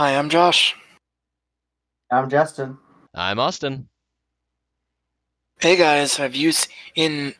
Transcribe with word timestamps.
Hi, 0.00 0.16
I'm 0.16 0.30
Josh. 0.30 0.74
I'm 2.10 2.30
Justin. 2.30 2.78
I'm 3.14 3.38
Austin. 3.38 3.86
Hey 5.58 5.76
guys, 5.76 6.16
have 6.16 6.34
you 6.34 6.52
seen 6.52 7.34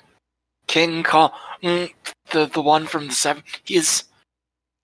King 0.67 1.03
Kong, 1.03 1.31
mm, 1.63 1.91
the 2.31 2.45
the 2.45 2.61
one 2.61 2.87
from 2.87 3.07
the 3.07 3.15
seventies? 3.15 4.05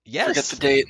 Yes. 0.05 0.29
Forget 0.29 0.45
the 0.45 0.55
date. 0.55 0.87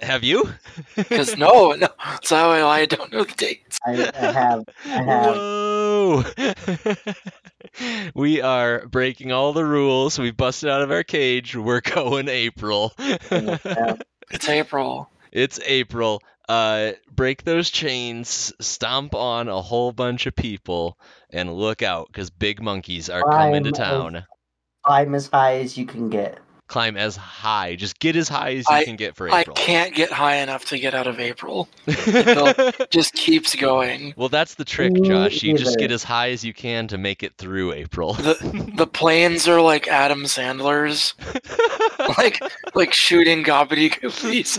Have 0.00 0.24
you? 0.24 0.50
Because 0.96 1.36
no, 1.36 1.70
no, 1.70 1.86
that's 2.04 2.30
how 2.30 2.50
I, 2.50 2.80
I 2.80 2.86
don't 2.86 3.12
know 3.12 3.22
the 3.22 3.34
date. 3.34 3.78
I, 3.86 4.10
I 4.12 4.32
have. 4.32 4.64
I 4.86 4.88
have. 4.88 5.36
Whoa! 5.36 6.24
we 8.16 8.42
are 8.42 8.88
breaking 8.88 9.30
all 9.30 9.52
the 9.52 9.64
rules. 9.64 10.18
We 10.18 10.32
busted 10.32 10.68
out 10.68 10.82
of 10.82 10.90
our 10.90 11.04
cage. 11.04 11.54
We're 11.54 11.80
going 11.80 12.26
April. 12.26 12.92
It's 14.30 14.46
April. 14.46 15.08
It's 15.32 15.60
April. 15.64 16.22
Uh, 16.48 16.92
break 17.10 17.44
those 17.44 17.68
chains, 17.70 18.52
stomp 18.60 19.14
on 19.14 19.48
a 19.48 19.60
whole 19.60 19.92
bunch 19.92 20.26
of 20.26 20.34
people, 20.34 20.98
and 21.30 21.52
look 21.52 21.82
out 21.82 22.06
because 22.06 22.30
big 22.30 22.62
monkeys 22.62 23.10
are 23.10 23.22
coming 23.22 23.64
to 23.64 23.72
town. 23.72 24.24
Climb 24.84 25.14
as 25.14 25.26
high 25.26 25.56
as 25.56 25.76
you 25.76 25.84
can 25.84 26.08
get. 26.08 26.38
Climb 26.68 26.96
as 26.96 27.16
high. 27.16 27.74
Just 27.76 27.98
get 27.98 28.14
as 28.14 28.28
high 28.28 28.50
as 28.56 28.64
you 28.68 28.76
I- 28.76 28.84
can 28.84 28.96
get 28.96 29.16
for 29.16 29.26
April. 29.28 29.56
I 29.58 29.60
can't 29.60 29.94
get 29.94 30.10
high 30.12 30.36
enough 30.36 30.66
to 30.66 30.78
get 30.78 30.94
out 30.94 31.06
of 31.06 31.18
April. 31.18 31.68
Just 32.90 33.14
keeps 33.14 33.54
going. 33.54 34.12
well, 34.16 34.28
that's 34.28 34.54
the 34.54 34.64
trick, 34.64 34.92
Josh. 35.02 35.42
You 35.42 35.56
just 35.56 35.78
get 35.78 35.90
as 35.90 36.02
high 36.04 36.30
as 36.30 36.44
you 36.44 36.52
can 36.52 36.86
to 36.88 36.98
make 36.98 37.22
it 37.22 37.36
through 37.38 37.72
April. 37.72 38.12
The 38.14 38.72
the 38.76 38.86
planes 38.92 39.48
are 39.48 39.60
like 39.60 39.88
Adam 39.88 40.24
Sandler's, 40.24 41.14
like 42.18 42.40
like 42.74 42.92
shooting 42.92 43.42
gobbledygookies. 43.44 44.58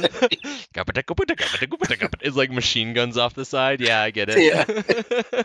it's 2.21 2.35
like 2.35 2.51
machine 2.51 2.93
guns 2.93 3.17
off 3.17 3.33
the 3.35 3.45
side. 3.45 3.81
Yeah, 3.81 4.01
I 4.01 4.11
get 4.11 4.29
it. 4.31 4.39
Yeah. 4.39 5.43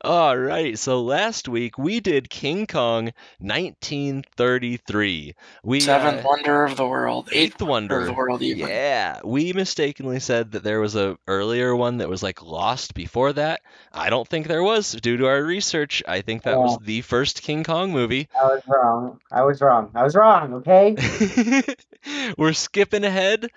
All 0.00 0.36
right. 0.36 0.78
So 0.78 1.02
last 1.02 1.48
week 1.48 1.78
we 1.78 2.00
did 2.00 2.30
King 2.30 2.66
Kong 2.66 3.12
1933. 3.38 5.34
We 5.62 5.80
Seventh 5.80 6.24
uh, 6.24 6.28
wonder 6.28 6.64
of 6.64 6.76
the 6.76 6.86
world, 6.86 7.28
eighth 7.32 7.54
eighth 7.54 7.62
wonder 7.62 8.00
of 8.00 8.06
the 8.06 8.12
world, 8.12 8.42
even. 8.42 8.68
Yeah, 8.68 9.20
we 9.24 9.52
mistakenly 9.52 10.20
said 10.20 10.52
that 10.52 10.62
there 10.62 10.80
was 10.80 10.96
a 10.96 11.18
earlier 11.26 11.74
one 11.74 11.98
that 11.98 12.08
was 12.08 12.22
like 12.22 12.42
lost 12.42 12.94
before 12.94 13.32
that. 13.34 13.60
I 13.92 14.10
don't 14.10 14.26
think 14.26 14.46
there 14.46 14.62
was 14.62 14.92
due 14.92 15.16
to 15.18 15.26
our 15.26 15.42
research. 15.42 16.02
I 16.06 16.22
think 16.22 16.42
that 16.42 16.58
was 16.58 16.78
the 16.82 17.02
first 17.02 17.42
King 17.42 17.64
Kong 17.64 17.92
movie. 17.92 18.28
I 18.38 18.44
was 18.46 18.62
wrong. 18.66 19.20
I 19.30 19.42
was 19.42 19.60
wrong. 19.60 19.90
I 19.94 20.02
was 20.02 20.14
wrong. 20.14 20.54
Okay. 20.54 20.96
We're 22.38 22.52
skipping 22.52 23.04
ahead 23.04 23.48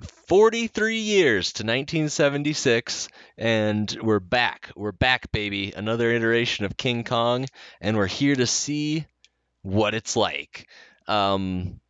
43 0.00 0.98
years 0.98 1.52
to 1.54 1.62
1976 1.62 3.08
and 3.38 3.96
we're 4.02 4.20
back. 4.20 4.70
We're 4.76 4.92
back, 4.92 5.32
baby. 5.32 5.72
Another 5.74 6.10
iteration 6.10 6.64
of 6.66 6.76
King 6.76 7.02
Kong 7.04 7.46
and 7.80 7.96
we're 7.96 8.06
here 8.06 8.36
to 8.36 8.46
see 8.46 9.06
what 9.62 9.94
it's 9.94 10.16
like. 10.16 10.68
Um 11.08 11.80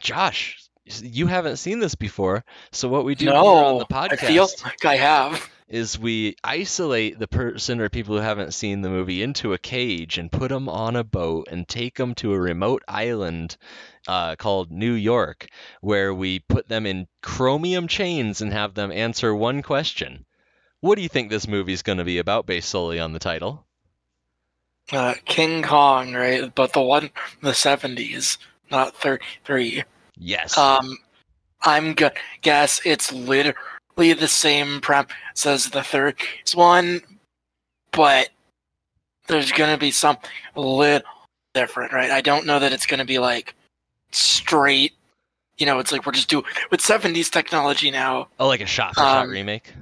Josh, 0.00 0.58
you 0.84 1.26
haven't 1.26 1.56
seen 1.56 1.78
this 1.78 1.94
before, 1.94 2.44
so 2.70 2.88
what 2.88 3.04
we 3.04 3.14
do 3.14 3.26
here 3.26 3.34
on 3.34 3.44
No, 3.44 3.78
the 3.78 3.86
I 3.94 4.08
podcast 4.08 4.26
feel 4.26 4.48
like 4.64 4.84
I 4.84 4.96
have. 4.96 5.48
is 5.68 5.98
we 5.98 6.36
isolate 6.44 7.18
the 7.18 7.26
person 7.26 7.80
or 7.80 7.88
people 7.88 8.14
who 8.16 8.22
haven't 8.22 8.52
seen 8.52 8.82
the 8.82 8.90
movie 8.90 9.22
into 9.22 9.52
a 9.52 9.58
cage 9.58 10.18
and 10.18 10.30
put 10.30 10.48
them 10.50 10.68
on 10.68 10.94
a 10.96 11.02
boat 11.04 11.48
and 11.50 11.66
take 11.66 11.96
them 11.96 12.14
to 12.16 12.32
a 12.34 12.38
remote 12.38 12.82
island 12.86 13.56
uh, 14.06 14.36
called 14.36 14.70
New 14.70 14.92
York, 14.92 15.46
where 15.80 16.14
we 16.14 16.40
put 16.40 16.68
them 16.68 16.86
in 16.86 17.08
chromium 17.22 17.88
chains 17.88 18.40
and 18.40 18.52
have 18.52 18.74
them 18.74 18.92
answer 18.92 19.34
one 19.34 19.62
question. 19.62 20.24
What 20.80 20.96
do 20.96 21.02
you 21.02 21.08
think 21.08 21.30
this 21.30 21.48
movie's 21.48 21.82
going 21.82 21.98
to 21.98 22.04
be 22.04 22.18
about 22.18 22.46
based 22.46 22.68
solely 22.68 23.00
on 23.00 23.12
the 23.12 23.18
title? 23.18 23.66
Uh, 24.92 25.14
King 25.24 25.62
Kong, 25.62 26.14
right? 26.14 26.54
But 26.54 26.72
the 26.72 26.80
one 26.80 27.08
from 27.08 27.48
the 27.48 27.54
seventies, 27.54 28.38
not 28.70 28.94
thirty-three. 28.94 29.82
Yes. 30.16 30.56
Um, 30.56 30.98
I'm 31.62 31.94
gonna 31.94 32.12
guess 32.42 32.80
it's 32.84 33.12
literally 33.12 33.56
the 33.96 34.28
same 34.28 34.80
premise 34.80 35.10
as 35.44 35.70
the 35.70 35.82
third 35.82 36.14
one, 36.54 37.00
but 37.90 38.28
there's 39.26 39.50
gonna 39.50 39.78
be 39.78 39.90
some 39.90 40.18
little 40.54 41.08
different, 41.52 41.92
right? 41.92 42.12
I 42.12 42.20
don't 42.20 42.46
know 42.46 42.60
that 42.60 42.72
it's 42.72 42.86
gonna 42.86 43.04
be 43.04 43.18
like 43.18 43.56
straight. 44.12 44.92
You 45.58 45.66
know, 45.66 45.78
it's 45.78 45.92
like 45.92 46.04
we're 46.04 46.12
just 46.12 46.28
doing 46.28 46.44
with 46.70 46.80
'70s 46.80 47.30
technology 47.30 47.90
now. 47.90 48.28
oh, 48.38 48.46
like 48.48 48.60
a 48.60 48.66
shot 48.66 48.94
for 48.94 49.00
shot 49.00 49.24
um, 49.24 49.30
remake? 49.30 49.72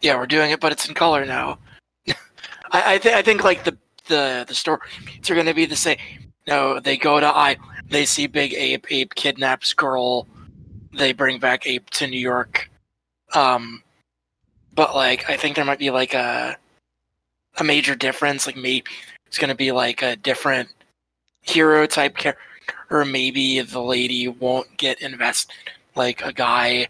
Yeah, 0.00 0.16
we're 0.16 0.26
doing 0.26 0.50
it, 0.50 0.60
but 0.60 0.72
it's 0.72 0.88
in 0.88 0.94
color 0.94 1.24
now. 1.24 1.58
I 2.70 2.94
I, 2.94 2.98
th- 2.98 3.14
I 3.14 3.22
think 3.22 3.42
like 3.42 3.64
the 3.64 3.76
the 4.06 4.44
the 4.46 4.54
stories 4.54 4.82
are 5.28 5.34
gonna 5.34 5.54
be 5.54 5.66
the 5.66 5.76
same. 5.76 5.98
No, 6.46 6.78
they 6.78 6.96
go 6.96 7.18
to 7.18 7.26
I. 7.26 7.56
They 7.88 8.04
see 8.04 8.26
Big 8.26 8.54
Ape. 8.54 8.86
Ape 8.90 9.14
kidnaps 9.14 9.72
girl. 9.74 10.26
They 10.96 11.12
bring 11.12 11.38
back 11.38 11.66
Ape 11.66 11.90
to 11.90 12.06
New 12.06 12.20
York. 12.20 12.70
Um, 13.34 13.82
but 14.74 14.94
like 14.94 15.28
I 15.28 15.36
think 15.36 15.56
there 15.56 15.64
might 15.64 15.78
be 15.78 15.90
like 15.90 16.14
a 16.14 16.56
a 17.58 17.64
major 17.64 17.96
difference. 17.96 18.46
Like 18.46 18.56
maybe 18.56 18.84
it's 19.26 19.38
gonna 19.38 19.54
be 19.54 19.72
like 19.72 20.02
a 20.02 20.14
different 20.16 20.68
hero 21.42 21.86
type 21.86 22.16
character, 22.16 22.40
or 22.90 23.04
maybe 23.04 23.60
the 23.60 23.80
lady 23.80 24.28
won't 24.28 24.76
get 24.76 25.00
invested 25.02 25.54
like 25.94 26.22
a 26.22 26.32
guy. 26.32 26.88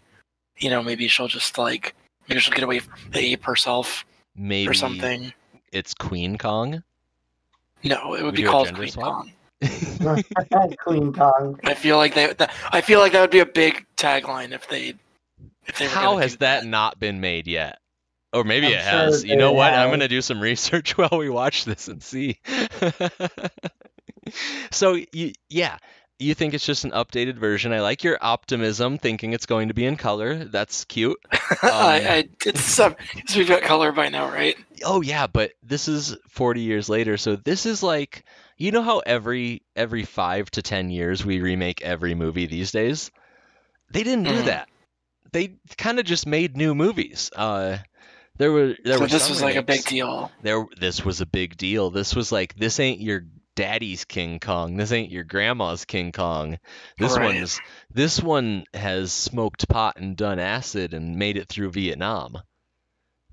You 0.57 0.69
know, 0.69 0.81
maybe 0.81 1.07
she'll 1.07 1.27
just 1.27 1.57
like 1.57 1.95
maybe 2.27 2.39
she'll 2.41 2.53
get 2.53 2.63
away 2.63 2.79
from 2.79 2.93
the 3.11 3.19
ape 3.19 3.43
herself 3.43 4.05
Maybe 4.35 4.69
or 4.69 4.73
something. 4.73 5.33
it's 5.71 5.93
Queen 5.93 6.37
Kong? 6.37 6.83
No, 7.83 8.15
it 8.15 8.23
would 8.23 8.35
We 8.35 8.43
be 8.43 8.47
called 8.47 8.67
gender 8.67 8.79
Queen 8.81 8.91
swap? 8.91 9.25
Kong. 9.25 9.31
Queen 10.79 11.13
Kong. 11.13 11.59
I 11.63 11.73
feel 11.73 11.97
like 11.97 12.13
they. 12.13 12.33
That, 12.33 12.51
I 12.71 12.81
feel 12.81 12.99
like 12.99 13.11
that 13.13 13.21
would 13.21 13.31
be 13.31 13.39
a 13.39 13.45
big 13.45 13.85
tagline 13.95 14.51
if 14.51 14.67
they. 14.67 14.93
If 15.65 15.79
they 15.79 15.85
were 15.85 15.91
How 15.91 16.17
has 16.17 16.33
do 16.33 16.37
that 16.39 16.65
not 16.65 16.99
been 16.99 17.19
made 17.19 17.47
yet? 17.47 17.79
Or 18.33 18.43
maybe 18.43 18.67
I'm 18.67 18.73
it 18.73 18.81
sure 18.81 18.91
has. 18.91 19.23
You 19.25 19.35
know 19.35 19.53
what? 19.53 19.73
I'm 19.73 19.89
going 19.89 20.01
to 20.01 20.07
do 20.07 20.21
some 20.21 20.39
research 20.41 20.97
while 20.97 21.17
we 21.17 21.29
watch 21.29 21.65
this 21.65 21.87
and 21.87 22.01
see. 22.03 22.39
so, 24.71 24.97
you, 25.11 25.33
yeah, 25.49 25.77
you 26.19 26.33
think 26.33 26.53
it's 26.53 26.65
just 26.65 26.83
an 26.83 26.91
updated 26.91 27.37
version. 27.37 27.73
I 27.73 27.81
like 27.81 28.03
your 28.03 28.17
optimism, 28.21 28.97
thinking 28.97 29.33
it's 29.33 29.45
going 29.45 29.67
to 29.67 29.73
be 29.73 29.85
in 29.85 29.97
color. 29.97 30.45
That's 30.45 30.85
cute. 30.85 31.17
I, 31.61 31.67
Um, 31.69 31.71
I 31.71 32.29
it's 32.45 32.63
some. 32.63 32.95
So 33.27 33.39
we've 33.39 33.47
got 33.47 33.61
color 33.61 33.91
by 33.91 34.09
now, 34.09 34.27
right? 34.31 34.55
Oh 34.83 35.01
yeah, 35.01 35.27
but 35.27 35.51
this 35.63 35.87
is 35.87 36.15
40 36.29 36.61
years 36.61 36.89
later, 36.89 37.17
so 37.17 37.35
this 37.35 37.65
is 37.65 37.83
like 37.83 38.23
you 38.57 38.71
know 38.71 38.81
how 38.81 38.99
every 38.99 39.61
every 39.75 40.03
5 40.03 40.49
to 40.51 40.61
10 40.61 40.89
years 40.89 41.23
we 41.25 41.39
remake 41.39 41.81
every 41.83 42.15
movie 42.15 42.47
these 42.47 42.71
days? 42.71 43.11
They 43.91 44.03
didn't 44.03 44.25
do 44.25 44.41
Mhm. 44.41 44.45
that. 44.45 44.69
They 45.31 45.55
kind 45.77 45.99
of 45.99 46.05
just 46.05 46.25
made 46.25 46.57
new 46.57 46.73
movies. 46.75 47.31
Uh 47.35 47.77
there 48.37 48.51
were 48.51 48.75
there 48.83 48.95
so 48.95 48.99
were 49.01 49.07
this 49.07 49.23
some 49.23 49.31
was 49.31 49.41
like 49.41 49.55
a 49.55 49.61
big 49.63 49.83
deal. 49.85 50.31
There 50.41 50.65
this 50.79 51.03
was 51.05 51.21
a 51.21 51.25
big 51.25 51.57
deal. 51.57 51.89
This 51.91 52.15
was 52.15 52.31
like 52.31 52.55
this 52.55 52.79
ain't 52.79 53.01
your 53.01 53.23
daddy's 53.57 54.05
King 54.05 54.39
Kong. 54.39 54.77
This 54.77 54.91
ain't 54.93 55.11
your 55.11 55.23
grandma's 55.25 55.83
King 55.83 56.11
Kong. 56.13 56.57
This 56.97 57.17
Right. 57.17 57.35
one's 57.35 57.59
this 57.93 58.21
one 58.21 58.63
has 58.73 59.11
smoked 59.11 59.67
pot 59.67 59.97
and 59.97 60.15
done 60.15 60.39
acid 60.39 60.93
and 60.93 61.17
made 61.17 61.35
it 61.35 61.49
through 61.49 61.71
Vietnam. 61.71 62.37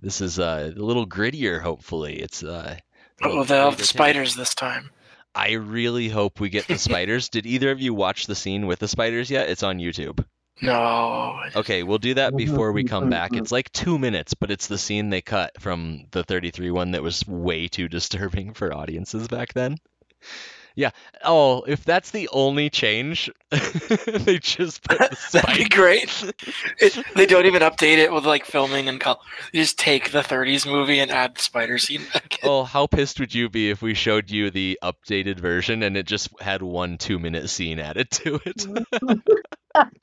This 0.00 0.20
is 0.20 0.38
uh, 0.40 0.72
a 0.76 0.80
little 0.80 1.06
grittier, 1.06 1.60
hopefully. 1.60 2.14
It's 2.20 2.42
uh, 2.42 2.76
Oh, 3.22 3.28
little 3.28 3.44
they'll 3.44 3.64
have 3.70 3.76
the 3.78 3.82
take. 3.84 3.90
spiders 3.96 4.34
this 4.34 4.54
time. 4.54 4.90
I 5.34 5.52
really 5.52 6.08
hope 6.08 6.40
we 6.40 6.48
get 6.48 6.66
the 6.66 6.78
spiders. 6.88 7.28
Did 7.28 7.46
either 7.46 7.70
of 7.70 7.80
you 7.80 7.94
watch 7.94 8.26
the 8.26 8.34
scene 8.34 8.66
with 8.66 8.78
the 8.80 8.88
spiders 8.88 9.30
yet? 9.30 9.48
It's 9.48 9.62
on 9.62 9.78
YouTube. 9.78 10.24
No. 10.62 11.40
Okay, 11.56 11.82
we'll 11.82 11.98
do 11.98 12.14
that 12.14 12.36
before 12.36 12.70
we 12.72 12.84
come 12.84 13.10
back. 13.10 13.34
It's 13.34 13.50
like 13.50 13.70
two 13.72 13.98
minutes, 13.98 14.34
but 14.34 14.50
it's 14.52 14.68
the 14.68 14.78
scene 14.78 15.10
they 15.10 15.20
cut 15.20 15.50
from 15.60 16.04
the 16.12 16.22
33 16.22 16.70
one 16.70 16.92
that 16.92 17.02
was 17.02 17.26
way 17.26 17.66
too 17.68 17.88
disturbing 17.88 18.54
for 18.54 18.72
audiences 18.72 19.26
back 19.28 19.52
then. 19.52 19.76
Yeah. 20.76 20.90
Oh, 21.24 21.62
if 21.62 21.84
that's 21.84 22.10
the 22.10 22.28
only 22.32 22.68
change, 22.68 23.30
they 23.50 24.38
just 24.38 24.82
put 24.82 24.98
the 24.98 25.28
That'd 25.32 25.56
be 25.56 25.68
great. 25.68 26.34
It, 26.80 26.98
they 27.14 27.26
don't 27.26 27.46
even 27.46 27.62
update 27.62 27.98
it 27.98 28.12
with 28.12 28.24
like 28.24 28.44
filming 28.44 28.88
and 28.88 29.00
color. 29.00 29.18
They 29.52 29.60
just 29.60 29.78
take 29.78 30.10
the 30.10 30.22
30s 30.22 30.66
movie 30.66 30.98
and 30.98 31.12
add 31.12 31.36
the 31.36 31.42
spider 31.42 31.78
scene 31.78 32.02
back 32.12 32.42
in. 32.42 32.48
Oh, 32.48 32.64
how 32.64 32.88
pissed 32.88 33.20
would 33.20 33.32
you 33.32 33.48
be 33.48 33.70
if 33.70 33.82
we 33.82 33.94
showed 33.94 34.30
you 34.30 34.50
the 34.50 34.78
updated 34.82 35.38
version 35.38 35.84
and 35.84 35.96
it 35.96 36.06
just 36.06 36.28
had 36.40 36.62
one 36.62 36.98
two 36.98 37.20
minute 37.20 37.48
scene 37.50 37.78
added 37.78 38.10
to 38.10 38.40
it? 38.44 38.66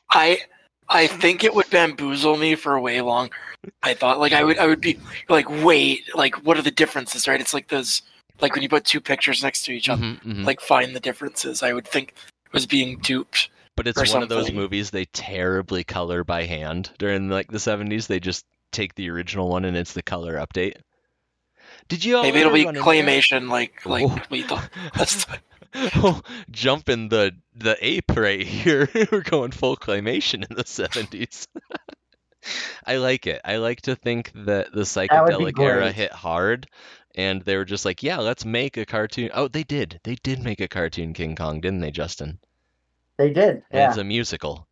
I 0.10 0.40
I 0.88 1.08
think 1.08 1.44
it 1.44 1.54
would 1.54 1.70
bamboozle 1.70 2.38
me 2.38 2.56
for 2.56 2.80
way 2.80 3.02
longer. 3.02 3.36
I 3.84 3.94
thought 3.94 4.20
like 4.20 4.32
I 4.32 4.44
would 4.44 4.58
I 4.58 4.68
would 4.68 4.82
be 4.82 5.00
like 5.28 5.50
wait 5.64 6.04
like 6.16 6.36
what 6.46 6.58
are 6.58 6.62
the 6.62 6.72
differences 6.72 7.28
right? 7.28 7.42
It's 7.42 7.54
like 7.54 7.68
those 7.68 8.02
like 8.42 8.54
when 8.54 8.64
you 8.64 8.70
put 8.70 8.86
two 8.86 9.00
pictures 9.02 9.44
next 9.44 9.64
to 9.66 9.72
each 9.72 9.90
other 9.90 10.02
Mhm, 10.04 10.24
mhm. 10.24 10.46
like 10.46 10.60
find 10.62 10.96
the 10.96 11.00
differences. 11.00 11.62
I 11.64 11.74
would 11.74 11.88
think 11.88 12.14
I 12.48 12.50
was 12.54 12.66
being 12.66 13.00
duped. 13.00 13.50
But 13.78 13.88
it's 13.88 13.98
or 13.98 14.14
one 14.14 14.24
of 14.24 14.30
those 14.30 14.52
movies 14.52 14.90
they 14.92 15.06
terribly 15.06 15.84
color 15.84 16.24
by 16.24 16.44
hand 16.44 16.92
during 16.98 17.30
like 17.30 17.50
the 17.52 17.58
70s. 17.58 18.08
They 18.08 18.20
just 18.20 18.46
take 18.72 18.96
the 18.96 19.10
original 19.10 19.48
one 19.50 19.66
and 19.66 19.78
it's 19.78 19.94
the 19.94 20.04
color 20.04 20.36
update. 20.36 20.76
Did 21.88 22.04
you 22.04 22.22
Maybe 22.22 22.40
it'll 22.40 22.54
be 22.54 22.66
run 22.66 22.76
into 22.76 22.82
that? 22.82 22.88
claymation, 22.96 23.50
like 23.50 23.86
like 23.86 24.04
Oh. 24.08 24.20
we 24.30 24.42
thought. 24.44 24.70
That's 24.96 25.26
oh, 25.74 26.22
jumping 26.52 27.10
the 27.10 27.34
the 27.56 27.78
ape 27.80 28.12
right 28.16 28.46
here. 28.46 28.90
We're 29.12 29.22
going 29.22 29.52
full 29.52 29.78
claymation 29.78 30.46
in 30.50 30.56
the 30.56 30.64
70s. 30.66 31.48
I 32.86 32.98
like 32.98 33.28
it. 33.28 33.40
I 33.46 33.58
like 33.58 33.82
to 33.84 33.96
think 33.96 34.32
that 34.34 34.72
the 34.72 34.80
would 34.80 34.84
be 34.84 34.84
psychedelic 34.84 35.60
era 35.60 35.92
hit 35.92 36.12
hard 36.12 36.68
and 37.16 37.42
they 37.44 37.58
were 37.58 37.66
just 37.66 37.86
like, 37.86 38.02
yeah, 38.04 38.18
let's 38.20 38.46
make 38.46 38.78
a 38.78 38.86
cartoon. 38.86 39.30
Oh, 39.34 39.48
they 39.48 39.64
did. 39.64 40.00
They 40.04 40.16
did 40.16 40.44
make 40.44 40.60
a 40.62 40.68
cartoon 40.68 41.14
King 41.14 41.36
Kong, 41.36 41.62
didn't 41.62 41.80
they, 41.82 41.92
Justin? 41.92 42.40
They 43.18 43.30
did. 43.32 43.50
And 43.50 43.64
Yeah. 43.74 43.90
it's 43.90 43.98
a 43.98 44.04
musical. 44.04 44.68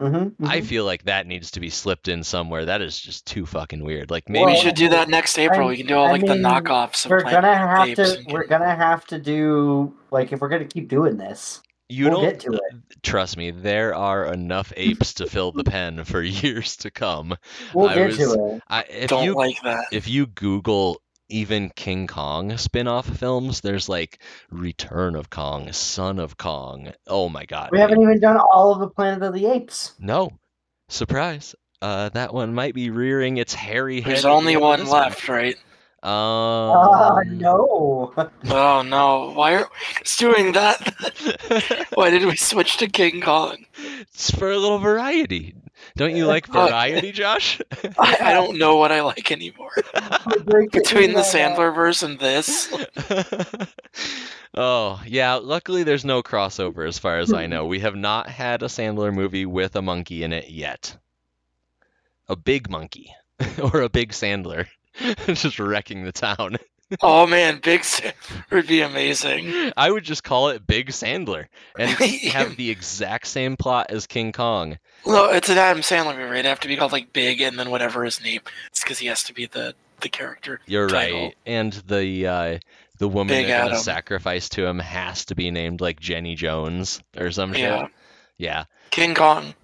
Mm-hmm, 0.00 0.46
I 0.46 0.62
feel 0.62 0.86
like 0.86 1.04
that 1.04 1.26
needs 1.26 1.50
to 1.50 1.60
be 1.60 1.68
slipped 1.68 2.08
in 2.08 2.24
somewhere. 2.24 2.64
That 2.64 2.80
is 2.80 2.98
just 2.98 3.26
too 3.26 3.44
fucking 3.44 3.84
weird. 3.84 4.10
Like 4.10 4.30
maybe 4.30 4.46
we 4.46 4.56
should 4.56 4.74
do 4.74 4.88
that 4.88 5.10
next 5.10 5.38
April. 5.38 5.68
we 5.68 5.76
can 5.76 5.86
do 5.86 5.94
all 5.94 6.06
I 6.08 6.12
like 6.12 6.22
the 6.22 6.28
knockoffs 6.36 7.04
of 7.04 7.10
We're 7.10 7.20
gonna 7.20 7.54
have 7.54 7.94
to. 7.96 8.24
We're 8.30 8.46
gonna 8.46 8.74
have 8.74 9.04
to 9.08 9.18
do 9.18 9.94
like 10.10 10.32
if 10.32 10.40
we're 10.40 10.48
gonna 10.48 10.64
keep 10.64 10.88
doing 10.88 11.18
this. 11.18 11.60
you 11.90 12.06
we'll 12.08 12.22
don't 12.22 12.30
get 12.30 12.40
to 12.40 12.52
it. 12.54 12.62
trust 13.02 13.36
me. 13.36 13.50
There 13.50 13.94
are 13.94 14.32
enough 14.32 14.72
apes 14.74 15.12
to 15.14 15.26
fill 15.26 15.52
the 15.52 15.64
pen 15.64 16.02
for 16.04 16.22
years 16.44 16.78
to 16.78 16.90
come. 16.90 17.36
We'll 17.74 17.90
I 17.90 17.94
get 17.96 18.06
was- 18.06 18.16
to 18.16 18.54
it. 18.54 18.62
I, 18.68 18.84
if 18.88 19.10
Don't 19.10 19.24
you 19.24 19.34
like 19.34 19.60
that. 19.64 19.84
if 19.92 20.08
you 20.08 20.28
Google 20.28 21.02
even 21.30 21.70
King 21.70 22.06
Kong 22.06 22.56
spin-off 22.58 23.06
films, 23.06 23.60
there's 23.60 23.88
like 23.88 24.20
Return 24.50 25.16
of 25.16 25.30
Kong, 25.30 25.72
Son 25.72 26.18
of 26.18 26.36
Kong. 26.36 26.92
Oh 27.06 27.28
my 27.28 27.44
god. 27.44 27.70
We 27.72 27.78
haven't 27.80 28.02
even 28.02 28.20
done 28.20 28.36
all 28.36 28.72
of 28.72 28.80
the 28.80 28.88
Planet 28.88 29.22
of 29.22 29.34
the 29.34 29.46
Apes. 29.46 29.92
No. 29.98 30.30
Surprise. 30.88 31.54
Uh, 31.82 32.10
that 32.10 32.34
one 32.34 32.52
might 32.52 32.74
be 32.74 32.90
rearing 32.90 33.36
its 33.38 33.54
hairy 33.54 34.00
head. 34.00 34.10
There's 34.12 34.24
at 34.24 34.28
the 34.28 34.34
only 34.34 34.54
end 34.54 34.62
of 34.62 34.68
one 34.68 34.86
left, 34.86 35.28
right? 35.28 35.56
Um, 36.02 36.10
Ah, 36.12 37.20
no. 37.26 38.12
Oh 38.48 38.82
no! 38.82 39.32
Why 39.34 39.54
are 39.56 39.68
it's 40.00 40.16
doing 40.16 40.52
that? 40.52 41.86
Why 41.94 42.08
did 42.10 42.24
we 42.24 42.36
switch 42.36 42.78
to 42.78 42.88
King 42.88 43.20
Kong? 43.20 43.66
it's 44.00 44.30
for 44.30 44.50
a 44.50 44.56
little 44.56 44.78
variety. 44.78 45.54
Don't 46.00 46.16
you 46.16 46.24
like 46.24 46.48
Uh, 46.48 46.66
variety, 46.66 47.12
Josh? 47.12 47.60
I, 47.98 48.16
I 48.22 48.32
don't 48.32 48.56
know 48.56 48.76
what 48.76 48.90
I 48.90 49.02
like 49.02 49.30
anymore. 49.30 49.70
Between 50.72 51.12
the 51.12 51.20
Sandler 51.34 51.74
verse 51.74 52.02
and 52.02 52.18
this, 52.18 52.72
oh, 54.54 55.02
yeah. 55.06 55.34
Luckily, 55.34 55.82
there's 55.82 56.06
no 56.06 56.22
crossover 56.22 56.88
as 56.88 56.98
far 56.98 57.18
as 57.18 57.34
I 57.34 57.46
know. 57.46 57.66
We 57.66 57.80
have 57.80 57.96
not 57.96 58.30
had 58.30 58.62
a 58.62 58.66
Sandler 58.68 59.14
movie 59.14 59.44
with 59.44 59.76
a 59.76 59.82
monkey 59.82 60.22
in 60.22 60.32
it 60.32 60.48
yet. 60.48 60.96
A 62.28 62.34
big 62.36 62.70
monkey 62.70 63.14
or 63.62 63.82
a 63.82 63.90
big 63.90 64.12
Sandler 64.12 64.68
just 65.26 65.58
wrecking 65.58 66.04
the 66.04 66.12
town. 66.12 66.56
Oh 67.02 67.26
man, 67.26 67.60
Big 67.62 67.84
Sam 67.84 68.12
would 68.50 68.66
be 68.66 68.80
amazing. 68.80 69.72
I 69.76 69.90
would 69.90 70.04
just 70.04 70.24
call 70.24 70.48
it 70.48 70.66
Big 70.66 70.88
Sandler 70.88 71.46
and 71.78 71.90
have 72.32 72.56
the 72.56 72.70
exact 72.70 73.26
same 73.26 73.56
plot 73.56 73.86
as 73.90 74.06
King 74.06 74.32
Kong. 74.32 74.78
No, 75.06 75.30
it's 75.30 75.48
an 75.48 75.58
Adam 75.58 75.82
Sandler 75.82 76.16
movie. 76.16 76.30
It'd 76.32 76.46
have 76.46 76.60
to 76.60 76.68
be 76.68 76.76
called 76.76 76.92
like 76.92 77.12
Big 77.12 77.40
and 77.40 77.58
then 77.58 77.70
whatever 77.70 78.04
his 78.04 78.22
name. 78.22 78.40
It's 78.68 78.82
because 78.82 78.98
he 78.98 79.06
has 79.06 79.22
to 79.24 79.34
be 79.34 79.46
the 79.46 79.74
the 80.00 80.08
character. 80.08 80.60
You're 80.66 80.88
title. 80.88 81.20
right. 81.20 81.36
And 81.46 81.72
the 81.72 82.26
uh, 82.26 82.58
the 82.98 83.08
woman 83.08 83.28
Big 83.28 83.46
they're 83.46 83.64
gonna 83.64 83.78
sacrifice 83.78 84.48
to 84.50 84.66
him 84.66 84.78
has 84.78 85.24
to 85.26 85.34
be 85.34 85.50
named 85.50 85.80
like 85.80 86.00
Jenny 86.00 86.34
Jones 86.34 87.02
or 87.16 87.30
some 87.30 87.52
shit. 87.52 87.62
Yeah, 87.62 87.86
Yeah. 88.38 88.64
King 88.90 89.14
Kong. 89.14 89.54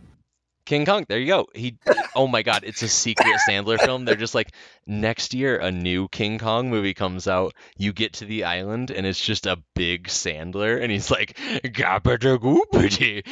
King 0.66 0.84
Kong, 0.84 1.06
there 1.08 1.20
you 1.20 1.28
go. 1.28 1.46
He 1.54 1.78
oh 2.16 2.26
my 2.26 2.42
god, 2.42 2.64
it's 2.64 2.82
a 2.82 2.88
secret 2.88 3.38
Sandler 3.48 3.80
film. 3.80 4.04
They're 4.04 4.16
just 4.16 4.34
like 4.34 4.52
next 4.86 5.32
year 5.32 5.56
a 5.56 5.70
new 5.70 6.08
King 6.08 6.38
Kong 6.38 6.68
movie 6.68 6.92
comes 6.92 7.28
out. 7.28 7.54
You 7.78 7.92
get 7.92 8.14
to 8.14 8.24
the 8.24 8.44
island 8.44 8.90
and 8.90 9.06
it's 9.06 9.24
just 9.24 9.46
a 9.46 9.62
big 9.74 10.08
Sandler 10.08 10.82
and 10.82 10.90
he's 10.90 11.10
like 11.10 11.36
"Gabbada 11.64 12.38
goopity." 12.38 13.24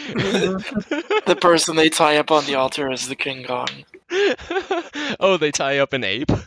The 1.27 1.37
person 1.37 1.77
they 1.77 1.89
tie 1.89 2.19
up 2.19 2.31
on 2.31 2.45
the 2.45 2.55
altar 2.55 2.91
is 2.91 3.09
the 3.09 3.17
King 3.17 3.45
Kong. 3.45 3.69
oh, 5.19 5.37
they 5.39 5.51
tie 5.51 5.79
up 5.79 5.93
an 5.93 6.05
ape. 6.05 6.31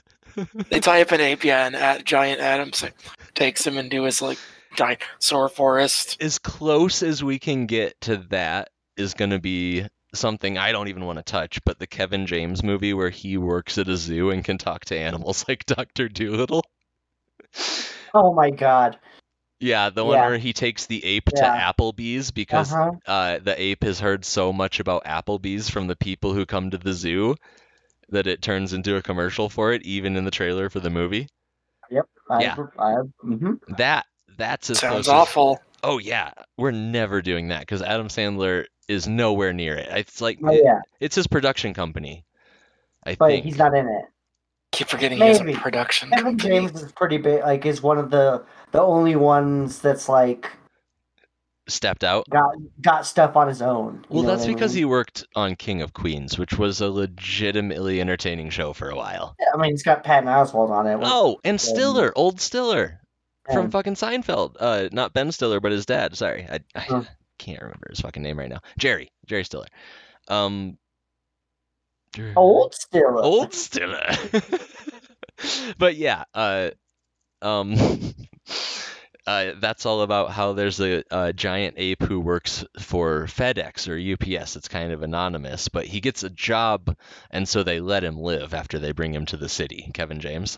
They 0.69 0.79
tie 0.79 1.01
up 1.01 1.11
an 1.11 1.19
ape, 1.19 1.43
yeah, 1.43 1.65
and 1.65 1.75
at, 1.75 2.05
giant 2.05 2.39
Adam 2.39 2.71
sa- 2.71 2.89
takes 3.33 3.65
him 3.65 3.75
into 3.75 4.03
his 4.03 4.21
like 4.21 4.37
dinosaur 4.75 5.49
forest. 5.49 6.21
As 6.21 6.37
close 6.37 7.01
as 7.01 7.23
we 7.23 7.39
can 7.39 7.65
get 7.65 7.99
to 8.01 8.17
that 8.29 8.69
is 8.97 9.15
going 9.15 9.31
to 9.31 9.39
be 9.39 9.87
something 10.17 10.57
I 10.57 10.71
don't 10.71 10.87
even 10.89 11.05
want 11.05 11.17
to 11.19 11.23
touch, 11.23 11.63
but 11.63 11.79
the 11.79 11.87
Kevin 11.87 12.25
James 12.25 12.63
movie 12.63 12.93
where 12.93 13.09
he 13.09 13.37
works 13.37 13.77
at 13.77 13.87
a 13.87 13.95
zoo 13.97 14.31
and 14.31 14.43
can 14.43 14.57
talk 14.57 14.85
to 14.85 14.97
animals 14.97 15.45
like 15.47 15.65
Dr. 15.65 16.09
Dolittle. 16.09 16.63
Oh 18.13 18.33
my 18.33 18.49
god. 18.49 18.97
Yeah, 19.59 19.89
the 19.89 20.03
one 20.05 20.15
Yeah. 20.15 20.27
where 20.27 20.37
he 20.37 20.53
takes 20.53 20.85
the 20.85 21.03
ape 21.03 21.29
Yeah. 21.35 21.41
to 21.41 21.73
Applebee's 21.83 22.31
because 22.31 22.71
Uh-huh. 22.73 22.91
uh, 23.05 23.39
the 23.39 23.59
ape 23.61 23.83
has 23.83 23.99
heard 23.99 24.23
so 24.23 24.53
much 24.53 24.79
about 24.79 25.03
Applebee's 25.05 25.69
from 25.69 25.87
the 25.87 25.95
people 25.95 26.33
who 26.33 26.45
come 26.45 26.71
to 26.71 26.77
the 26.77 26.93
zoo 26.93 27.35
that 28.09 28.25
it 28.27 28.41
turns 28.41 28.71
into 28.73 28.95
a 28.95 29.01
commercial 29.01 29.49
for 29.49 29.73
it, 29.73 29.81
even 29.83 30.15
in 30.15 30.23
the 30.23 30.31
trailer 30.31 30.69
for 30.69 30.79
the 30.79 30.89
movie. 30.89 31.27
I, 32.29 32.41
Yeah. 32.41 32.55
I, 32.79 32.95
hmm 33.21 33.53
That 33.77 34.05
that's 34.37 34.69
as 34.69 34.79
Sounds 34.79 34.93
close 34.93 35.07
as- 35.07 35.13
awful. 35.13 35.59
Oh 35.83 35.97
yeah, 35.99 36.31
we're 36.57 36.71
never 36.71 37.21
doing 37.21 37.49
that 37.49 37.61
because 37.61 37.81
Adam 37.81 38.07
Sandler 38.07 38.65
is 38.87 39.07
nowhere 39.07 39.53
near 39.53 39.75
it. 39.75 39.87
It's 39.91 40.21
like 40.21 40.39
Oh 40.43 40.49
it- 40.49 40.63
it's 40.99 41.15
his 41.15 41.27
production 41.27 41.73
company. 41.73 42.25
I 43.05 43.15
but 43.15 43.27
think. 43.29 43.45
he's 43.45 43.57
not 43.57 43.73
in 43.75 43.87
it. 43.87 44.05
Keep 44.71 44.87
forgetting 44.89 45.17
he 45.17 45.23
has 45.25 45.39
a 45.39 45.53
production 45.53 46.09
Kevin 46.09 46.37
company. 46.37 46.49
James 46.67 46.81
is 46.83 46.91
pretty 46.91 47.17
big. 47.17 47.41
Like, 47.41 47.65
is 47.65 47.81
one 47.81 47.97
of 47.97 48.09
the 48.11 48.43
the 48.71 48.81
only 48.81 49.15
ones 49.15 49.79
that's 49.79 50.09
like 50.09 50.51
stepped 51.69 52.03
out. 52.03 52.29
got 52.29 52.53
got 52.81 53.05
stuff 53.05 53.35
on 53.35 53.47
his 53.47 53.61
own. 53.61 54.05
Well, 54.09 54.23
that's 54.23 54.41
what 54.43 54.51
I 54.51 54.53
because 54.53 54.73
mean? 54.73 54.79
he 54.81 54.85
worked 54.85 55.25
on 55.35 55.55
King 55.55 55.81
of 55.81 55.93
Queens, 55.93 56.37
which 56.37 56.57
was 56.57 56.81
a 56.81 56.89
legitimately 56.89 57.99
entertaining 58.01 58.49
show 58.49 58.73
for 58.73 58.89
a 58.89 58.95
while. 58.95 59.35
Yeah, 59.39 59.47
I 59.53 59.57
mean, 59.57 59.71
he's 59.71 59.83
got 59.83 60.03
Patton 60.03 60.29
Oswalt 60.29 60.69
on 60.69 60.85
it. 60.87 60.99
Oh, 61.01 61.39
and 61.43 61.59
Stiller, 61.59 62.11
old 62.15 62.39
Stiller 62.41 62.99
from 63.51 63.71
fucking 63.71 63.95
Seinfeld. 63.95 64.55
Uh, 64.59 64.89
not 64.91 65.13
Ben 65.13 65.31
Stiller, 65.31 65.59
but 65.61 65.71
his 65.71 65.85
dad. 65.85 66.15
Sorry, 66.17 66.45
I, 66.49 66.59
I 66.75 66.79
Huh. 66.81 67.03
Can't 67.37 67.61
remember 67.61 67.87
his 67.89 68.01
fucking 68.01 68.23
name 68.23 68.39
right 68.39 68.49
now. 68.49 68.61
Jerry, 68.77 69.11
Jerry 69.25 69.43
Stiller. 69.43 69.67
Um, 70.27 70.77
old 72.35 72.73
Stiller. 72.73 73.21
old 73.21 73.53
Stiller. 73.53 74.09
but 75.77 75.95
yeah, 75.95 76.23
uh, 76.33 76.71
um, 77.41 77.75
uh, 79.27 79.51
that's 79.59 79.85
all 79.85 80.01
about 80.01 80.31
how 80.31 80.53
there's 80.53 80.79
a, 80.79 81.03
a 81.11 81.33
giant 81.33 81.75
ape 81.77 82.03
who 82.03 82.19
works 82.19 82.65
for 82.79 83.25
FedEx 83.25 83.87
or 83.87 84.13
UPS. 84.39 84.55
It's 84.55 84.67
kind 84.67 84.91
of 84.91 85.03
anonymous, 85.03 85.67
but 85.67 85.85
he 85.85 86.01
gets 86.01 86.23
a 86.23 86.29
job, 86.29 86.95
and 87.29 87.47
so 87.47 87.63
they 87.63 87.79
let 87.79 88.03
him 88.03 88.19
live 88.19 88.53
after 88.53 88.79
they 88.79 88.91
bring 88.91 89.13
him 89.13 89.25
to 89.27 89.37
the 89.37 89.49
city. 89.49 89.89
Kevin 89.93 90.19
James. 90.19 90.57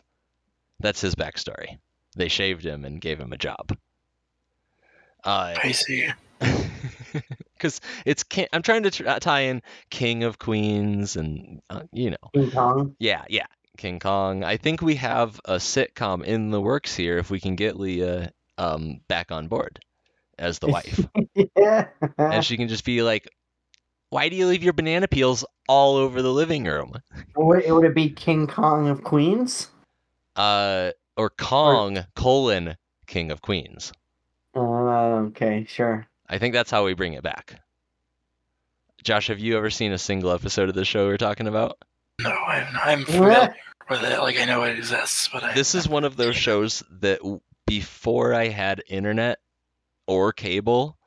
That's 0.79 1.01
his 1.01 1.15
backstory. 1.15 1.77
They 2.15 2.29
shaved 2.29 2.65
him 2.65 2.85
and 2.85 3.01
gave 3.01 3.19
him 3.19 3.33
a 3.33 3.37
job. 3.37 3.77
Uh, 5.23 5.55
I 5.61 5.71
see. 5.73 6.09
because 7.53 7.81
it's 8.05 8.23
King, 8.23 8.47
I'm 8.53 8.61
trying 8.61 8.83
to 8.83 8.91
tr- 8.91 9.07
uh, 9.07 9.19
tie 9.19 9.41
in 9.41 9.61
King 9.89 10.23
of 10.23 10.39
Queens 10.39 11.15
and 11.15 11.61
uh, 11.69 11.81
you 11.91 12.11
know 12.11 12.17
King 12.33 12.51
Kong. 12.51 12.95
yeah 12.99 13.23
yeah 13.29 13.45
King 13.77 13.99
Kong. 13.99 14.43
I 14.43 14.57
think 14.57 14.81
we 14.81 14.95
have 14.95 15.39
a 15.45 15.55
sitcom 15.55 16.23
in 16.23 16.51
the 16.51 16.61
works 16.61 16.95
here 16.95 17.17
if 17.17 17.29
we 17.29 17.39
can 17.39 17.55
get 17.55 17.79
Leah 17.79 18.31
um 18.57 18.99
back 19.07 19.31
on 19.31 19.47
board 19.47 19.79
as 20.37 20.59
the 20.59 20.67
wife 20.67 21.05
yeah. 21.57 21.87
and 22.17 22.43
she 22.43 22.57
can 22.57 22.67
just 22.67 22.85
be 22.85 23.01
like, 23.01 23.27
why 24.09 24.29
do 24.29 24.35
you 24.35 24.47
leave 24.47 24.63
your 24.63 24.73
banana 24.73 25.07
peels 25.07 25.45
all 25.67 25.95
over 25.95 26.21
the 26.21 26.31
living 26.31 26.65
room? 26.65 26.93
would, 27.35 27.63
it 27.63 27.71
would 27.71 27.85
it 27.85 27.95
be 27.95 28.09
King 28.09 28.47
Kong 28.47 28.87
of 28.87 29.03
Queens? 29.03 29.69
Uh 30.35 30.91
or 31.17 31.29
Kong 31.29 32.05
colon 32.15 32.77
King 33.07 33.31
of 33.31 33.41
Queens. 33.41 33.91
Uh, 34.55 35.27
okay, 35.27 35.65
sure. 35.67 36.07
I 36.29 36.37
think 36.37 36.53
that's 36.53 36.71
how 36.71 36.85
we 36.85 36.93
bring 36.93 37.13
it 37.13 37.23
back. 37.23 37.59
Josh, 39.03 39.27
have 39.27 39.39
you 39.39 39.57
ever 39.57 39.69
seen 39.69 39.91
a 39.91 39.97
single 39.97 40.31
episode 40.31 40.69
of 40.69 40.75
the 40.75 40.85
show 40.85 41.07
we're 41.07 41.17
talking 41.17 41.47
about? 41.47 41.77
No, 42.21 42.29
I'm, 42.29 42.67
I'm 42.83 43.05
familiar 43.05 43.55
with 43.89 44.03
it. 44.03 44.19
Like 44.19 44.37
I 44.37 44.45
know 44.45 44.63
it 44.63 44.77
exists, 44.77 45.29
but 45.31 45.43
I, 45.43 45.53
This 45.53 45.73
is 45.73 45.87
one 45.87 46.03
of 46.03 46.17
those 46.17 46.35
shows 46.35 46.83
that 46.99 47.19
before 47.65 48.33
I 48.33 48.49
had 48.49 48.83
internet 48.87 49.39
or 50.07 50.33
cable, 50.33 50.97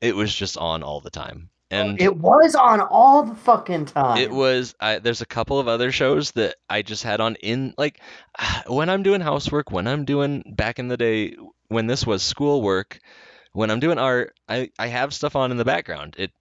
it 0.00 0.14
was 0.14 0.34
just 0.34 0.56
on 0.58 0.82
all 0.82 1.00
the 1.00 1.10
time. 1.10 1.50
And 1.72 2.00
It 2.00 2.16
was 2.16 2.54
on 2.56 2.80
all 2.80 3.22
the 3.22 3.34
fucking 3.34 3.86
time. 3.86 4.18
it 4.18 4.30
was 4.30 4.74
I, 4.80 4.98
there's 4.98 5.20
a 5.20 5.26
couple 5.26 5.58
of 5.58 5.68
other 5.68 5.92
shows 5.92 6.32
that 6.32 6.56
I 6.68 6.82
just 6.82 7.04
had 7.04 7.20
on 7.20 7.36
in 7.36 7.74
like 7.78 8.00
when 8.66 8.90
I'm 8.90 9.02
doing 9.02 9.20
housework, 9.20 9.70
when 9.70 9.86
I'm 9.86 10.04
doing 10.04 10.42
back 10.56 10.78
in 10.78 10.88
the 10.88 10.96
day 10.96 11.36
when 11.68 11.86
this 11.86 12.06
was 12.06 12.22
schoolwork, 12.22 12.98
when 13.52 13.70
I'm 13.70 13.80
doing 13.80 13.98
art, 13.98 14.34
I 14.48 14.70
I 14.78 14.88
have 14.88 15.14
stuff 15.14 15.36
on 15.36 15.50
in 15.50 15.56
the 15.56 15.64
background. 15.64 16.16
It 16.18 16.32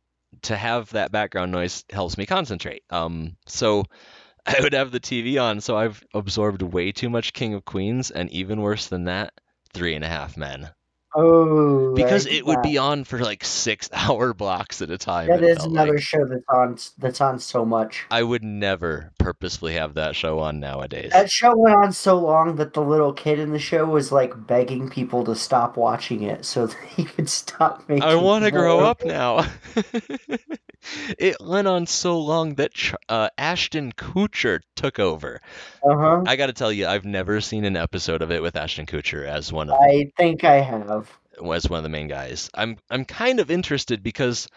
to 0.44 0.56
have 0.56 0.92
that 0.92 1.12
background 1.12 1.52
noise 1.52 1.84
helps 1.90 2.18
me 2.18 2.26
concentrate. 2.26 2.84
Um, 2.90 3.36
so 3.48 3.86
I 4.46 4.56
would 4.62 4.74
have 4.74 4.92
the 4.92 5.00
TV 5.00 5.42
on, 5.42 5.62
so 5.62 5.78
I've 5.78 6.04
absorbed 6.14 6.62
way 6.62 6.92
too 6.92 7.10
much 7.10 7.34
King 7.34 7.54
of 7.54 7.66
Queens, 7.66 8.10
and 8.12 8.32
even 8.32 8.62
worse 8.62 8.88
than 8.88 9.06
that, 9.06 9.34
Three 9.74 9.96
and 9.96 10.04
a 10.04 10.08
Half 10.08 10.38
Men. 10.38 10.70
Oh, 11.16 11.94
Because 11.96 12.28
it 12.28 12.46
would 12.46 12.62
be 12.62 12.78
on 12.78 13.04
for 13.04 13.20
like 13.20 13.44
six 13.44 13.90
hour 13.94 14.34
blocks 14.34 14.82
at 14.82 14.90
a 14.92 14.98
time. 14.98 15.28
That 15.28 15.44
is 15.44 15.64
another 15.64 15.94
like. 15.94 16.02
show 16.04 16.26
that's 16.26 16.44
on 16.50 16.78
that's 16.98 17.22
on 17.22 17.40
so 17.40 17.66
much. 17.66 18.06
I 18.12 18.22
would 18.22 18.44
never 18.44 19.12
purposefully 19.18 19.74
have 19.74 19.96
that 19.96 20.16
show 20.16 20.40
on 20.40 20.60
nowadays. 20.60 21.12
That 21.12 21.32
show 21.32 21.56
went 21.56 21.76
on 21.76 21.92
so 21.92 22.20
long 22.20 22.58
that 22.58 22.74
the 22.74 22.82
little 22.82 23.14
kid 23.14 23.40
in 23.40 23.52
the 23.52 23.60
show 23.60 23.86
was 23.86 24.12
like 24.12 24.48
begging 24.48 24.90
people 24.90 25.24
to 25.26 25.36
stop 25.36 25.78
watching 25.78 26.24
it 26.24 26.46
so 26.46 26.68
that 26.68 26.78
he 26.90 27.06
could 27.06 27.30
stop 27.30 27.88
making. 27.90 28.04
I 28.04 28.16
want 28.16 28.46
to 28.46 28.52
grow 28.52 28.80
up 28.82 29.04
now. 29.04 29.48
it 31.18 31.38
went 31.42 31.68
on 31.68 31.86
so 31.86 32.20
long 32.20 32.56
that 32.56 32.72
uh, 33.10 33.30
Ashton 33.38 33.92
Kutcher 33.92 34.62
took 34.76 35.00
over. 35.00 35.40
Uh 35.84 35.96
huh. 35.98 36.24
I 36.26 36.36
got 36.36 36.48
to 36.48 36.54
tell 36.54 36.72
you, 36.72 36.88
I've 36.88 37.06
never 37.06 37.42
seen 37.42 37.66
an 37.66 37.76
episode 37.76 38.22
of 38.22 38.32
it 38.32 38.42
with 38.42 38.56
Ashton 38.56 38.86
Kutcher 38.86 39.26
as 39.26 39.52
one 39.52 39.70
of 39.70 39.78
I 39.80 40.12
think 40.18 40.44
I 40.44 40.62
have. 40.62 41.10
as 41.54 41.70
one 41.70 41.78
of 41.78 41.84
the 41.84 41.90
main 41.90 42.08
guys. 42.08 42.50
I'm 42.54 42.78
I'm 42.90 43.06
kind 43.06 43.40
of 43.40 43.52
interested 43.52 44.02
because 44.04 44.48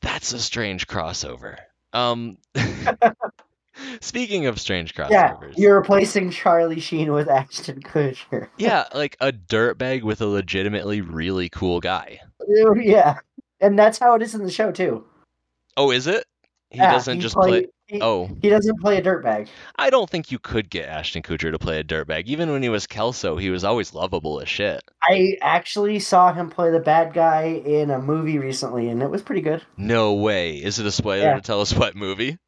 that's 0.00 0.32
a 0.32 0.38
strange 0.38 0.86
crossover. 0.86 1.56
Um, 1.92 2.38
speaking 4.00 4.46
of 4.46 4.60
strange 4.60 4.94
Yeah, 4.98 5.34
crossovers, 5.34 5.54
you're 5.56 5.76
replacing 5.78 6.30
Charlie 6.30 6.80
Sheen 6.80 7.12
with 7.12 7.28
Ashton 7.28 7.80
Kutcher. 7.82 8.48
yeah, 8.58 8.84
like 8.94 9.16
a 9.20 9.32
dirtbag 9.32 10.02
with 10.02 10.20
a 10.20 10.26
legitimately 10.26 11.00
really 11.00 11.48
cool 11.48 11.80
guy. 11.80 12.20
yeah, 12.76 13.18
and 13.60 13.78
that's 13.78 13.98
how 13.98 14.14
it 14.14 14.22
is 14.22 14.34
in 14.34 14.42
the 14.44 14.50
show 14.50 14.70
too. 14.72 15.04
Oh, 15.76 15.90
is 15.90 16.06
it? 16.06 16.24
He 16.70 16.78
Yeah, 16.78 16.92
doesn't 16.92 17.16
he 17.16 17.20
just 17.22 17.34
play- 17.34 17.62
play. 17.62 17.66
He, 17.86 18.00
Oh, 18.00 18.28
he 18.40 18.48
doesn't 18.48 18.80
play 18.80 18.98
a 18.98 19.02
dirtbag. 19.02 19.48
I 19.76 19.90
don't 19.90 20.08
think 20.08 20.30
you 20.30 20.38
could 20.38 20.70
get 20.70 20.88
Ashton 20.88 21.22
Kutcher 21.22 21.50
to 21.50 21.58
play 21.58 21.80
a 21.80 21.82
dirtbag. 21.84 22.26
Even 22.26 22.52
when 22.52 22.62
he 22.62 22.68
was 22.68 22.86
Kelso, 22.86 23.36
he 23.36 23.50
was 23.50 23.64
always 23.64 23.92
lovable 23.92 24.38
as 24.40 24.48
shit. 24.48 24.80
I 25.02 25.36
actually 25.42 25.98
saw 25.98 26.32
him 26.32 26.48
play 26.50 26.70
the 26.70 26.78
bad 26.78 27.12
guy 27.12 27.60
in 27.66 27.90
a 27.90 27.98
movie 27.98 28.38
recently, 28.38 28.88
and 28.90 29.02
it 29.02 29.10
was 29.10 29.22
pretty 29.22 29.40
good. 29.40 29.62
No 29.76 30.14
way. 30.14 30.54
Is 30.58 30.78
it 30.78 30.86
a 30.86 30.92
spoiler 30.92 31.24
Yeah. 31.24 31.34
to 31.34 31.40
tell 31.40 31.60
us 31.60 31.74
what 31.74 31.96
movie? 31.96 32.38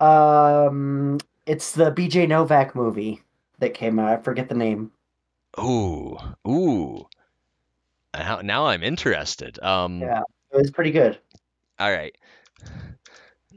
Um, 0.00 1.18
it's 1.46 1.70
the 1.72 1.92
B.J. 1.92 2.26
Novak 2.26 2.74
movie 2.74 3.22
that 3.60 3.74
came 3.74 4.00
out. 4.00 4.08
I 4.18 4.20
forget 4.22 4.48
the 4.48 4.56
name. 4.56 4.90
Ooh, 5.60 6.18
ooh. 6.48 7.06
Now, 8.14 8.40
now 8.42 8.66
I'm 8.66 8.82
interested. 8.82 9.62
Um, 9.62 10.00
Yeah. 10.00 10.22
It 10.52 10.56
was 10.58 10.70
pretty 10.70 10.90
good. 10.90 11.18
all 11.78 11.90
right. 11.90 12.14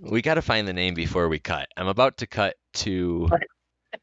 We 0.02 0.22
got 0.22 0.36
to 0.36 0.42
find 0.42 0.68
the 0.68 0.74
name 0.74 0.94
before 0.94 1.28
we 1.30 1.40
cut. 1.40 1.68
I'm 1.78 1.88
about 1.88 2.18
to 2.18 2.28
cut 2.28 2.56
to 2.76 3.28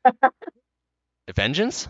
Vengeance? 1.35 1.89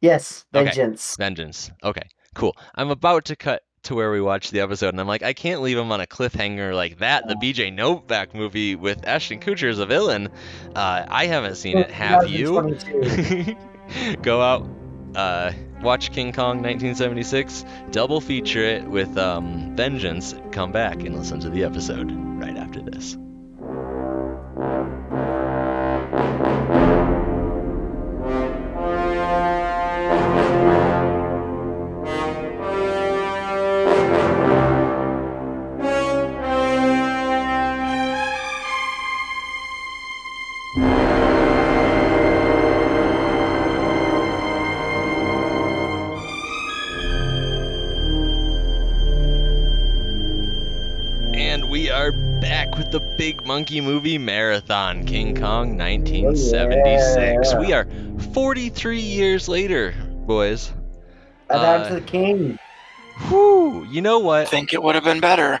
Yes, 0.00 0.44
Okay. 0.54 0.64
Vengeance. 0.66 1.16
Vengeance. 1.16 1.70
Okay, 1.82 2.06
cool. 2.34 2.56
I'm 2.74 2.90
about 2.90 3.24
to 3.26 3.36
cut 3.36 3.62
to 3.84 3.94
where 3.94 4.10
we 4.10 4.20
watch 4.20 4.50
the 4.50 4.60
episode, 4.60 4.88
and 4.90 5.00
I'm 5.00 5.06
like, 5.06 5.22
I 5.22 5.32
can't 5.32 5.62
leave 5.62 5.78
him 5.78 5.90
on 5.92 6.00
a 6.00 6.06
cliffhanger 6.06 6.74
like 6.74 6.98
that. 6.98 7.26
The 7.28 7.34
BJ 7.36 7.72
Novak 7.72 8.34
movie 8.34 8.74
with 8.76 9.06
Ashton 9.06 9.40
Kutcher 9.40 9.70
as 9.70 9.78
a 9.78 9.86
villain. 9.86 10.28
Uh, 10.74 11.04
I 11.08 11.26
haven't 11.26 11.56
seen 11.56 11.78
it. 11.78 11.90
Have 11.90 12.28
you? 12.28 12.54
Go 14.22 14.40
out, 14.40 14.66
uh, 15.14 15.52
watch 15.82 16.12
King 16.12 16.32
Kong 16.32 16.62
1976, 16.62 17.64
double 17.90 18.20
feature 18.20 18.64
it 18.64 18.84
with 18.84 19.16
um, 19.16 19.74
Vengeance. 19.76 20.34
Come 20.52 20.72
back 20.72 20.96
and 21.02 21.16
listen 21.16 21.40
to 21.40 21.50
the 21.50 21.64
episode 21.64 22.10
right 22.12 22.56
after 22.56 22.80
this. 22.80 23.16
The 52.94 53.16
Big 53.18 53.44
Monkey 53.44 53.80
Movie 53.80 54.18
Marathon, 54.18 55.04
King 55.04 55.34
Kong 55.34 55.76
1976. 55.76 57.50
yeah. 57.50 57.58
We 57.58 57.72
are 57.72 57.88
43 58.32 59.00
years 59.00 59.48
later, 59.48 59.92
boys. 60.28 60.72
And 61.50 61.60
Uh, 61.60 61.66
on 61.66 61.88
to 61.88 61.94
the 61.94 62.00
king. 62.00 62.56
Whew, 63.26 63.84
you 63.90 64.00
know 64.00 64.20
what? 64.20 64.42
I 64.42 64.44
think 64.44 64.72
it 64.72 64.80
would 64.80 64.94
have 64.94 65.02
been 65.02 65.18
better. 65.18 65.60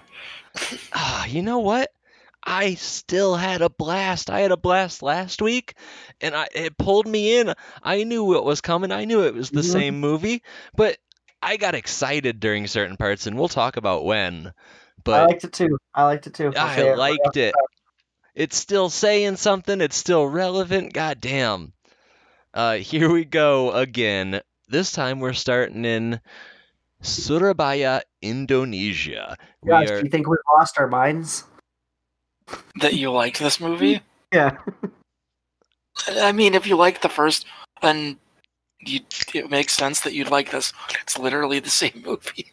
Ah, 0.92 1.26
you 1.26 1.42
know 1.42 1.58
what? 1.58 1.90
I 2.44 2.74
still 2.74 3.34
had 3.34 3.62
a 3.62 3.68
blast. 3.68 4.30
I 4.30 4.38
had 4.38 4.52
a 4.52 4.56
blast 4.56 5.02
last 5.02 5.42
week, 5.42 5.74
and 6.20 6.36
I 6.36 6.46
it 6.54 6.78
pulled 6.78 7.08
me 7.08 7.36
in. 7.40 7.52
I 7.82 8.04
knew 8.04 8.22
what 8.22 8.44
was 8.44 8.60
coming. 8.60 8.92
I 8.92 9.06
knew 9.06 9.24
it 9.24 9.34
was 9.34 9.50
the 9.50 9.62
Mhm. 9.62 9.72
same 9.72 9.98
movie, 9.98 10.44
but 10.76 10.98
I 11.42 11.56
got 11.56 11.74
excited 11.74 12.38
during 12.38 12.68
certain 12.68 12.96
parts, 12.96 13.26
and 13.26 13.36
we'll 13.36 13.48
talk 13.48 13.76
about 13.76 14.04
when. 14.04 14.52
I 15.06 15.26
liked 15.26 15.44
it 15.44 15.52
too. 15.52 15.78
I 15.94 16.04
liked 16.04 16.26
it 16.26 16.34
too. 16.34 16.52
I'll 16.56 16.66
I 16.66 16.76
say 16.76 16.88
it. 16.90 16.98
liked 16.98 17.36
it. 17.36 17.54
It's 18.34 18.56
still 18.56 18.90
saying 18.90 19.36
something. 19.36 19.80
It's 19.80 19.96
still 19.96 20.26
relevant. 20.26 20.92
God 20.92 21.20
damn. 21.20 21.72
Uh, 22.52 22.76
here 22.76 23.10
we 23.10 23.24
go 23.24 23.72
again. 23.72 24.40
This 24.68 24.92
time 24.92 25.20
we're 25.20 25.34
starting 25.34 25.84
in 25.84 26.20
Surabaya, 27.02 28.02
Indonesia. 28.22 29.36
We 29.62 29.68
Gosh, 29.68 29.90
are 29.90 29.98
do 30.00 30.04
you 30.04 30.10
think 30.10 30.28
we've 30.28 30.38
lost 30.48 30.78
our 30.78 30.88
minds? 30.88 31.44
That 32.80 32.94
you 32.94 33.10
liked 33.10 33.38
this 33.38 33.60
movie. 33.60 34.00
Yeah. 34.32 34.56
I 36.08 36.32
mean, 36.32 36.54
if 36.54 36.66
you 36.66 36.74
liked 36.74 37.02
the 37.02 37.08
first, 37.08 37.46
then 37.82 38.18
you, 38.80 38.98
it 39.32 39.48
makes 39.48 39.74
sense 39.74 40.00
that 40.00 40.12
you'd 40.12 40.28
like 40.28 40.50
this. 40.50 40.72
It's 41.02 41.16
literally 41.16 41.60
the 41.60 41.70
same 41.70 42.02
movie. 42.04 42.50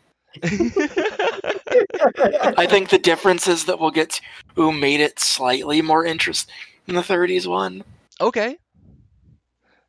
I 2.57 2.65
think 2.69 2.89
the 2.89 2.99
difference 3.01 3.47
is 3.47 3.65
that 3.65 3.79
we'll 3.79 3.91
get 3.91 4.11
to 4.11 4.21
who 4.55 4.71
made 4.71 4.99
it 4.99 5.19
slightly 5.19 5.81
more 5.81 6.05
interesting 6.05 6.53
in 6.87 6.95
the 6.95 7.01
30s 7.01 7.47
one. 7.47 7.83
okay. 8.19 8.57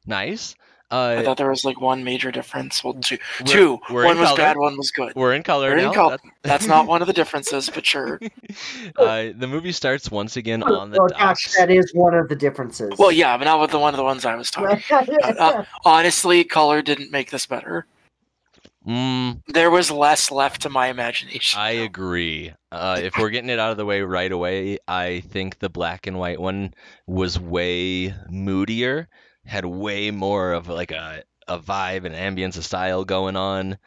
Nice. 0.06 0.54
I 0.90 1.16
Uh, 1.16 1.22
thought 1.22 1.36
there 1.38 1.48
was 1.48 1.64
like 1.64 1.80
one 1.80 2.04
major 2.04 2.30
difference. 2.30 2.84
Well, 2.84 2.92
two. 2.94 3.16
we're- 3.40 3.50
two. 3.52 3.78
we're 3.90 4.04
one 4.04 4.18
was 4.18 4.28
color. 4.28 4.36
bad, 4.38 4.56
one 4.58 4.76
was 4.76 4.90
good. 4.90 5.14
we're 5.14 5.32
in 5.32 5.42
color 5.42 5.70
We're 5.70 5.78
in 5.78 5.84
now. 5.84 5.92
color. 5.92 6.18
That's 6.42 6.66
not 6.66 6.86
one 6.86 7.00
of 7.00 7.06
the 7.06 7.14
differences, 7.14 7.70
but 7.72 7.86
sure. 7.86 8.20
uh, 8.98 9.28
the 9.34 9.46
movie 9.48 9.72
starts 9.72 10.10
once 10.10 10.36
again 10.36 10.62
on 10.62 10.90
the 10.90 11.00
oh 11.00 11.08
gosh, 11.08 11.50
that 11.56 11.70
is 11.70 11.90
one 11.94 12.12
of 12.14 12.28
the 12.28 12.36
differences. 12.36 12.90
Well, 12.98 13.10
yeah, 13.12 13.38
but 13.38 13.44
not 13.44 13.58
with 13.60 13.70
the 13.70 13.78
one 13.78 13.94
of 13.94 13.98
the 13.98 14.04
ones 14.04 14.26
I 14.26 14.34
was 14.34 14.50
talking. 14.50 14.82
uh, 15.38 15.64
Honestly, 15.86 16.44
color 16.44 16.82
didn't 16.82 17.10
make 17.10 17.30
this 17.30 17.46
better. 17.46 17.86
Mm, 18.86 19.42
There 19.48 19.70
was 19.70 19.90
less 19.90 20.30
left 20.30 20.62
to 20.62 20.68
my 20.70 20.88
imagination. 20.88 21.60
I 21.60 21.70
agree. 21.70 22.52
Uh, 22.70 23.00
if 23.02 23.16
we're 23.16 23.30
getting 23.30 23.50
it 23.50 23.58
out 23.58 23.70
of 23.70 23.76
the 23.76 23.84
way 23.84 24.02
right 24.02 24.32
away, 24.32 24.78
I 24.88 25.20
think 25.20 25.58
the 25.58 25.68
black 25.68 26.06
and 26.06 26.18
white 26.18 26.40
one 26.40 26.74
was 27.06 27.38
way 27.38 28.12
moodier, 28.28 29.08
had 29.44 29.64
way 29.64 30.10
more 30.10 30.52
of 30.52 30.68
like 30.68 30.90
a, 30.90 31.22
a 31.46 31.58
vibe 31.58 32.04
and 32.04 32.14
ambience, 32.14 32.56
a 32.58 32.62
style 32.62 33.04
going 33.04 33.36
on. 33.36 33.72
it 33.72 33.78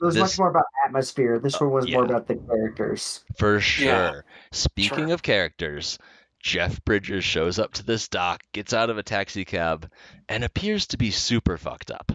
was 0.00 0.14
this- 0.14 0.22
much 0.22 0.38
more 0.38 0.50
about 0.50 0.64
atmosphere. 0.86 1.38
This 1.38 1.60
one 1.60 1.70
was 1.70 1.90
more 1.90 2.04
about 2.04 2.26
the 2.26 2.36
characters. 2.36 3.22
For 3.36 3.60
sure. 3.60 3.86
Yeah, 3.86 4.20
Speaking 4.52 5.06
sure. 5.06 5.12
of 5.14 5.22
characters, 5.22 5.98
Jeff 6.42 6.82
Bridges 6.86 7.24
shows 7.24 7.58
up 7.58 7.74
to 7.74 7.84
this 7.84 8.08
dock, 8.08 8.42
gets 8.54 8.72
out 8.72 8.88
of 8.88 8.96
a 8.96 9.02
taxi 9.02 9.44
cab, 9.44 9.90
and 10.30 10.44
appears 10.44 10.86
to 10.86 10.96
be 10.96 11.10
super 11.10 11.58
fucked 11.58 11.90
up. 11.90 12.12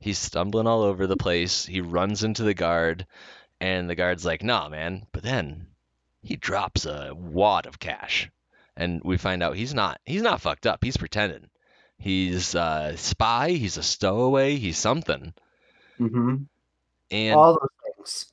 He's 0.00 0.18
stumbling 0.18 0.66
all 0.66 0.82
over 0.82 1.06
the 1.06 1.16
place. 1.16 1.66
He 1.66 1.80
runs 1.80 2.22
into 2.22 2.44
the 2.44 2.54
guard, 2.54 3.06
and 3.60 3.90
the 3.90 3.94
guard's 3.94 4.24
like, 4.24 4.42
nah, 4.42 4.68
man. 4.68 5.06
But 5.12 5.22
then 5.22 5.66
he 6.22 6.36
drops 6.36 6.86
a 6.86 7.12
wad 7.14 7.66
of 7.66 7.78
cash. 7.78 8.30
And 8.76 9.02
we 9.04 9.16
find 9.16 9.42
out 9.42 9.56
he's 9.56 9.74
not 9.74 10.00
he's 10.04 10.22
not 10.22 10.40
fucked 10.40 10.66
up. 10.66 10.84
He's 10.84 10.96
pretending. 10.96 11.50
He's 11.98 12.54
a 12.54 12.94
spy, 12.96 13.50
he's 13.50 13.76
a 13.76 13.82
stowaway, 13.82 14.54
he's 14.54 14.78
something. 14.78 15.34
Mm-hmm. 15.98 16.36
And 17.10 17.34
all 17.34 17.54
those 17.54 17.96
things. 17.96 18.32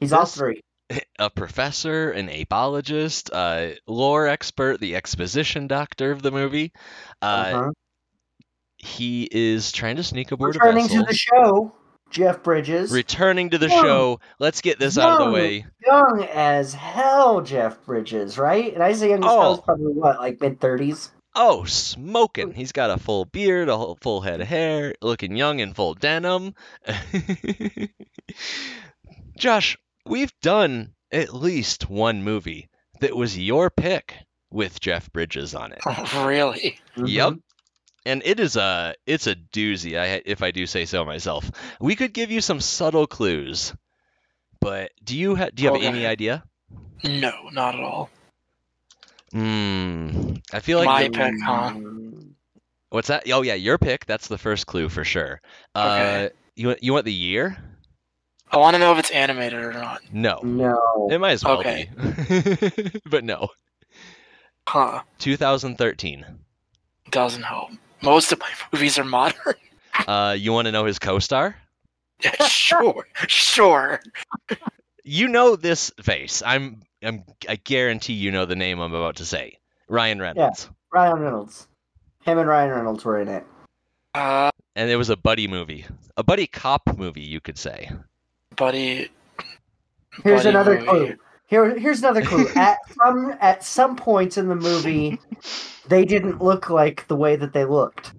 He's 0.00 0.12
all 0.14 0.24
three. 0.24 0.62
a 1.18 1.28
professor, 1.28 2.10
an 2.10 2.30
apologist, 2.30 3.30
a 3.34 3.76
lore 3.86 4.28
expert, 4.28 4.80
the 4.80 4.96
exposition 4.96 5.66
doctor 5.66 6.10
of 6.10 6.22
the 6.22 6.30
movie. 6.30 6.72
Uh, 7.20 7.52
Uh-huh. 7.54 7.72
He 8.82 9.28
is 9.30 9.72
trying 9.72 9.96
to 9.96 10.02
sneak 10.02 10.32
aboard 10.32 10.56
a 10.56 10.58
Returning 10.58 10.88
vessel. 10.88 11.04
to 11.04 11.08
the 11.08 11.14
show, 11.14 11.72
Jeff 12.10 12.42
Bridges. 12.42 12.90
Returning 12.92 13.50
to 13.50 13.58
the 13.58 13.68
Young. 13.68 13.82
show. 13.84 14.20
Let's 14.38 14.60
get 14.60 14.78
this 14.78 14.98
out 14.98 15.20
of 15.20 15.26
the 15.28 15.32
way. 15.32 15.64
young 15.86 16.26
as 16.32 16.74
hell, 16.74 17.40
Jeff 17.42 17.84
Bridges, 17.86 18.38
right? 18.38 18.72
And 18.74 18.82
I 18.82 18.92
say 18.92 19.10
young 19.10 19.24
as 19.24 19.30
hell 19.30 19.52
is 19.54 19.58
Oh. 19.60 19.62
probably 19.62 19.92
what, 19.92 20.18
like 20.18 20.40
mid 20.40 20.60
thirties. 20.60 21.10
Oh, 21.34 21.64
smoking. 21.64 22.52
He's 22.52 22.72
got 22.72 22.90
a 22.90 22.98
full 22.98 23.24
beard, 23.24 23.70
a 23.70 23.76
whole 23.78 23.96
full 24.02 24.20
head 24.20 24.42
of 24.42 24.48
hair, 24.48 24.94
looking 25.00 25.34
young 25.36 25.60
in 25.60 25.72
full 25.72 25.94
denim. 25.94 26.54
Josh, 29.38 29.78
we've 30.04 30.32
done 30.42 30.92
at 31.10 31.32
least 31.34 31.88
one 31.88 32.22
movie 32.22 32.68
that 33.00 33.16
was 33.16 33.38
your 33.38 33.70
pick 33.70 34.14
with 34.50 34.78
Jeff 34.80 35.10
Bridges 35.12 35.54
on 35.54 35.72
it. 35.72 35.80
really? 35.86 36.78
Mm-hmm. 36.96 37.06
Yep. 37.06 37.34
And 38.04 38.22
it 38.24 38.40
is 38.40 38.56
a 38.56 38.94
it's 39.06 39.26
a 39.28 39.34
doozy, 39.36 39.98
I 39.98 40.22
if 40.26 40.42
I 40.42 40.50
do 40.50 40.66
say 40.66 40.84
so 40.86 41.04
myself. 41.04 41.50
We 41.80 41.94
could 41.96 42.12
give 42.12 42.30
you 42.30 42.40
some 42.40 42.60
subtle 42.60 43.06
clues. 43.06 43.72
But 44.60 44.90
do 45.02 45.16
you 45.16 45.36
ha- 45.36 45.50
do 45.54 45.62
you 45.62 45.68
have 45.68 45.76
Okay. 45.78 45.86
any 45.86 46.06
idea? 46.06 46.44
No, 47.04 47.32
not 47.52 47.74
at 47.74 47.80
all. 47.80 48.10
Hmm. 49.32 50.34
I 50.52 50.60
feel 50.60 50.78
like 50.78 50.86
My 50.86 51.04
the- 51.04 51.10
pick, 51.10 51.34
huh? 51.42 51.74
What's 52.90 53.08
that? 53.08 53.24
Oh 53.32 53.42
yeah, 53.42 53.54
your 53.54 53.78
pick. 53.78 54.04
That's 54.06 54.28
the 54.28 54.38
first 54.38 54.66
clue 54.66 54.88
for 54.88 55.04
sure. 55.04 55.40
Uh, 55.74 55.78
Okay. 56.26 56.30
you 56.56 56.66
want- 56.68 56.82
you 56.82 56.92
want 56.92 57.04
the 57.06 57.12
year? 57.12 57.56
I 58.50 58.58
want 58.58 58.74
to 58.74 58.78
know 58.78 58.92
if 58.92 58.98
it's 58.98 59.10
animated 59.10 59.60
or 59.62 59.72
not. 59.72 60.02
No, 60.12 60.38
No. 60.42 61.08
it 61.10 61.18
might 61.18 61.32
as 61.32 61.42
well 61.44 61.60
Okay. 61.60 61.88
be. 61.96 63.00
but 63.10 63.24
no, 63.24 63.48
Huh? 64.68 65.02
2013. 65.18 66.26
Doesn't 67.10 67.42
help. 67.42 67.70
Most 68.02 68.32
of 68.32 68.40
my 68.40 68.48
movies 68.72 68.98
are 68.98 69.04
modern. 69.04 69.54
Uh, 70.08 70.34
you 70.38 70.52
want 70.52 70.66
to 70.66 70.72
know 70.72 70.84
his 70.84 70.98
co-star? 70.98 71.56
Yeah, 72.24 72.44
sure, 72.46 73.04
sure. 73.26 74.00
You 75.02 75.26
know 75.26 75.56
this 75.56 75.90
face. 76.00 76.40
I'm 76.46 76.82
I'm 77.02 77.24
I 77.48 77.56
guarantee 77.56 78.12
you 78.12 78.30
know 78.30 78.44
the 78.44 78.54
name 78.54 78.78
I'm 78.78 78.94
about 78.94 79.16
to 79.16 79.24
say. 79.24 79.58
Ryan 79.88 80.20
Reynolds. 80.20 80.68
Ryan 80.92 81.18
Reynolds. 81.18 81.66
Him 82.24 82.38
and 82.38 82.48
Ryan 82.48 82.70
Reynolds 82.70 83.04
were 83.04 83.20
in 83.20 83.26
it. 83.26 83.44
Uh, 84.14 84.50
And 84.76 84.88
it 84.88 84.94
was 84.94 85.10
a 85.10 85.16
buddy 85.16 85.48
movie, 85.48 85.84
a 86.16 86.22
buddy 86.22 86.46
cop 86.46 86.96
movie, 86.96 87.22
you 87.22 87.40
could 87.40 87.58
say. 87.58 87.90
buddy. 88.56 89.10
Here's 90.22 90.44
buddy 90.44 90.48
another 90.50 90.74
movie. 90.74 90.86
clue. 90.86 91.16
Here, 91.52 91.78
here's 91.78 91.98
another 91.98 92.22
clue. 92.22 92.48
at 92.56 92.78
some 92.94 93.34
at 93.38 93.62
some 93.62 93.94
points 93.94 94.38
in 94.38 94.48
the 94.48 94.54
movie, 94.56 95.20
they 95.86 96.06
didn't 96.06 96.40
look 96.42 96.70
like 96.70 97.06
the 97.08 97.14
way 97.14 97.36
that 97.36 97.52
they 97.52 97.66
looked. 97.66 98.14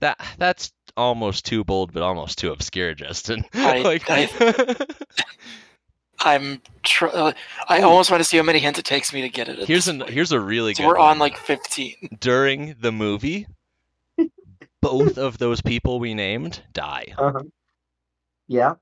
That 0.00 0.18
that's 0.36 0.72
almost 0.96 1.46
too 1.46 1.62
bold, 1.62 1.92
but 1.92 2.02
almost 2.02 2.38
too 2.38 2.50
obscure, 2.50 2.92
Justin. 2.92 3.44
I- 3.54 3.82
like, 3.82 4.02
I'm. 6.18 6.60
Tr- 6.82 7.06
uh, 7.06 7.32
I 7.68 7.82
almost 7.82 8.10
want 8.10 8.20
to 8.20 8.24
see 8.28 8.36
how 8.36 8.42
many 8.42 8.58
hints 8.58 8.80
it 8.80 8.84
takes 8.84 9.12
me 9.12 9.22
to 9.22 9.28
get 9.28 9.48
it. 9.48 9.68
here's 9.68 9.86
an 9.86 10.00
here's 10.00 10.32
a 10.32 10.40
really 10.40 10.74
So 10.74 10.82
good. 10.82 10.88
we're 10.88 10.98
one. 10.98 11.10
on 11.10 11.18
like 11.20 11.36
15. 11.36 12.16
during 12.18 12.74
the 12.80 12.90
movie. 12.90 13.46
both 14.82 15.18
of 15.18 15.38
those 15.38 15.60
people 15.60 16.00
we 16.00 16.14
named 16.14 16.64
die. 16.72 17.14
Uh-huh. 17.16 17.44
Yeah. 18.48 18.74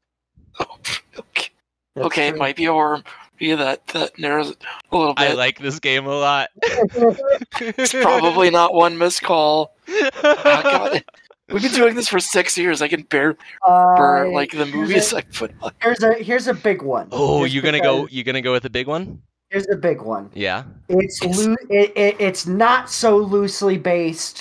okay, 0.59 1.51
that's 1.95 2.07
okay, 2.07 2.29
it 2.29 2.39
might 2.39 2.57
be 2.57 2.65
a 2.65 2.73
horror 2.73 3.03
movie 3.41 3.55
that 3.55 3.87
that 3.89 4.19
narrows 4.19 4.51
it 4.51 4.63
a 4.93 4.97
little 4.97 5.15
bit. 5.15 5.31
I 5.31 5.35
like 5.35 5.59
this 5.59 5.79
game 5.81 6.07
a 6.07 6.15
lot. 6.17 6.49
it's 6.65 7.93
probably 7.93 8.51
not 8.51 8.75
one 8.75 8.99
missed 8.99 9.23
call. 9.23 9.75
Oh, 10.23 11.53
We've 11.53 11.61
been 11.63 11.73
doing 11.73 11.95
this 11.95 12.09
for 12.09 12.21
six 12.21 12.57
years. 12.57 12.81
I 12.81 12.89
can 12.89 13.03
barely 13.03 13.37
remember 13.67 14.27
Uh, 14.29 14.31
like 14.31 14.51
the 14.53 14.65
here's 14.65 14.75
movies 14.75 15.13
a- 15.13 15.19
I 15.19 15.21
put 15.21 15.53
on. 15.61 15.73
Here's 15.83 16.03
a 16.03 16.15
here's 16.15 16.47
a 16.49 16.55
big 16.55 16.81
one. 16.81 17.09
Oh, 17.13 17.43
Just 17.45 17.55
you 17.55 17.61
gonna 17.61 17.81
go? 17.83 18.03
because- 18.05 18.17
You 18.17 18.25
gonna 18.25 18.41
go 18.41 18.53
with 18.53 18.65
a 18.65 18.71
big 18.71 18.87
one? 18.87 19.21
Here's 19.51 19.69
a 19.69 19.77
big 19.77 20.01
one. 20.01 20.31
Yeah. 20.35 20.65
It's 20.89 21.23
Yes. 21.23 21.45
loo- 21.45 21.57
it, 21.69 21.93
it, 21.97 22.17
it's 22.19 22.47
not 22.47 22.89
so 22.91 23.19
loosely 23.19 23.77
based 23.77 24.41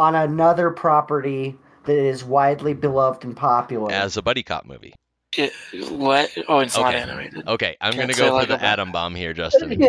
on 0.00 0.16
another 0.16 0.70
property 0.70 1.56
that 1.84 1.96
is 1.96 2.24
widely 2.24 2.74
beloved 2.74 3.24
and 3.24 3.36
popular. 3.36 3.92
As 3.92 4.16
a 4.16 4.22
buddy 4.22 4.42
cop 4.42 4.66
movie. 4.66 4.94
It, 5.38 5.52
what? 5.90 6.30
Oh, 6.48 6.60
it's 6.60 6.76
not 6.76 6.94
Okay. 6.94 7.02
animated. 7.02 7.46
Okay, 7.46 7.76
I'm 7.80 7.92
Can't 7.92 8.02
gonna 8.10 8.14
go 8.14 8.28
for 8.28 8.46
like 8.46 8.48
the 8.48 8.62
atom 8.62 8.92
bomb 8.92 9.14
here, 9.14 9.32
Justin. 9.32 9.86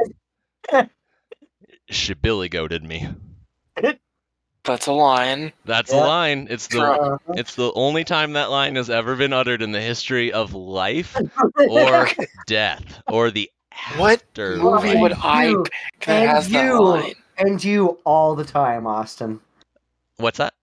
She 1.90 2.14
Billy 2.14 2.50
goaded 2.50 2.84
me. 2.84 3.08
That's 4.66 4.88
a 4.88 4.92
line. 4.92 5.54
That's 5.64 5.90
Yeah. 5.94 6.02
the 6.02 6.06
line. 6.06 6.48
It's 6.50 6.68
the 6.68 6.82
Uh, 6.82 7.18
it's 7.30 7.56
the 7.56 7.72
only 7.74 8.04
time 8.04 8.34
that 8.34 8.52
line 8.52 8.76
has 8.76 8.90
ever 8.90 9.16
been 9.16 9.32
uttered 9.32 9.62
in 9.62 9.72
the 9.72 9.80
history 9.80 10.34
of 10.34 10.54
life 10.54 11.16
or 11.70 12.10
death 12.48 13.02
or 13.08 13.32
the 13.32 13.50
What 13.96 14.16
after 14.28 14.58
movie 14.58 14.98
would. 14.98 15.14
I 15.14 15.46
you- 15.46 15.64
pick 15.64 16.06
that 16.08 16.24
and 16.24 16.30
has 16.30 16.50
that 16.50 16.66
you. 16.66 16.84
line? 16.84 17.14
and 17.38 17.64
you 17.64 18.00
all 18.04 18.36
the 18.36 18.44
time, 18.44 18.86
Austin. 18.86 19.40
What's 20.18 20.40
that? 20.40 20.54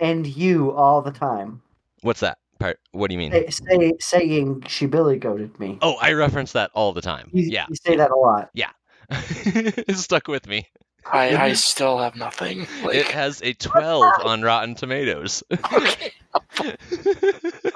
And 0.00 0.26
you 0.26 0.72
all 0.72 1.00
the 1.00 1.12
time. 1.12 1.62
What's 2.02 2.20
that 2.20 2.36
part? 2.58 2.80
What 2.92 3.08
do 3.08 3.14
you 3.14 3.18
mean? 3.18 3.32
Say, 3.32 3.48
say, 3.50 3.92
saying 4.00 4.64
she 4.68 4.86
Billy 4.86 5.16
goaded 5.18 5.58
me. 5.58 5.78
Oh, 5.82 5.96
I 6.00 6.12
reference 6.12 6.52
that 6.52 6.70
all 6.74 6.92
the 6.92 7.00
time. 7.00 7.30
You, 7.32 7.44
Yeah, 7.50 7.66
you 7.68 7.76
say 7.84 7.96
that 7.96 8.10
a 8.10 8.16
lot. 8.16 8.50
Yeah, 8.54 8.70
it 9.10 9.96
stuck 9.96 10.28
with 10.28 10.46
me. 10.46 10.66
I, 11.10 11.36
I 11.36 11.52
still 11.54 11.98
have 11.98 12.16
nothing. 12.16 12.66
It 12.84 13.06
has 13.06 13.40
a 13.42 13.54
12 13.54 14.12
on 14.24 14.42
Rotten 14.42 14.74
Tomatoes. 14.74 15.42
okay. 15.72 16.12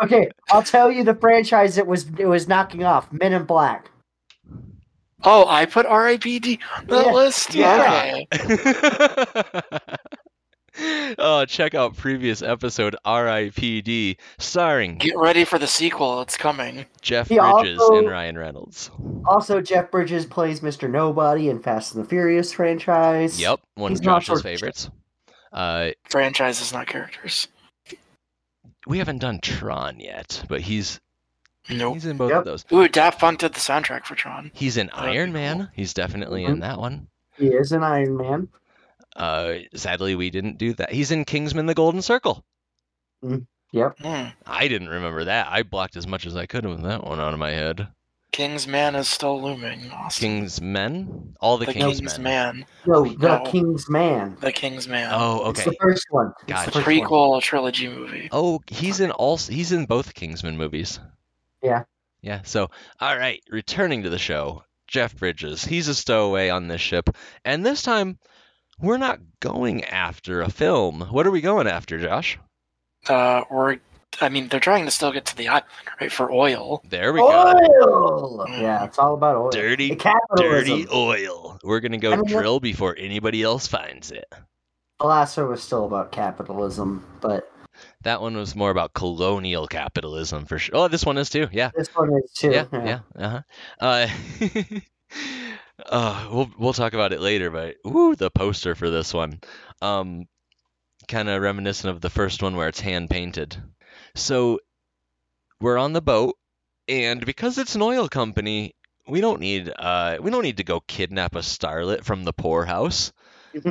Okay, 0.03 0.29
I'll 0.51 0.63
tell 0.63 0.91
you 0.91 1.05
the 1.05 1.15
franchise 1.15 1.79
it 1.79 1.87
was 1.87 2.07
it 2.19 2.27
was 2.27 2.49
knocking 2.49 2.85
off 2.85 3.13
Men 3.13 3.33
in 3.33 3.45
Black. 3.45 3.91
Oh, 5.25 5.47
I 5.47 5.67
put 5.67 5.87
R.I.P.D. 5.87 6.59
on 6.77 6.87
the 6.89 6.97
Yeah. 6.97 7.13
list. 7.13 7.55
Yeah. 7.55 8.25
Okay. 8.33 10.13
Oh, 11.19 11.45
check 11.47 11.75
out 11.75 11.97
previous 11.97 12.43
episode 12.43 12.97
R.I.P.D. 13.05 14.17
starring 14.39 14.99
Get 14.99 15.17
ready 15.17 15.45
for 15.45 15.59
the 15.59 15.67
sequel. 15.67 16.21
It's 16.23 16.37
coming. 16.37 16.87
Jeff 17.01 17.29
He 17.29 17.39
Bridges 17.39 17.79
also- 17.81 17.99
and 17.99 18.09
Ryan 18.11 18.39
Reynolds. 18.39 18.91
Also, 19.27 19.61
Jeff 19.61 19.91
Bridges 19.91 20.27
plays 20.27 20.61
Mr. 20.61 20.91
Nobody 20.91 21.49
in 21.49 21.61
Fast 21.61 21.95
and 21.95 22.05
the 22.05 22.09
Furious 22.09 22.53
franchise. 22.53 23.41
Yep, 23.41 23.61
one 23.75 23.93
He's 23.93 24.01
of 24.01 24.07
not 24.07 24.23
Josh's 24.23 24.27
sort 24.27 24.43
favorites. 24.43 24.91
Uh, 25.53 25.91
Franchises, 26.09 26.73
not 26.73 26.87
characters. 26.87 27.49
we 28.87 28.99
haven't 28.99 29.19
done 29.19 29.39
Tron 29.41 30.01
yet, 30.01 30.45
but 30.49 30.61
he's 30.63 30.99
Nope. 31.71 31.95
he's 31.95 32.07
in 32.07 32.17
both 32.17 32.31
Yep. 32.31 32.39
of 32.41 32.45
those. 32.45 32.65
Ooh, 32.73 32.89
Daft 32.89 33.21
Punk 33.21 33.39
did 33.41 33.53
the 33.55 33.61
soundtrack 33.61 34.05
for 34.05 34.15
Tron. 34.15 34.51
He's 34.55 34.77
in 34.77 34.89
That'd 34.89 35.13
be 35.13 35.19
Iron 35.19 35.27
cool. 35.33 35.41
Man. 35.41 35.71
He's 35.75 35.95
definitely 35.95 36.45
Mhm. 36.45 36.49
in 36.49 36.61
that 36.61 36.79
one. 36.79 37.07
He 37.39 37.47
is 37.49 37.71
an 37.73 37.83
Iron 37.85 38.17
Man. 38.17 38.49
Uh, 39.17 39.55
sadly, 39.75 40.15
we 40.15 40.31
didn't 40.31 40.59
do 40.59 40.73
that. 40.75 40.93
He's 40.93 41.11
in 41.11 41.25
Kingsman: 41.25 41.67
The 41.67 41.75
Golden 41.75 42.03
Circle. 42.03 42.45
Yep. 43.73 43.99
Hmm. 44.01 44.27
I 44.47 44.69
didn't 44.69 44.89
remember 44.89 45.25
that. 45.25 45.49
I 45.51 45.63
blocked 45.63 45.97
as 45.97 46.07
much 46.07 46.27
as 46.27 46.37
I 46.37 46.47
could 46.47 46.67
with 46.67 46.83
that 46.83 47.05
one 47.05 47.21
out 47.21 47.33
of 47.33 47.39
my 47.39 47.51
head. 47.51 47.89
Kingsman 48.33 48.95
is 48.95 49.09
still 49.09 49.41
looming. 49.43 49.91
Austin. 49.91 50.43
Kingsmen? 50.47 51.35
All 51.41 51.59
the, 51.59 51.67
the 51.67 51.75
Kingsmen. 51.75 51.99
King's 51.99 52.19
Man. 52.19 52.67
No, 52.87 53.05
the 53.05 53.17
No. 53.19 53.45
King's 53.45 53.91
Man. 53.91 54.37
The 54.41 54.53
King's 54.53 54.89
Man. 54.89 55.11
Oh, 55.13 55.51
It's 55.51 55.61
okay. 55.61 55.71
the 55.71 55.77
first 55.79 56.07
one. 56.11 56.29
It's 56.29 56.47
the 56.47 56.53
Gotcha. 56.55 56.71
first 56.71 56.87
one. 56.87 56.97
Prequel 56.97 57.43
trilogy 57.43 57.89
movie. 57.89 58.29
Oh, 58.33 58.61
he's 58.69 59.01
in 59.01 59.11
all. 59.11 59.37
He's 59.37 59.73
in 59.73 59.85
both 59.85 60.15
Kingsman 60.15 60.57
movies. 60.57 60.99
Yeah. 61.63 61.85
Yeah. 62.23 62.41
So, 62.45 62.71
all 63.01 63.17
right, 63.19 63.43
returning 63.51 64.03
to 64.05 64.11
the 64.11 64.19
show, 64.19 64.65
Jeff 64.87 65.15
Bridges. 65.19 65.63
He's 65.65 65.89
a 65.89 65.95
stowaway 65.95 66.49
on 66.49 66.69
this 66.69 66.81
ship, 66.81 67.11
and 67.45 67.65
this 67.67 67.83
time, 67.83 68.19
we're 68.83 68.99
not 68.99 69.21
going 69.41 69.85
after 69.85 70.43
a 70.43 70.51
film. 70.51 71.01
What 71.11 71.27
are 71.27 71.31
we 71.31 71.41
going 71.41 71.67
after, 71.67 71.99
Josh? 71.99 72.39
Uh, 73.09 73.45
we're. 73.51 73.79
I 74.21 74.29
mean, 74.29 74.49
they're 74.49 74.61
trying 74.61 74.85
to 74.85 74.91
still 74.91 75.11
get 75.11 75.25
to 75.27 75.37
the 75.37 75.49
island, 75.49 75.65
right? 75.99 76.13
For 76.13 76.31
oil. 76.31 76.83
There 76.91 77.15
we 77.15 77.21
go. 77.21 77.27
Oil. 77.27 78.47
Yeah, 78.51 78.85
it's 78.85 78.99
all 78.99 79.15
about 79.15 79.37
oil. 79.37 79.51
Dirty, 79.51 79.97
capitalism. 79.97 80.81
Dirty 80.81 80.87
oil. 80.93 81.59
We're 81.65 81.81
gonna 81.81 81.97
go 81.97 82.13
I 82.13 82.17
mean, 82.17 82.27
drill 82.27 82.61
before 82.61 82.95
anybody 82.99 83.43
else 83.43 83.67
finds 83.67 84.11
it. 84.11 84.27
The 85.01 85.07
last 85.07 85.37
one 85.39 85.49
was 85.49 85.63
still 85.63 85.87
about 85.87 86.13
capitalism, 86.13 87.05
but 87.23 87.51
That 88.03 88.21
one 88.21 88.37
was 88.37 88.55
more 88.55 88.71
about 88.71 88.93
colonial 88.93 89.67
capitalism 89.67 90.45
for 90.45 90.59
sure. 90.59 90.77
Oh, 90.77 90.89
this 90.89 91.07
one 91.07 91.17
is 91.17 91.31
too. 91.31 91.49
Yeah. 91.51 91.71
this 91.75 91.89
one 91.95 92.11
is 92.23 92.31
too. 92.33 92.51
Yeah. 92.51 92.67
Yeah. 92.73 93.01
Uh-huh. 93.17 93.41
Uh 93.81 94.09
Uh, 95.87 96.29
we'll 96.31 96.51
we'll 96.59 96.73
talk 96.73 96.93
about 96.93 97.13
it 97.13 97.21
later, 97.21 97.51
but 97.51 97.77
woo, 97.85 98.15
the 98.15 98.31
poster 98.31 98.75
for 98.75 98.91
this 98.91 99.13
one, 99.13 99.41
um, 99.81 100.27
kind 101.09 101.29
of 101.29 101.43
reminiscent 101.43 101.95
of 101.95 102.01
the 102.01 102.11
first 102.11 102.43
one 102.43 102.57
where 102.57 102.69
it's 102.69 102.81
hand 102.81 103.11
painted. 103.11 103.57
So 104.15 104.61
we're 105.61 105.79
on 105.79 105.93
the 105.93 106.03
boat, 106.03 106.37
and 106.89 107.25
because 107.25 107.59
it's 107.59 107.75
an 107.75 107.83
oil 107.83 108.09
company, 108.09 108.75
we 109.07 109.21
don't 109.21 109.41
need 109.41 109.73
uh 109.77 110.19
we 110.21 110.31
don't 110.31 110.43
need 110.43 110.59
to 110.59 110.65
go 110.65 110.81
kidnap 110.81 111.35
a 111.35 111.41
starlet 111.41 112.05
from 112.05 112.25
the 112.25 112.33
poorhouse. 112.33 113.13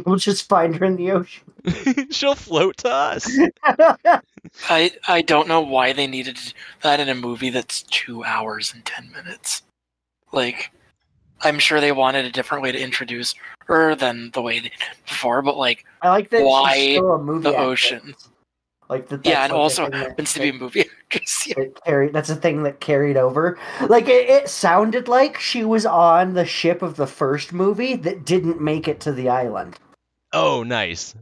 We'll 0.05 0.17
just 0.17 0.47
find 0.47 0.75
her 0.75 0.85
in 0.85 0.95
the 0.95 1.09
ocean. 1.09 1.43
She'll 2.11 2.35
float 2.35 2.77
to 2.77 2.91
us. 2.91 3.27
I 4.69 4.91
I 5.07 5.23
don't 5.23 5.47
know 5.47 5.61
why 5.61 5.91
they 5.93 6.05
needed 6.05 6.37
that 6.83 6.99
in 6.99 7.09
a 7.09 7.15
movie 7.15 7.49
that's 7.49 7.81
two 7.81 8.23
hours 8.23 8.71
and 8.75 8.85
ten 8.85 9.11
minutes. 9.11 9.63
Like, 10.31 10.71
I'm 11.43 11.59
sure 11.59 11.79
they 11.81 11.91
wanted 11.91 12.25
a 12.25 12.31
different 12.31 12.63
way 12.63 12.71
to 12.71 12.79
introduce 12.79 13.35
her 13.65 13.95
than 13.95 14.31
the 14.31 14.41
way 14.41 14.59
they 14.59 14.69
did 14.69 14.79
before, 15.07 15.41
but 15.41 15.57
like, 15.57 15.85
I 16.01 16.09
like 16.09 16.29
that 16.29 16.43
Why 16.43 16.75
she's 16.75 16.97
still 16.97 17.13
a 17.13 17.19
movie 17.21 17.43
the 17.43 17.49
actress. 17.49 17.65
ocean? 17.67 18.15
Like 18.89 19.07
that. 19.07 19.25
yeah, 19.25 19.43
and 19.45 19.53
like 19.53 19.59
also 19.59 19.89
happens 19.89 20.33
to 20.33 20.41
be 20.41 20.49
a 20.49 20.53
movie 20.53 20.81
actress. 21.05 21.47
Yeah. 21.47 21.53
that 21.57 21.83
carried, 21.85 22.13
that's 22.13 22.29
a 22.29 22.35
thing 22.35 22.63
that 22.63 22.81
carried 22.81 23.15
over. 23.15 23.57
Like 23.87 24.07
it, 24.09 24.29
it 24.29 24.49
sounded 24.49 25.07
like 25.07 25.39
she 25.39 25.63
was 25.63 25.85
on 25.85 26.33
the 26.33 26.45
ship 26.45 26.81
of 26.81 26.97
the 26.97 27.07
first 27.07 27.53
movie 27.53 27.95
that 27.95 28.25
didn't 28.25 28.59
make 28.59 28.87
it 28.89 28.99
to 29.01 29.13
the 29.13 29.29
island. 29.29 29.77
Oh, 30.33 30.63
nice. 30.63 31.15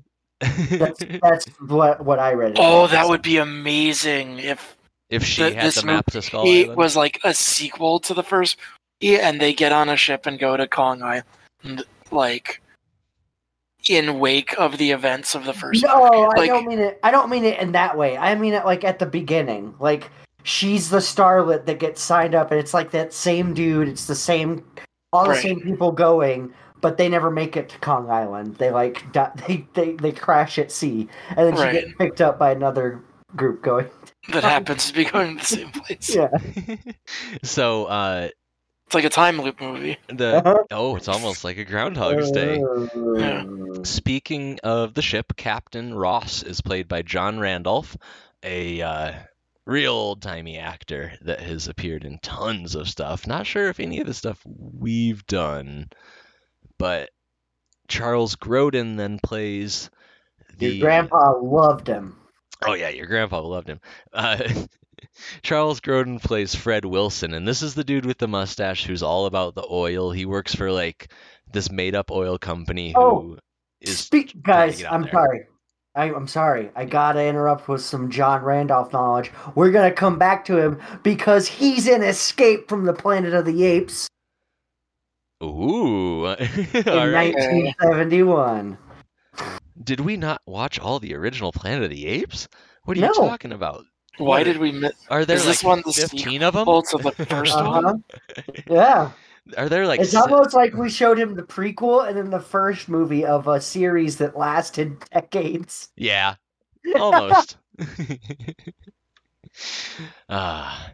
That's 0.71 0.99
that's 1.21 1.45
what 1.59 2.03
what 2.03 2.17
I 2.17 2.33
read. 2.33 2.53
Oh, 2.57 2.87
that 2.87 3.07
would 3.07 3.21
be 3.21 3.37
amazing 3.37 4.39
if 4.39 4.75
if 5.09 5.23
she 5.23 5.41
th- 5.43 5.53
had 5.55 5.65
this 5.65 5.81
the 5.81 5.85
map 5.85 6.05
to 6.11 6.21
Skull 6.21 6.47
it 6.47 6.63
Island. 6.65 6.77
was 6.77 6.95
like 6.95 7.19
a 7.23 7.33
sequel 7.33 7.99
to 7.99 8.13
the 8.13 8.23
first 8.23 8.57
movie, 9.01 9.19
and 9.19 9.39
they 9.39 9.53
get 9.53 9.71
on 9.71 9.89
a 9.89 9.95
ship 9.95 10.25
and 10.25 10.39
go 10.39 10.57
to 10.57 10.67
Kong 10.67 11.01
Island, 11.01 11.83
like 12.11 12.61
in 13.87 14.19
wake 14.19 14.53
of 14.59 14.77
the 14.77 14.91
events 14.91 15.35
of 15.35 15.45
the 15.45 15.53
first. 15.53 15.83
No, 15.83 16.29
I 16.37 16.47
don't 16.47 16.67
mean 16.67 16.79
it. 16.79 16.99
I 17.03 17.11
don't 17.11 17.29
mean 17.29 17.45
it 17.45 17.59
in 17.59 17.71
that 17.73 17.97
way. 17.97 18.17
I 18.17 18.35
mean 18.35 18.53
it 18.53 18.65
like 18.65 18.83
at 18.83 18.99
the 18.99 19.05
beginning. 19.05 19.73
Like 19.79 20.09
she's 20.43 20.89
the 20.89 20.97
starlet 20.97 21.65
that 21.65 21.79
gets 21.79 22.01
signed 22.01 22.35
up, 22.35 22.51
and 22.51 22.59
it's 22.59 22.73
like 22.73 22.91
that 22.91 23.13
same 23.13 23.53
dude. 23.53 23.87
It's 23.87 24.05
the 24.05 24.15
same, 24.15 24.63
all 25.13 25.23
the 25.23 25.31
Right. 25.31 25.41
same 25.41 25.61
people 25.61 25.91
going, 25.91 26.53
but 26.81 26.97
they 26.97 27.09
never 27.09 27.31
make 27.31 27.55
it 27.57 27.69
to 27.69 27.79
Kong 27.79 28.09
Island. 28.09 28.55
They 28.57 28.71
like 28.71 29.11
di- 29.13 29.31
they 29.47 29.67
they, 29.73 29.91
they 29.93 30.11
crash 30.11 30.59
at 30.59 30.71
sea, 30.71 31.07
and 31.29 31.37
then 31.47 31.55
she 31.55 31.61
Right. 31.61 31.73
gets 31.85 31.93
picked 31.97 32.21
up 32.21 32.37
by 32.37 32.51
another 32.51 33.01
group 33.35 33.61
going. 33.61 33.87
that 34.33 34.43
happens 34.43 34.87
to 34.87 34.93
be 34.93 35.05
going 35.05 35.37
to 35.37 35.41
the 35.41 35.45
same 35.45 35.69
place. 35.71 36.13
Yeah. 36.15 36.29
so 37.43 37.85
uh 37.85 38.29
It's 38.89 38.95
like 38.95 39.05
a 39.05 39.09
time 39.09 39.39
loop 39.39 39.61
movie. 39.61 39.97
the 40.07 40.37
Uh-huh. 40.37 40.63
oh, 40.71 40.95
it's 40.95 41.07
almost 41.07 41.43
like 41.43 41.59
a 41.59 41.63
Groundhog's 41.63 42.31
Day. 42.31 42.59
Uh, 42.59 43.83
Speaking 43.83 44.57
of 44.63 44.95
the 44.95 45.03
ship, 45.03 45.33
Captain 45.37 45.93
Ross 45.93 46.41
is 46.41 46.61
played 46.61 46.87
by 46.87 47.03
John 47.03 47.37
Randolph, 47.37 47.95
a 48.41 48.81
uh, 48.81 49.13
real 49.67 49.93
old 49.93 50.23
timey 50.23 50.57
actor 50.57 51.13
that 51.21 51.39
has 51.39 51.67
appeared 51.67 52.03
in 52.03 52.17
tons 52.17 52.73
of 52.73 52.89
stuff. 52.89 53.27
Not 53.27 53.45
sure 53.45 53.69
if 53.69 53.79
any 53.79 53.99
of 53.99 54.07
the 54.07 54.13
stuff 54.15 54.41
we've 54.47 55.23
done, 55.27 55.89
but 56.79 57.11
Charles 57.87 58.37
Grodin 58.37 58.97
then 58.97 59.19
plays 59.21 59.91
the 60.57 60.67
Your 60.67 60.87
grandpa 60.87 61.33
loved 61.39 61.85
him. 61.85 62.17
Oh 62.65 62.73
yeah, 62.73 62.89
your 62.89 63.05
grandpa 63.05 63.39
loved 63.41 63.69
him. 63.69 63.81
Uh, 64.11 64.39
Charles 65.41 65.79
Grodin 65.79 66.21
plays 66.21 66.55
Fred 66.55 66.85
Wilson, 66.85 67.33
and 67.33 67.47
this 67.47 67.61
is 67.61 67.75
the 67.75 67.83
dude 67.83 68.05
with 68.05 68.17
the 68.17 68.27
mustache 68.27 68.85
who's 68.85 69.03
all 69.03 69.25
about 69.25 69.55
the 69.55 69.65
oil. 69.69 70.11
He 70.11 70.25
works 70.25 70.53
for 70.55 70.71
like 70.71 71.11
this 71.51 71.71
made-up 71.71 72.11
oil 72.11 72.37
company 72.37 72.91
who 72.93 72.99
Oh, 73.01 73.37
is 73.81 73.97
Speak, 73.99 74.41
guys. 74.43 74.83
I'm 74.83 75.03
there. 75.03 75.11
sorry. 75.11 75.45
I, 75.95 76.13
I'm 76.13 76.27
sorry. 76.27 76.69
I 76.75 76.85
gotta 76.85 77.23
interrupt 77.25 77.67
with 77.67 77.81
some 77.81 78.11
John 78.11 78.43
Randolph 78.43 78.93
knowledge. 78.93 79.31
We're 79.55 79.71
gonna 79.71 79.91
come 79.91 80.17
back 80.19 80.45
to 80.45 80.57
him 80.57 80.79
because 81.03 81.47
he's 81.47 81.87
in 81.87 82.03
Escape 82.03 82.69
from 82.69 82.85
the 82.85 82.93
Planet 82.93 83.33
of 83.33 83.45
the 83.45 83.63
Apes 83.65 84.07
Ooh. 85.43 86.25
in 86.27 86.67
right. 86.85 87.33
1971. 87.33 88.77
Did 89.83 90.01
we 90.01 90.17
not 90.17 90.41
watch 90.45 90.77
all 90.79 90.99
the 90.99 91.15
original 91.15 91.51
Planet 91.51 91.85
of 91.85 91.89
the 91.89 92.05
Apes? 92.05 92.47
What 92.83 92.97
are 92.97 93.01
you 93.01 93.13
talking 93.13 93.51
about? 93.53 93.83
Why 94.19 94.43
did 94.43 94.57
we 94.57 94.71
miss 94.71 94.93
Are 95.09 95.25
there 95.25 95.37
Is 95.37 95.45
this 95.45 95.63
like 95.63 95.77
one 95.77 95.83
the 95.85 95.93
15 95.93 96.43
of 96.43 96.53
them? 96.53 96.61
sequel 96.63 96.81
to 96.83 96.97
the 96.97 97.11
first 97.25 97.55
one? 97.55 97.85
Uh-huh. 97.85 97.97
Yeah, 98.67 99.11
Are 99.57 99.69
there 99.69 99.87
like 99.87 99.99
it's 100.01 100.11
se- 100.11 100.17
almost 100.17 100.53
like 100.53 100.73
we 100.75 100.89
showed 100.89 101.17
him 101.19 101.35
the 101.35 101.43
prequel 101.43 102.07
and 102.07 102.17
then 102.17 102.29
the 102.29 102.39
first 102.39 102.89
movie 102.89 103.25
of 103.25 103.47
a 103.47 103.59
series 103.61 104.17
that 104.17 104.37
lasted 104.37 104.99
decades. 105.13 105.89
Yeah, 105.95 106.35
almost. 106.99 107.57
Ah, 110.29 110.91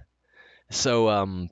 so 0.72 1.10
um, 1.10 1.50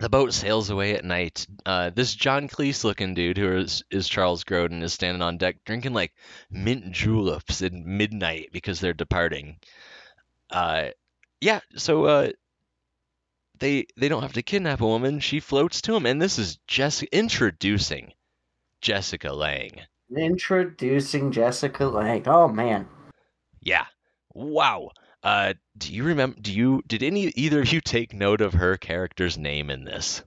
the 0.00 0.08
boat 0.08 0.32
sails 0.32 0.70
away 0.70 0.94
at 0.94 1.04
night. 1.04 1.46
Uh, 1.66 1.90
this 1.90 2.14
John 2.14 2.48
Cleese 2.48 2.84
looking 2.84 3.14
dude, 3.14 3.38
who 3.38 3.56
is 3.56 3.82
is 3.90 4.08
Charles 4.08 4.44
Grodin, 4.44 4.82
is 4.82 4.92
standing 4.92 5.22
on 5.22 5.38
deck 5.38 5.56
drinking 5.64 5.92
like 5.94 6.12
mint 6.50 6.92
juleps 6.92 7.62
at 7.62 7.72
midnight 7.72 8.50
because 8.52 8.80
they're 8.80 8.92
departing. 8.94 9.56
Uh, 10.52 10.90
yeah. 11.40 11.60
So 11.76 12.04
uh, 12.04 12.30
they 13.58 13.86
they 13.96 14.08
don't 14.08 14.22
have 14.22 14.34
to 14.34 14.42
kidnap 14.42 14.80
a 14.80 14.86
woman. 14.86 15.20
She 15.20 15.40
floats 15.40 15.80
to 15.82 15.96
him, 15.96 16.06
and 16.06 16.20
this 16.20 16.38
is 16.38 16.58
Jessica 16.66 17.16
introducing 17.16 18.12
Jessica 18.80 19.32
Lange. 19.32 19.80
Introducing 20.14 21.32
Jessica 21.32 21.86
Lange. 21.86 22.24
Oh 22.26 22.48
man, 22.48 22.86
Yeah. 23.62 23.86
Wow. 24.34 24.90
Uh, 25.22 25.54
do 25.78 25.92
you 25.92 26.02
remember? 26.02 26.38
Do 26.40 26.52
you 26.52 26.82
did 26.86 27.02
any 27.02 27.28
either 27.28 27.60
of 27.60 27.72
you 27.72 27.80
take 27.80 28.12
note 28.12 28.40
of 28.40 28.54
her 28.54 28.76
character's 28.76 29.38
name 29.38 29.70
in 29.70 29.84
this? 29.84 30.22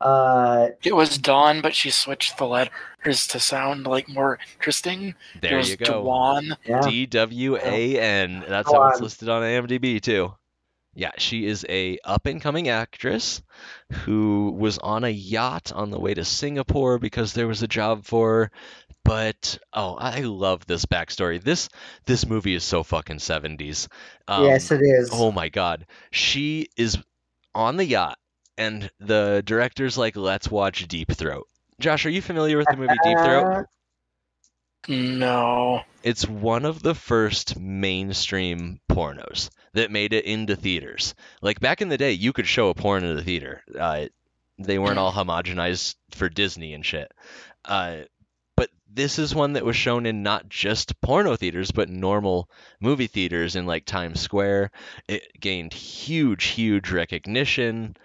Uh, 0.00 0.68
It 0.84 0.94
was 0.94 1.18
Dawn, 1.18 1.60
but 1.62 1.74
she 1.74 1.90
switched 1.90 2.38
the 2.38 2.46
letters 2.46 3.26
to 3.28 3.40
sound 3.40 3.86
like 3.86 4.08
more 4.08 4.38
interesting. 4.54 5.14
it 5.34 5.42
There 5.42 5.60
you 5.60 5.76
go. 5.76 6.04
Dwan. 6.04 6.56
yeah. 6.64 6.80
D 6.82 7.06
W 7.06 7.56
A 7.56 7.98
N. 8.00 8.44
That's 8.48 8.70
how 8.70 8.88
it's 8.88 8.98
Dwan. 8.98 9.02
listed 9.02 9.28
on 9.28 9.42
IMDb 9.42 10.00
too. 10.00 10.34
Yeah, 10.94 11.10
she 11.18 11.44
is 11.46 11.66
a 11.68 11.98
up 12.04 12.24
and 12.24 12.40
coming 12.40 12.68
actress 12.68 13.42
who 13.92 14.54
was 14.58 14.78
on 14.78 15.04
a 15.04 15.10
yacht 15.10 15.70
on 15.74 15.90
the 15.90 16.00
way 16.00 16.14
to 16.14 16.24
Singapore 16.24 16.98
because 16.98 17.34
there 17.34 17.46
was 17.46 17.62
a 17.62 17.68
job 17.68 18.04
for 18.04 18.30
her. 18.30 18.50
But 19.04 19.58
oh, 19.72 19.94
I 19.94 20.20
love 20.20 20.66
this 20.66 20.86
backstory. 20.86 21.40
This 21.42 21.68
this 22.06 22.26
movie 22.26 22.54
is 22.54 22.64
so 22.64 22.82
fucking 22.82 23.18
70s. 23.18 23.88
Um, 24.26 24.44
yes, 24.46 24.70
it 24.72 24.80
is. 24.82 25.10
Oh 25.12 25.30
my 25.30 25.48
god. 25.48 25.86
She 26.10 26.68
is 26.76 26.98
on 27.54 27.76
the 27.76 27.84
yacht 27.84 28.18
and 28.58 28.90
the 29.00 29.42
director's 29.44 29.98
like, 29.98 30.16
let's 30.16 30.50
watch 30.50 30.86
Deep 30.88 31.12
Throat. 31.12 31.46
Josh, 31.78 32.06
are 32.06 32.10
you 32.10 32.22
familiar 32.22 32.56
with 32.56 32.66
the 32.70 32.76
movie 32.76 32.96
Deep 33.04 33.18
Throat? 33.18 33.66
No. 34.88 35.82
It's 36.02 36.26
one 36.28 36.64
of 36.64 36.82
the 36.82 36.94
first 36.94 37.58
mainstream 37.58 38.80
pornos 38.90 39.50
that 39.72 39.90
made 39.90 40.12
it 40.12 40.24
into 40.24 40.56
theaters. 40.56 41.14
Like 41.42 41.60
back 41.60 41.82
in 41.82 41.88
the 41.88 41.98
day, 41.98 42.12
you 42.12 42.32
could 42.32 42.46
show 42.46 42.68
a 42.68 42.74
porn 42.74 43.04
in 43.04 43.16
the 43.16 43.22
theater. 43.22 43.62
Uh, 43.78 44.06
they 44.58 44.78
weren't 44.78 44.98
all 44.98 45.12
homogenized 45.12 45.96
for 46.12 46.28
Disney 46.28 46.72
and 46.72 46.86
shit. 46.86 47.12
Uh, 47.64 48.02
but 48.56 48.70
this 48.90 49.18
is 49.18 49.34
one 49.34 49.54
that 49.54 49.64
was 49.64 49.76
shown 49.76 50.06
in 50.06 50.22
not 50.22 50.48
just 50.48 50.98
porno 51.00 51.36
theaters, 51.36 51.72
but 51.72 51.90
normal 51.90 52.48
movie 52.80 53.08
theaters 53.08 53.56
in 53.56 53.66
like 53.66 53.84
Times 53.84 54.20
Square. 54.20 54.70
It 55.08 55.24
gained 55.38 55.74
huge, 55.74 56.44
huge 56.44 56.90
recognition. 56.90 57.96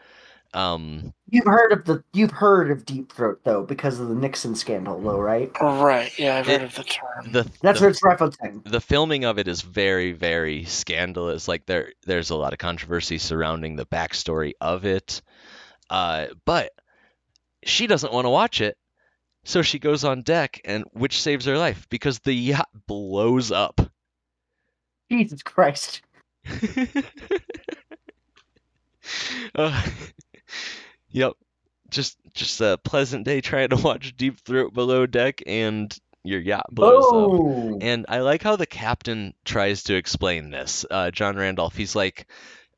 Um, 0.54 1.14
You've 1.30 1.46
heard 1.46 1.72
of 1.72 1.86
the 1.86 2.04
you've 2.12 2.32
heard 2.32 2.72
of 2.72 2.84
Deep 2.86 3.14
Throat 3.14 3.40
though 3.46 3.64
because 3.64 4.00
of 4.02 4.10
the 4.10 4.16
Nixon 4.16 4.54
scandal 4.54 5.00
though, 5.00 5.20
right? 5.20 5.50
Right. 5.62 6.12
Yeah, 6.20 6.38
I've 6.38 6.46
heard 6.48 6.62
It- 6.62 6.66
of 6.66 6.76
the 6.76 6.84
term. 6.84 7.32
the 7.32 7.50
That's 7.62 7.80
the 7.80 7.86
what 7.86 7.92
it's 7.92 8.02
referencing. 8.02 8.62
the 8.70 8.82
filming 8.82 9.24
of 9.24 9.40
it 9.40 9.48
is 9.48 9.62
very 9.62 10.12
very 10.12 10.66
scandalous 10.66 11.48
like 11.48 11.66
there 11.68 11.94
there's 12.06 12.32
a 12.32 12.36
lot 12.36 12.52
of 12.52 12.60
controversy 12.60 13.18
surrounding 13.18 13.78
the 13.78 13.86
backstory 13.86 14.52
of 14.60 14.84
it 14.86 15.22
uh, 15.90 16.28
but 16.46 16.72
she 17.64 17.88
doesn't 17.88 18.12
want 18.12 18.26
to 18.26 18.30
watch 18.30 18.60
it 18.60 18.78
so 19.46 19.62
she 19.62 19.80
goes 19.80 20.04
on 20.04 20.22
deck 20.24 20.60
and 20.66 20.84
which 20.92 21.22
saves 21.22 21.46
her 21.46 21.58
life 21.58 21.88
because 21.90 22.20
the 22.20 22.34
yacht 22.34 22.68
blows 22.88 23.52
up 23.54 23.80
Jesus 25.10 25.44
Christ. 25.44 26.02
Uh, 29.56 29.84
yep 31.10 31.34
just 31.90 32.18
just 32.34 32.62
a 32.62 32.80
pleasant 32.84 33.26
day 33.26 33.42
trying 33.42 33.70
to 33.70 33.76
watch 33.76 34.16
deep 34.16 34.40
throat 34.40 34.74
below 34.74 35.06
deck 35.06 35.42
and 35.46 35.96
your 36.24 36.40
yacht 36.40 36.68
blows 36.72 37.04
up 37.04 37.14
Oh, 37.14 37.78
And 37.82 38.06
I 38.08 38.20
like 38.20 38.44
how 38.44 38.56
the 38.56 38.66
captain 38.68 39.34
tries 39.44 39.84
to 39.84 39.96
explain 39.96 40.52
this. 40.52 40.86
Uh, 40.90 41.10
John 41.10 41.36
Randolph, 41.36 41.76
he's 41.76 41.96
like, 41.96 42.28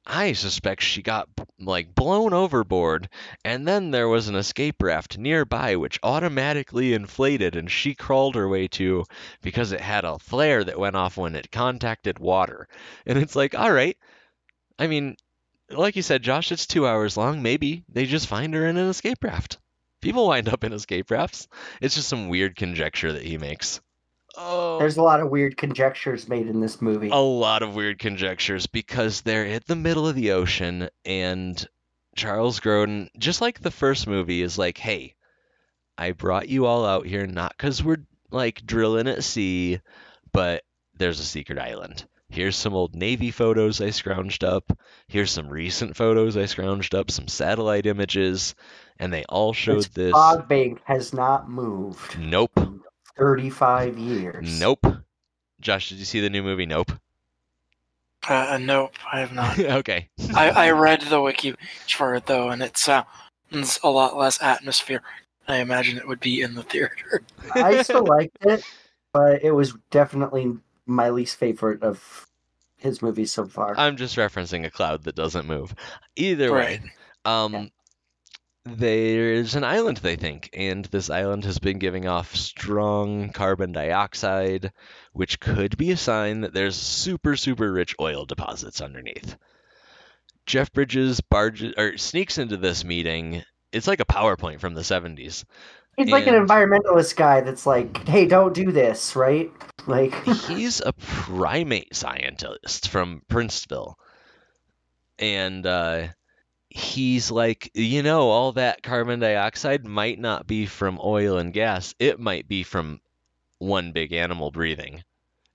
I 0.05 0.33
suspect 0.33 0.81
she 0.81 1.01
got 1.01 1.27
like 1.59 1.93
blown 1.93 2.33
overboard, 2.33 3.09
and 3.45 3.67
then 3.67 3.91
there 3.91 4.07
was 4.07 4.27
an 4.29 4.35
escape 4.35 4.81
raft 4.81 5.17
nearby 5.17 5.75
which 5.75 5.99
automatically 6.03 6.93
inflated, 6.93 7.55
and 7.55 7.69
she 7.71 7.95
crawled 7.95 8.35
her 8.35 8.47
way 8.47 8.67
to 8.69 9.03
because 9.41 9.71
it 9.73 9.81
had 9.81 10.05
a 10.05 10.19
flare 10.19 10.63
that 10.63 10.79
went 10.79 10.95
off 10.95 11.17
when 11.17 11.35
it 11.35 11.51
contacted 11.51 12.19
water. 12.19 12.67
And 13.05 13.17
it's 13.17 13.35
like, 13.35 13.55
all 13.55 13.71
right. 13.71 13.97
I 14.79 14.87
mean, 14.87 15.15
like 15.77 15.95
you 15.95 16.01
said, 16.01 16.23
Josh, 16.23 16.51
it's 16.51 16.65
two 16.67 16.87
hours 16.87 17.17
long. 17.17 17.41
Maybe 17.41 17.83
they 17.89 18.05
just 18.05 18.27
find 18.27 18.53
her 18.53 18.65
in 18.65 18.77
an 18.77 18.87
escape 18.89 19.23
raft. 19.23 19.59
People 20.01 20.27
wind 20.27 20.49
up 20.49 20.63
in 20.63 20.73
escape 20.73 21.11
rafts. 21.11 21.47
It's 21.81 21.95
just 21.95 22.09
some 22.09 22.27
weird 22.29 22.55
conjecture 22.55 23.13
that 23.13 23.23
he 23.23 23.37
makes. 23.37 23.79
Oh, 24.35 24.79
There's 24.79 24.97
a 24.97 25.03
lot 25.03 25.19
of 25.21 25.29
weird 25.29 25.57
conjectures 25.57 26.27
made 26.27 26.47
in 26.47 26.59
this 26.59 26.81
movie. 26.81 27.09
a 27.09 27.15
lot 27.15 27.61
of 27.61 27.75
weird 27.75 27.99
conjectures 27.99 28.65
because 28.65 29.21
they're 29.21 29.45
in 29.45 29.61
the 29.67 29.75
middle 29.75 30.07
of 30.07 30.15
the 30.15 30.31
ocean 30.31 30.89
and 31.05 31.65
Charles 32.15 32.59
Grodin, 32.59 33.09
just 33.17 33.41
like 33.41 33.59
the 33.59 33.71
first 33.71 34.07
movie, 34.07 34.41
is 34.41 34.57
like, 34.57 34.77
hey, 34.77 35.15
I 35.97 36.11
brought 36.13 36.49
you 36.49 36.65
all 36.65 36.85
out 36.85 37.05
here 37.05 37.27
not 37.27 37.53
because 37.55 37.83
we're 37.83 38.03
like 38.31 38.65
drilling 38.65 39.07
at 39.07 39.23
sea, 39.23 39.79
but 40.31 40.63
there's 40.97 41.19
a 41.19 41.23
secret 41.25 41.59
island. 41.59 42.05
Here's 42.33 42.55
some 42.55 42.73
old 42.73 42.95
Navy 42.95 43.29
photos 43.29 43.79
I 43.79 43.89
scrounged 43.89 44.43
up. 44.43 44.75
Here's 45.07 45.29
some 45.29 45.49
recent 45.49 45.95
photos 45.95 46.35
I 46.35 46.45
scrounged 46.45 46.97
up, 46.97 47.11
some 47.11 47.27
satellite 47.27 47.85
images, 47.85 48.55
and 48.97 49.13
they 49.13 49.23
all 49.25 49.53
showed 49.53 49.83
this 49.83 49.87
this. 49.89 50.11
fog 50.13 50.47
bank 50.47 50.81
has 50.85 51.13
not 51.13 51.47
moved 51.47 52.17
Nope. 52.17 52.59
35 53.19 53.99
years. 53.99 54.59
Nope. 54.59 54.83
Josh, 55.61 55.89
did 55.89 55.99
you 55.99 56.05
see 56.05 56.21
the 56.21 56.29
new 56.31 56.41
movie 56.41 56.65
Nope? 56.65 56.93
Uh, 58.27 58.57
nope, 58.59 58.93
I 59.11 59.19
have 59.19 59.31
not. 59.31 59.59
okay. 59.59 60.09
I, 60.33 60.49
I 60.49 60.71
read 60.71 61.01
the 61.01 61.21
wiki 61.21 61.53
for 61.87 62.15
it 62.15 62.25
though, 62.25 62.49
and 62.49 62.63
it 62.63 62.77
sounds 62.77 63.79
a 63.83 63.89
lot 63.91 64.17
less 64.17 64.41
atmosphere. 64.41 65.03
I 65.47 65.57
imagine 65.57 65.99
it 65.99 66.07
would 66.07 66.19
be 66.19 66.41
in 66.41 66.55
the 66.55 66.63
theater. 66.63 67.21
I 67.53 67.83
still 67.83 68.05
liked 68.07 68.37
it, 68.41 68.63
but 69.11 69.43
it 69.43 69.51
was 69.51 69.75
definitely 69.91 70.57
my 70.85 71.09
least 71.09 71.37
favorite 71.37 71.81
of 71.83 72.27
his 72.77 73.01
movies 73.01 73.31
so 73.31 73.45
far. 73.45 73.73
I'm 73.77 73.97
just 73.97 74.17
referencing 74.17 74.65
a 74.65 74.69
cloud 74.71 75.03
that 75.03 75.15
doesn't 75.15 75.47
move. 75.47 75.73
Either 76.15 76.51
way, 76.51 76.81
Right. 77.25 77.51
um, 77.53 77.71
there's 78.65 79.55
an 79.55 79.63
island 79.63 79.97
they 79.97 80.15
think, 80.15 80.49
and 80.53 80.85
this 80.85 81.09
island 81.09 81.43
has 81.45 81.59
been 81.59 81.79
giving 81.79 82.07
off 82.07 82.35
strong 82.35 83.29
carbon 83.31 83.71
dioxide, 83.73 84.71
which 85.11 85.39
could 85.39 85.77
be 85.77 85.91
a 85.91 85.97
sign 85.97 86.41
that 86.41 86.53
there's 86.53 86.75
super 86.75 87.35
super 87.35 87.71
rich 87.71 87.95
oil 87.99 88.25
deposits 88.25 88.81
underneath. 88.81 89.35
Jeff 90.45 90.71
Bridges 90.73 91.21
barges 91.21 91.73
or 91.77 91.97
sneaks 91.97 92.37
into 92.37 92.57
this 92.57 92.83
meeting. 92.83 93.43
It's 93.71 93.87
like 93.87 93.99
a 94.01 94.05
PowerPoint 94.05 94.59
from 94.59 94.73
the 94.75 94.81
70s. 94.81 95.45
He's 95.97 96.09
like 96.09 96.27
an 96.27 96.33
environmentalist 96.33 97.15
guy 97.15 97.41
that's 97.41 97.65
like, 97.67 98.07
hey, 98.07 98.25
don't 98.25 98.53
do 98.53 98.71
this, 98.71 99.15
right? 99.15 99.51
Like, 99.85 100.13
he's 100.47 100.81
a 100.81 100.93
primate 100.93 101.95
scientist 101.95 102.89
from 102.89 103.21
Princeville. 103.29 103.95
And 105.19 105.65
uh, 105.65 106.07
he's 106.69 107.29
like, 107.29 107.69
you 107.75 108.01
know, 108.01 108.29
all 108.29 108.53
that 108.53 108.81
carbon 108.81 109.19
dioxide 109.19 109.85
might 109.85 110.19
not 110.19 110.47
be 110.47 110.65
from 110.65 110.99
oil 111.03 111.37
and 111.37 111.53
gas. 111.53 111.93
It 111.99 112.19
might 112.19 112.47
be 112.47 112.63
from 112.63 112.99
one 113.59 113.91
big 113.91 114.13
animal 114.13 114.49
breathing. 114.49 115.03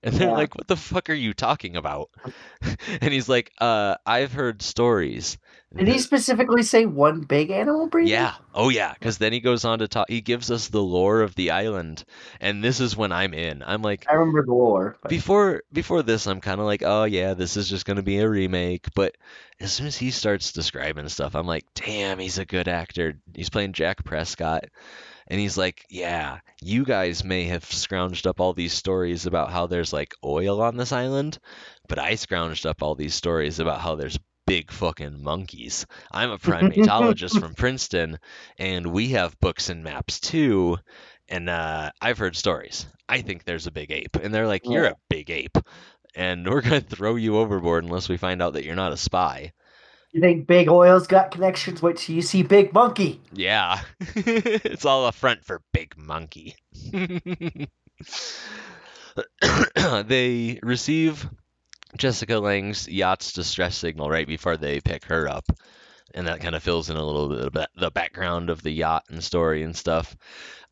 And 0.01 0.15
they're 0.15 0.29
Yeah. 0.29 0.33
like, 0.33 0.55
what 0.55 0.67
the 0.67 0.77
fuck 0.77 1.09
are 1.09 1.13
you 1.13 1.33
talking 1.33 1.75
about? 1.75 2.09
and 3.01 3.11
he's 3.13 3.27
like, 3.27 3.51
uh, 3.59 3.95
I've 4.05 4.31
heard 4.31 4.61
stories. 4.61 5.37
did 5.75 5.87
he 5.89 5.99
specifically 5.99 6.63
say 6.63 6.85
one 6.85 7.21
big 7.21 7.51
animal 7.51 7.87
breed? 7.87 8.07
yeah. 8.07 8.35
Oh, 8.55 8.69
yeah. 8.69 8.93
Because 8.93 9.17
then 9.17 9.33
he 9.33 9.39
goes 9.41 9.65
on 9.65 9.79
to 9.79 9.87
talk. 9.87 10.09
He 10.09 10.21
gives 10.21 10.49
us 10.51 10.69
the 10.69 10.81
lore 10.81 11.21
of 11.21 11.35
the 11.35 11.51
island, 11.51 12.05
and 12.39 12.63
this 12.63 12.79
is 12.79 12.95
when 12.97 13.11
I'm 13.11 13.33
in. 13.33 13.61
I'm 13.63 13.81
like, 13.81 14.05
I 14.09 14.13
remember 14.13 14.45
the 14.45 14.53
lore. 14.53 14.97
but- 15.01 15.09
before 15.09 15.63
before 15.73 16.01
this, 16.01 16.27
I'm 16.27 16.39
kind 16.41 16.59
of 16.59 16.65
like, 16.65 16.81
oh 16.83 17.03
yeah, 17.03 17.33
this 17.33 17.57
is 17.57 17.69
just 17.69 17.85
gonna 17.85 18.01
be 18.01 18.19
a 18.19 18.29
remake. 18.29 18.87
But 18.95 19.15
as 19.59 19.71
soon 19.73 19.87
as 19.87 19.97
he 19.97 20.11
starts 20.11 20.53
describing 20.53 21.07
stuff, 21.09 21.35
I'm 21.35 21.45
like, 21.45 21.65
damn, 21.75 22.19
he's 22.19 22.37
a 22.39 22.45
good 22.45 22.67
actor. 22.69 23.19
He's 23.35 23.49
playing 23.49 23.73
Jack 23.73 24.03
Prescott, 24.05 24.63
and 25.29 25.39
he's 25.39 25.57
like, 25.57 25.85
yeah, 25.89 26.39
you 26.61 26.83
guys 26.85 27.23
may 27.23 27.45
have 27.45 27.63
scrounged 27.63 28.25
up 28.25 28.39
all 28.39 28.53
these 28.53 28.73
stories 28.73 29.25
about 29.25 29.51
how 29.51 29.67
there's 29.67 29.93
like 29.93 30.13
oil 30.23 30.61
on 30.61 30.77
this 30.77 30.91
island, 30.91 31.37
but 31.87 31.99
I 31.99 32.13
scrounged 32.13 32.65
up 32.65 32.81
all 32.81 32.95
these 32.95 33.13
stories 33.13 33.59
about 33.59 33.81
how 33.81 33.95
there's 33.95 34.19
big 34.47 34.71
fucking 34.71 35.21
monkeys. 35.23 35.85
I'm 36.11 36.31
a 36.31 36.39
primatologist 36.39 37.39
from 37.39 37.53
Princeton, 37.53 38.17
and 38.57 38.87
we 38.87 39.09
have 39.09 39.39
books 39.39 39.69
and 39.69 39.83
maps 39.83 40.19
too. 40.19 40.77
And 41.27 41.47
uh, 41.47 41.91
I've 42.01 42.17
heard 42.17 42.35
stories. 42.35 42.87
I 43.07 43.21
think 43.21 43.43
there's 43.43 43.67
a 43.67 43.71
big 43.71 43.91
ape, 43.91 44.15
and 44.15 44.33
they're 44.33 44.47
like, 44.47 44.63
"You're 44.65 44.85
a 44.85 44.95
big 45.09 45.29
ape, 45.29 45.59
and 46.15 46.49
we're 46.49 46.61
gonna 46.61 46.81
throw 46.81 47.15
you 47.15 47.37
overboard 47.37 47.83
unless 47.83 48.09
we 48.09 48.17
find 48.17 48.41
out 48.41 48.53
that 48.53 48.65
you're 48.65 48.75
not 48.75 48.93
a 48.93 48.97
spy." 48.97 49.51
You 50.11 50.21
think 50.21 50.47
Big 50.47 50.69
Oil's 50.69 51.05
got 51.05 51.31
connections? 51.31 51.81
Wait 51.81 51.97
till 51.97 52.15
you 52.15 52.21
see 52.23 52.41
Big 52.41 52.73
Monkey. 52.73 53.21
Yeah, 53.31 53.81
it's 54.15 54.85
all 54.85 55.05
a 55.05 55.11
front 55.11 55.45
for 55.45 55.61
Big 55.71 55.95
Monkey. 55.97 56.55
they 60.07 60.59
receive 60.63 61.29
Jessica 61.97 62.39
Lange's 62.39 62.87
yacht's 62.87 63.33
distress 63.33 63.77
signal 63.77 64.09
right 64.09 64.27
before 64.27 64.57
they 64.57 64.79
pick 64.79 65.05
her 65.05 65.27
up, 65.27 65.45
and 66.15 66.27
that 66.27 66.41
kind 66.41 66.55
of 66.55 66.63
fills 66.63 66.89
in 66.89 66.97
a 66.97 67.05
little 67.05 67.29
bit 67.29 67.45
of 67.45 67.67
the 67.79 67.91
background 67.91 68.49
of 68.49 68.63
the 68.63 68.71
yacht 68.71 69.03
and 69.09 69.23
story 69.23 69.61
and 69.61 69.75
stuff. 69.75 70.15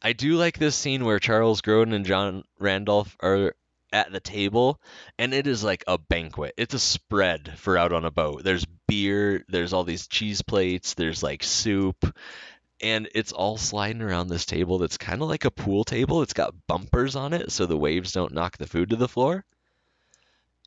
I 0.01 0.13
do 0.13 0.35
like 0.35 0.57
this 0.57 0.75
scene 0.75 1.05
where 1.05 1.19
Charles 1.19 1.61
Grodin 1.61 1.93
and 1.93 2.05
John 2.05 2.43
Randolph 2.59 3.15
are 3.19 3.55
at 3.93 4.11
the 4.11 4.19
table, 4.19 4.81
and 5.17 5.33
it 5.33 5.47
is 5.47 5.63
like 5.63 5.83
a 5.87 5.97
banquet. 5.97 6.53
It's 6.57 6.73
a 6.73 6.79
spread 6.79 7.53
for 7.57 7.77
out 7.77 7.93
on 7.93 8.05
a 8.05 8.11
boat. 8.11 8.43
There's 8.43 8.65
beer, 8.87 9.43
there's 9.47 9.73
all 9.73 9.83
these 9.83 10.07
cheese 10.07 10.41
plates, 10.41 10.93
there's 10.93 11.23
like 11.23 11.43
soup, 11.43 12.15
and 12.81 13.09
it's 13.15 13.31
all 13.31 13.57
sliding 13.57 14.01
around 14.01 14.27
this 14.27 14.45
table 14.45 14.77
that's 14.77 14.97
kind 14.97 15.21
of 15.21 15.27
like 15.27 15.45
a 15.45 15.51
pool 15.51 15.83
table. 15.83 16.21
It's 16.21 16.33
got 16.33 16.67
bumpers 16.67 17.15
on 17.15 17.33
it 17.33 17.51
so 17.51 17.65
the 17.65 17.77
waves 17.77 18.11
don't 18.11 18.33
knock 18.33 18.57
the 18.57 18.67
food 18.67 18.91
to 18.91 18.95
the 18.95 19.07
floor. 19.07 19.45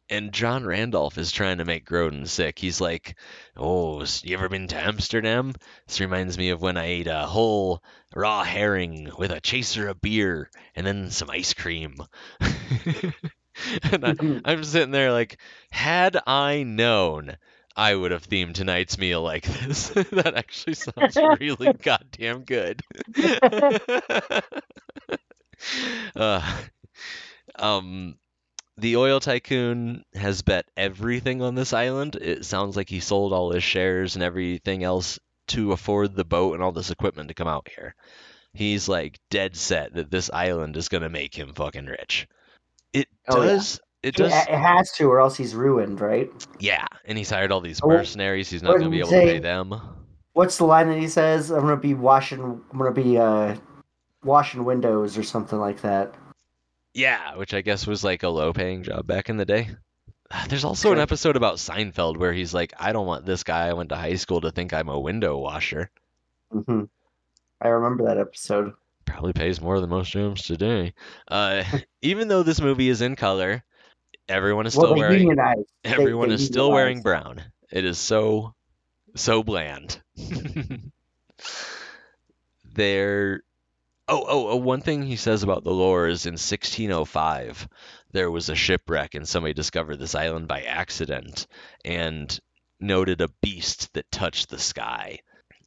And 0.09 0.33
John 0.33 0.67
Randolph 0.67 1.19
is 1.19 1.31
trying 1.31 1.59
to 1.59 1.65
make 1.65 1.87
Grodin 1.87 2.27
sick. 2.27 2.59
He's 2.59 2.81
like, 2.81 3.17
"Oh, 3.57 4.05
you 4.25 4.37
ever 4.37 4.49
been 4.49 4.67
to 4.69 4.77
Amsterdam? 4.77 5.55
This 5.87 6.01
reminds 6.01 6.37
me 6.37 6.51
of 6.51 6.61
when 6.61 6.77
I 6.77 6.87
ate 6.87 7.07
a 7.07 7.27
whole 7.27 7.81
raw 8.13 8.43
herring 8.43 9.13
with 9.17 9.31
a 9.31 9.41
chaser 9.41 9.89
of 9.89 10.01
beer 10.01 10.51
and 10.75 10.85
then 10.85 11.13
some 11.13 11.31
ice 11.31 11.55
cream." 11.55 11.95
and 12.41 14.05
I, 14.05 14.13
mm-hmm. 14.15 14.39
I'm 14.45 14.65
sitting 14.65 14.91
there 14.91 15.13
like, 15.13 15.39
had 15.71 16.19
I 16.27 16.65
known, 16.65 17.37
I 17.77 17.95
would 17.95 18.11
have 18.11 18.29
themed 18.29 18.55
tonight's 18.55 18.99
meal 18.99 19.23
like 19.23 19.45
this. 19.45 19.89
that 20.13 20.35
actually 20.37 20.75
sounds 20.75 21.17
really 21.17 21.73
goddamn 21.83 22.43
good. 22.43 22.83
uh, 26.17 26.57
um, 27.59 28.17
the 28.77 28.97
oil 28.97 29.21
tycoon 29.21 30.05
has 30.15 30.43
bet 30.43 30.67
everything 30.77 31.43
on 31.43 31.55
this 31.55 31.73
island. 31.73 32.17
It 32.17 32.45
sounds 32.45 32.77
like 32.77 32.89
he 32.89 33.01
sold 33.01 33.33
all 33.33 33.53
his 33.53 33.65
shares 33.65 34.15
and 34.15 34.23
everything 34.23 34.85
else 34.85 35.19
to 35.49 35.73
afford 35.73 36.15
the 36.15 36.25
boat 36.25 36.55
and 36.55 36.63
all 36.63 36.73
this 36.73 36.91
equipment 36.91 37.29
to 37.29 37.35
come 37.35 37.49
out 37.49 37.69
here. 37.75 37.95
He's 38.53 38.89
like 38.89 39.19
dead 39.31 39.57
set 39.57 39.95
that 39.95 40.11
this 40.11 40.31
island 40.33 40.77
is 40.77 40.89
gonna 40.89 41.09
make 41.09 41.35
him 41.35 41.55
fucking 41.55 41.87
rich. 41.87 42.27
It 42.93 43.09
Oh, 43.29 43.43
does. 43.43 43.81
It 44.03 44.15
does. 44.15 44.33
it 44.33 44.49
has 44.49 44.93
to, 44.93 45.05
or 45.05 45.21
else 45.21 45.37
he's 45.37 45.55
ruined, 45.55 46.01
right? 46.01 46.31
Yeah, 46.59 46.87
and 47.05 47.19
he's 47.19 47.29
hired 47.29 47.53
all 47.53 47.61
these 47.61 47.85
mercenaries. 47.85 48.49
He's 48.49 48.63
not 48.63 48.79
going 48.79 48.85
to 48.85 48.91
be 48.91 49.01
able 49.01 49.11
he 49.11 49.21
to 49.21 49.27
pay 49.27 49.39
them. 49.39 49.79
What's 50.33 50.57
the 50.59 50.65
line 50.65 50.89
that 50.89 50.99
he 50.99 51.09
says? 51.09 51.51
I'm 51.51 51.63
gonna 51.63 51.77
be 51.77 51.95
washing. 51.95 52.41
I'm 52.41 52.79
gonna 52.79 52.93
be 52.93 53.19
uh, 53.19 53.57
washing 54.25 54.65
windows 54.65 55.19
or 55.19 55.23
something 55.23 55.59
like 55.59 55.83
that. 55.83 56.15
Yeah, 56.95 57.37
which 57.37 57.53
I 57.53 57.61
guess 57.61 57.87
was 57.87 58.05
like 58.05 58.23
a 58.23 58.29
low 58.29 58.53
paying 58.53 58.83
job 58.83 59.07
back 59.07 59.29
in 59.29 59.37
the 59.37 59.45
day. 59.45 59.71
There's 60.49 60.65
also 60.65 60.93
an 60.93 60.99
episode 60.99 61.37
about 61.37 61.57
Seinfeld 61.57 62.17
where 62.17 62.33
he's 62.33 62.55
like, 62.55 62.73
I 62.79 62.93
don't 62.93 63.07
want 63.07 63.27
this 63.27 63.43
guy 63.43 63.67
I 63.67 63.73
went 63.73 63.89
to 63.91 63.97
high 63.97 64.15
school 64.15 64.41
to 64.43 64.51
think 64.51 64.73
I'm 64.73 64.89
a 64.89 64.99
window 64.99 65.37
washer. 65.39 65.91
hmm 66.53 66.85
I 67.61 67.69
remember 67.69 68.05
that 68.05 68.19
episode. 68.19 68.73
Probably 69.05 69.33
pays 69.33 69.61
more 69.61 69.81
than 69.81 69.91
most 69.91 70.13
jobs 70.13 70.43
today. 70.43 70.95
Uh, 71.29 71.65
even 72.03 72.29
though 72.29 72.43
this 72.43 72.61
movie 72.61 72.89
is 72.89 73.03
in 73.03 73.17
color, 73.17 73.63
everyone 74.31 74.67
is 74.67 74.73
still 74.75 74.95
they 74.95 75.01
wearing 75.01 75.21
unionized. 75.23 75.69
Everyone 75.85 76.29
they 76.29 76.37
is 76.37 76.47
still 76.47 76.71
wearing 76.71 77.03
brown. 77.03 77.43
It 77.71 77.85
is 77.85 77.99
so 77.99 78.55
so 79.17 79.43
bland. 79.43 80.01
there 82.65 83.43
Oh, 84.13 84.25
oh, 84.29 84.49
oh, 84.49 84.57
one 84.57 84.81
thing 84.81 85.05
he 85.05 85.15
says 85.15 85.45
about 85.45 85.63
the 85.63 85.71
lore 85.71 86.09
is 86.09 86.27
in 86.27 86.33
1605 86.33 87.69
there 88.11 88.29
was 88.29 88.49
a 88.49 88.57
shipwreck 88.57 89.15
and 89.15 89.29
somebody 89.29 89.55
discovered 89.55 89.99
this 89.99 90.17
island 90.17 90.49
by 90.49 90.63
accident 90.63 91.47
and 91.85 92.41
noted 92.81 93.21
a 93.21 93.29
beast 93.41 93.93
that 93.93 94.11
touched 94.11 94.49
the 94.49 94.59
sky. 94.59 95.21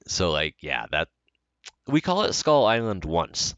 So 0.07 0.31
like, 0.31 0.55
yeah, 0.61 0.87
that 0.91 1.07
we 1.87 2.01
call 2.01 2.23
it 2.23 2.33
Skull 2.33 2.65
Island 2.65 3.05
once, 3.05 3.55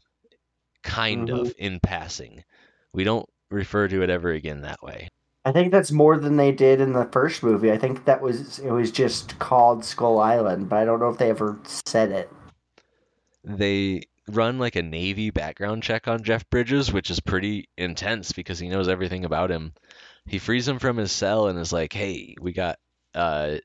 kind 0.84 1.28
Mhm. 1.28 1.40
of 1.40 1.52
in 1.58 1.80
passing. 1.80 2.44
We 2.92 3.02
don't 3.02 3.28
refer 3.50 3.88
to 3.88 4.02
it 4.02 4.10
ever 4.10 4.30
again 4.30 4.62
that 4.62 4.82
way. 4.82 5.08
I 5.44 5.52
think 5.52 5.70
that's 5.70 5.92
more 5.92 6.18
than 6.18 6.36
they 6.36 6.50
did 6.50 6.80
in 6.80 6.92
the 6.92 7.04
first 7.12 7.42
movie. 7.42 7.70
I 7.70 7.78
think 7.78 8.04
that 8.04 8.20
was 8.20 8.58
it 8.58 8.70
was 8.70 8.90
just 8.90 9.38
called 9.38 9.84
Skull 9.84 10.18
Island, 10.18 10.68
but 10.68 10.78
I 10.80 10.84
don't 10.84 10.98
know 10.98 11.08
if 11.08 11.18
they 11.18 11.30
ever 11.30 11.58
said 11.64 12.10
it. 12.10 12.30
they 13.44 14.02
run 14.28 14.58
like 14.58 14.74
a 14.74 14.82
Navy 14.82 15.30
background 15.30 15.84
check 15.84 16.08
on 16.08 16.24
Jeff 16.24 16.48
Bridges, 16.50 16.92
which 16.92 17.10
is 17.10 17.20
pretty 17.20 17.68
intense 17.78 18.32
because 18.32 18.58
he 18.58 18.68
knows 18.68 18.88
everything 18.88 19.24
about 19.24 19.50
him. 19.50 19.72
He 20.26 20.40
frees 20.40 20.66
him 20.66 20.80
from 20.80 20.96
his 20.96 21.12
cell 21.12 21.46
and 21.46 21.58
is 21.58 21.72
like, 21.72 21.92
"Hey, 21.92 22.34
we 22.40 22.52
got 22.52 22.78
uh, 23.14 23.58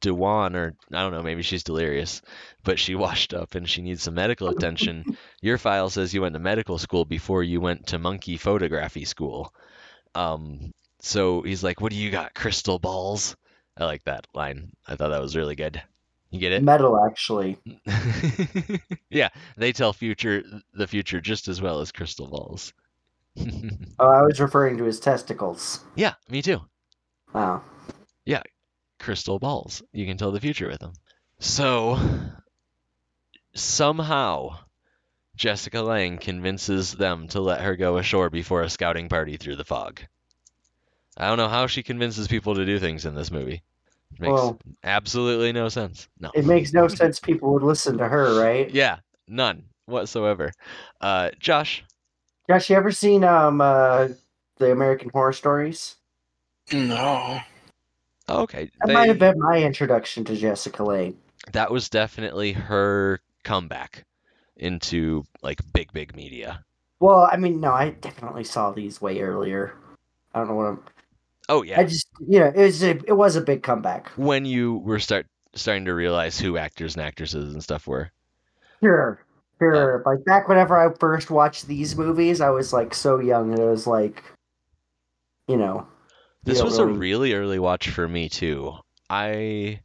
Dewan, 0.00 0.54
or 0.56 0.74
I 0.92 1.02
don't 1.02 1.12
know, 1.12 1.22
maybe 1.22 1.42
she's 1.42 1.64
delirious, 1.64 2.22
but 2.64 2.78
she 2.78 2.94
washed 2.96 3.34
up 3.34 3.54
and 3.54 3.68
she 3.68 3.82
needs 3.82 4.02
some 4.02 4.14
medical 4.14 4.48
attention. 4.48 5.16
Your 5.40 5.58
file 5.58 5.90
says 5.90 6.12
you 6.12 6.22
went 6.22 6.34
to 6.34 6.40
medical 6.40 6.78
school 6.78 7.04
before 7.04 7.42
you 7.42 7.60
went 7.60 7.88
to 7.88 7.98
monkey 7.98 8.36
photography 8.36 9.04
school. 9.04 9.54
Um, 10.14 10.72
so 11.00 11.42
he's 11.42 11.64
like, 11.64 11.80
"What 11.80 11.92
do 11.92 11.98
you 11.98 12.10
got? 12.10 12.34
Crystal 12.34 12.78
balls?" 12.78 13.36
I 13.76 13.84
like 13.84 14.04
that 14.04 14.26
line. 14.34 14.72
I 14.86 14.96
thought 14.96 15.10
that 15.10 15.22
was 15.22 15.36
really 15.36 15.54
good. 15.54 15.82
You 16.30 16.38
get 16.38 16.52
it? 16.52 16.62
Metal, 16.62 17.02
actually. 17.04 17.58
yeah, 19.10 19.30
they 19.56 19.72
tell 19.72 19.92
future 19.92 20.44
the 20.74 20.86
future 20.86 21.20
just 21.20 21.48
as 21.48 21.60
well 21.60 21.80
as 21.80 21.92
crystal 21.92 22.28
balls. 22.28 22.72
Oh, 23.98 24.08
I 24.08 24.22
was 24.22 24.40
referring 24.40 24.78
to 24.78 24.84
his 24.84 24.98
testicles. 24.98 25.84
yeah, 25.94 26.14
me 26.30 26.40
too. 26.40 26.62
Wow. 27.34 27.62
Crystal 29.00 29.38
balls. 29.38 29.82
You 29.92 30.06
can 30.06 30.16
tell 30.16 30.30
the 30.30 30.40
future 30.40 30.68
with 30.68 30.78
them. 30.78 30.92
So 31.40 31.98
somehow 33.54 34.58
Jessica 35.34 35.80
Lange 35.80 36.18
convinces 36.18 36.92
them 36.92 37.26
to 37.28 37.40
let 37.40 37.62
her 37.62 37.76
go 37.76 37.96
ashore 37.96 38.30
before 38.30 38.62
a 38.62 38.70
scouting 38.70 39.08
party 39.08 39.36
through 39.36 39.56
the 39.56 39.64
fog. 39.64 40.00
I 41.16 41.28
don't 41.28 41.38
know 41.38 41.48
how 41.48 41.66
she 41.66 41.82
convinces 41.82 42.28
people 42.28 42.54
to 42.54 42.66
do 42.66 42.78
things 42.78 43.04
in 43.06 43.14
this 43.14 43.30
movie. 43.30 43.62
It 44.12 44.20
makes 44.20 44.32
Well- 44.32 44.58
absolutely 44.84 45.52
no 45.52 45.68
sense. 45.68 46.08
No. 46.18 46.30
It 46.34 46.44
makes 46.44 46.72
no 46.72 46.86
sense 46.88 47.18
people 47.18 47.52
would 47.54 47.62
listen 47.62 47.98
to 47.98 48.06
her, 48.08 48.40
right? 48.40 48.70
Yeah, 48.70 48.98
none 49.26 49.64
whatsoever. 49.86 50.52
Uh, 51.00 51.30
Josh, 51.38 51.84
Josh, 52.48 52.68
you 52.68 52.76
ever 52.76 52.90
seen 52.92 53.24
um 53.24 53.60
uh 53.60 54.08
the 54.58 54.72
American 54.72 55.08
Horror 55.10 55.32
Stories? 55.32 55.96
No. 56.72 57.40
Okay, 58.30 58.70
That 58.80 58.86
they- 58.88 58.94
might 58.94 59.08
have 59.08 59.18
been 59.18 59.38
my 59.38 59.62
introduction 59.62 60.24
to 60.26 60.36
Jessica 60.36 60.82
Lange. 60.84 61.16
that 61.52 61.70
was 61.70 61.88
definitely 61.88 62.52
her 62.52 63.20
comeback 63.44 64.04
into 64.56 65.24
like 65.42 65.58
big 65.72 65.92
big 65.92 66.14
media. 66.14 66.64
Well, 67.00 67.28
I 67.32 67.36
mean, 67.36 67.60
no, 67.60 67.72
I 67.72 67.90
definitely 67.90 68.44
saw 68.44 68.72
these 68.72 69.00
way 69.00 69.20
earlier. 69.20 69.72
I 70.34 70.38
don't 70.40 70.48
know 70.48 70.54
what 70.54 70.66
I'm. 70.66 70.82
Oh 71.48 71.62
yeah. 71.62 71.80
I 71.80 71.84
just, 71.84 72.06
you 72.28 72.38
know, 72.40 72.52
it 72.54 72.56
was 72.62 72.82
a, 72.82 72.90
it 73.06 73.16
was 73.16 73.36
a 73.36 73.40
big 73.40 73.62
comeback. 73.62 74.08
when 74.16 74.44
you 74.44 74.76
were 74.78 74.98
start 74.98 75.26
starting 75.54 75.84
to 75.86 75.94
realize 75.94 76.38
who 76.38 76.56
actors 76.58 76.94
and 76.94 77.04
actresses 77.04 77.54
and 77.54 77.62
stuff 77.62 77.86
were. 77.88 78.10
Sure, 78.82 79.20
sure. 79.58 80.02
Uh, 80.06 80.10
like 80.14 80.24
back 80.26 80.46
whenever 80.48 80.78
I 80.78 80.94
first 81.00 81.30
watched 81.30 81.66
these 81.66 81.96
movies, 81.96 82.40
I 82.40 82.50
was 82.50 82.72
like 82.72 82.94
so 82.94 83.18
young. 83.18 83.50
And 83.50 83.58
it 83.58 83.64
was 83.66 83.86
like, 83.86 84.22
you 85.48 85.56
know, 85.56 85.86
This 86.42 86.58
don't 86.58 86.66
was 86.66 86.78
a 86.78 86.86
really- 86.86 86.98
really 86.98 87.32
early 87.34 87.58
watch 87.58 87.90
for 87.90 88.06
me 88.08 88.28
too. 88.28 88.74
I 89.08 89.80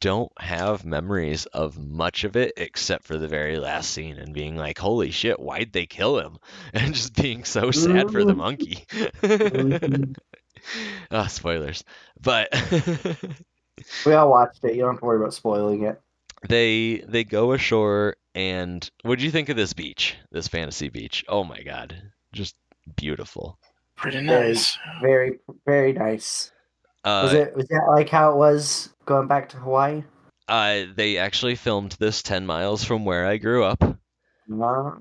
don't 0.00 0.30
have 0.38 0.84
memories 0.84 1.46
of 1.46 1.78
much 1.78 2.24
of 2.24 2.36
it 2.36 2.52
except 2.58 3.04
for 3.04 3.16
the 3.16 3.28
very 3.28 3.58
last 3.58 3.90
scene 3.90 4.18
and 4.18 4.34
being 4.34 4.54
like, 4.56 4.78
"Holy 4.78 5.10
shit, 5.10 5.40
why'd 5.40 5.72
they 5.72 5.86
kill 5.86 6.18
him?" 6.18 6.36
and 6.74 6.94
just 6.94 7.14
being 7.14 7.44
so 7.44 7.70
sad 7.70 8.10
for 8.10 8.24
the 8.24 8.34
Mhm. 8.34 8.36
monkey. 8.36 10.14
Ah, 11.10 11.28
spoilers. 11.28 11.84
But 12.20 12.48
we 14.04 14.12
all 14.12 14.28
watched 14.28 14.64
it. 14.64 14.74
You 14.74 14.82
don't 14.82 14.94
have 14.94 15.00
to 15.00 15.06
worry 15.06 15.18
about 15.18 15.32
spoiling 15.32 15.84
it. 15.84 16.00
they 16.48 17.02
they 17.08 17.24
go 17.24 17.52
ashore 17.52 18.16
and 18.34 18.88
what 19.02 19.18
do 19.18 19.24
you 19.24 19.30
think 19.30 19.48
of 19.48 19.56
this 19.56 19.72
beach? 19.72 20.16
This 20.30 20.48
fantasy 20.48 20.88
beach? 20.88 21.24
Oh 21.28 21.44
my 21.44 21.62
god. 21.62 21.96
Just 22.32 22.56
beautiful. 22.96 23.58
Pretty 23.98 24.20
nice. 24.22 24.78
Very, 25.02 25.40
very 25.66 25.92
nice. 25.92 26.50
Uh, 27.04 27.22
Was 27.24 27.32
it? 27.34 27.54
Was 27.54 27.66
that 27.68 27.84
like 27.88 28.08
how 28.08 28.30
it 28.32 28.36
was 28.36 28.90
going 29.06 29.28
back 29.28 29.48
to 29.50 29.56
Hawaii? 29.58 30.02
uh, 30.48 30.84
they 30.94 31.18
actually 31.18 31.54
filmed 31.56 31.92
this 31.98 32.22
10 32.22 32.46
miles 32.46 32.82
from 32.82 33.04
where 33.04 33.26
I 33.26 33.36
grew 33.36 33.64
up. 33.64 33.84
No. 34.50 34.94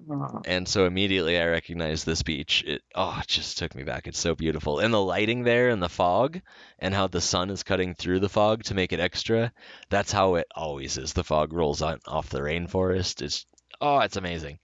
and 0.46 0.68
so 0.68 0.86
immediately 0.86 1.40
I 1.40 1.46
recognized 1.46 2.06
this 2.06 2.22
beach. 2.22 2.66
It 2.68 2.82
oh, 2.96 3.18
it 3.22 3.28
just 3.30 3.58
took 3.58 3.74
me 3.76 3.84
back. 3.84 4.06
It's 4.06 4.20
so 4.20 4.36
beautiful, 4.36 4.80
and 4.80 4.94
the 4.94 5.02
lighting 5.02 5.44
there, 5.44 5.70
and 5.70 5.82
the 5.82 5.88
fog, 5.88 6.42
and 6.80 6.94
how 6.94 7.08
the 7.08 7.22
sun 7.22 7.50
is 7.50 7.64
cutting 7.64 7.96
through 7.96 8.20
the 8.20 8.28
fog 8.28 8.64
to 8.66 8.74
make 8.76 8.92
it 8.92 9.00
extra. 9.00 9.54
That's 9.90 10.12
how 10.12 10.36
it 10.36 10.48
always 10.54 10.98
is. 10.98 11.14
The 11.14 11.24
fog 11.24 11.54
rolls 11.54 11.82
on 11.82 12.00
off 12.06 12.30
the 12.30 12.42
rainforest. 12.42 13.22
It's 13.22 13.46
oh, 13.80 14.00
it's 14.00 14.18
amazing. 14.18 14.60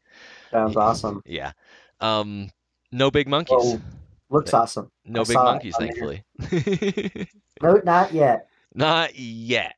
Sounds 0.52 0.76
awesome. 0.76 1.22
Yeah. 1.26 1.54
Um, 2.02 2.50
no 2.92 3.10
big 3.10 3.30
monkeys. 3.30 3.56
Well, 3.58 3.82
Looks 4.34 4.54
awesome. 4.54 4.92
no 5.06 5.24
I 5.24 5.26
big 5.26 5.44
monkeys, 5.46 5.78
thankfully. 5.78 6.26
No, 7.62 7.82
not 7.86 8.14
yet. 8.14 8.50
Not 8.76 9.16
yet. 9.18 9.76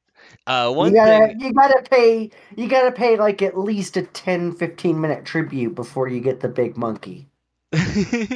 Uh, 0.48 0.72
You 0.78 0.78
one 0.78 0.94
gotta, 0.94 1.28
thing. 1.28 1.39
you 1.39 1.54
gotta 1.54 1.84
pay, 1.89 2.32
you 2.56 2.68
gotta 2.68 2.91
pay 2.91 3.18
like 3.18 3.41
at 3.44 3.58
least 3.58 3.98
a 3.98 4.04
10, 4.04 4.54
15 4.54 5.00
minute 5.02 5.26
tribute 5.26 5.76
before 5.76 6.08
you 6.08 6.22
get 6.22 6.39
the 6.39 6.50
big 6.50 6.78
monkey. 6.78 7.30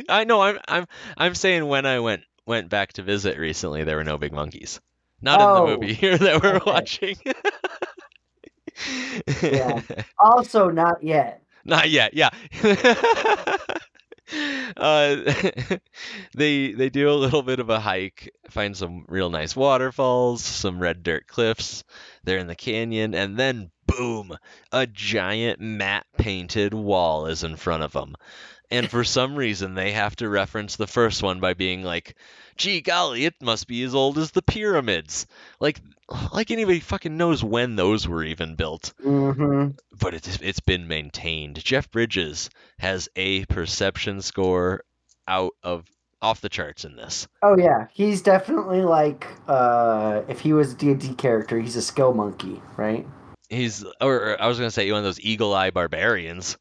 I 0.10 0.26
know. 0.28 0.42
I'm 0.42 0.60
I'm 0.68 0.88
I'm 1.18 1.36
saying 1.36 1.66
when 1.66 1.86
I 1.86 2.00
went 2.00 2.24
went 2.46 2.70
back 2.70 2.94
to 2.94 3.04
visit 3.04 3.38
recently, 3.40 3.84
there 3.86 3.96
were 3.98 4.04
no 4.04 4.18
big 4.18 4.34
monkeys. 4.34 4.82
Not 5.22 5.42
in 5.42 5.48
Oh, 5.48 5.66
the 5.68 5.78
movie 5.78 5.94
here 6.02 6.18
that 6.18 6.44
we're 6.44 6.58
okay. 6.58 6.72
watching. 6.72 7.18
Yeah. 9.42 9.82
Also, 10.20 10.70
not 10.70 11.04
yet. 11.04 11.44
Not 11.66 11.90
yet. 11.90 12.14
Yeah. 12.14 12.30
Uh, 14.78 15.16
they 16.36 16.72
they 16.72 16.90
do 16.90 17.10
a 17.10 17.14
little 17.14 17.42
bit 17.42 17.60
of 17.60 17.70
a 17.70 17.80
hike, 17.80 18.32
find 18.50 18.76
some 18.76 19.06
real 19.08 19.30
nice 19.30 19.56
waterfalls, 19.56 20.44
some 20.44 20.80
red 20.80 21.04
dirt 21.04 21.28
cliffs. 21.28 21.84
They're 22.24 22.38
in 22.40 22.48
the 22.48 22.56
canyon, 22.56 23.16
and 23.16 23.38
then 23.38 23.72
boom, 23.88 24.38
a 24.72 24.86
giant 24.86 25.60
matte 25.60 26.06
painted 26.18 26.74
wall 26.74 27.26
is 27.26 27.44
in 27.44 27.56
front 27.56 27.84
of 27.84 27.92
them. 27.92 28.16
And 28.72 28.90
for 28.90 29.04
some 29.04 29.36
reason, 29.36 29.74
they 29.74 29.94
have 29.94 30.16
to 30.18 30.30
reference 30.30 30.76
the 30.76 30.88
first 30.88 31.24
one 31.24 31.40
by 31.40 31.54
being 31.56 31.84
like, 31.84 32.16
"Gee 32.56 32.82
golly, 32.82 33.26
it 33.26 33.36
must 33.42 33.68
be 33.68 33.82
as 33.84 33.96
old 33.96 34.18
as 34.18 34.32
the 34.32 34.44
pyramids." 34.44 35.26
Like, 35.60 35.82
like 36.32 36.52
anybody 36.52 36.80
fucking 36.80 37.18
knows 37.18 37.44
when 37.44 37.76
those 37.76 38.08
were 38.08 38.24
even 38.24 38.56
built 38.56 38.94
hmm 39.02 39.70
but 40.00 40.14
it's 40.14 40.40
it's 40.42 40.60
been 40.60 40.88
maintained. 40.88 41.64
Jeff 41.64 41.90
Bridges 41.92 42.50
has 42.80 43.10
a 43.16 43.46
perception 43.46 44.22
score 44.22 44.84
out 45.28 45.52
of 45.64 45.86
off 46.22 46.42
the 46.42 46.50
charts 46.50 46.86
in 46.86 46.96
this. 46.96 47.28
Oh 47.42 47.58
yeah, 47.58 47.88
he's 47.94 48.22
definitely 48.22 48.82
like, 48.82 49.28
uh, 49.48 50.22
if 50.28 50.42
he 50.42 50.52
was 50.52 50.74
a 50.74 50.76
D&D 50.76 51.16
character, 51.16 51.60
he's 51.60 51.78
a 51.78 51.82
skill 51.82 52.14
monkey, 52.14 52.62
right? 52.76 53.08
He's 53.50 53.84
or, 54.02 54.16
or 54.16 54.42
I 54.42 54.48
was 54.48 54.58
gonna 54.58 54.72
say 54.72 54.92
one 54.92 55.00
of 55.00 55.06
those 55.06 55.20
eagle 55.20 55.54
eye 55.54 55.72
barbarians. 55.72 56.58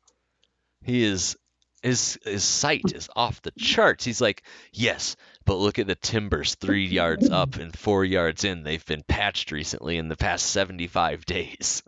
He 0.82 1.04
is 1.04 1.36
his 1.82 2.18
his 2.24 2.44
sight 2.44 2.92
is 2.94 3.08
off 3.14 3.42
the 3.42 3.52
charts. 3.52 4.04
He's 4.04 4.20
like, 4.20 4.42
yes, 4.72 5.16
but 5.44 5.56
look 5.56 5.78
at 5.78 5.86
the 5.86 5.94
timbers 5.94 6.54
three 6.56 6.86
yards 6.86 7.30
up 7.30 7.56
and 7.56 7.76
four 7.76 8.04
yards 8.04 8.44
in. 8.44 8.62
They've 8.62 8.84
been 8.84 9.04
patched 9.06 9.52
recently 9.52 9.96
in 9.96 10.08
the 10.08 10.16
past 10.16 10.46
seventy 10.46 10.86
five 10.86 11.24
days. 11.24 11.82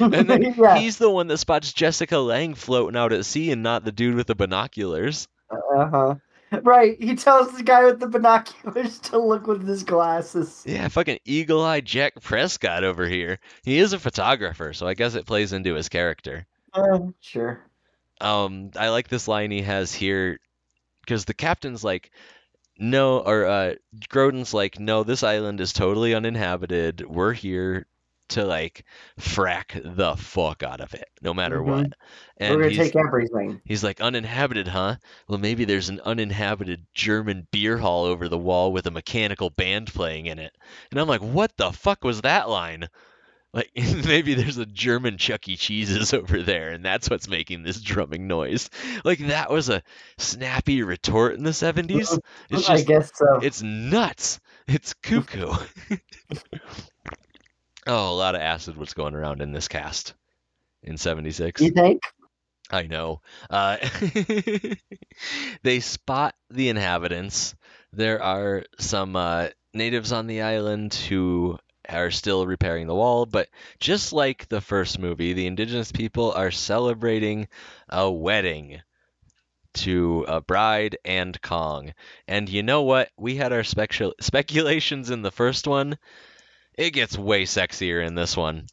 And 0.00 0.12
then 0.12 0.54
yeah. 0.58 0.78
he's 0.78 0.98
the 0.98 1.10
one 1.10 1.28
that 1.28 1.38
spots 1.38 1.72
Jessica 1.72 2.18
Lange 2.18 2.54
floating 2.54 2.96
out 2.96 3.12
at 3.12 3.24
sea 3.24 3.52
and 3.52 3.62
not 3.62 3.84
the 3.84 3.92
dude 3.92 4.14
with 4.14 4.26
the 4.26 4.34
binoculars. 4.34 5.28
Uh 5.50 5.88
huh. 5.88 6.14
Right. 6.62 6.96
He 7.00 7.14
tells 7.14 7.54
the 7.56 7.62
guy 7.62 7.84
with 7.84 8.00
the 8.00 8.08
binoculars 8.08 8.98
to 9.00 9.18
look 9.18 9.46
with 9.46 9.66
his 9.66 9.82
glasses. 9.82 10.62
Yeah, 10.66 10.88
fucking 10.88 11.18
eagle 11.24 11.62
eye 11.62 11.80
Jack 11.80 12.20
Prescott 12.20 12.84
over 12.84 13.06
here. 13.06 13.38
He 13.64 13.78
is 13.78 13.92
a 13.92 13.98
photographer, 13.98 14.72
so 14.72 14.86
I 14.86 14.94
guess 14.94 15.14
it 15.14 15.26
plays 15.26 15.52
into 15.52 15.74
his 15.74 15.88
character. 15.88 16.46
Uh, 16.72 16.98
sure. 17.20 17.67
Um, 18.20 18.70
I 18.76 18.88
like 18.90 19.08
this 19.08 19.28
line 19.28 19.50
he 19.50 19.62
has 19.62 19.92
here 19.94 20.38
because 21.02 21.24
the 21.24 21.34
captain's 21.34 21.84
like, 21.84 22.10
no, 22.78 23.20
or 23.20 23.46
uh, 23.46 23.74
Grodin's 24.08 24.54
like, 24.54 24.78
no, 24.78 25.02
this 25.04 25.22
island 25.22 25.60
is 25.60 25.72
totally 25.72 26.14
uninhabited. 26.14 27.04
We're 27.06 27.32
here 27.32 27.86
to 28.30 28.44
like 28.44 28.84
frack 29.18 29.80
the 29.96 30.16
fuck 30.16 30.62
out 30.62 30.80
of 30.80 30.94
it, 30.94 31.08
no 31.22 31.32
matter 31.34 31.60
Mhm. 31.60 31.64
what. 31.64 31.92
And 32.36 32.54
We're 32.54 32.64
gonna 32.70 32.76
take 32.76 32.96
everything. 32.96 33.60
He's 33.64 33.82
like, 33.84 34.00
uninhabited, 34.00 34.68
huh? 34.68 34.96
Well, 35.28 35.38
maybe 35.38 35.64
there's 35.64 35.88
an 35.88 36.00
uninhabited 36.00 36.86
German 36.94 37.46
beer 37.50 37.78
hall 37.78 38.04
over 38.04 38.28
the 38.28 38.38
wall 38.38 38.72
with 38.72 38.86
a 38.86 38.90
mechanical 38.90 39.50
band 39.50 39.92
playing 39.92 40.26
in 40.26 40.38
it. 40.38 40.54
And 40.90 41.00
I'm 41.00 41.08
like, 41.08 41.20
what 41.22 41.56
the 41.56 41.72
fuck 41.72 42.04
was 42.04 42.20
that 42.22 42.48
line? 42.48 42.88
Like, 43.58 43.72
maybe 44.06 44.34
there's 44.34 44.58
a 44.58 44.66
German 44.66 45.18
Chuck 45.18 45.48
E. 45.48 45.56
Cheese's 45.56 46.14
over 46.14 46.44
there, 46.44 46.70
and 46.70 46.84
that's 46.84 47.10
what's 47.10 47.28
making 47.28 47.64
this 47.64 47.80
drumming 47.80 48.28
noise. 48.28 48.70
Like, 49.04 49.18
that 49.18 49.50
was 49.50 49.68
a 49.68 49.82
snappy 50.16 50.84
retort 50.84 51.34
in 51.34 51.42
the 51.42 51.50
70s. 51.50 52.20
It's 52.50 52.70
I 52.70 52.76
just, 52.76 52.86
guess 52.86 53.10
so. 53.16 53.40
it's 53.42 53.60
nuts. 53.60 54.38
It's 54.68 54.94
cuckoo. 54.94 55.50
oh, 57.88 58.12
a 58.12 58.14
lot 58.14 58.36
of 58.36 58.42
acid 58.42 58.76
was 58.76 58.94
going 58.94 59.16
around 59.16 59.42
in 59.42 59.50
this 59.50 59.66
cast. 59.66 60.14
in 60.84 60.96
76. 60.96 61.60
You 61.60 61.72
think? 61.72 62.00
I 62.70 62.82
know. 62.82 63.22
Uh, 63.50 63.78
they 65.64 65.80
spot 65.80 66.36
the 66.48 66.68
inhabitants. 66.68 67.56
There 67.92 68.22
are 68.22 68.62
some 68.78 69.16
uh, 69.16 69.48
natives 69.74 70.12
on 70.12 70.28
the 70.28 70.42
island 70.42 70.94
who 70.94 71.58
are 71.88 72.10
still 72.10 72.46
repairing 72.46 72.86
the 72.86 72.94
wall, 72.94 73.26
but 73.26 73.48
just 73.80 74.12
like 74.12 74.48
the 74.48 74.60
first 74.60 74.98
movie, 74.98 75.32
the 75.32 75.46
indigenous 75.46 75.92
people 75.92 76.32
are 76.32 76.50
celebrating 76.50 77.48
a 77.88 78.10
wedding 78.10 78.80
to 79.74 80.24
a 80.28 80.40
bride 80.40 80.98
and 81.04 81.40
Kong. 81.40 81.94
And 82.26 82.48
you 82.48 82.62
know 82.62 82.82
what? 82.82 83.10
We 83.16 83.36
had 83.36 83.52
our 83.52 83.62
specul- 83.62 84.14
speculations 84.20 85.10
in 85.10 85.22
the 85.22 85.30
first 85.30 85.66
one. 85.66 85.98
It 86.76 86.90
gets 86.90 87.18
way 87.18 87.44
sexier 87.44 88.04
in 88.04 88.14
this 88.14 88.36
one. 88.36 88.66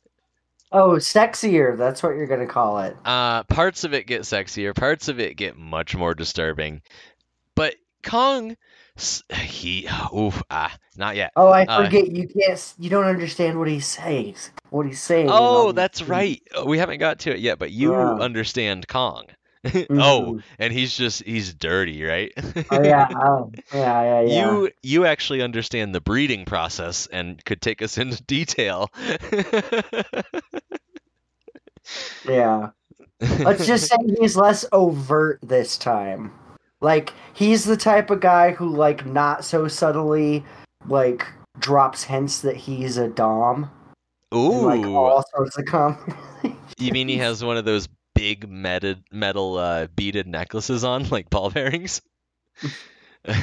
Oh, 0.72 0.93
sexier. 0.93 1.78
That's 1.78 2.03
what 2.03 2.16
you're 2.16 2.28
gonna 2.28 2.47
call 2.47 2.80
it. 2.80 2.97
Uh, 3.05 3.43
parts 3.43 3.84
of 3.84 3.93
it 3.93 4.07
get 4.07 4.22
sexier, 4.22 4.76
parts 4.76 5.07
of 5.07 5.20
it 5.20 5.38
get 5.38 5.57
much 5.57 5.95
more 5.95 6.13
disturbing. 6.13 6.82
But 7.55 7.76
Kong, 8.03 8.57
he, 9.33 9.87
oof, 10.15 10.41
ah, 10.49 10.75
not 10.97 11.15
yet. 11.15 11.31
Oh, 11.35 11.51
I 11.51 11.65
Uh, 11.65 11.85
forget. 11.85 12.07
you 12.11 12.27
can't. 12.27 12.73
You 12.79 12.89
don't 12.89 13.05
understand 13.05 13.59
what 13.59 13.67
he 13.67 13.79
says. 13.79 14.51
What 14.69 14.85
he's 14.85 15.01
saying. 15.01 15.29
Oh, 15.31 15.71
that's 15.71 15.99
scenes. 15.99 16.09
right. 16.09 16.41
Uh, 16.59 16.65
We 16.65 16.77
haven't 16.77 16.99
got 16.99 17.19
to 17.19 17.31
it 17.33 17.39
yet, 17.39 17.59
but 17.59 17.71
you 17.71 17.91
Yeah. 17.91 18.13
understand 18.15 18.87
Kong. 18.87 19.25
oh, 19.89 20.35
Mhm. 20.35 20.43
and 20.59 20.71
he's 20.71 20.95
just 20.95 21.23
he's 21.23 21.53
dirty, 21.53 22.03
right? 22.03 22.31
Oh 22.69 22.81
yeah. 22.83 23.07
Oh, 23.15 23.51
yeah. 23.73 24.03
Yeah. 24.03 24.21
Yeah. 24.21 24.27
You 24.37 24.71
you 24.83 25.05
actually 25.05 25.41
understand 25.41 25.95
the 25.95 26.01
breeding 26.01 26.45
process 26.45 27.07
and 27.07 27.43
could 27.45 27.61
take 27.61 27.81
us 27.81 27.97
into 27.97 28.21
detail. 28.23 28.91
Yeah. 32.27 32.69
Let's 33.19 33.65
just 33.65 33.87
say 33.87 33.95
he's 34.19 34.35
less 34.35 34.65
overt 34.71 35.39
this 35.41 35.77
time. 35.77 36.31
Like 36.86 37.13
he's 37.33 37.65
the 37.65 37.75
type 37.75 38.11
of 38.11 38.19
guy 38.19 38.51
who 38.51 38.69
like 38.69 39.07
not 39.07 39.43
so 39.43 39.67
subtly 39.67 40.45
like 40.88 41.25
drops 41.57 42.03
hints 42.03 42.41
that 42.41 42.55
he's 42.55 42.97
a 42.97 43.07
dom. 43.07 43.71
And, 44.31 44.61
like 44.61 44.86
all 44.86 45.23
sorts 45.36 45.57
of 45.57 45.65
com. 45.65 45.97
you 46.77 46.91
mean 46.91 47.07
he 47.07 47.17
has 47.17 47.43
one 47.43 47.57
of 47.57 47.65
those 47.65 47.89
big 48.13 48.47
metal 48.47 48.97
metal 49.11 49.57
uh, 49.57 49.88
beaded 49.95 50.27
necklaces 50.27 50.83
on, 50.83 51.09
like 51.09 51.31
ball 51.31 51.49
bearings? 51.49 52.03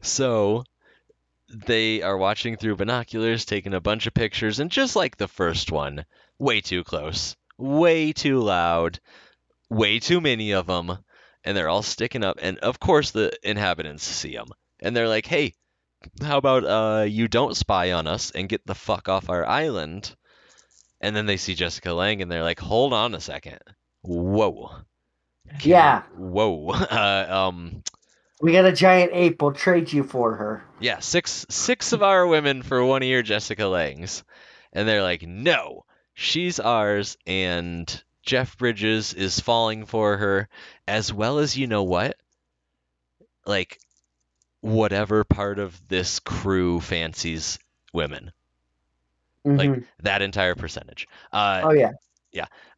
so 0.00 0.64
they 1.48 2.02
are 2.02 2.18
watching 2.18 2.56
through 2.56 2.74
binoculars, 2.74 3.44
taking 3.44 3.74
a 3.74 3.80
bunch 3.80 4.08
of 4.08 4.14
pictures, 4.14 4.58
and 4.58 4.68
just 4.68 4.96
like 4.96 5.16
the 5.16 5.28
first 5.28 5.70
one, 5.70 6.04
way 6.40 6.60
too 6.60 6.82
close, 6.82 7.36
way 7.56 8.10
too 8.10 8.40
loud, 8.40 8.98
way 9.68 10.00
too 10.00 10.20
many 10.20 10.50
of 10.54 10.66
them, 10.66 10.98
and 11.44 11.56
they're 11.56 11.68
all 11.68 11.82
sticking 11.82 12.24
up. 12.24 12.38
And 12.42 12.58
of 12.58 12.78
course, 12.80 13.10
the 13.10 13.32
inhabitants 13.42 14.04
see 14.04 14.34
them, 14.34 14.48
and 14.80 14.96
they're 14.96 15.08
like, 15.08 15.26
"Hey, 15.26 15.54
how 16.22 16.38
about 16.38 16.64
uh, 16.64 17.04
you 17.04 17.28
don't 17.28 17.56
spy 17.56 17.92
on 17.92 18.06
us 18.06 18.30
and 18.30 18.48
get 18.48 18.66
the 18.66 18.74
fuck 18.74 19.08
off 19.08 19.28
our 19.30 19.46
island?" 19.46 20.14
And 21.00 21.16
then 21.16 21.26
they 21.26 21.36
see 21.38 21.54
Jessica 21.54 21.92
Lange, 21.94 22.20
and 22.22 22.30
they're 22.30 22.42
like, 22.42 22.60
"Hold 22.60 22.92
on 22.92 23.14
a 23.14 23.20
second, 23.20 23.58
whoa." 24.02 24.70
Can- 25.58 25.70
Yeah. 25.70 26.02
Whoa. 26.16 26.68
Uh, 26.90 27.26
um. 27.28 27.82
we 28.40 28.52
got 28.52 28.64
a 28.66 28.72
giant 28.72 29.10
ape. 29.14 29.40
We'll 29.42 29.52
trade 29.52 29.92
you 29.92 30.04
for 30.04 30.34
her. 30.36 30.64
Yeah, 30.78 31.00
six 31.00 31.46
six 31.50 31.92
of 31.92 32.02
our 32.02 32.26
women 32.26 32.62
for 32.62 32.84
one 32.84 33.02
of 33.02 33.08
your 33.08 33.22
Jessica 33.22 33.66
Langes. 33.66 34.22
And 34.72 34.86
they're 34.86 35.02
like, 35.02 35.22
no, 35.22 35.84
she's 36.14 36.60
ours, 36.60 37.16
and 37.26 38.02
Jeff 38.30 38.56
Bridges 38.56 39.12
is 39.12 39.40
falling 39.40 39.86
for 39.86 40.16
her, 40.16 40.48
as 40.86 41.12
well 41.12 41.40
as 41.40 41.58
you 41.58 41.66
know 41.66 41.82
what? 41.82 42.16
Like 43.44 43.80
whatever 44.60 45.24
part 45.24 45.58
of 45.58 45.88
this 45.88 46.20
crew 46.20 46.78
fancies 46.78 47.58
women. 47.92 48.30
Like 49.44 49.70
Mhm. 49.70 49.84
that 50.04 50.22
entire 50.22 50.54
percentage. 50.54 51.08
Uh, 51.32 51.62
oh 51.64 51.72
yeah. 51.72 51.90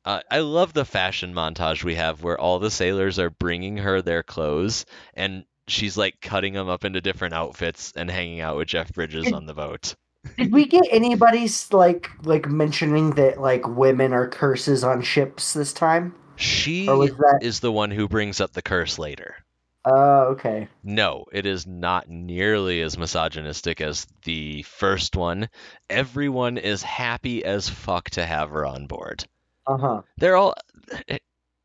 uh, 0.07 0.23
I 0.31 0.39
love 0.39 0.73
the 0.73 0.87
fashion 0.87 1.35
montage 1.35 1.85
we 1.85 1.97
have 1.97 2.23
where 2.23 2.41
all 2.41 2.59
the 2.59 2.71
sailors 2.71 3.19
are 3.19 3.29
bringing 3.29 3.77
her 3.77 4.01
their 4.01 4.23
clothes 4.23 4.87
and 5.13 5.45
she's 5.69 5.99
like 5.99 6.19
cutting 6.23 6.55
them 6.55 6.71
up 6.71 6.87
into 6.87 7.03
different 7.03 7.35
outfits 7.35 7.93
and 7.95 8.11
hanging 8.11 8.41
out 8.41 8.57
with 8.57 8.69
Jeff 8.69 8.91
Bridges 8.95 9.31
on 9.31 9.45
the 9.45 9.55
boat. 9.55 9.97
Did 10.39 10.53
we 10.53 10.67
get 10.67 10.85
anybody's 10.91 11.73
like 11.73 12.11
like 12.25 12.49
mentioning 12.49 13.11
that 13.13 13.41
like 13.41 13.67
women 13.67 14.13
are 14.13 14.29
curses 14.29 14.85
on 14.85 15.03
ships 15.03 15.53
this 15.53 15.73
time? 15.73 16.15
She 16.37 16.87
that? 16.87 17.39
is 17.43 17.61
the 17.61 17.73
one 17.73 17.91
who 17.91 18.09
brings 18.09 18.41
up 18.41 18.53
the 18.53 18.63
curse 18.63 18.99
later. 18.99 19.37
Oh, 19.85 20.23
okay. 20.33 20.69
No, 20.85 21.25
it 21.33 21.45
is 21.45 21.67
not 21.67 22.09
nearly 22.09 22.83
as 22.83 22.97
misogynistic 22.97 23.81
as 23.81 24.07
the 24.25 24.63
first 24.63 25.17
one. 25.17 25.49
Everyone 25.91 26.57
is 26.57 26.85
happy 26.85 27.45
as 27.45 27.69
fuck 27.69 28.11
to 28.11 28.25
have 28.25 28.51
her 28.51 28.65
on 28.65 28.87
board. 28.87 29.25
Uh 29.67 29.77
huh. 29.77 30.03
They're 30.19 30.37
all. 30.37 30.55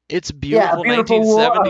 It's 0.10 0.32
Yeah, 0.42 0.76
beautiful, 0.76 0.84
beautiful 0.84 1.20
wo- 1.36 1.64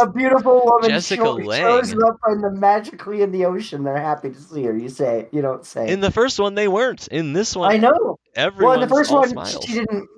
A 0.00 0.06
beautiful 0.10 0.62
woman 0.64 0.90
Jessica 0.90 1.24
sho- 1.24 1.38
shows 1.38 1.46
Lange. 1.94 2.02
up 2.04 2.16
in 2.28 2.40
the 2.40 2.50
magically 2.52 3.22
in 3.22 3.32
the 3.32 3.44
ocean. 3.46 3.82
They're 3.82 3.96
happy 3.96 4.30
to 4.30 4.40
see 4.40 4.62
her. 4.64 4.76
You 4.76 4.88
say 4.88 5.20
it 5.20 5.28
you 5.32 5.42
don't 5.42 5.66
say. 5.66 5.88
In 5.88 6.00
the 6.00 6.12
first 6.12 6.38
one, 6.38 6.54
they 6.54 6.68
weren't. 6.68 7.08
In 7.08 7.32
this 7.32 7.56
one, 7.56 7.72
I 7.72 7.78
know. 7.78 8.18
everyone's 8.36 8.64
well, 8.64 8.82
in 8.82 8.88
the 8.88 8.94
first 8.94 9.10
one, 9.12 9.28
smiles. 9.30 9.64
she 9.66 9.74
didn't. 9.74 10.08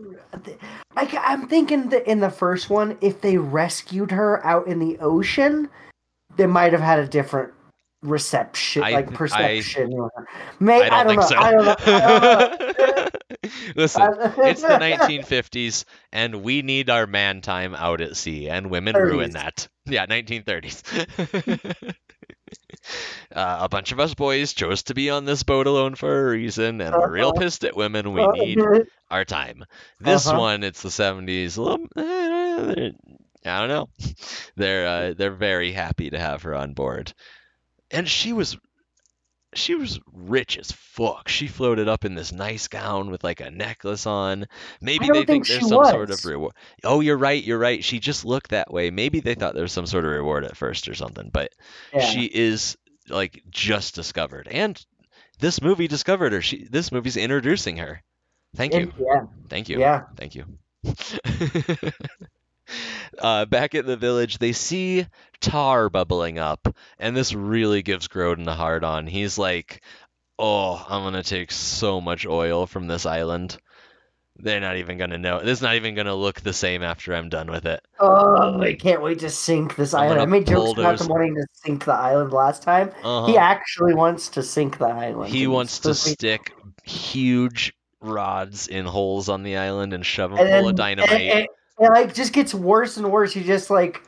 I, 0.96 1.20
I'm 1.24 1.48
thinking 1.48 1.88
that 1.88 2.06
in 2.06 2.20
the 2.20 2.30
first 2.30 2.68
one, 2.68 2.98
if 3.00 3.22
they 3.22 3.38
rescued 3.38 4.10
her 4.10 4.44
out 4.44 4.66
in 4.66 4.78
the 4.78 4.98
ocean, 4.98 5.70
they 6.36 6.46
might 6.46 6.72
have 6.72 6.82
had 6.82 6.98
a 6.98 7.06
different 7.06 7.52
reception, 8.02 8.82
I 8.84 8.90
like 8.92 9.06
th- 9.08 9.14
I- 9.14 9.16
perception. 9.18 10.08
May, 10.60 10.82
I 10.88 11.04
don't, 11.04 11.16
know. 11.16 11.22
think 11.22 11.22
so. 11.22 11.36
I 11.36 11.50
don't 11.52 11.64
know. 11.64 11.74
I 11.78 12.56
don't 12.58 12.78
know. 12.78 13.08
Listen, 13.76 14.02
it's 14.38 14.62
the 14.62 14.68
1950s, 14.78 15.84
and 16.12 16.42
we 16.42 16.62
need 16.62 16.90
our 16.90 17.06
man 17.06 17.40
time 17.40 17.74
out 17.74 18.00
at 18.00 18.16
sea, 18.16 18.48
and 18.48 18.70
women 18.70 18.94
ruin 18.96 19.32
that. 19.32 19.66
Yeah, 19.86 20.06
1930s. 20.06 20.82
uh, 23.34 23.58
a 23.62 23.68
bunch 23.68 23.92
of 23.92 24.00
us 24.00 24.14
boys 24.14 24.52
chose 24.52 24.84
to 24.84 24.94
be 24.94 25.10
on 25.10 25.24
this 25.24 25.42
boat 25.42 25.66
alone 25.66 25.94
for 25.94 26.28
a 26.28 26.30
reason, 26.32 26.80
and 26.80 26.94
we're 26.94 27.10
real 27.10 27.28
Uh-huh. 27.28 27.40
pissed 27.40 27.64
at 27.64 27.76
women. 27.76 28.12
We 28.12 28.26
need 28.28 28.58
our 29.10 29.24
time. 29.24 29.64
This 30.00 30.26
Uh-huh. 30.26 30.38
one, 30.38 30.62
it's 30.62 30.82
the 30.82 30.90
70s. 30.90 31.56
Little, 31.58 31.86
eh, 31.96 32.90
I 33.44 33.60
don't 33.60 33.68
know. 33.68 33.88
They're 34.56 34.86
uh, 34.86 35.14
they're 35.16 35.34
very 35.34 35.72
happy 35.72 36.10
to 36.10 36.18
have 36.18 36.42
her 36.42 36.54
on 36.54 36.74
board, 36.74 37.12
and 37.92 38.08
she 38.08 38.32
was 38.32 38.56
she 39.54 39.74
was 39.74 40.00
rich 40.12 40.56
as 40.56 40.72
fuck. 40.72 41.28
She 41.28 41.46
floated 41.46 41.86
up 41.86 42.04
in 42.04 42.14
this 42.14 42.32
nice 42.32 42.68
gown 42.68 43.10
with 43.10 43.22
like 43.22 43.40
a 43.40 43.50
necklace 43.50 44.06
on. 44.06 44.46
Maybe 44.80 45.06
they 45.08 45.24
think, 45.24 45.26
think 45.26 45.46
there's 45.46 45.68
some 45.68 45.84
sort 45.84 46.10
of 46.10 46.24
reward. 46.24 46.54
Oh, 46.84 47.00
you're 47.00 47.18
right. 47.18 47.42
You're 47.42 47.58
right. 47.58 47.84
She 47.84 47.98
just 47.98 48.24
looked 48.24 48.50
that 48.50 48.72
way. 48.72 48.90
Maybe 48.90 49.20
they 49.20 49.34
thought 49.34 49.54
there 49.54 49.62
was 49.62 49.72
some 49.72 49.86
sort 49.86 50.04
of 50.04 50.10
reward 50.10 50.44
at 50.44 50.56
first 50.56 50.88
or 50.88 50.94
something, 50.94 51.30
but 51.32 51.52
Yeah. 51.92 52.00
she 52.06 52.24
is 52.24 52.78
like 53.08 53.42
just 53.50 53.94
discovered, 53.94 54.48
and 54.50 54.82
this 55.38 55.60
movie 55.60 55.88
discovered 55.88 56.32
her. 56.32 56.40
She 56.40 56.66
this 56.70 56.90
movie's 56.90 57.16
introducing 57.18 57.76
her. 57.76 58.02
Thank 58.56 58.74
you. 58.74 58.92
Yeah. 58.98 59.26
Thank 59.48 59.68
you. 59.68 59.80
Yeah. 59.80 60.04
Thank 60.16 60.34
you. 60.34 60.44
uh, 63.18 63.44
back 63.46 63.74
at 63.74 63.86
the 63.86 63.96
village, 63.96 64.38
they 64.38 64.52
see 64.52 65.06
tar 65.40 65.88
bubbling 65.90 66.38
up, 66.38 66.74
and 66.98 67.16
this 67.16 67.34
really 67.34 67.82
gives 67.82 68.08
Grodin 68.08 68.46
a 68.46 68.54
hard 68.54 68.84
on. 68.84 69.06
He's 69.06 69.38
like, 69.38 69.82
"Oh, 70.38 70.84
I'm 70.88 71.02
gonna 71.02 71.22
take 71.22 71.52
so 71.52 72.00
much 72.00 72.26
oil 72.26 72.66
from 72.66 72.86
this 72.86 73.06
island. 73.06 73.58
They're 74.36 74.60
not 74.60 74.76
even 74.76 74.96
gonna 74.98 75.18
know. 75.18 75.38
It's 75.38 75.60
not 75.60 75.74
even 75.74 75.94
gonna 75.94 76.14
look 76.14 76.40
the 76.40 76.54
same 76.54 76.82
after 76.82 77.14
I'm 77.14 77.28
done 77.28 77.50
with 77.50 77.66
it." 77.66 77.80
Oh, 78.00 78.60
I 78.60 78.74
can't 78.74 79.02
wait 79.02 79.20
to 79.20 79.30
sink 79.30 79.76
this 79.76 79.94
I'm 79.94 80.04
island. 80.04 80.20
I 80.20 80.24
made 80.26 80.46
jokes 80.46 80.78
about 80.78 81.08
wanting 81.08 81.34
to 81.34 81.46
sink 81.52 81.84
the 81.84 81.92
island 81.92 82.32
last 82.32 82.62
time. 82.62 82.90
Uh-huh. 83.02 83.26
He 83.26 83.36
actually 83.36 83.94
wants 83.94 84.28
to 84.30 84.42
sink 84.42 84.78
the 84.78 84.86
island. 84.86 85.32
He 85.32 85.46
wants 85.46 85.80
to 85.80 85.94
stick 85.94 86.52
huge 86.84 87.74
rods 88.00 88.66
in 88.66 88.84
holes 88.84 89.28
on 89.28 89.42
the 89.42 89.56
island 89.56 89.92
and 89.92 90.04
shove 90.04 90.30
them 90.30 90.40
and 90.40 90.50
full 90.50 90.68
of 90.70 90.76
dynamite. 90.76 91.10
And, 91.10 91.38
and- 91.40 91.48
and, 91.86 91.94
like 91.94 92.14
just 92.14 92.32
gets 92.32 92.54
worse 92.54 92.96
and 92.96 93.10
worse. 93.10 93.32
He 93.32 93.42
just 93.42 93.70
like 93.70 94.02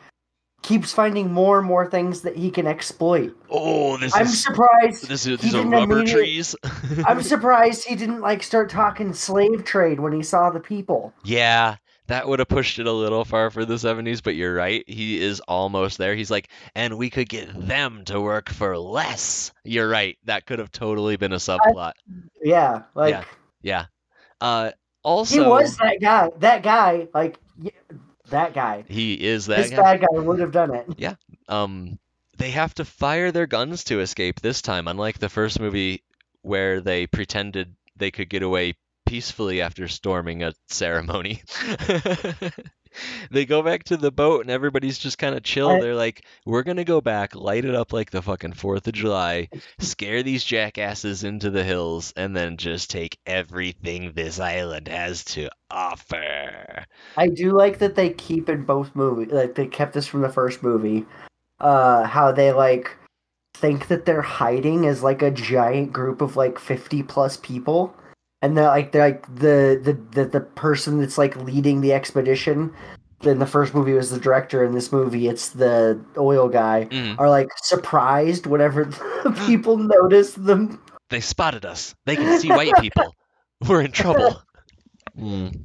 keeps 0.62 0.92
finding 0.92 1.30
more 1.30 1.58
and 1.58 1.66
more 1.66 1.90
things 1.90 2.22
that 2.22 2.36
he 2.36 2.50
can 2.50 2.66
exploit. 2.66 3.36
oh, 3.50 3.96
this 3.98 4.14
I'm 4.14 4.26
is 4.26 4.42
surprised. 4.42 5.08
this 5.08 5.26
is 5.26 5.40
he 5.40 5.48
these 5.48 5.54
are 5.54 5.66
rubber 5.66 6.04
trees. 6.04 6.56
I'm 7.06 7.22
surprised 7.22 7.86
he 7.86 7.94
didn't 7.94 8.20
like 8.20 8.42
start 8.42 8.70
talking 8.70 9.12
slave 9.12 9.64
trade 9.64 10.00
when 10.00 10.12
he 10.12 10.22
saw 10.22 10.50
the 10.50 10.60
people. 10.60 11.12
Yeah, 11.22 11.76
that 12.06 12.26
would 12.26 12.38
have 12.38 12.48
pushed 12.48 12.78
it 12.78 12.86
a 12.86 12.92
little 12.92 13.24
far 13.24 13.50
for 13.50 13.64
the 13.64 13.74
70s, 13.74 14.22
but 14.22 14.34
you're 14.34 14.54
right. 14.54 14.84
He 14.86 15.22
is 15.22 15.40
almost 15.40 15.98
there. 15.98 16.14
He's 16.14 16.30
like, 16.30 16.48
and 16.74 16.98
we 16.98 17.10
could 17.10 17.28
get 17.28 17.48
them 17.66 18.04
to 18.06 18.20
work 18.20 18.48
for 18.50 18.76
less. 18.78 19.52
You're 19.64 19.88
right. 19.88 20.16
That 20.24 20.46
could 20.46 20.58
have 20.58 20.70
totally 20.70 21.16
been 21.16 21.32
a 21.32 21.36
subplot. 21.36 21.92
Yeah, 22.42 22.82
like 22.94 23.24
Yeah. 23.62 23.86
Uh, 24.40 24.72
Also, 25.02 25.42
he 25.42 25.46
was 25.46 25.76
that 25.76 26.00
guy. 26.00 26.30
That 26.38 26.62
guy, 26.62 27.08
like 27.12 27.38
y- 27.58 27.70
that 28.30 28.54
guy. 28.54 28.84
he 28.88 29.14
is 29.14 29.46
that 29.46 29.58
This 29.58 29.70
guy. 29.70 29.76
bad 29.96 30.00
guy 30.00 30.18
would 30.20 30.38
have 30.40 30.52
done 30.52 30.74
it. 30.74 30.86
Yeah. 30.96 31.14
Um 31.48 31.98
they 32.36 32.50
have 32.50 32.74
to 32.74 32.84
fire 32.84 33.30
their 33.30 33.46
guns 33.46 33.84
to 33.84 34.00
escape 34.00 34.40
this 34.40 34.60
time 34.62 34.88
unlike 34.88 35.18
the 35.18 35.28
first 35.28 35.60
movie 35.60 36.02
where 36.42 36.80
they 36.80 37.06
pretended 37.06 37.74
they 37.96 38.10
could 38.10 38.28
get 38.28 38.42
away 38.42 38.74
peacefully 39.06 39.60
after 39.60 39.86
storming 39.88 40.42
a 40.42 40.52
ceremony 40.68 41.42
they 43.30 43.44
go 43.44 43.62
back 43.62 43.84
to 43.84 43.96
the 43.96 44.10
boat 44.12 44.42
and 44.42 44.50
everybody's 44.50 44.98
just 44.98 45.18
kind 45.18 45.34
of 45.34 45.42
chill 45.42 45.68
I- 45.68 45.80
they're 45.80 45.94
like 45.94 46.24
we're 46.46 46.62
gonna 46.62 46.84
go 46.84 47.00
back 47.00 47.34
light 47.34 47.64
it 47.64 47.74
up 47.74 47.92
like 47.92 48.10
the 48.10 48.22
fucking 48.22 48.52
fourth 48.54 48.86
of 48.86 48.94
july 48.94 49.48
scare 49.78 50.22
these 50.22 50.44
jackasses 50.44 51.24
into 51.24 51.50
the 51.50 51.64
hills 51.64 52.12
and 52.16 52.36
then 52.36 52.56
just 52.56 52.90
take 52.90 53.18
everything 53.26 54.12
this 54.12 54.40
island 54.40 54.88
has 54.88 55.24
to 55.24 55.48
offer 55.70 56.84
I 57.16 57.28
do 57.28 57.52
like 57.52 57.78
that 57.78 57.94
they 57.94 58.10
keep 58.10 58.48
in 58.48 58.64
both 58.64 58.94
movies. 58.94 59.32
Like 59.32 59.54
they 59.54 59.66
kept 59.66 59.92
this 59.94 60.06
from 60.06 60.22
the 60.22 60.28
first 60.28 60.62
movie. 60.62 61.06
Uh, 61.60 62.04
how 62.04 62.32
they 62.32 62.52
like 62.52 62.96
think 63.54 63.88
that 63.88 64.04
they're 64.04 64.22
hiding 64.22 64.86
as 64.86 65.02
like 65.02 65.22
a 65.22 65.30
giant 65.30 65.92
group 65.92 66.20
of 66.20 66.36
like 66.36 66.58
fifty 66.58 67.02
plus 67.02 67.36
people, 67.38 67.94
and 68.44 68.58
they're 68.58 68.66
like 68.66 68.92
they're 68.92 69.06
like 69.06 69.26
the 69.34 69.80
the 69.82 69.98
the, 70.12 70.28
the 70.28 70.40
person 70.40 71.00
that's 71.00 71.16
like 71.16 71.34
leading 71.36 71.80
the 71.80 71.94
expedition. 71.94 72.72
In 73.22 73.38
the 73.38 73.46
first 73.46 73.74
movie 73.74 73.94
was 73.94 74.10
the 74.10 74.20
director. 74.20 74.62
In 74.62 74.74
this 74.74 74.92
movie, 74.92 75.28
it's 75.28 75.48
the 75.48 75.98
oil 76.18 76.50
guy. 76.50 76.86
Mhm. 76.90 77.18
Are 77.18 77.30
like 77.30 77.48
surprised 77.56 78.44
whenever 78.44 78.84
the 79.24 79.44
people 79.46 79.78
notice 79.78 80.34
them. 80.34 80.78
They 81.08 81.20
spotted 81.20 81.64
us. 81.64 81.94
They 82.04 82.16
can 82.16 82.38
see 82.38 82.50
white 82.50 82.76
people. 82.80 83.14
We're 83.66 83.80
in 83.80 83.92
trouble. 83.92 84.42
Mm. 85.18 85.64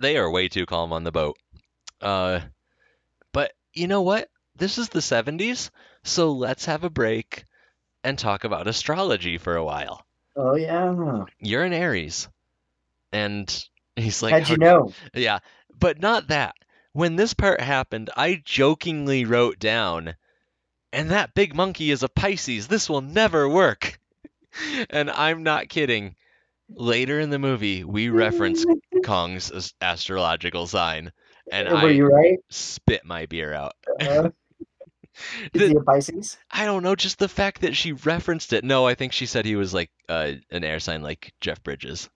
They 0.00 0.16
are 0.16 0.28
way 0.28 0.48
too 0.48 0.66
calm 0.66 0.92
on 0.92 1.04
the 1.04 1.12
boat. 1.12 1.36
Uh, 2.00 2.40
but 3.32 3.52
you 3.72 3.86
know 3.86 4.02
what? 4.02 4.28
This 4.56 4.78
is 4.78 4.88
the 4.88 4.98
70s, 4.98 5.70
so 6.02 6.32
let's 6.32 6.64
have 6.64 6.82
a 6.82 6.90
break 6.90 7.44
and 8.02 8.18
talk 8.18 8.42
about 8.42 8.66
astrology 8.66 9.38
for 9.38 9.54
a 9.54 9.64
while. 9.64 10.07
Oh 10.40 10.54
yeah, 10.54 11.24
You're 11.40 11.64
an 11.64 11.72
Aries. 11.72 12.28
And 13.12 13.52
he's 13.96 14.22
like, 14.22 14.32
how'd 14.32 14.48
you 14.48 14.56
know? 14.56 14.92
Yeah, 15.12 15.40
but 15.76 16.00
not 16.00 16.28
that. 16.28 16.54
When 16.92 17.16
this 17.16 17.34
part 17.34 17.60
happened, 17.60 18.10
I 18.16 18.40
jokingly 18.44 19.24
wrote 19.24 19.58
down, 19.58 20.14
and 20.92 21.10
that 21.10 21.34
big 21.34 21.56
monkey 21.56 21.90
is 21.90 22.04
a 22.04 22.08
Pisces. 22.08 22.68
This 22.68 22.88
will 22.88 23.00
never 23.00 23.48
work. 23.48 23.98
and 24.90 25.10
I'm 25.10 25.42
not 25.42 25.68
kidding. 25.68 26.14
Later 26.70 27.18
in 27.18 27.30
the 27.30 27.38
movie, 27.40 27.82
we 27.82 28.08
reference 28.08 28.64
Kong's 29.04 29.74
astrological 29.80 30.68
sign, 30.68 31.12
and 31.50 31.68
Were 31.68 31.76
I 31.76 31.90
you 31.90 32.06
right? 32.06 32.38
spit 32.48 33.04
my 33.04 33.26
beer 33.26 33.52
out. 33.52 33.72
Uh, 34.00 34.30
is 35.54 35.70
The- 35.72 35.78
a 35.78 35.82
Pisces? 35.82 36.36
I 36.50 36.64
don't 36.64 36.82
know, 36.82 36.94
just 36.94 37.18
the 37.18 37.28
fact 37.28 37.60
that 37.62 37.76
she 37.76 37.92
referenced 37.92 38.52
it. 38.52 38.64
No, 38.64 38.86
I 38.86 38.94
think 38.94 39.12
she 39.12 39.26
said 39.26 39.44
he 39.44 39.56
was 39.56 39.72
like 39.74 39.90
uh, 40.08 40.32
an 40.50 40.64
air 40.64 40.80
sign 40.80 41.02
like 41.02 41.32
Jeff 41.40 41.62
Bridges. 41.62 42.08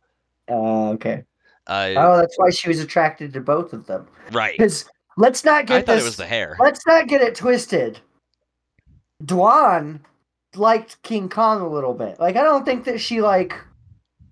Uh, 0.50 0.90
okay. 0.90 1.24
Uh, 1.66 1.94
Oh, 1.96 2.16
that's 2.16 2.36
why 2.38 2.50
she 2.50 2.68
was 2.68 2.80
attracted 2.80 3.32
to 3.34 3.40
both 3.40 3.72
of 3.72 3.86
them. 3.86 4.08
right. 4.32 4.56
Because 4.58 4.84
let's 5.16 5.44
not 5.44 5.66
get 5.66 5.76
I 5.76 5.80
thought 5.82 5.92
this. 5.94 6.02
it 6.02 6.06
was 6.06 6.16
the 6.16 6.26
hair. 6.26 6.56
Let's 6.58 6.86
not 6.86 7.06
get 7.06 7.20
it 7.20 7.34
twisted. 7.34 8.00
Dwan 9.24 10.00
liked 10.56 11.00
King 11.02 11.28
Kong 11.28 11.60
a 11.60 11.68
little 11.68 11.94
bit. 11.94 12.18
Like 12.18 12.36
I 12.36 12.42
don't 12.42 12.64
think 12.64 12.84
that 12.84 13.00
she 13.00 13.20
like 13.22 13.54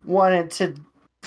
wanted 0.05 0.51
to, 0.53 0.75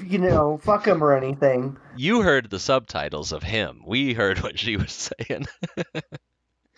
you 0.06 0.18
know, 0.18 0.60
fuck 0.64 0.86
him 0.88 1.04
or 1.04 1.16
anything. 1.16 1.78
You 1.96 2.22
heard 2.22 2.50
the 2.50 2.60
subtitles 2.60 3.32
of 3.32 3.44
him. 3.44 3.82
We 3.86 4.14
heard 4.14 4.40
what 4.40 4.60
she 4.60 4.76
was 4.76 4.92
saying. 5.28 5.48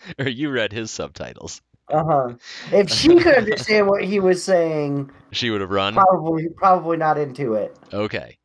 or 0.18 0.28
you 0.28 0.50
read 0.50 0.72
his 0.72 0.90
subtitles. 0.90 1.60
Uh 1.88 2.04
huh. 2.04 2.34
If 2.72 2.90
she 2.90 3.16
could 3.16 3.36
understand 3.36 3.86
what 3.86 4.04
he 4.04 4.18
was 4.18 4.42
saying, 4.42 5.10
She 5.32 5.50
would 5.50 5.60
have 5.60 5.70
run. 5.70 5.94
probably 5.94 6.48
probably 6.56 6.96
not 6.96 7.18
into 7.18 7.54
it. 7.54 7.76
Okay. 7.92 8.38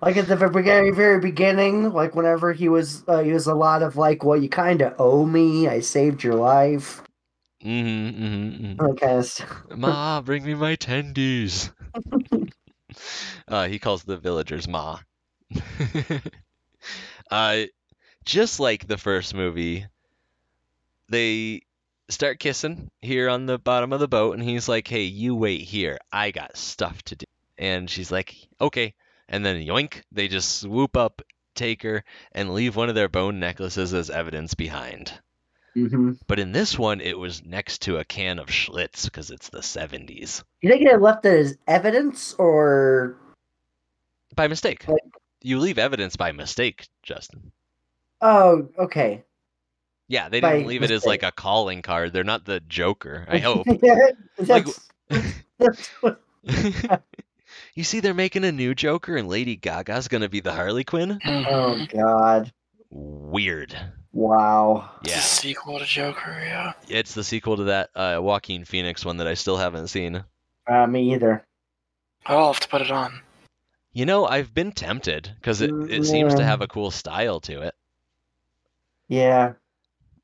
Like 0.00 0.16
at 0.16 0.28
the 0.28 0.36
very 0.36 0.92
very 0.92 1.18
beginning, 1.20 1.92
like 1.92 2.14
whenever 2.14 2.52
he 2.52 2.68
was, 2.68 3.02
uh, 3.08 3.22
he 3.22 3.32
was 3.32 3.46
a 3.46 3.54
lot 3.54 3.82
of 3.82 3.96
like, 3.96 4.24
"Well, 4.24 4.40
you 4.40 4.48
kind 4.48 4.80
of 4.80 4.94
owe 4.98 5.26
me. 5.26 5.66
I 5.68 5.80
saved 5.80 6.22
your 6.22 6.34
life." 6.34 7.02
mm-hmm, 7.64 8.76
mm-hmm, 8.76 8.94
kind 8.94 9.18
of. 9.18 9.76
Ma, 9.78 10.20
bring 10.20 10.44
me 10.44 10.54
my 10.54 10.76
tendies. 10.76 11.72
uh, 13.48 13.66
he 13.66 13.78
calls 13.80 14.04
the 14.04 14.16
villagers 14.16 14.68
Ma. 14.68 15.00
uh, 17.30 17.62
just 18.28 18.60
like 18.60 18.86
the 18.86 18.98
first 18.98 19.34
movie, 19.34 19.86
they 21.08 21.62
start 22.10 22.38
kissing 22.38 22.90
here 23.00 23.30
on 23.30 23.46
the 23.46 23.58
bottom 23.58 23.90
of 23.92 24.00
the 24.00 24.06
boat, 24.08 24.34
and 24.34 24.42
he's 24.42 24.68
like, 24.68 24.86
"Hey, 24.86 25.04
you 25.04 25.34
wait 25.34 25.62
here. 25.62 25.98
I 26.12 26.30
got 26.30 26.56
stuff 26.56 27.02
to 27.04 27.16
do." 27.16 27.24
And 27.56 27.88
she's 27.88 28.12
like, 28.12 28.36
"Okay." 28.60 28.92
And 29.30 29.44
then 29.44 29.64
yoink, 29.66 30.02
they 30.12 30.28
just 30.28 30.60
swoop 30.60 30.94
up, 30.96 31.22
take 31.54 31.82
her, 31.82 32.04
and 32.32 32.52
leave 32.52 32.76
one 32.76 32.90
of 32.90 32.94
their 32.94 33.08
bone 33.08 33.40
necklaces 33.40 33.94
as 33.94 34.10
evidence 34.10 34.54
behind. 34.54 35.10
hmm 35.74 36.12
But 36.26 36.38
in 36.38 36.52
this 36.52 36.78
one, 36.78 37.00
it 37.00 37.18
was 37.18 37.42
next 37.44 37.80
to 37.82 37.96
a 37.96 38.04
can 38.04 38.38
of 38.38 38.48
Schlitz 38.48 39.04
because 39.04 39.30
it's 39.30 39.48
the 39.48 39.62
70s. 39.62 40.44
You 40.60 40.70
think 40.70 40.82
it 40.82 41.00
left 41.00 41.24
it 41.24 41.38
as 41.38 41.58
evidence, 41.66 42.34
or 42.34 43.16
By 44.34 44.48
mistake. 44.48 44.86
Like- 44.86 45.00
You 45.40 45.58
leave 45.60 45.78
evidence 45.78 46.16
by 46.16 46.32
mistake, 46.32 46.88
Justin. 47.02 47.52
Oh, 48.20 48.68
okay. 48.78 49.24
Yeah, 50.08 50.28
they 50.30 50.40
By 50.40 50.54
didn't 50.54 50.68
leave 50.68 50.82
it 50.82 50.90
as 50.90 51.04
like 51.04 51.22
a 51.22 51.30
calling 51.32 51.82
card. 51.82 52.12
They're 52.12 52.24
not 52.24 52.44
the 52.44 52.60
Joker, 52.60 53.26
I 53.28 53.38
hope. 53.38 53.66
that's, 54.38 54.80
that's 55.58 55.86
what, 56.00 56.20
you 57.74 57.84
see, 57.84 58.00
they're 58.00 58.14
making 58.14 58.44
a 58.44 58.52
new 58.52 58.74
Joker, 58.74 59.16
and 59.16 59.28
Lady 59.28 59.56
Gaga's 59.56 60.08
gonna 60.08 60.28
be 60.28 60.40
the 60.40 60.52
Harley 60.52 60.84
Quinn? 60.84 61.18
oh 61.26 61.84
God! 61.92 62.52
Weird. 62.90 63.76
Wow. 64.12 64.90
It's 65.02 65.10
Yeah, 65.12 65.18
a 65.18 65.22
sequel 65.22 65.78
to 65.78 65.84
Joker, 65.84 66.40
yeah. 66.42 66.72
it's 66.88 67.12
the 67.14 67.22
sequel 67.22 67.58
to 67.58 67.64
that 67.64 67.90
uh, 67.94 68.18
Joaquin 68.22 68.64
Phoenix 68.64 69.04
one 69.04 69.18
that 69.18 69.26
I 69.28 69.34
still 69.34 69.58
haven't 69.58 69.88
seen. 69.88 70.24
Uh, 70.66 70.86
me 70.86 71.12
either. 71.14 71.44
I'll 72.26 72.52
have 72.52 72.60
to 72.60 72.68
put 72.68 72.80
it 72.82 72.90
on. 72.90 73.20
You 73.92 74.06
know, 74.06 74.26
I've 74.26 74.52
been 74.54 74.72
tempted 74.72 75.30
because 75.34 75.60
it, 75.60 75.70
it 75.90 76.04
seems 76.04 76.34
to 76.34 76.44
have 76.44 76.60
a 76.62 76.66
cool 76.68 76.90
style 76.90 77.40
to 77.40 77.62
it. 77.62 77.74
Yeah, 79.08 79.54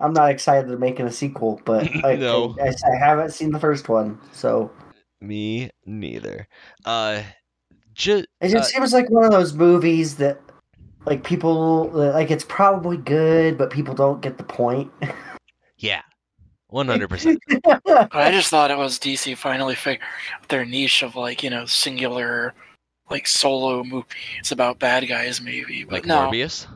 I'm 0.00 0.12
not 0.12 0.30
excited 0.30 0.68
they're 0.68 0.78
making 0.78 1.06
a 1.06 1.12
sequel, 1.12 1.60
but 1.64 1.88
like, 2.02 2.18
No. 2.18 2.56
I, 2.60 2.68
I 2.68 2.96
haven't 2.98 3.32
seen 3.32 3.50
the 3.50 3.60
first 3.60 3.88
one, 3.88 4.18
so 4.32 4.70
Me 5.20 5.70
neither. 5.86 6.46
Uh, 6.84 7.22
just 7.94 8.26
it 8.40 8.48
just 8.48 8.70
Uh, 8.70 8.78
seems 8.78 8.92
like 8.92 9.08
one 9.10 9.24
of 9.24 9.30
those 9.30 9.54
movies 9.54 10.16
that 10.16 10.40
like 11.06 11.22
people 11.22 11.90
like 11.90 12.30
it's 12.30 12.44
probably 12.44 12.96
good, 12.96 13.56
but 13.56 13.70
people 13.70 13.94
don't 13.94 14.20
get 14.20 14.36
the 14.38 14.44
point. 14.44 14.90
yeah, 15.78 16.02
one 16.68 16.88
hundred 16.88 17.08
percent. 17.08 17.40
I 18.12 18.30
just 18.30 18.50
thought 18.50 18.70
it 18.70 18.78
was 18.78 18.98
DC 18.98 19.36
finally 19.36 19.74
figured 19.74 20.06
out 20.34 20.48
their 20.48 20.64
niche 20.64 21.02
of 21.02 21.14
like, 21.14 21.42
you 21.42 21.50
know, 21.50 21.66
singular 21.66 22.54
like 23.10 23.26
solo 23.26 23.84
movies 23.84 24.50
about 24.50 24.78
bad 24.78 25.06
guys 25.06 25.40
maybe. 25.40 25.84
But 25.84 25.92
Like 25.92 26.06
no, 26.06 26.30
Morbius. 26.30 26.66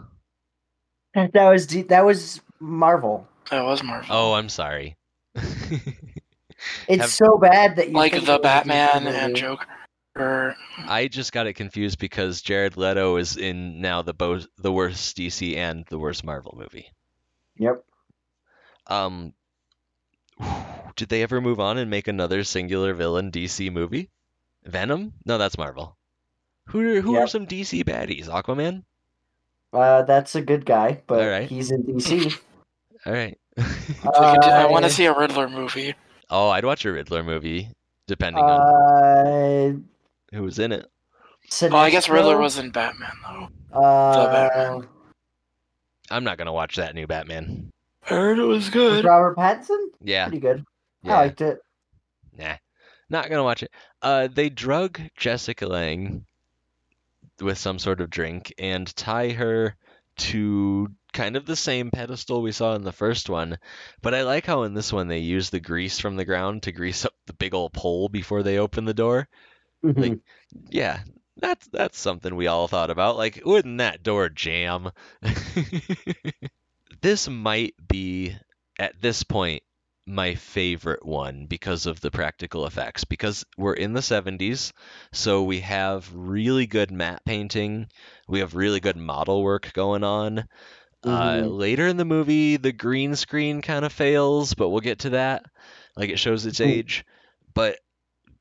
that 1.33 1.49
was 1.49 1.67
D- 1.67 1.83
that 1.83 2.05
was 2.05 2.41
Marvel. 2.61 3.27
that 3.51 3.65
was 3.65 3.83
Marvel. 3.83 4.09
Oh, 4.15 4.33
I'm 4.35 4.49
sorry. 4.49 4.97
It's 6.89 7.03
Have- 7.03 7.11
so 7.11 7.39
bad 7.39 7.77
that 7.77 7.89
you 7.89 7.95
like 7.95 8.13
the 8.13 8.19
it 8.19 8.21
was 8.23 8.29
a 8.31 8.39
Batman 8.39 9.05
DC 9.05 9.15
and. 9.15 9.37
Joker. 9.37 9.67
I 10.21 11.07
just 11.09 11.31
got 11.33 11.47
it 11.47 11.53
confused 11.53 12.01
because 12.01 12.43
Jared 12.43 12.77
Leto 12.77 13.17
is 13.17 13.37
in 13.37 13.81
now 13.81 14.03
the 14.03 14.13
bo- 14.15 14.41
the 14.57 14.73
worst 14.73 15.17
DC 15.17 15.57
and 15.57 15.85
the 15.91 15.99
worst 15.99 16.25
Marvel 16.25 16.57
movie. 16.59 16.91
Yep. 17.59 17.85
Um, 18.89 19.33
did 20.97 21.09
they 21.09 21.23
ever 21.23 21.41
move 21.41 21.61
on 21.61 21.79
and 21.79 21.89
make 21.89 22.09
another 22.09 22.43
singular 22.43 22.95
villain 22.95 23.31
DC 23.31 23.71
movie? 23.71 24.11
Venom? 24.65 25.13
No, 25.25 25.39
that's 25.39 25.57
Marvel. 25.57 25.97
Who 26.69 26.81
are, 26.81 27.01
who 27.01 27.17
are 27.17 27.29
some 27.29 27.47
DC 27.47 27.85
baddies? 27.85 28.27
Aquaman? 28.27 28.83
Uh, 29.73 30.03
that's 30.03 30.35
a 30.35 30.41
good 30.43 30.65
guy, 30.65 31.03
but 31.07 31.21
Alright. 31.21 31.49
he's 31.49 31.71
in 31.71 31.83
DC. 31.85 32.39
All 33.07 33.13
right. 33.13 33.37
we 33.57 33.63
could 33.65 34.13
do- 34.13 34.49
I 34.49 34.67
want 34.67 34.85
Uh, 34.85 34.89
to 34.89 34.95
see 34.95 35.05
a 35.07 35.13
Riddler 35.17 35.49
movie. 35.49 35.95
oh, 36.31 36.49
I'd 36.51 36.65
watch 36.65 36.85
a 36.85 36.93
Riddler 36.93 37.23
movie, 37.23 37.69
depending 38.07 38.43
on 38.43 38.61
Uh, 38.61 39.73
who 40.37 40.43
was 40.43 40.59
in 40.59 40.73
it. 40.73 40.87
Oh, 41.63 41.77
I 41.77 41.91
guess 41.91 42.09
Riddler 42.09 42.39
was 42.39 42.59
in 42.59 42.71
Batman 42.71 43.13
though. 43.23 43.49
Uh, 43.79 44.27
Batman. 44.33 44.89
I'm 46.11 46.25
not 46.25 46.39
gonna 46.39 46.53
watch 46.53 46.77
that 46.77 46.95
new 46.95 47.07
Batman. 47.07 47.71
I 48.05 48.09
heard 48.15 48.39
it 48.39 48.43
was 48.43 48.65
was 48.65 48.71
good. 48.71 49.05
Robert 49.05 49.37
Pattinson. 49.37 49.89
Yeah, 50.03 50.25
Pretty 50.27 50.41
good. 50.41 50.65
I 51.05 51.09
liked 51.09 51.41
it. 51.43 51.61
nah, 52.39 52.57
not 53.11 53.29
gonna 53.31 53.45
watch 53.45 53.63
it. 53.63 53.71
Uh, 54.03 54.29
they 54.33 54.49
drug 54.51 55.01
Jessica 55.17 55.67
Lange 55.67 56.25
with 57.41 57.59
some 57.59 57.79
sort 57.79 58.01
of 58.01 58.11
drink 58.11 58.53
and 58.59 58.95
tie 58.97 59.31
her 59.31 59.77
to 60.17 60.89
kind 61.13 61.37
of 61.37 61.47
the 61.47 61.57
same 61.57 61.91
pedestal 61.91 62.43
we 62.43 62.53
saw 62.53 62.75
in 62.75 62.83
the 62.83 62.93
first 62.93 63.29
one. 63.31 63.59
But 64.03 64.15
I 64.15 64.23
like 64.23 64.47
how 64.47 64.65
in 64.65 64.75
this 64.75 64.93
one 64.93 65.09
they 65.09 65.19
use 65.21 65.51
the 65.51 65.61
grease 65.61 65.99
from 65.99 66.17
the 66.17 66.25
ground 66.25 66.65
to 66.65 66.73
grease 66.73 67.05
up 67.05 67.15
the 67.27 67.33
big 67.33 67.55
old 67.55 67.73
pole 67.73 68.09
before 68.09 68.43
they 68.43 68.59
open 68.59 68.85
the 68.85 68.95
door. 68.95 69.29
Mhm. 69.85 69.99
Like, 69.99 70.19
yeah, 70.71 71.01
that's 71.37 71.67
that's 71.69 71.99
something 71.99 72.35
we 72.35 72.49
all 72.49 72.69
thought 72.69 72.91
about. 72.91 73.17
Like, 73.17 73.41
wouldn't 73.45 73.79
that 73.79 74.03
door 74.03 74.29
jam? 74.29 74.91
this 77.01 77.29
might 77.29 77.75
be 77.89 78.37
at 78.79 79.01
this 79.01 79.23
point 79.23 79.63
my 80.09 80.35
favorite 80.35 81.05
one 81.07 81.47
because 81.47 81.87
of 81.87 82.01
the 82.01 82.11
practical 82.11 82.67
effects 82.67 83.05
because 83.05 83.45
we're 83.59 83.75
in 83.75 83.93
the 83.93 84.03
70s 84.03 84.73
so 85.13 85.43
we 85.45 85.61
have 85.61 86.11
really 86.15 86.67
good 86.67 86.91
matte 86.91 87.25
painting 87.27 87.89
we 88.29 88.41
have 88.41 88.55
really 88.57 88.81
good 88.81 88.97
model 88.97 89.43
work 89.43 89.73
going 89.75 90.05
on. 90.05 90.45
Uh, 91.05 91.43
Mhm. 91.45 91.59
later 91.59 91.87
in 91.87 91.97
the 91.97 92.05
movie 92.05 92.57
the 92.57 92.73
green 92.73 93.15
screen 93.17 93.63
kind 93.63 93.85
of 93.85 93.93
fails 93.93 94.55
but 94.55 94.69
we'll 94.71 94.81
get 94.81 95.01
to 95.01 95.11
that. 95.11 95.45
Like 95.97 96.11
it 96.11 96.19
shows 96.19 96.47
its 96.47 96.61
age. 96.61 97.05
But 97.55 97.79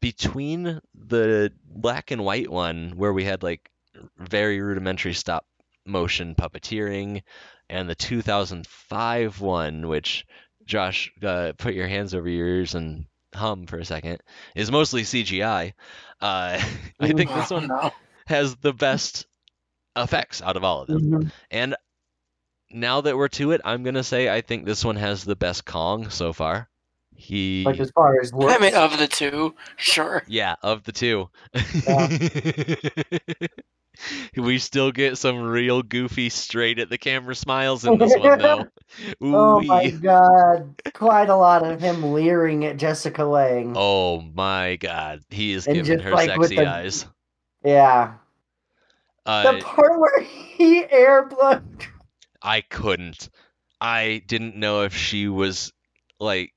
between 0.01 0.79
the 0.95 1.51
black 1.65 2.11
and 2.11 2.23
white 2.23 2.49
one 2.49 2.93
where 2.97 3.13
we 3.13 3.23
had 3.23 3.43
like 3.43 3.69
very 4.17 4.61
rudimentary 4.61 5.13
stop 5.13 5.45
motion 5.85 6.35
puppeteering 6.35 7.23
and 7.69 7.89
the 7.89 7.95
2005 7.95 9.41
one 9.41 9.87
which 9.87 10.25
josh 10.67 11.11
uh, 11.23 11.53
put 11.57 11.73
your 11.73 11.87
hands 11.87 12.13
over 12.13 12.29
your 12.29 12.45
ears 12.47 12.75
and 12.75 13.05
hum 13.33 13.65
for 13.65 13.79
a 13.79 13.85
second 13.85 14.19
is 14.55 14.69
mostly 14.71 15.01
cgi 15.03 15.73
uh, 16.21 16.61
i 16.99 17.11
think 17.13 17.33
this 17.33 17.49
one 17.49 17.71
has 18.27 18.55
the 18.57 18.73
best 18.73 19.25
effects 19.95 20.41
out 20.43 20.55
of 20.57 20.63
all 20.63 20.81
of 20.81 20.87
them. 20.87 21.01
Mhm. 21.01 21.31
and 21.49 21.75
now 22.69 23.01
that 23.01 23.17
we're 23.17 23.29
to 23.29 23.51
it 23.51 23.61
i'm 23.65 23.81
gonna 23.83 24.03
say 24.03 24.29
i 24.29 24.41
think 24.41 24.65
this 24.65 24.83
one 24.85 24.97
has 24.97 25.23
the 25.23 25.35
best 25.35 25.65
kong 25.65 26.09
so 26.09 26.33
far. 26.33 26.69
He 27.19 27.63
Like 27.65 27.79
as 27.79 27.89
far 27.89 28.21
as 28.21 28.31
looks, 28.31 28.53
I 28.53 28.59
mean, 28.59 28.75
of 28.75 28.99
the 28.99 29.07
two, 29.07 29.55
sure. 29.75 30.21
Yeah, 30.27 30.53
of 30.61 30.83
the 30.83 30.91
two. 30.91 31.29
we 34.35 34.59
still 34.59 34.91
get 34.91 35.17
some 35.17 35.41
real 35.41 35.81
goofy, 35.81 36.29
straight 36.29 36.79
at 36.79 36.89
the 36.89 36.97
camera 36.97 37.35
smiles 37.35 37.85
in 37.85 37.97
this 37.97 38.15
one, 38.17 38.39
though. 38.39 38.65
oh 39.21 39.61
my 39.61 39.89
god, 39.89 40.81
quite 40.93 41.29
a 41.29 41.35
lot 41.35 41.63
of 41.65 41.79
him 41.81 42.13
leering 42.13 42.65
at 42.65 42.77
Jessica 42.77 43.23
Lange. 43.25 43.73
Oh 43.75 44.21
my 44.21 44.75
god, 44.77 45.21
he 45.29 45.53
is 45.53 45.67
And 45.67 45.75
giving 45.75 45.99
her 45.99 46.11
like 46.11 46.29
sexy 46.29 46.55
the- 46.57 46.65
eyes. 46.67 47.05
Yeah, 47.65 48.13
Uh, 49.25 49.51
the 49.53 49.61
part 49.61 49.99
where 49.99 50.21
he 50.21 50.85
air 50.89 51.25
blow. 51.25 51.61
I 52.41 52.61
couldn't. 52.61 53.29
I 53.81 54.21
didn't 54.25 54.55
know 54.55 54.83
if 54.83 54.95
she 54.95 55.27
was 55.27 55.73
like 56.19 56.53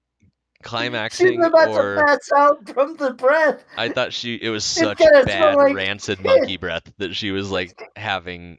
climaxing 0.62 1.42
about 1.42 1.68
or 1.68 1.96
to 1.96 2.04
pass 2.04 2.30
out 2.36 2.68
from 2.68 2.96
the 2.96 3.12
breath. 3.12 3.64
I 3.76 3.88
thought 3.88 4.12
she 4.12 4.34
it 4.34 4.50
was 4.50 4.64
such 4.64 4.98
gonna 4.98 5.24
bad 5.24 5.56
like 5.56 5.74
rancid 5.74 6.18
shit. 6.18 6.26
monkey 6.26 6.56
breath 6.56 6.92
that 6.98 7.14
she 7.14 7.30
was 7.30 7.50
like 7.50 7.80
having 7.96 8.58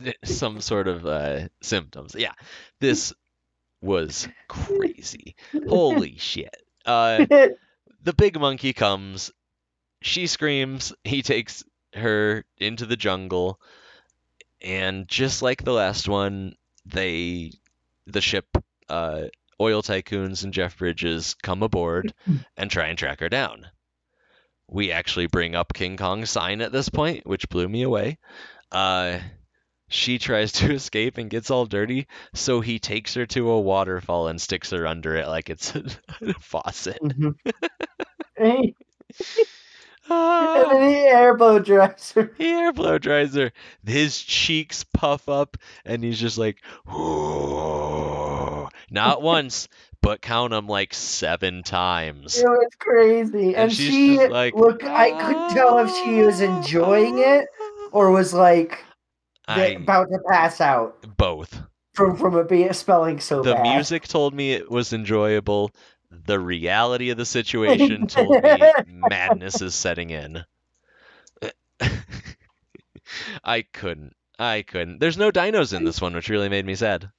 some 0.24 0.60
sort 0.60 0.88
of 0.88 1.06
uh, 1.06 1.48
symptoms. 1.60 2.14
Yeah, 2.16 2.32
this 2.80 3.12
was 3.80 4.28
crazy. 4.48 5.34
Holy 5.68 6.16
shit. 6.18 6.62
Uh, 6.84 7.26
the 8.02 8.12
big 8.16 8.38
monkey 8.38 8.72
comes. 8.72 9.30
She 10.00 10.26
screams. 10.26 10.92
He 11.04 11.22
takes 11.22 11.64
her 11.94 12.44
into 12.58 12.86
the 12.86 12.96
jungle, 12.96 13.60
and 14.60 15.06
just 15.08 15.42
like 15.42 15.64
the 15.64 15.72
last 15.72 16.08
one, 16.08 16.54
they 16.86 17.52
the 18.06 18.20
ship 18.20 18.46
uh, 18.88 19.24
oil 19.62 19.82
tycoons 19.82 20.44
and 20.44 20.52
Jeff 20.52 20.76
Bridges 20.78 21.34
come 21.42 21.62
aboard 21.62 22.12
and 22.56 22.70
try 22.70 22.88
and 22.88 22.98
track 22.98 23.20
her 23.20 23.28
down. 23.28 23.66
We 24.68 24.90
actually 24.92 25.26
bring 25.26 25.54
up 25.54 25.72
King 25.74 25.96
Kong's 25.96 26.30
sign 26.30 26.60
at 26.62 26.72
this 26.72 26.88
point, 26.88 27.26
which 27.26 27.48
blew 27.48 27.68
me 27.68 27.82
away. 27.82 28.18
Uh, 28.70 29.18
she 29.88 30.18
tries 30.18 30.52
to 30.52 30.72
escape 30.74 31.18
and 31.18 31.28
gets 31.30 31.50
all 31.50 31.66
dirty, 31.66 32.06
so 32.34 32.60
he 32.60 32.78
takes 32.78 33.14
her 33.14 33.26
to 33.26 33.50
a 33.50 33.60
waterfall 33.60 34.28
and 34.28 34.40
sticks 34.40 34.70
her 34.70 34.86
under 34.86 35.14
it 35.16 35.28
like 35.28 35.50
it's 35.50 35.74
a, 35.76 35.84
faucet. 36.40 36.98
Mhm. 37.02 37.34
and 38.38 38.74
Ah, 40.10 40.66
then 40.70 40.88
he 40.90 40.96
air 40.96 41.36
blow 41.36 41.58
dries 41.60 42.12
her. 42.12 42.32
he 42.36 42.48
air 42.50 42.72
blow 42.72 42.98
dries 42.98 43.34
her. 43.34 43.52
His 43.86 44.20
cheeks 44.20 44.84
puff 44.84 45.28
up, 45.28 45.56
and 45.84 46.02
he's 46.02 46.18
just 46.20 46.38
like, 46.38 46.58
"Whoa." 46.86 48.41
Not 48.92 49.22
once, 49.22 49.68
but 50.00 50.20
count 50.20 50.50
them 50.50 50.66
like 50.66 50.92
seven 50.92 51.62
times. 51.62 52.38
It 52.38 52.44
was 52.44 52.72
crazy, 52.78 53.54
And 53.54 53.56
and, 53.56 53.72
she 53.72 54.26
like, 54.28 54.54
look. 54.54 54.84
I 54.84 55.10
couldn't 55.10 55.50
tell 55.50 55.78
if 55.78 55.94
she 56.04 56.22
was 56.22 56.40
enjoying 56.40 57.18
it 57.18 57.46
or 57.92 58.10
was 58.10 58.34
like 58.34 58.84
I, 59.48 59.66
about 59.68 60.08
to 60.10 60.18
pass 60.28 60.60
out 60.60 61.16
both. 61.16 61.62
from 61.94 62.16
from 62.16 62.36
it 62.38 62.48
being 62.48 62.72
spelling 62.72 63.20
so 63.20 63.42
The 63.42 63.54
bad. 63.54 63.64
The 63.64 63.74
music 63.74 64.08
told 64.08 64.34
me 64.34 64.52
it 64.52 64.70
was 64.70 64.92
enjoyable. 64.92 65.70
The 66.10 66.38
reality 66.38 67.10
of 67.10 67.16
the 67.16 67.24
situation 67.24 68.06
told 68.08 68.42
me 68.42 68.58
madness 68.86 69.62
is 69.62 69.74
setting 69.74 70.10
in. 70.10 70.44
I 73.44 73.62
couldn't. 73.72 74.14
I 74.38 74.62
couldn't. 74.62 74.98
There's 74.98 75.18
no 75.18 75.30
dinos 75.30 75.76
in 75.76 75.84
this 75.84 76.00
one, 76.00 76.14
which 76.14 76.28
really 76.28 76.48
made 76.48 76.66
me 76.66 76.74
sad. 76.74 77.10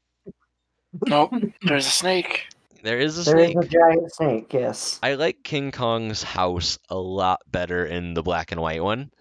Nope. 1.07 1.33
There's 1.63 1.87
a 1.87 1.91
snake. 1.91 2.47
There 2.83 2.99
is 2.99 3.17
a 3.27 3.31
There 3.31 3.39
is 3.39 3.51
snake. 3.51 3.55
There 3.55 3.63
is 3.63 3.67
a 3.67 3.69
giant 3.69 4.13
snake. 4.13 4.53
Yes. 4.53 4.99
I 5.01 5.13
like 5.15 5.43
King 5.43 5.71
Kong's 5.71 6.21
house 6.23 6.77
a 6.89 6.95
lot 6.95 7.39
better 7.49 7.85
in 7.85 8.13
the 8.13 8.23
black 8.23 8.51
and 8.51 8.61
white 8.61 8.83
one. 8.83 9.11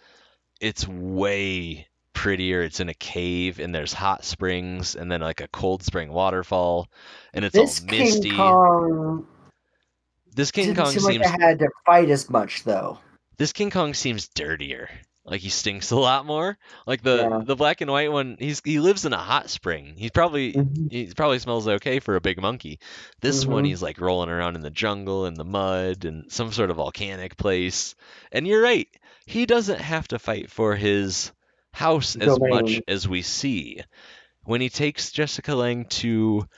It's 0.61 0.87
way 0.89 1.87
prettier. 2.13 2.63
It's 2.63 2.81
in 2.81 2.89
a 2.89 2.95
cave 2.95 3.59
and 3.61 3.75
there's 3.75 3.93
hot 3.93 4.25
springs 4.25 4.95
and 4.97 5.11
then 5.11 5.21
like 5.21 5.41
a 5.41 5.49
cold 5.49 5.83
spring 5.83 6.13
waterfall 6.13 6.89
and 7.35 7.45
it's 7.45 7.55
this 7.55 7.81
all 7.81 7.87
misty. 7.87 8.29
King 8.31 8.37
Kong 8.37 9.27
this 10.35 10.51
King 10.51 10.67
didn't 10.67 10.77
Kong 10.79 10.93
seem 10.93 11.01
seems 11.01 11.19
like 11.21 11.41
I 11.41 11.47
had 11.47 11.59
to 11.59 11.69
fight 11.85 12.11
as 12.11 12.31
much 12.31 12.65
though. 12.65 12.99
this 13.39 13.53
King 13.53 13.71
Kong 13.71 13.95
seems 13.95 14.29
dirtier. 14.29 14.89
Like 15.25 15.41
he 15.41 15.51
stinks 15.51 15.91
a 15.93 15.97
lot 15.97 16.27
more. 16.27 16.59
Like 16.87 17.03
the 17.03 17.29
Yeah. 17.31 17.43
the 17.45 17.55
black 17.57 17.81
and 17.81 17.91
white 17.91 18.11
one, 18.11 18.37
he's 18.41 18.61
he 18.65 18.81
lives 18.81 19.05
in 19.05 19.13
a 19.13 19.19
hot 19.19 19.51
spring. 19.51 19.95
He's 19.97 20.11
probably 20.11 20.53
he 20.91 21.13
probably 21.15 21.39
smells 21.39 21.69
okay 21.69 22.01
for 22.01 22.17
a 22.17 22.21
big 22.21 22.41
monkey. 22.41 22.81
This 23.21 23.47
one 23.47 23.65
Mhm. 23.65 23.69
he's 23.69 23.83
like 23.83 24.01
rolling 24.01 24.31
around 24.31 24.57
in 24.57 24.63
the 24.63 24.71
jungle 24.71 25.27
in 25.27 25.35
the 25.35 25.45
mud 25.45 26.05
and 26.05 26.31
some 26.33 26.51
sort 26.53 26.71
of 26.71 26.77
volcanic 26.77 27.37
place. 27.37 27.95
And 28.33 28.47
you're 28.47 28.63
right. 28.63 28.89
He 29.27 29.47
doesn't 29.47 29.81
have 29.81 30.09
to 30.09 30.19
fight 30.19 30.51
for 30.51 30.75
his 30.75 31.31
house 31.73 32.17
as 32.17 32.39
much 32.41 32.81
as 32.89 33.07
we 33.09 33.23
see. 33.23 33.81
When 34.45 34.61
he 34.61 34.69
takes 34.71 35.13
Jessica 35.13 35.55
Lange 35.55 35.85
to 36.01 36.49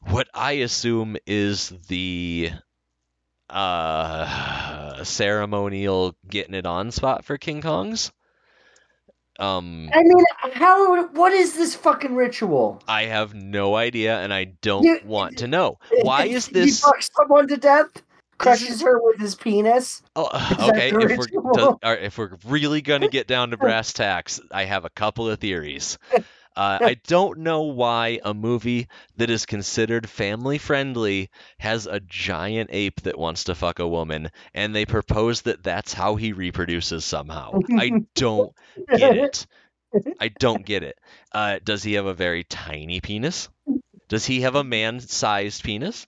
what 0.00 0.28
I 0.34 0.52
assume 0.52 1.16
is 1.26 1.72
the 1.88 2.50
uh 3.50 5.02
ceremonial 5.04 6.14
getting 6.28 6.54
it 6.54 6.66
on 6.66 6.90
spot 6.90 7.24
for 7.24 7.36
King 7.38 7.60
Kong's. 7.62 8.12
Um 9.38 9.88
I 9.94 10.02
mean, 10.02 10.24
how? 10.52 11.06
What 11.08 11.32
is 11.32 11.54
this 11.56 11.74
fucking 11.74 12.14
ritual? 12.14 12.82
I 12.86 13.04
have 13.04 13.34
no 13.34 13.74
idea 13.76 14.18
and 14.18 14.32
I 14.34 14.44
don't 14.62 14.84
You- 14.84 15.00
want 15.04 15.38
to 15.38 15.46
know. 15.48 15.78
Why 16.02 16.26
is 16.26 16.48
this? 16.52 16.82
He 16.84 16.86
fucks 16.86 17.10
someone 17.16 17.48
to 17.48 17.56
death, 17.56 17.88
crushes 18.38 18.82
her 18.82 19.00
with 19.02 19.18
his 19.18 19.34
penis. 19.34 20.02
Oh, 20.14 20.28
that 20.32 20.70
okay. 20.70 20.88
If 20.88 20.94
we're 20.94 21.08
ritual? 21.08 21.52
does, 21.54 21.66
all 21.66 21.78
right, 21.82 22.02
if 22.02 22.18
we're 22.18 22.36
really 22.46 22.82
gonna 22.82 23.08
get 23.18 23.26
down 23.26 23.50
to 23.50 23.56
brass 23.56 23.92
tacks, 23.94 24.40
I 24.52 24.64
have 24.64 24.84
a 24.84 24.90
couple 24.90 25.28
of 25.30 25.38
theories. 25.38 25.96
Uh, 26.56 26.78
I 26.82 26.94
don't 27.06 27.40
know 27.40 27.62
why 27.62 28.20
a 28.24 28.34
movie 28.34 28.88
that 29.16 29.30
is 29.30 29.46
considered 29.46 30.08
family 30.08 30.58
friendly 30.58 31.30
has 31.58 31.86
a 31.86 32.00
giant 32.00 32.70
ape 32.72 33.00
that 33.02 33.18
wants 33.18 33.44
to 33.44 33.54
fuck 33.54 33.78
a 33.78 33.88
woman, 33.88 34.30
and 34.54 34.74
they 34.74 34.86
propose 34.86 35.42
that 35.42 35.62
that's 35.62 35.92
how 35.92 36.16
he 36.16 36.32
reproduces 36.32 37.04
somehow. 37.04 37.60
I 37.76 38.02
don't 38.14 38.52
get 38.96 39.14
it. 39.14 39.46
I 40.20 40.28
don't 40.28 40.64
get 40.64 40.82
it. 40.82 40.98
Uh, 41.32 41.58
does 41.62 41.82
he 41.82 41.94
have 41.94 42.06
a 42.06 42.14
very 42.14 42.44
tiny 42.44 43.00
penis? 43.00 43.48
Does 44.08 44.26
he 44.26 44.42
have 44.42 44.54
a 44.56 44.64
man-sized 44.64 45.62
penis? 45.62 46.06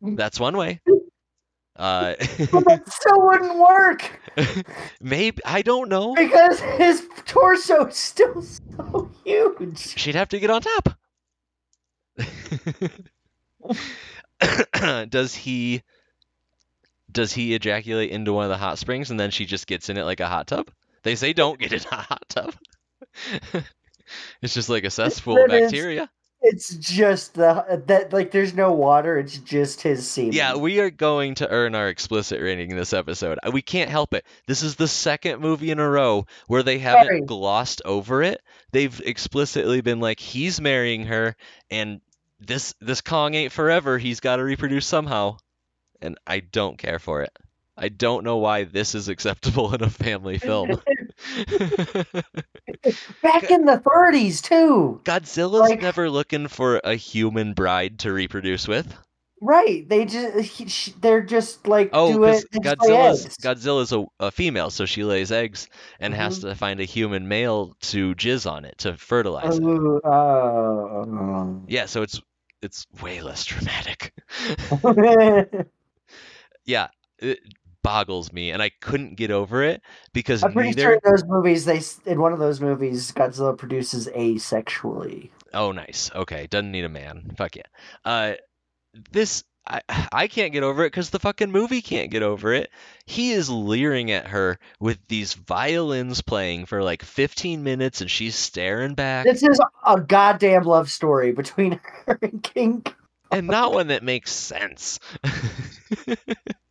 That's 0.00 0.40
one 0.40 0.56
way. 0.56 0.80
Uh, 1.78 2.14
that 2.18 2.82
still 2.88 3.24
wouldn't 3.24 3.56
work 3.56 4.20
maybe 5.00 5.40
I 5.44 5.62
don't 5.62 5.88
know. 5.88 6.12
because 6.14 6.58
his 6.60 7.06
torso 7.24 7.86
is 7.86 7.96
still 7.96 8.42
so 8.42 9.08
huge. 9.24 9.78
She'd 9.96 10.16
have 10.16 10.28
to 10.30 10.40
get 10.40 10.50
on 10.50 10.62
top. 10.62 10.98
does 15.08 15.34
he 15.34 15.82
does 17.10 17.32
he 17.32 17.54
ejaculate 17.54 18.10
into 18.10 18.32
one 18.32 18.44
of 18.44 18.50
the 18.50 18.56
hot 18.56 18.78
springs 18.78 19.10
and 19.10 19.18
then 19.18 19.30
she 19.30 19.46
just 19.46 19.66
gets 19.66 19.88
in 19.88 19.96
it 19.96 20.04
like 20.04 20.20
a 20.20 20.26
hot 20.28 20.46
tub? 20.46 20.70
They 21.04 21.14
say 21.14 21.32
don't 21.32 21.58
get 21.58 21.72
in 21.72 21.80
a 21.90 21.94
hot 21.96 22.24
tub. 22.28 22.54
it's 24.42 24.54
just 24.54 24.68
like 24.68 24.84
a 24.84 24.90
cesspool 24.90 25.36
That 25.36 25.44
of 25.46 25.52
is- 25.52 25.62
bacteria. 25.72 26.10
It's 26.40 26.76
just 26.76 27.34
the 27.34 27.82
that 27.86 28.12
like 28.12 28.30
there's 28.30 28.54
no 28.54 28.72
water. 28.72 29.18
It's 29.18 29.38
just 29.38 29.82
his 29.82 30.08
semen. 30.08 30.32
Yeah, 30.32 30.54
we 30.54 30.78
are 30.78 30.90
going 30.90 31.34
to 31.36 31.48
earn 31.48 31.74
our 31.74 31.88
explicit 31.88 32.40
rating 32.40 32.76
this 32.76 32.92
episode. 32.92 33.38
We 33.52 33.60
can't 33.60 33.90
help 33.90 34.14
it. 34.14 34.24
This 34.46 34.62
is 34.62 34.76
the 34.76 34.86
second 34.86 35.40
movie 35.40 35.70
in 35.70 35.80
a 35.80 35.88
row 35.88 36.26
where 36.46 36.62
they 36.62 36.78
haven't 36.78 37.06
Sorry. 37.06 37.20
glossed 37.22 37.82
over 37.84 38.22
it. 38.22 38.40
They've 38.70 39.00
explicitly 39.04 39.80
been 39.80 39.98
like, 39.98 40.20
he's 40.20 40.60
marrying 40.60 41.06
her, 41.06 41.34
and 41.70 42.00
this 42.38 42.74
this 42.80 43.00
Kong 43.00 43.34
ain't 43.34 43.52
forever. 43.52 43.98
He's 43.98 44.20
got 44.20 44.36
to 44.36 44.44
reproduce 44.44 44.86
somehow, 44.86 45.38
and 46.00 46.18
I 46.24 46.38
don't 46.40 46.78
care 46.78 47.00
for 47.00 47.22
it. 47.22 47.36
I 47.76 47.88
don't 47.88 48.24
know 48.24 48.38
why 48.38 48.64
this 48.64 48.94
is 48.94 49.08
acceptable 49.08 49.74
in 49.74 49.82
a 49.82 49.90
family 49.90 50.38
film. 50.38 50.80
back 53.22 53.50
in 53.50 53.64
the 53.64 53.80
30s 53.84 54.42
too. 54.42 55.00
Godzilla's 55.04 55.70
Like- 55.70 55.82
never 55.82 56.10
looking 56.10 56.48
for 56.48 56.80
a 56.84 56.94
human 56.94 57.54
bride 57.54 57.98
to 58.00 58.12
reproduce 58.12 58.66
with. 58.68 58.94
Right? 59.40 59.88
They 59.88 60.04
just 60.04 61.00
they're 61.00 61.22
just 61.22 61.68
like 61.68 61.90
Oh, 61.92 62.12
do 62.12 62.24
it. 62.24 62.44
they 62.50 62.58
just 62.58 62.80
lay 62.82 62.88
Godzilla's. 62.90 63.36
Godzilla's 63.36 63.92
a, 63.92 64.04
a 64.18 64.30
female, 64.32 64.68
so 64.70 64.84
she 64.84 65.04
lays 65.04 65.30
eggs 65.30 65.68
and 66.00 66.12
has 66.12 66.40
Mm-hmm. 66.40 66.48
to 66.48 66.54
find 66.56 66.80
a 66.80 66.84
human 66.84 67.28
male 67.28 67.76
to 67.82 68.16
jizz 68.16 68.50
on 68.50 68.64
it 68.64 68.78
to 68.78 68.96
fertilize 68.96 69.56
it. 69.58 69.62
Oh, 69.64 70.00
oh. 70.04 71.62
Yeah, 71.68 71.86
so 71.86 72.02
it's 72.02 72.20
it's 72.62 72.86
way 73.00 73.20
less 73.22 73.44
dramatic. 73.44 74.12
yeah, 76.64 76.88
boggles 77.88 78.34
me, 78.34 78.50
and 78.50 78.62
I 78.62 78.70
couldn't 78.82 79.16
get 79.16 79.30
over 79.30 79.62
it 79.62 79.80
because 80.12 80.42
I'm 80.44 80.52
pretty 80.52 80.70
neither. 80.70 80.82
sure 80.82 80.92
in 80.92 81.00
those 81.04 81.24
movies, 81.24 81.64
they 81.64 81.80
in 82.10 82.20
one 82.20 82.34
of 82.34 82.38
those 82.38 82.60
movies, 82.60 83.10
Godzilla 83.12 83.56
produces 83.56 84.08
asexually. 84.08 85.30
Oh, 85.54 85.72
nice. 85.72 86.10
Okay, 86.14 86.46
doesn't 86.48 86.70
need 86.70 86.84
a 86.84 86.90
man. 86.90 87.34
Fuck 87.38 87.56
yeah. 87.56 87.62
Uh, 88.04 88.34
this 89.10 89.42
I 89.66 89.80
I 90.12 90.26
can't 90.28 90.52
get 90.52 90.64
over 90.64 90.84
it 90.84 90.88
because 90.92 91.08
the 91.08 91.18
fucking 91.18 91.50
movie 91.50 91.80
can't 91.80 92.10
get 92.10 92.22
over 92.22 92.52
it. 92.52 92.70
He 93.06 93.32
is 93.32 93.48
leering 93.48 94.10
at 94.10 94.26
her 94.26 94.58
with 94.80 94.98
these 95.08 95.32
violins 95.32 96.20
playing 96.20 96.66
for 96.66 96.82
like 96.82 97.02
15 97.02 97.62
minutes, 97.62 98.02
and 98.02 98.10
she's 98.10 98.34
staring 98.36 98.96
back, 98.96 99.24
This 99.24 99.42
is 99.42 99.58
a 99.86 99.98
goddamn 99.98 100.64
love 100.64 100.90
story 100.90 101.32
between 101.32 101.80
her 102.06 102.18
and 102.20 102.42
King. 102.42 102.84
and 103.32 103.46
not 103.46 103.72
one 103.72 103.86
that 103.86 104.02
makes 104.02 104.30
sense. 104.30 105.00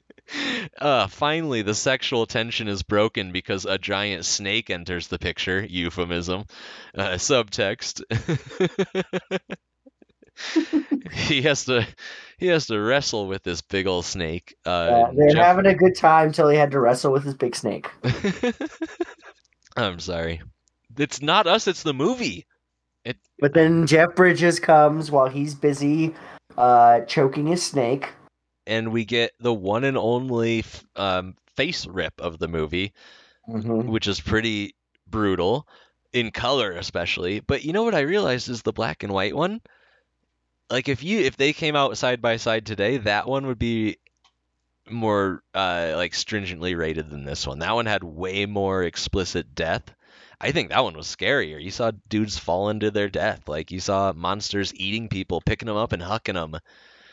Uh, 0.80 1.08
finally, 1.08 1.62
the 1.62 1.74
sexual 1.74 2.26
tension 2.26 2.68
is 2.68 2.84
broken 2.84 3.32
because 3.32 3.66
a 3.66 3.78
giant 3.78 4.26
snake 4.26 4.70
enters 4.70 5.08
the 5.08 5.20
picture. 5.20 5.66
Euphemism. 5.68 6.46
Uh, 6.96 7.12
subtext. 7.12 8.02
he 11.12 11.42
has 11.42 11.66
to 11.66 11.88
he 12.38 12.48
has 12.48 12.68
to 12.68 12.80
wrestle 12.80 13.28
with 13.28 13.44
this 13.44 13.62
big 13.62 13.88
old 13.88 14.06
snake. 14.06 14.56
Uh, 14.66 15.12
they're 15.16 15.30
Jeff- 15.30 15.46
having 15.46 15.66
a 15.66 15.74
good 15.74 15.96
time 15.96 16.32
till 16.32 16.50
he 16.50 16.58
had 16.58 16.72
to 16.72 16.80
wrestle 16.80 17.12
with 17.12 17.24
his 17.24 17.34
big 17.34 17.56
snake. 17.56 17.90
I'm 19.78 20.00
sorry. 20.00 20.42
It's 20.98 21.22
not 21.22 21.48
us. 21.48 21.68
It's 21.68 21.84
the 21.84 21.94
movie. 21.94 22.46
But 23.40 23.54
then 23.54 23.88
Jeff 23.88 24.16
Bridges 24.16 24.60
comes 24.60 25.12
while 25.12 25.28
he's 25.28 25.56
busy 25.56 26.14
uh, 26.58 27.02
choking 27.02 27.48
his 27.48 27.64
snake. 27.64 28.10
And 28.68 28.91
we 28.93 29.05
get 29.05 29.34
the 29.39 29.53
one 29.53 29.86
and 29.86 29.97
only 29.97 30.59
f- 30.59 30.86
um, 30.97 31.36
face 31.55 31.88
rip 31.88 32.22
of 32.22 32.39
the 32.39 32.49
movie, 32.49 32.93
Mm-hmm. 33.47 33.89
which 33.89 34.07
is 34.07 34.20
pretty 34.22 34.76
brutal 35.07 35.68
in 36.13 36.32
color 36.32 36.72
especially. 36.74 37.39
But 37.41 37.63
you 37.63 37.74
know 37.74 37.84
what 37.84 37.95
i 37.95 38.01
realized 38.01 38.49
is 38.49 38.63
the 38.63 38.74
black 38.74 39.03
and 39.03 39.13
white 39.13 39.36
one? 39.36 39.61
Like 40.70 40.89
if 40.89 41.03
you 41.03 41.20
if 41.22 41.38
they 41.38 41.53
came 41.53 41.76
out 41.76 41.97
side 41.97 42.22
by 42.22 42.38
side 42.38 42.65
today 42.65 42.97
that 42.97 43.28
one 43.28 43.47
would 43.47 43.59
be 43.59 43.97
more 44.89 45.43
uh 45.53 45.93
like 45.95 46.13
stringently 46.13 46.76
rated 46.76 47.09
than 47.09 47.26
this 47.26 47.45
one. 47.47 47.59
That 47.59 47.76
one 47.76 47.86
had 47.86 48.03
way 48.03 48.45
more 48.45 48.84
explicit 48.84 49.55
death. 49.55 49.93
I 50.41 50.51
think 50.51 50.70
that 50.70 50.84
one 50.84 50.95
was 50.95 51.07
scarier. 51.07 51.61
You 51.61 51.72
saw 51.72 51.91
dudes 52.09 52.38
falling 52.38 52.80
to 52.82 52.91
their 52.91 53.09
death. 53.09 53.47
Like 53.47 53.72
you 53.72 53.80
saw 53.80 54.13
monsters 54.13 54.74
eating 54.76 55.09
people 55.09 55.41
picking 55.41 55.68
them 55.68 55.78
up 55.78 55.93
and 55.93 56.01
hucking 56.03 56.36
them 56.36 56.59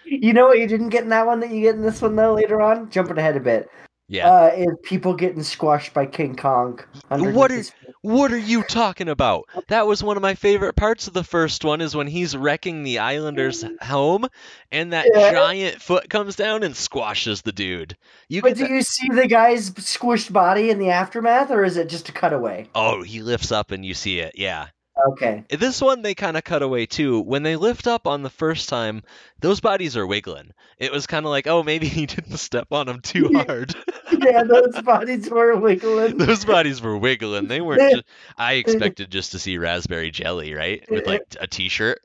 You 0.07 0.33
know 0.33 0.47
what 0.47 0.59
you 0.59 0.67
didn't 0.67 0.91
get 0.91 1.03
in 1.05 1.09
that 1.11 1.27
one 1.27 1.41
that 1.41 1.51
you 1.51 1.61
get 1.63 1.75
in 1.75 1.83
this 1.83 2.03
one 2.03 2.17
though 2.17 2.35
later 2.35 2.61
on? 2.61 2.91
Jumping 2.91 3.19
ahead 3.19 3.37
a 3.37 3.41
bit. 3.41 3.69
yeah 4.09 4.29
Uh, 4.31 4.51
is 4.57 4.69
people 4.83 5.15
getting 5.15 5.43
squashed 5.43 5.95
by 5.95 6.05
King 6.07 6.37
Kong. 6.37 6.79
underneath 7.11 7.73
What 8.03 8.31
are 8.33 8.37
you 8.39 8.63
talking 8.65 9.09
about? 9.09 9.45
That 9.69 9.87
was 9.87 10.03
one 10.03 10.19
of 10.19 10.23
my 10.23 10.35
favorite 10.35 10.77
parts 10.77 11.07
of 11.09 11.15
the 11.15 11.25
first 11.25 11.65
one 11.65 11.81
is 11.81 11.97
when 11.97 12.07
he's 12.07 12.37
wrecking 12.37 12.83
the 12.83 12.99
islanders' 12.99 13.65
home 13.81 14.27
and 14.71 14.93
that 14.93 15.07
Yeah. 15.15 15.33
giant 15.33 15.81
foot 15.81 16.11
comes 16.11 16.37
down 16.37 16.63
and 16.63 16.77
squashes 16.77 17.41
the 17.41 17.53
dude. 17.53 17.97
You 18.29 18.43
But 18.43 18.57
do 18.57 18.65
that- 18.65 18.71
you 18.71 18.83
see 18.83 19.09
the 19.09 19.27
guy's 19.27 19.71
squished 19.71 20.35
body 20.35 20.69
in 20.69 20.79
the 20.79 20.91
aftermath, 20.91 21.51
or 21.51 21.65
is 21.65 21.79
it 21.79 21.89
just 21.89 22.11
a 22.11 22.13
cutaway? 22.13 22.67
Oh, 22.75 23.03
he 23.03 23.23
lifts 23.23 23.51
up 23.51 23.71
and 23.71 23.87
you 23.87 23.95
see 23.95 24.21
it. 24.21 24.33
Yeah. 24.37 24.67
Okay. 25.09 25.45
This 25.51 25.81
one 25.81 26.03
they 26.03 26.15
kind 26.15 26.37
of 26.37 26.45
cut 26.45 26.63
away 26.63 26.87
too. 26.87 27.21
When 27.21 27.43
they 27.43 27.57
lift 27.57 27.89
up 27.89 28.07
on 28.07 28.23
the 28.23 28.31
first 28.31 28.69
time, 28.69 29.03
those 29.41 29.61
bodies 29.61 29.97
are 29.97 30.07
wiggling. 30.07 30.53
It 30.79 30.93
was 30.93 31.07
kind 31.09 31.27
of 31.27 31.31
like, 31.31 31.49
"Oh, 31.49 31.63
maybe 31.65 31.89
he 31.95 32.07
didn't 32.07 32.37
step 32.37 32.69
on 32.71 32.87
them 32.87 33.01
too 33.01 33.29
hard." 33.35 33.75
yeah, 34.13 34.45
those 34.45 34.81
bodies 34.83 35.29
were 35.29 35.57
wiggling. 35.57 36.17
those 36.19 36.45
bodies 36.45 36.81
were 36.81 36.97
wiggling. 36.97 37.49
They 37.49 37.61
weren't 37.61 37.93
just 37.93 38.05
I 38.39 38.55
expected 38.55 39.11
just 39.11 39.33
to 39.33 39.39
see 39.39 39.59
raspberry 39.59 40.11
jelly, 40.13 40.55
right? 40.55 40.85
With 40.89 41.07
like 41.07 41.23
a 41.41 41.47
t-shirt. 41.47 42.01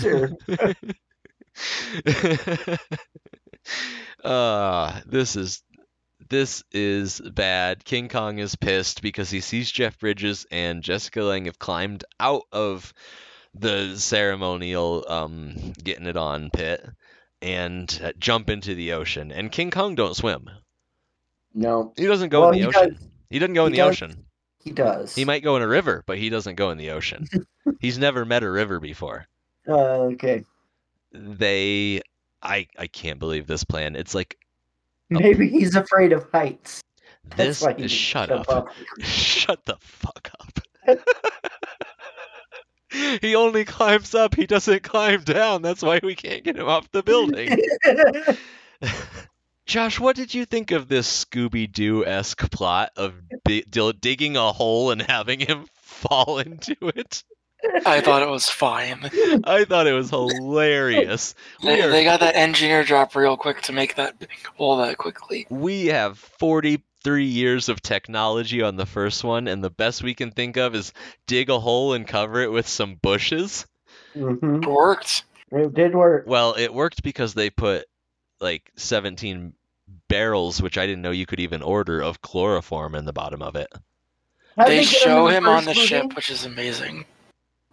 Sure. 0.00 0.30
uh 4.22 5.00
this 5.06 5.36
is 5.36 5.62
this 6.28 6.62
is 6.72 7.20
bad. 7.20 7.84
King 7.84 8.08
Kong 8.08 8.38
is 8.38 8.56
pissed 8.56 9.02
because 9.02 9.30
he 9.30 9.40
sees 9.40 9.70
Jeff 9.70 9.98
Bridges 9.98 10.46
and 10.50 10.82
Jessica 10.82 11.22
Lange 11.22 11.46
have 11.46 11.58
climbed 11.58 12.04
out 12.20 12.42
of 12.52 12.92
the 13.54 13.94
ceremonial 13.96 15.04
um 15.08 15.72
getting 15.82 16.06
it 16.06 16.16
on 16.16 16.50
pit 16.50 16.84
and 17.40 18.00
uh, 18.02 18.12
jump 18.18 18.50
into 18.50 18.74
the 18.74 18.92
ocean. 18.94 19.30
And 19.30 19.52
King 19.52 19.70
Kong 19.70 19.94
don't 19.94 20.16
swim. 20.16 20.48
No, 21.54 21.92
He 21.96 22.06
doesn't 22.06 22.30
go 22.30 22.40
Well, 22.40 22.50
in 22.50 22.54
the 22.54 22.60
he 22.62 22.66
ocean. 22.66 22.94
does- 22.94 23.08
he 23.30 23.38
doesn't 23.38 23.54
go 23.54 23.66
in 23.66 23.72
he 23.72 23.78
the 23.78 23.84
does. 23.84 23.90
ocean. 23.94 24.26
he 24.58 24.70
does. 24.70 25.14
He 25.14 25.24
might 25.24 25.42
go 25.42 25.56
in 25.56 25.62
a 25.62 25.68
river, 25.68 26.02
but 26.06 26.18
he 26.18 26.30
doesn't 26.30 26.54
go 26.56 26.70
in 26.70 26.78
the 26.78 26.90
ocean. 26.90 27.26
He's 27.80 27.98
never 27.98 28.24
met 28.24 28.42
a 28.42 28.50
river 28.50 28.78
before. 28.80 29.26
Uh, 29.68 30.12
okay. 30.12 30.44
They 31.12 32.00
I 32.42 32.66
I 32.78 32.86
can't 32.88 33.18
believe 33.18 33.46
this 33.46 33.64
plan. 33.64 33.96
It's 33.96 34.14
like 34.14 34.36
Maybe 35.20 35.48
he's 35.48 35.74
afraid 35.74 36.12
of 36.12 36.26
heights. 36.32 36.82
That's 37.36 37.60
this 37.60 37.74
is 37.78 37.90
shut 37.90 38.28
jump 38.28 38.48
up. 38.48 38.68
Shut 39.00 39.64
the 39.64 39.76
fuck 39.80 40.30
up. 40.40 40.98
he 43.20 43.34
only 43.34 43.64
climbs 43.64 44.14
up, 44.14 44.34
he 44.34 44.46
doesn't 44.46 44.82
climb 44.82 45.22
down. 45.22 45.62
That's 45.62 45.82
why 45.82 46.00
we 46.02 46.14
can't 46.14 46.44
get 46.44 46.56
him 46.56 46.68
off 46.68 46.90
the 46.90 47.02
building. 47.02 47.58
Josh, 49.66 49.98
what 49.98 50.14
did 50.16 50.34
you 50.34 50.44
think 50.44 50.70
of 50.72 50.88
this 50.88 51.24
Scooby 51.24 51.70
Doo 51.70 52.04
esque 52.04 52.50
plot 52.50 52.90
of 52.96 53.14
digging 54.00 54.36
a 54.36 54.52
hole 54.52 54.90
and 54.90 55.00
having 55.00 55.40
him 55.40 55.64
fall 55.76 56.38
into 56.38 56.76
it? 56.94 57.24
I 57.86 58.00
thought 58.00 58.22
it 58.22 58.28
was 58.28 58.48
fine. 58.48 59.10
I 59.44 59.64
thought 59.64 59.86
it 59.86 59.92
was 59.92 60.10
hilarious. 60.10 61.34
They, 61.62 61.80
are 61.82 61.90
they 61.90 62.04
got 62.04 62.20
that 62.20 62.36
engineer 62.36 62.84
drop 62.84 63.14
real 63.14 63.36
quick 63.36 63.62
to 63.62 63.72
make 63.72 63.96
that 63.96 64.18
big 64.18 64.30
hole 64.56 64.76
that 64.78 64.96
quickly. 64.98 65.46
we 65.50 65.86
have 65.86 66.18
43 66.18 67.24
years 67.24 67.68
of 67.68 67.80
technology 67.82 68.62
on 68.62 68.76
the 68.76 68.86
first 68.86 69.24
one, 69.24 69.48
and 69.48 69.62
the 69.62 69.70
best 69.70 70.02
we 70.02 70.14
can 70.14 70.30
think 70.30 70.56
of 70.56 70.74
is 70.74 70.92
dig 71.26 71.50
a 71.50 71.58
hole 71.58 71.92
and 71.94 72.06
cover 72.06 72.40
it 72.40 72.50
with 72.52 72.68
some 72.68 72.96
bushes. 72.96 73.66
hmm 74.14 74.62
It 74.62 74.66
worked. 74.66 75.24
It 75.52 75.74
did 75.74 75.94
work. 75.94 76.24
Well, 76.26 76.54
it 76.58 76.72
worked 76.72 77.02
because 77.02 77.34
they 77.34 77.50
put 77.50 77.86
like 78.40 78.70
17 78.76 79.52
barrels, 80.08 80.60
which 80.60 80.78
I 80.78 80.86
didn't 80.86 81.02
know 81.02 81.10
you 81.10 81.26
could 81.26 81.40
even 81.40 81.62
order, 81.62 82.00
of 82.00 82.20
chloroform 82.20 82.94
in 82.94 83.04
the 83.04 83.12
bottom 83.12 83.42
of 83.42 83.54
it. 83.56 83.68
How 84.56 84.66
They 84.66 84.84
show 84.84 85.26
him 85.28 85.46
on 85.46 85.64
the 85.64 85.74
movie? 85.74 85.86
ship, 85.86 86.14
which 86.16 86.30
is 86.30 86.44
amazing. 86.44 87.04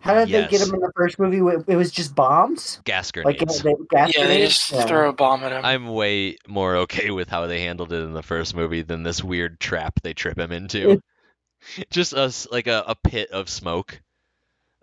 How 0.02 0.14
did 0.14 0.30
they 0.30 0.48
get 0.48 0.62
him 0.62 0.74
in 0.74 0.80
the 0.82 0.92
first 0.96 1.20
movie? 1.20 1.38
It 1.38 1.66
it 1.68 1.76
was 1.76 1.92
just 1.92 2.16
bombs, 2.16 2.82
Gas 2.84 3.12
like 3.12 3.38
grenades. 3.38 3.62
they, 3.62 3.76
gas 3.90 4.16
Yeah, 4.16 4.28
they 4.28 4.48
just 4.48 4.72
Yeah. 4.72 4.86
throw 4.86 5.10
a 5.10 5.14
bomb 5.14 5.44
at 5.44 5.52
him. 5.52 5.64
I'm 5.64 5.88
way 5.88 6.38
more 6.48 6.76
okay 6.78 7.12
with 7.12 7.30
how 7.30 7.48
they 7.48 7.62
handled 7.62 7.94
it 7.94 8.02
in 8.04 8.14
the 8.14 8.24
first 8.24 8.56
movie 8.56 8.82
than 8.82 9.04
this 9.04 9.24
weird 9.24 9.60
trap 9.60 10.02
they 10.02 10.14
trip 10.14 10.40
him 10.40 10.52
into. 10.52 11.02
Just 11.92 12.14
us 12.16 12.48
like 12.52 12.66
a, 12.66 12.84
a 12.88 12.96
pit 12.96 13.30
of 13.32 13.48
smoke. 13.48 14.02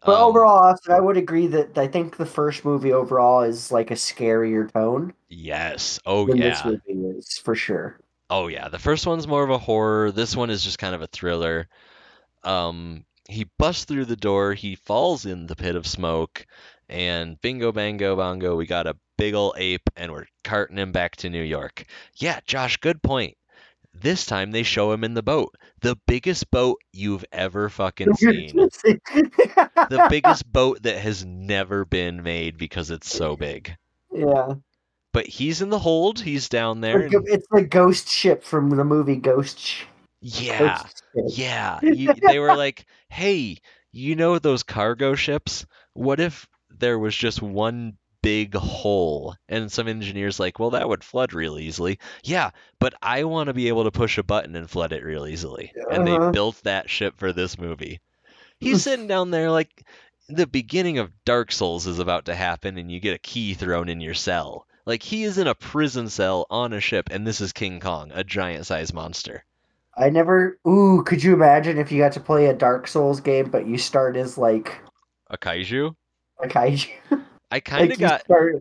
But 0.05 0.15
Um, 0.15 0.29
overall, 0.29 0.59
Austin, 0.59 0.95
I 0.95 1.01
would 1.01 1.17
agree 1.17 1.49
that 1.49 1.77
I 1.77 1.89
think 1.89 2.17
the 2.17 2.25
first 2.27 2.65
movie 2.65 2.93
overall 2.93 3.43
is 3.43 3.73
like 3.73 3.91
a 3.91 3.95
scarier 3.95 4.73
tone 4.73 5.13
yes. 5.29 5.99
Oh 6.07 6.25
than 6.27 6.39
yeah. 6.39 6.51
this 6.51 6.65
movie 6.65 7.19
is 7.19 7.39
for 7.39 7.55
sure. 7.57 7.99
Oh 8.31 8.47
yeah, 8.47 8.69
the 8.69 8.79
first 8.79 9.07
one's 9.07 9.27
more 9.27 9.43
of 9.43 9.51
a 9.51 9.59
horror. 9.59 10.13
This 10.13 10.37
one 10.37 10.51
is 10.51 10.63
just 10.63 10.79
kind 10.79 10.95
of 10.95 11.03
a 11.03 11.07
thriller. 11.09 11.69
Um, 12.45 13.05
he 13.29 13.47
busts 13.59 13.85
through 13.85 14.07
the 14.07 14.17
door. 14.17 14.55
He 14.55 14.75
falls 14.75 15.27
in 15.27 15.47
the 15.47 15.57
pit 15.57 15.77
of 15.77 15.87
smoke, 15.87 16.47
and 16.89 17.41
bingo, 17.41 17.71
bango, 17.71 18.17
bongo, 18.17 18.57
we 18.57 18.67
got 18.67 18.87
a 18.87 18.97
big 19.19 19.35
ol' 19.35 19.55
ape, 19.57 19.89
and 19.97 20.11
we're 20.11 20.27
carting 20.43 20.79
him 20.79 20.93
back 20.93 21.17
to 21.17 21.31
New 21.31 21.43
York. 21.43 21.85
Yeah, 22.17 22.41
Josh, 22.47 22.79
good 22.79 23.03
point. 23.03 23.37
This 23.93 24.25
time 24.27 24.53
they 24.53 24.63
show 24.63 24.93
him 24.93 25.03
in 25.03 25.15
the 25.15 25.23
boat, 25.23 25.55
the 25.81 25.97
biggest 26.07 26.51
boat 26.51 26.79
you've 26.93 27.25
ever 27.33 27.69
fucking 27.69 28.15
seen. 28.15 28.57
the 28.57 30.07
biggest 30.11 30.51
boat 30.51 30.83
that 30.83 30.99
has 30.99 31.25
never 31.25 31.85
been 31.85 32.23
made 32.23 32.57
because 32.57 32.91
it's 32.91 33.13
so 33.13 33.37
big. 33.37 33.75
Yeah. 34.13 34.55
But 35.13 35.27
he's 35.27 35.63
in 35.63 35.71
the 35.71 35.81
hold. 35.81 36.21
He's 36.21 36.49
down 36.49 36.81
there. 36.81 37.09
It's 37.11 37.49
the 37.51 37.63
ghost 37.63 38.09
ship 38.09 38.45
from 38.45 38.71
the 38.71 38.85
movie 38.85 39.17
Ghost. 39.17 39.85
Yeah, 40.21 40.89
yeah. 41.27 41.81
You, 41.89 42.11
they 42.25 42.39
were 42.39 42.55
like, 42.55 42.87
"Hey, 43.09 43.59
you 43.93 44.15
know 44.17 44.39
those 44.39 44.63
cargo 44.63 45.15
ships? 45.15 45.67
What 45.95 46.21
if 46.21 46.47
there 46.71 46.99
was 46.99 47.15
just 47.17 47.43
one 47.43 47.99
big 48.23 48.55
hole?" 48.55 49.35
And 49.49 49.71
some 49.73 49.89
engineers 49.89 50.39
like, 50.41 50.59
"Well, 50.59 50.71
that 50.71 50.89
would 50.89 51.03
flood 51.05 51.33
real 51.33 51.59
easily." 51.59 51.99
Yeah, 52.25 52.51
but 52.81 52.95
I 53.03 53.25
want 53.25 53.49
to 53.49 53.55
be 53.55 53.69
able 53.69 53.85
to 53.85 53.91
push 53.91 54.19
a 54.19 54.23
button 54.23 54.57
and 54.57 54.71
flood 54.71 54.93
it 54.93 55.05
real 55.05 55.27
easily. 55.27 55.75
And 55.89 56.07
they 56.07 56.19
Uh-huh. 56.19 56.33
built 56.33 56.63
that 56.65 56.91
ship 56.91 57.15
for 57.19 57.33
this 57.33 57.59
movie. 57.59 58.01
He's 58.61 58.83
sitting 58.83 59.07
down 59.09 59.31
there 59.31 59.51
like 59.51 59.85
the 60.29 60.47
beginning 60.47 60.99
of 60.99 61.13
Dark 61.25 61.53
Souls 61.53 61.87
is 61.87 61.99
about 62.01 62.27
to 62.27 62.35
happen 62.37 62.79
and 62.79 62.91
you 62.93 63.01
get 63.01 63.15
a 63.17 63.19
key 63.19 63.55
thrown 63.55 63.89
in 63.89 64.01
your 64.01 64.15
cell. 64.15 64.67
Like 64.87 65.03
he 65.03 65.25
is 65.25 65.39
in 65.39 65.47
a 65.49 65.55
prison 65.57 66.09
cell 66.09 66.47
on 66.51 66.73
a 66.73 66.81
ship 66.81 67.09
and 67.11 67.27
this 67.27 67.41
is 67.41 67.53
King 67.53 67.81
Kong, 67.81 68.13
a 68.15 68.25
giant 68.25 68.67
sized 68.67 68.95
monster. 68.95 69.45
I 69.99 70.11
never. 70.11 70.59
Ooh, 70.67 71.03
could 71.05 71.23
you 71.23 71.35
imagine 71.35 71.79
if 71.79 71.91
you 71.91 71.99
got 71.99 72.13
to 72.13 72.21
play 72.21 72.47
a 72.47 72.55
Dark 72.55 72.87
Souls 72.87 73.21
game, 73.21 73.51
but 73.51 73.67
you 73.67 73.79
start 73.79 74.17
as 74.17 74.39
like 74.39 74.81
A 75.31 75.37
kaiju? 75.37 75.95
a 76.43 76.47
kaiju? 76.47 76.89
I 77.51 77.61
kind 77.61 77.91
of 77.93 78.01
you 78.01 78.07
got 78.07 78.21
start- 78.23 78.57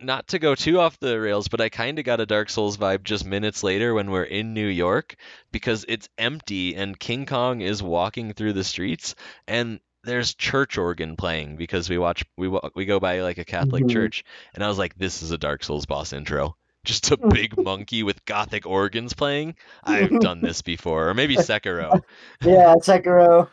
not 0.00 0.28
to 0.28 0.38
go 0.38 0.54
too 0.54 0.80
off 0.80 0.98
the 0.98 1.20
rails, 1.20 1.48
but 1.48 1.60
I 1.60 1.68
kind 1.68 1.98
of 1.98 2.04
got 2.04 2.20
a 2.20 2.26
Dark 2.26 2.50
Souls 2.50 2.76
vibe 2.76 3.04
just 3.04 3.24
minutes 3.24 3.62
later 3.62 3.94
when 3.94 4.10
we're 4.10 4.24
in 4.24 4.54
New 4.54 4.66
York 4.66 5.14
because 5.52 5.84
it's 5.88 6.08
empty 6.18 6.74
and 6.74 6.98
King 6.98 7.26
Kong 7.26 7.60
is 7.60 7.82
walking 7.82 8.32
through 8.32 8.54
the 8.54 8.64
streets 8.64 9.14
and 9.46 9.78
there's 10.04 10.34
church 10.34 10.78
organ 10.78 11.14
playing 11.16 11.54
because 11.56 11.88
we 11.88 11.98
watch 11.98 12.24
we 12.36 12.48
we 12.74 12.84
go 12.84 12.98
by 12.98 13.20
like 13.20 13.38
a 13.38 13.44
Catholic 13.44 13.84
Mhm. 13.84 13.90
church 13.90 14.24
and 14.54 14.64
I 14.64 14.68
was 14.68 14.78
like 14.78 14.96
this 14.96 15.22
is 15.22 15.30
a 15.30 15.38
Dark 15.38 15.62
Souls 15.62 15.86
boss 15.86 16.12
intro. 16.12 16.56
Just 16.84 17.10
a 17.10 17.16
big 17.28 17.56
monkey 17.62 18.02
with 18.02 18.24
gothic 18.24 18.66
organs 18.66 19.12
playing. 19.14 19.54
I've 19.84 20.18
done 20.20 20.40
this 20.40 20.62
before, 20.62 21.08
or 21.08 21.14
maybe 21.14 21.36
Sekiro. 21.36 22.00
Yeah, 22.44 22.74
Sekiro. 22.82 23.48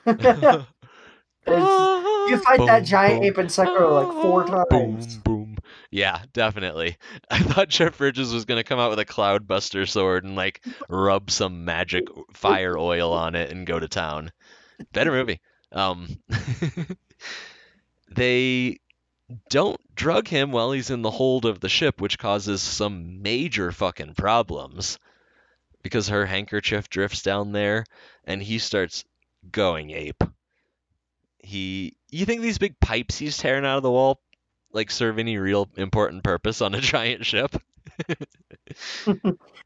you 1.47 2.38
fight 2.39 2.59
that 2.67 2.84
giant 2.86 3.21
boom. 3.21 3.23
ape 3.23 3.38
in 3.39 3.45
Sekiro 3.47 4.03
like 4.03 4.21
four 4.21 4.43
Boom, 4.69 4.97
times. 4.97 5.17
boom. 5.17 5.57
Yeah, 5.91 6.21
definitely. 6.34 6.97
I 7.32 7.39
thought 7.39 7.69
Jeff 7.69 7.97
Bridges 7.97 8.34
was 8.34 8.45
gonna 8.45 8.63
come 8.63 8.80
out 8.80 8.89
with 8.91 8.99
a 8.99 9.05
cloudbuster 9.05 9.88
sword 9.88 10.23
and 10.25 10.36
like 10.36 10.63
rub 10.89 11.32
some 11.32 11.65
magic 11.65 12.03
fire 12.34 12.77
oil 12.77 13.11
on 13.13 13.36
it 13.36 13.51
and 13.51 13.65
go 13.65 13.80
to 13.80 13.88
town. 13.88 14.32
Better 14.93 15.11
movie. 15.11 15.39
Um, 15.71 16.07
they 18.15 18.80
don't 19.49 19.80
drug 19.95 20.27
him 20.27 20.51
while 20.51 20.71
he's 20.71 20.89
in 20.89 21.01
the 21.01 21.11
hold 21.11 21.45
of 21.45 21.59
the 21.59 21.69
ship, 21.69 22.01
which 22.01 22.17
causes 22.17 22.61
some 22.61 23.21
major 23.21 23.71
fucking 23.71 24.15
problems 24.15 24.97
because 25.84 26.09
her 26.09 26.25
handkerchief 26.25 26.89
drifts 26.89 27.21
down 27.21 27.51
there 27.51 27.86
and 28.25 28.41
he 28.41 28.59
starts 28.59 29.03
going 29.51 29.91
ape. 29.91 30.23
He, 31.39 31.95
you 32.09 32.25
think 32.25 32.41
these 32.41 32.57
big 32.57 32.80
pipes 32.80 33.17
he's 33.17 33.38
tearing 33.38 33.65
out 33.65 33.77
of 33.77 33.84
the 33.84 33.91
wall 33.91 34.21
like 34.71 34.91
serve 34.91 35.17
any 35.17 35.38
real 35.38 35.67
important 35.77 36.23
purpose 36.23 36.61
on 36.61 36.75
a 36.75 36.82
giant 36.82 37.25
ship? 37.25 37.55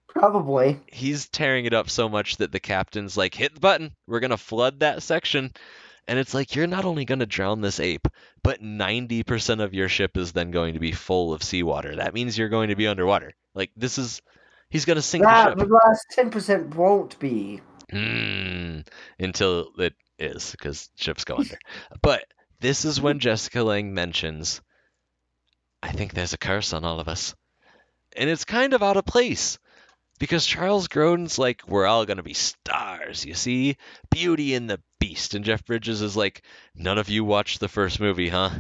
Probably. 0.08 0.80
he's 0.88 1.28
tearing 1.28 1.66
it 1.66 1.74
up 1.74 1.90
so 1.90 2.08
much 2.08 2.38
that 2.38 2.52
the 2.52 2.60
captain's 2.60 3.18
like, 3.18 3.34
hit 3.34 3.56
the 3.56 3.60
button. 3.60 3.96
We're 4.06 4.20
going 4.20 4.32
to 4.32 4.38
flood 4.38 4.82
that 4.82 5.02
section. 5.02 5.52
And 6.08 6.20
it's 6.20 6.34
like, 6.34 6.56
you're 6.56 6.68
not 6.68 6.86
only 6.86 7.06
going 7.06 7.20
to 7.20 7.26
drown 7.26 7.62
this 7.62 7.80
ape, 7.80 8.08
but 8.44 8.62
90% 8.62 9.64
of 9.64 9.74
your 9.74 9.88
ship 9.88 10.18
is 10.18 10.34
then 10.34 10.52
going 10.52 10.74
to 10.74 10.80
be 10.80 10.92
full 10.92 11.34
of 11.34 11.44
seawater. 11.44 11.96
That 11.96 12.14
means 12.14 12.38
you're 12.38 12.50
going 12.50 12.70
to 12.70 12.76
be 12.76 12.88
underwater. 12.88 13.34
Like, 13.54 13.72
this 13.76 13.98
is. 13.98 14.22
He's 14.70 14.86
going 14.86 14.96
to 14.96 15.04
sink 15.04 15.24
That 15.24 15.56
the 15.56 15.66
the 15.66 15.74
last 15.74 16.08
ten 16.10 16.32
percent 16.32 16.76
won't 16.76 17.20
be. 17.20 17.62
Hmm. 17.92 18.80
Until 19.20 19.70
it 19.78 19.94
is, 20.18 20.52
because 20.52 20.90
ships 20.96 21.26
go 21.26 21.38
under. 21.38 21.58
But 22.02 22.26
this 22.60 22.84
is 22.84 23.00
when 23.00 23.20
Jessica 23.20 23.62
Lange 23.62 23.94
mentions, 23.94 24.62
I 25.84 25.92
think 25.92 26.14
there's 26.14 26.34
a 26.34 26.38
curse 26.38 26.74
on 26.74 26.84
all 26.84 27.00
of 27.00 27.08
us. 27.08 27.36
And 28.18 28.30
it's 28.30 28.46
kind 28.46 28.74
of 28.74 28.82
out 28.82 28.98
of 28.98 29.06
place. 29.06 29.60
Because 30.24 30.46
Charles 30.46 30.88
Grodin's 30.88 31.38
like, 31.38 31.64
we're 31.68 31.86
all 31.86 32.06
going 32.06 32.16
to 32.16 32.24
be 32.24 32.34
stars, 32.34 33.26
you 33.26 33.34
see? 33.34 33.76
Beauty 34.10 34.54
and 34.54 34.70
the 34.70 34.80
Beast. 34.98 35.34
And 35.34 35.44
Jeff 35.44 35.66
Bridges 35.66 36.02
is 36.02 36.16
like, 36.16 36.44
none 36.74 36.98
of 36.98 37.10
you 37.10 37.26
watched 37.26 37.60
the 37.60 37.68
first 37.68 38.00
movie, 38.00 38.30
huh? 38.30 38.52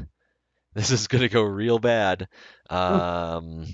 This 0.74 0.92
is 0.92 1.08
going 1.08 1.22
to 1.22 1.30
go 1.30 1.42
real 1.42 1.80
bad. 1.80 2.28
Um, 2.70 3.66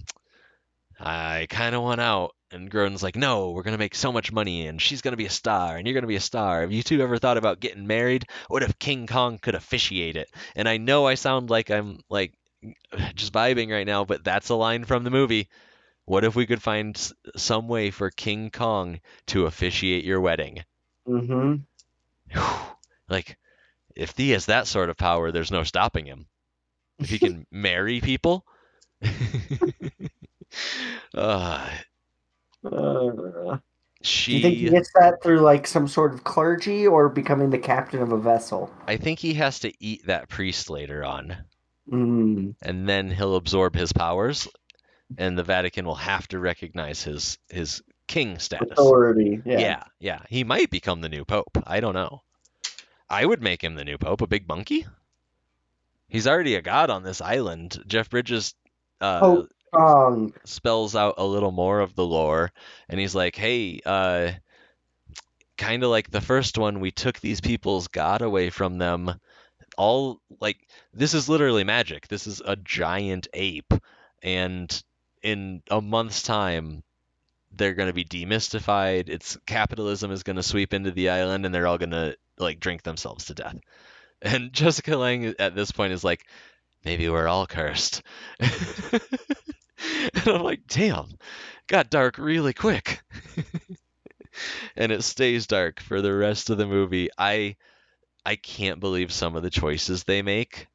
I 1.00 1.48
kind 1.50 1.74
of 1.74 1.82
want 1.82 2.00
out. 2.00 2.36
And 2.52 2.70
Grodin's 2.70 3.02
like, 3.02 3.16
no, 3.16 3.50
we're 3.50 3.64
going 3.64 3.72
to 3.72 3.80
make 3.80 3.96
so 3.96 4.12
much 4.12 4.32
money 4.32 4.68
and 4.68 4.80
she's 4.80 5.02
going 5.02 5.14
to 5.14 5.18
be 5.18 5.26
a 5.26 5.32
star 5.32 5.76
and 5.76 5.88
you're 5.88 5.96
going 5.96 6.04
to 6.04 6.08
be 6.08 6.16
a 6.16 6.20
star. 6.20 6.62
Have 6.62 6.72
you 6.72 6.84
two 6.84 7.02
ever 7.02 7.18
thought 7.18 7.38
about 7.38 7.60
getting 7.60 7.88
married? 7.88 8.26
What 8.50 8.62
if 8.62 8.78
King 8.78 9.08
Kong 9.08 9.40
could 9.40 9.56
officiate 9.56 10.16
it? 10.16 10.30
And 10.56 10.70
I 10.70 10.78
know 10.78 11.08
I 11.08 11.16
sound 11.16 11.50
like 11.50 11.72
I'm 11.72 12.02
like 12.08 12.34
just 13.16 13.34
vibing 13.34 13.72
right 13.72 13.88
now, 13.88 14.06
but 14.06 14.24
that's 14.24 14.50
a 14.50 14.56
line 14.56 14.84
from 14.84 15.04
the 15.04 15.10
movie. 15.10 15.50
What 16.10 16.26
if 16.26 16.36
we 16.36 16.48
could 16.48 16.62
find 16.64 16.98
s- 16.98 17.14
some 17.38 17.68
way 17.68 17.92
for 17.92 18.10
King 18.10 18.50
Kong 18.50 19.00
to 19.28 19.46
officiate 19.46 20.04
your 20.04 20.20
wedding? 20.20 20.64
Mm-hmm. 21.08 21.58
Like, 23.08 23.38
if 23.96 24.18
he 24.18 24.32
has 24.32 24.48
that 24.48 24.66
sort 24.66 24.90
of 24.90 24.98
power, 24.98 25.32
there's 25.32 25.52
no 25.52 25.64
stopping 25.64 26.08
him. 26.08 26.26
If 26.98 27.12
he 27.12 27.20
can 27.20 27.46
marry 27.52 28.02
people. 28.02 28.44
uh, 31.14 31.70
Uh, 32.66 33.58
she. 34.02 34.32
do 34.32 34.38
you 34.38 34.42
think 34.44 34.58
he 34.58 34.70
gets 34.70 34.90
that 35.00 35.22
through 35.22 35.42
like 35.42 35.68
some 35.68 35.88
sort 35.88 36.16
of 36.16 36.24
clergy 36.24 36.88
or 36.88 37.08
becoming 37.10 37.52
the 37.52 37.60
captain 37.60 38.02
of 38.02 38.12
a 38.12 38.18
vessel? 38.18 38.74
I 38.88 38.98
think 38.98 39.20
he 39.20 39.36
has 39.36 39.60
to 39.60 39.72
eat 39.80 40.08
that 40.08 40.28
priest 40.28 40.72
later 40.72 41.06
on, 41.06 41.38
Mm. 41.92 42.56
and 42.64 42.90
then 42.90 43.12
he'll 43.12 43.36
absorb 43.36 43.76
his 43.76 43.94
powers, 43.94 44.48
and 45.18 45.38
the 45.38 45.44
Vatican 45.44 45.86
will 45.86 45.96
have 45.96 46.28
to 46.30 46.40
recognize 46.40 47.04
his 47.04 47.38
his 47.50 47.82
king 48.08 48.40
status. 48.40 48.72
Authority. 48.72 49.42
Yeah. 49.46 49.60
Yeah. 49.60 49.84
yeah, 50.00 50.20
He 50.30 50.44
might 50.44 50.70
become 50.70 51.02
the 51.02 51.10
new 51.10 51.26
pope. 51.26 51.58
I 51.66 51.80
don't 51.80 51.94
know. 51.94 52.22
I 53.10 53.26
would 53.26 53.42
make 53.42 53.64
him 53.64 53.76
the 53.76 53.86
new 53.86 53.98
pope, 53.98 54.22
a 54.22 54.28
big 54.28 54.48
monkey. 54.48 54.86
He's 56.08 56.28
already 56.28 56.56
a 56.56 56.62
god 56.62 56.90
on 56.90 57.04
this 57.04 57.22
island. 57.22 57.82
Jeff 57.88 58.10
Bridges 58.10 58.56
uh, 59.00 59.20
Pope 59.20 59.50
Kong. 59.74 60.34
spells 60.44 60.96
out 60.96 61.16
a 61.18 61.26
little 61.26 61.52
more 61.52 61.80
of 61.80 61.96
the 61.96 62.06
lore, 62.06 62.52
and 62.90 63.00
he's 63.00 63.14
like, 63.14 63.36
"Hey, 63.36 63.80
uh, 63.86 64.32
kind 65.58 65.84
of 65.84 65.90
like 65.92 66.10
the 66.10 66.22
first 66.22 66.58
one, 66.58 66.80
we 66.80 66.90
took 66.90 67.20
these 67.20 67.42
people's 67.42 67.88
god 67.88 68.22
away 68.22 68.50
from 68.50 68.78
them. 68.80 69.14
All 69.78 70.20
like 70.42 70.58
this 70.94 71.14
is 71.14 71.30
literally 71.30 71.64
magic. 71.64 72.08
This 72.08 72.26
is 72.26 72.42
a 72.44 72.56
giant 72.56 73.28
ape, 73.34 73.74
and 74.24 74.84
in 75.24 75.62
a 75.70 75.82
month's 75.82 76.24
time." 76.24 76.84
They're 77.52 77.74
going 77.74 77.88
to 77.88 77.94
be 77.94 78.06
demystified. 78.06 79.10
It's 79.10 79.36
capitalism 79.48 80.12
is 80.12 80.22
going 80.22 80.36
to 80.36 80.44
sweep 80.44 80.74
into 80.74 80.92
the 80.92 81.10
island, 81.10 81.46
and 81.46 81.54
they're 81.54 81.66
all 81.68 81.80
going 81.80 81.92
to 81.92 82.16
like 82.38 82.60
drink 82.60 82.84
themselves 82.84 83.26
to 83.26 83.34
death. 83.34 83.58
And 84.22 84.52
Jessica 84.52 84.98
Lange 84.98 85.34
at 85.40 85.56
this 85.56 85.72
point 85.72 85.94
is 85.94 86.04
like, 86.04 86.26
maybe 86.84 87.08
we're 87.08 87.30
all 87.30 87.48
cursed. 87.48 88.04
and 88.40 88.52
I'm 90.28 90.42
like, 90.42 90.68
damn, 90.68 91.18
got 91.68 91.90
dark 91.90 92.18
really 92.18 92.54
quick. 92.54 93.02
and 94.76 94.92
it 94.92 95.04
stays 95.04 95.48
dark 95.48 95.80
for 95.80 96.02
the 96.02 96.14
rest 96.14 96.50
of 96.50 96.58
the 96.58 96.68
movie. 96.68 97.10
I 97.18 97.56
I 98.26 98.36
can't 98.36 98.80
believe 98.80 99.12
some 99.12 99.36
of 99.36 99.44
the 99.44 99.50
choices 99.50 100.04
they 100.04 100.22
make. 100.22 100.68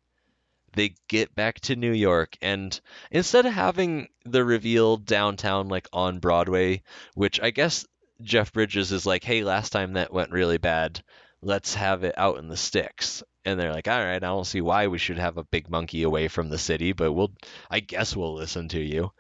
They 0.75 0.95
get 1.09 1.35
back 1.35 1.61
to 1.61 1.77
New 1.77 1.93
York 1.93 2.37
and 2.43 2.79
instead 3.11 3.47
of 3.47 3.53
having 3.53 4.09
the 4.25 4.45
reveal 4.45 4.97
downtown 4.97 5.69
like 5.69 5.89
on 5.93 6.19
Broadway, 6.19 6.83
which 7.15 7.41
I 7.41 7.51
guess 7.51 7.87
Jeff 8.23 8.53
Bridges 8.53 8.93
is 8.93 9.07
like, 9.07 9.25
"Hey, 9.25 9.45
last 9.45 9.71
time 9.71 9.95
that 9.95 10.13
went 10.13 10.31
really 10.31 10.59
bad. 10.59 11.03
Let's 11.43 11.75
have 11.75 12.05
it 12.05 12.17
out 12.17 12.39
in 12.39 12.49
the 12.49 12.57
sticks." 12.57 13.23
And 13.45 13.59
they're 13.59 13.73
like, 13.73 13.89
"All 13.89 13.99
right, 13.99 14.17
I 14.17 14.19
don't 14.19 14.47
see 14.47 14.61
why 14.61 14.87
we 14.87 14.99
should 14.99 15.19
have 15.19 15.37
a 15.37 15.45
big 15.45 15.69
monkey 15.69 16.03
away 16.03 16.29
from 16.29 16.49
the 16.49 16.59
city, 16.59 16.93
but 16.93 17.13
we'll 17.13 17.33
I 17.71 17.81
guess 17.81 18.17
we'll 18.17 18.35
listen 18.35 18.69
to 18.71 18.81
you." 18.81 19.13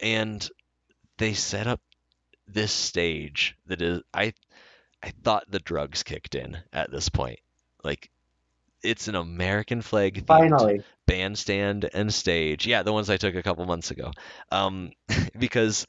And 0.00 0.48
they 1.18 1.34
set 1.34 1.66
up 1.66 1.80
this 2.46 2.72
stage 2.72 3.56
that 3.66 3.82
is 3.82 4.02
I 4.14 4.32
I 5.02 5.10
thought 5.10 5.50
the 5.50 5.60
drugs 5.60 6.02
kicked 6.02 6.34
in 6.34 6.58
at 6.72 6.90
this 6.90 7.08
point. 7.08 7.40
Like 7.84 8.10
it's 8.82 9.08
an 9.08 9.14
American 9.14 9.82
flag 9.82 10.24
Finally. 10.26 10.82
bandstand 11.06 11.88
and 11.92 12.12
stage. 12.12 12.66
Yeah, 12.66 12.82
the 12.82 12.92
ones 12.92 13.10
I 13.10 13.16
took 13.16 13.34
a 13.34 13.42
couple 13.42 13.64
months 13.66 13.90
ago. 13.90 14.12
Um, 14.50 14.92
because 15.38 15.86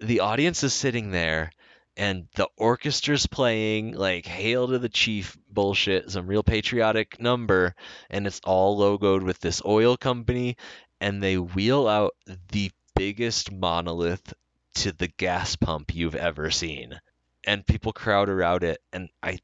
the 0.00 0.20
audience 0.20 0.62
is 0.62 0.72
sitting 0.74 1.10
there 1.10 1.50
and 1.96 2.28
the 2.36 2.48
orchestra's 2.58 3.26
playing 3.26 3.92
like 3.92 4.24
Hail 4.24 4.68
to 4.68 4.78
the 4.78 4.88
Chief 4.88 5.36
bullshit, 5.50 6.10
some 6.10 6.28
real 6.28 6.44
patriotic 6.44 7.20
number, 7.20 7.74
and 8.08 8.26
it's 8.26 8.40
all 8.44 8.78
logoed 8.78 9.24
with 9.24 9.40
this 9.40 9.60
oil 9.66 9.96
company, 9.96 10.56
and 11.00 11.20
they 11.20 11.36
wheel 11.36 11.88
out 11.88 12.14
the 12.52 12.70
biggest 12.94 13.50
monolith 13.50 14.32
to 14.74 14.92
the 14.92 15.08
gas 15.08 15.56
pump 15.56 15.92
you've 15.92 16.14
ever 16.14 16.50
seen. 16.50 17.00
And 17.44 17.66
people 17.66 17.92
crowd 17.92 18.28
around 18.28 18.62
it, 18.62 18.80
and 18.92 19.08
I 19.20 19.40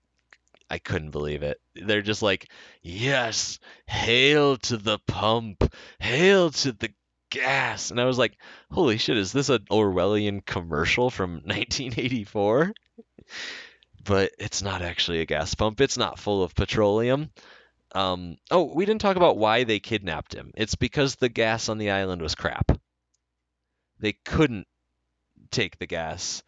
I 0.75 0.79
couldn't 0.79 1.13
believe 1.13 1.45
it. 1.45 1.61
They're 1.77 2.03
just 2.03 2.21
like, 2.21 2.51
yes, 2.83 3.61
hail 3.87 4.57
to 4.57 4.77
the 4.77 4.99
pump, 5.07 5.73
hail 6.01 6.51
to 6.51 6.73
the 6.73 6.93
gas. 7.31 7.93
And 7.93 8.01
I 8.01 8.07
was 8.07 8.19
like, 8.19 8.37
holy 8.73 8.99
shit, 8.99 9.17
is 9.17 9.31
this 9.31 9.51
an 9.51 9.67
Orwellian 9.71 10.45
commercial 10.45 11.11
from 11.11 11.35
1984? 11.45 12.75
but 14.05 14.33
it's 14.41 14.63
not 14.63 14.83
actually 14.83 15.21
a 15.21 15.27
gas 15.27 15.55
pump. 15.55 15.81
It's 15.81 15.97
not 15.97 16.19
full 16.19 16.43
of 16.43 16.57
petroleum. 16.57 17.31
Um, 17.95 18.37
oh, 18.51 18.75
we 18.75 18.85
didn't 18.85 19.01
talk 19.01 19.17
about 19.17 19.39
why 19.39 19.63
they 19.63 19.79
kidnapped 19.79 20.35
him. 20.35 20.51
It's 20.57 20.75
because 20.75 21.15
the 21.15 21.29
gas 21.29 21.69
on 21.69 21.79
the 21.79 21.93
island 21.93 22.21
was 22.21 22.35
crap. 22.35 22.73
They 24.01 24.15
couldn't 24.25 24.67
take 25.53 25.79
the 25.79 25.87
gas. 25.87 26.43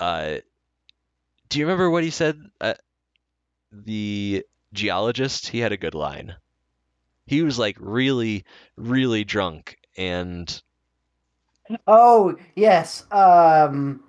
Uh, 0.00 0.38
do 1.48 1.60
you 1.60 1.66
remember 1.66 1.88
what 1.88 2.02
he 2.02 2.10
said? 2.10 2.42
Uh, 2.60 2.74
the 3.84 4.44
geologist, 4.72 5.48
he 5.48 5.60
had 5.60 5.72
a 5.72 5.76
good 5.76 5.94
line. 5.94 6.34
He 7.26 7.42
was 7.42 7.58
like 7.58 7.76
really, 7.80 8.44
really 8.76 9.24
drunk 9.24 9.76
and 9.96 10.62
Oh 11.86 12.36
yes. 12.54 13.04
Um, 13.10 14.02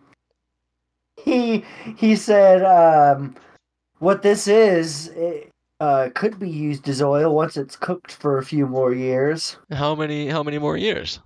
he 1.24 1.65
he 1.97 2.15
said 2.15 2.63
um, 2.63 3.36
what 3.99 4.22
this 4.22 4.47
is 4.47 5.07
it, 5.09 5.51
uh, 5.80 6.09
could 6.13 6.39
be 6.39 6.49
used 6.49 6.88
as 6.88 7.01
oil 7.01 7.34
once 7.34 7.57
it's 7.57 7.76
cooked 7.76 8.11
for 8.11 8.38
a 8.38 8.45
few 8.45 8.68
more 8.68 8.93
years. 8.93 9.57
how 9.72 9.95
many 9.95 10.28
how 10.28 10.43
many 10.43 10.59
more 10.59 10.78
years? 10.78 11.20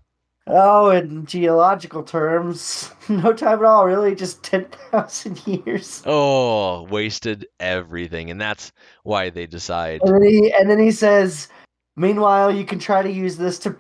Oh, 0.48 0.90
in 0.90 1.26
geological 1.26 2.02
terms, 2.04 2.92
no 3.10 3.34
time 3.34 3.60
at 3.60 3.66
all. 3.66 3.86
Really, 3.86 4.16
just 4.16 4.44
ten 4.44 4.66
thousand 4.92 5.46
years. 5.66 6.02
Oh, 6.06 6.84
wasted 6.90 7.48
everything, 7.60 8.32
and 8.32 8.42
that's 8.42 8.72
why 9.04 9.30
they 9.30 9.46
decide. 9.46 10.02
And 10.04 10.16
then 10.16 10.24
he 10.24 10.52
and 10.54 10.70
then 10.70 10.80
he 10.80 10.92
says, 10.92 11.48
"Meanwhile, 11.96 12.56
you 12.56 12.66
can 12.66 12.80
try 12.80 13.04
to 13.04 13.12
use 13.12 13.38
this 13.38 13.60
to 13.60 13.78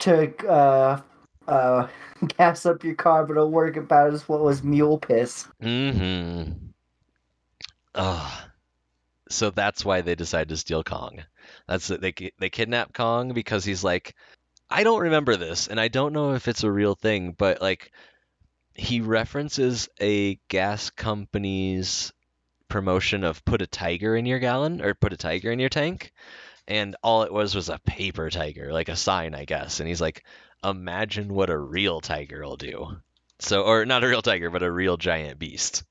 to 0.00 0.46
uh, 0.46 1.00
uh, 1.48 1.88
gas 2.38 2.66
up 2.66 2.84
your 2.84 2.94
car, 2.94 3.24
but 3.24 3.32
it'll 3.32 3.50
work 3.50 3.76
about 3.76 4.12
as 4.12 4.28
well 4.28 4.48
as 4.48 4.62
mule 4.62 4.98
piss." 4.98 5.48
Mm-hmm. 5.62 6.52
Oh, 7.94 8.44
so 9.30 9.50
that's 9.50 9.84
why 9.84 10.02
they 10.02 10.14
decide 10.14 10.50
to 10.50 10.58
steal 10.58 10.84
Kong. 10.84 11.24
That's 11.66 11.88
they 11.88 12.12
they 12.38 12.50
kidnap 12.50 12.92
Kong 12.92 13.32
because 13.32 13.64
he's 13.64 13.82
like, 13.82 14.14
I 14.70 14.82
don't 14.84 15.02
remember 15.02 15.36
this, 15.36 15.68
and 15.68 15.78
I 15.80 15.88
don't 15.88 16.12
know 16.12 16.34
if 16.34 16.48
it's 16.48 16.64
a 16.64 16.70
real 16.72 16.94
thing, 16.94 17.32
but 17.32 17.60
like, 17.60 17.92
he 18.74 19.00
references 19.00 19.88
a 20.00 20.36
gas 20.48 20.90
company's 20.90 22.12
promotion 22.68 23.24
of 23.24 23.44
put 23.44 23.62
a 23.62 23.66
tiger 23.66 24.16
in 24.16 24.26
your 24.26 24.38
gallon 24.40 24.80
or 24.82 24.94
put 24.94 25.12
a 25.12 25.16
tiger 25.18 25.52
in 25.52 25.58
your 25.60 25.68
tank, 25.70 26.12
and 26.68 26.96
all 27.02 27.22
it 27.24 27.32
was 27.32 27.54
was 27.54 27.68
a 27.68 27.78
paper 27.80 28.30
tiger, 28.30 28.72
like 28.72 28.88
a 28.88 28.96
sign, 28.96 29.34
I 29.34 29.44
guess. 29.46 29.80
And 29.80 29.88
he's 29.88 30.00
like, 30.00 30.24
imagine 30.64 31.34
what 31.34 31.50
a 31.50 31.58
real 31.58 32.00
tiger 32.00 32.42
will 32.42 32.56
do. 32.56 32.98
So, 33.40 33.62
or 33.64 33.84
not 33.86 34.04
a 34.04 34.08
real 34.08 34.22
tiger, 34.22 34.50
but 34.50 34.62
a 34.62 34.72
real 34.72 34.96
giant 34.96 35.38
beast. 35.38 35.84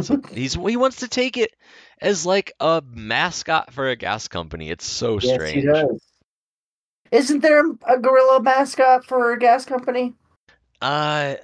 So 0.00 0.20
he's 0.32 0.54
he 0.54 0.76
wants 0.76 0.98
to 0.98 1.08
take 1.08 1.36
it 1.36 1.52
as 2.00 2.24
like 2.26 2.52
a 2.60 2.82
mascot 2.86 3.72
for 3.72 3.88
a 3.88 3.96
gas 3.96 4.28
company. 4.28 4.70
It's 4.70 4.86
so 4.86 5.18
Yes, 5.18 5.30
strange. 5.30 5.54
he 5.54 5.62
does. 5.62 6.00
Isn't 7.14 7.40
there 7.42 7.64
a 7.86 7.98
gorilla 7.98 8.42
mascot 8.42 9.04
for 9.04 9.32
a 9.32 9.38
gas 9.38 9.64
company? 9.64 10.14
Uh, 10.82 11.36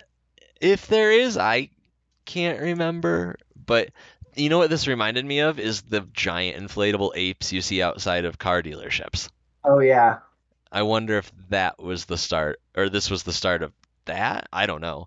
if 0.60 0.88
there 0.88 1.12
is, 1.12 1.38
I 1.38 1.70
can't 2.24 2.60
remember. 2.60 3.36
But 3.66 3.90
you 4.34 4.48
know 4.48 4.58
what 4.58 4.68
this 4.70 4.88
reminded 4.88 5.24
me 5.24 5.38
of 5.38 5.60
is 5.60 5.82
the 5.82 6.00
giant 6.12 6.60
inflatable 6.60 7.12
apes 7.14 7.52
you 7.52 7.62
see 7.62 7.80
outside 7.82 8.24
of 8.24 8.36
car 8.36 8.62
dealerships. 8.64 9.28
Oh 9.64 9.78
yeah. 9.78 10.18
I 10.72 10.82
wonder 10.82 11.18
if 11.18 11.30
that 11.50 11.80
was 11.80 12.04
the 12.04 12.18
start, 12.18 12.60
or 12.76 12.88
this 12.88 13.08
was 13.08 13.22
the 13.22 13.32
start 13.32 13.62
of 13.62 13.72
that. 14.06 14.48
I 14.52 14.66
don't 14.66 14.80
know. 14.80 15.06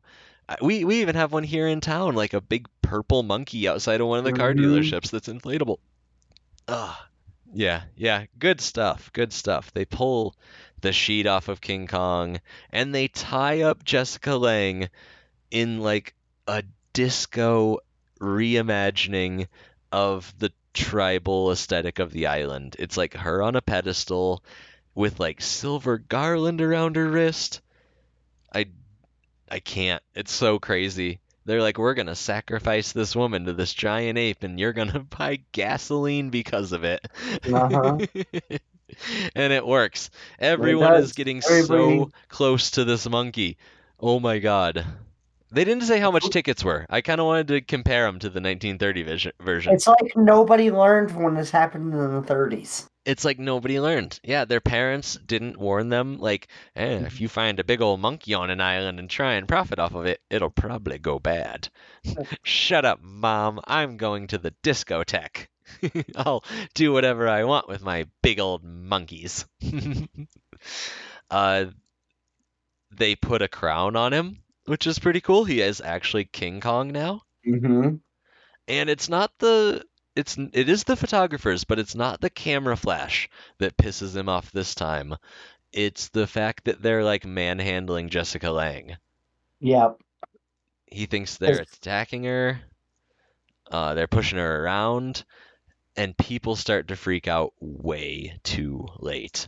We 0.61 0.85
we 0.85 1.01
even 1.01 1.15
have 1.15 1.33
one 1.33 1.43
here 1.43 1.67
in 1.67 1.81
town, 1.81 2.15
like 2.15 2.33
a 2.33 2.39
big 2.41 2.69
purple 2.81 3.23
monkey 3.23 3.67
outside 3.67 3.99
of 3.99 4.07
one 4.07 4.19
of 4.19 4.25
the 4.25 4.31
car 4.31 4.53
Mhm. 4.53 4.59
dealerships 4.59 5.11
that's 5.11 5.27
inflatable. 5.27 5.79
Ugh. 6.69 6.95
Yeah, 7.53 7.83
yeah, 7.95 8.25
good 8.37 8.59
stuff. 8.59 9.11
Good 9.13 9.31
stuff. 9.31 9.71
They 9.73 9.85
pull 9.85 10.35
the 10.81 10.91
sheet 10.91 11.25
off 11.27 11.47
of 11.47 11.61
King 11.61 11.87
Kong 11.87 12.41
and 12.71 12.93
they 12.93 13.07
tie 13.07 13.61
up 13.61 13.83
Jessica 13.85 14.35
Lange 14.35 14.89
in 15.51 15.79
like 15.81 16.15
a 16.47 16.63
disco 16.93 17.79
reimagining 18.19 19.47
of 19.91 20.33
the 20.39 20.51
tribal 20.73 21.51
aesthetic 21.51 21.99
of 21.99 22.11
the 22.11 22.27
island. 22.27 22.75
It's 22.79 22.97
like 22.97 23.13
her 23.15 23.41
on 23.43 23.55
a 23.55 23.61
pedestal 23.61 24.43
with 24.95 25.19
like 25.19 25.41
silver 25.41 25.97
garland 25.99 26.61
around 26.61 26.95
her 26.97 27.09
wrist. 27.09 27.61
I 28.53 28.67
I 29.51 29.59
can't. 29.61 30.03
It's 30.15 30.33
so 30.33 30.59
crazy. 30.59 31.21
They're 31.45 31.61
like, 31.61 31.77
we're 31.77 31.93
gonna 31.93 32.15
sacrifice 32.15 32.91
this 32.93 33.15
woman 33.15 33.45
to 33.45 33.53
this 33.53 33.73
giant 33.73 34.17
ape, 34.17 34.43
and 34.43 34.59
you're 34.59 34.73
gonna 34.73 34.99
buy 35.17 35.39
gasoline 35.51 36.29
because 36.29 36.71
of 36.71 36.83
it. 36.83 37.05
Uh-huh. 37.51 37.97
and 39.35 39.53
it 39.53 39.65
works. 39.65 40.09
Everyone 40.39 40.95
is 40.95 41.13
getting 41.13 41.41
Everybody- 41.43 41.97
so 41.99 42.11
close 42.29 42.71
to 42.71 42.85
this 42.85 43.07
monkey. 43.09 43.57
Oh 43.99 44.19
my 44.19 44.39
god. 44.39 44.85
They 45.51 45.65
didn't 45.65 45.83
say 45.83 45.99
how 45.99 46.09
much 46.09 46.27
tickets 46.29 46.63
were. 46.63 46.87
I 46.89 47.01
kind 47.01 47.21
of 47.21 47.27
wanted 47.27 47.47
to 47.49 47.61
compare 47.61 48.05
them 48.05 48.17
to 48.19 48.29
the 48.29 48.41
1930 48.41 49.31
version. 49.39 49.73
It's 49.73 49.85
like 49.85 50.13
nobody 50.15 50.71
learned 50.71 51.15
when 51.15 51.35
this 51.35 51.51
happened 51.51 51.93
in 51.93 51.99
the 51.99 52.21
30s. 52.21 52.87
It's 53.05 53.25
like 53.25 53.39
nobody 53.39 53.79
learned. 53.79 54.19
Yeah, 54.23 54.45
their 54.45 54.61
parents 54.61 55.17
didn't 55.25 55.57
warn 55.57 55.89
them. 55.89 56.19
Like, 56.19 56.47
eh, 56.75 56.99
if 57.05 57.19
you 57.21 57.27
find 57.27 57.59
a 57.59 57.63
big 57.63 57.81
old 57.81 57.99
monkey 57.99 58.33
on 58.33 58.49
an 58.49 58.61
island 58.61 58.99
and 58.99 59.09
try 59.09 59.33
and 59.33 59.47
profit 59.47 59.79
off 59.79 59.93
of 59.93 60.05
it, 60.05 60.21
it'll 60.29 60.49
probably 60.49 60.97
go 60.99 61.19
bad. 61.19 61.69
Shut 62.43 62.85
up, 62.85 63.01
mom. 63.01 63.59
I'm 63.65 63.97
going 63.97 64.27
to 64.27 64.37
the 64.37 64.53
discotheque. 64.63 65.47
I'll 66.15 66.43
do 66.73 66.91
whatever 66.93 67.27
I 67.27 67.43
want 67.45 67.67
with 67.67 67.81
my 67.81 68.05
big 68.21 68.39
old 68.39 68.63
monkeys. 68.63 69.45
uh, 71.31 71.65
they 72.91 73.15
put 73.15 73.41
a 73.41 73.47
crown 73.47 73.95
on 73.95 74.13
him, 74.13 74.37
which 74.65 74.87
is 74.87 74.99
pretty 74.99 75.21
cool. 75.21 75.45
He 75.45 75.61
is 75.61 75.81
actually 75.81 76.25
King 76.25 76.61
Kong 76.61 76.91
now 76.91 77.23
Mm-hmm. 77.45 77.95
and 78.69 78.89
it's 78.89 79.09
not 79.09 79.31
the 79.39 79.83
it's 80.15 80.37
it 80.37 80.69
is 80.69 80.83
the 80.83 80.95
photographers 80.95 81.63
but 81.63 81.79
it's 81.79 81.95
not 81.95 82.21
the 82.21 82.29
camera 82.29 82.77
flash 82.77 83.29
that 83.59 83.77
pisses 83.77 84.15
him 84.15 84.29
off 84.29 84.51
this 84.51 84.75
time. 84.75 85.15
It's 85.71 86.09
the 86.09 86.27
fact 86.27 86.65
that 86.65 86.81
they're 86.81 87.03
like 87.03 87.25
manhandling 87.25 88.09
jessica 88.09 88.51
lange 88.51 88.97
Yep. 89.59 89.97
he 90.85 91.05
thinks 91.05 91.37
they're 91.37 91.61
attacking 91.61 92.23
her. 92.25 92.61
Uh, 93.71 93.93
they're 93.93 94.07
pushing 94.07 94.37
her 94.39 94.63
around. 94.63 95.23
And 95.95 96.17
people 96.17 96.55
start 96.55 96.87
to 96.87 96.95
freak 96.95 97.27
out 97.27 97.53
way 97.59 98.39
too 98.43 98.87
late 98.99 99.47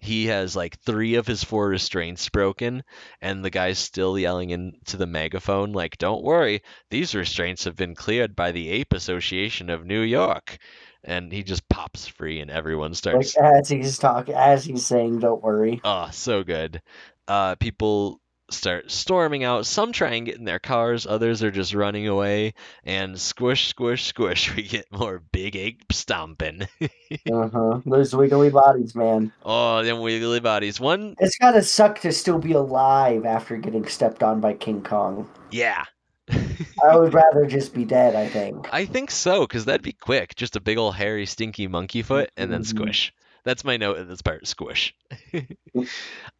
he 0.00 0.26
has 0.26 0.56
like 0.56 0.78
three 0.80 1.14
of 1.14 1.26
his 1.26 1.44
four 1.44 1.68
restraints 1.68 2.28
broken 2.28 2.82
and 3.20 3.44
the 3.44 3.50
guy's 3.50 3.78
still 3.78 4.18
yelling 4.18 4.50
into 4.50 4.96
the 4.96 5.06
megaphone 5.06 5.72
like 5.72 5.98
don't 5.98 6.24
worry 6.24 6.62
these 6.90 7.14
restraints 7.14 7.64
have 7.64 7.76
been 7.76 7.94
cleared 7.94 8.34
by 8.34 8.50
the 8.52 8.70
ape 8.70 8.92
association 8.92 9.70
of 9.70 9.84
new 9.84 10.00
york 10.00 10.58
and 11.04 11.32
he 11.32 11.42
just 11.42 11.68
pops 11.68 12.06
free 12.06 12.40
and 12.40 12.50
everyone 12.50 12.92
Like 13.12 13.26
starts 13.26 13.36
as 13.36 13.68
he's 13.68 13.98
talking, 13.98 14.34
as 14.34 14.64
he's 14.64 14.84
saying, 14.84 15.20
"Don't 15.20 15.42
worry." 15.42 15.80
Oh, 15.84 16.08
so 16.12 16.44
good. 16.44 16.82
Uh, 17.26 17.54
people 17.56 18.19
start 18.52 18.90
storming 18.90 19.44
out. 19.44 19.66
Some 19.66 19.92
try 19.92 20.14
and 20.14 20.26
get 20.26 20.36
in 20.36 20.44
their 20.44 20.58
cars, 20.58 21.06
others 21.06 21.42
are 21.42 21.50
just 21.50 21.74
running 21.74 22.06
away. 22.08 22.54
And 22.84 23.18
squish, 23.20 23.68
squish, 23.68 24.04
squish, 24.06 24.54
we 24.56 24.62
get 24.62 24.90
more 24.92 25.22
big 25.32 25.56
ape 25.56 25.92
stomping. 25.92 26.66
Uh 27.32 27.48
huh. 27.48 27.80
Those 27.84 28.14
wiggly 28.14 28.50
bodies, 28.50 28.94
man. 28.94 29.32
oh, 29.44 29.82
them 29.82 29.98
wiggly 30.00 30.38
bodies. 30.38 30.78
One, 30.78 31.16
It's 31.18 31.36
gotta 31.38 31.60
suck 31.60 32.00
to 32.02 32.12
still 32.12 32.38
be 32.38 32.52
alive 32.52 33.24
after 33.26 33.56
getting 33.56 33.84
stepped 33.88 34.22
on 34.22 34.40
by 34.40 34.54
King 34.54 34.82
Kong. 34.82 35.28
yeah. 35.50 35.84
I 36.30 36.96
would 36.96 37.12
rather 37.12 37.46
just 37.46 37.74
be 37.74 37.84
dead. 37.84 38.14
I 38.14 38.28
think. 38.28 38.68
I 38.72 38.84
think 38.86 39.10
so, 39.10 39.40
because 39.40 39.64
that'd 39.64 39.82
be 39.82 39.92
quick. 39.92 40.36
Just 40.36 40.54
a 40.54 40.60
big 40.60 40.78
old 40.78 40.94
hairy, 40.94 41.26
stinky 41.26 41.66
monkey 41.66 42.02
foot, 42.02 42.30
and 42.36 42.52
then 42.52 42.60
Mhm. 42.62 42.66
squish. 42.66 43.12
That's 43.42 43.64
my 43.64 43.76
note 43.76 43.98
at 43.98 44.06
this 44.06 44.22
part. 44.22 44.46
Squish. 44.46 44.94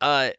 uh, 0.01 0.31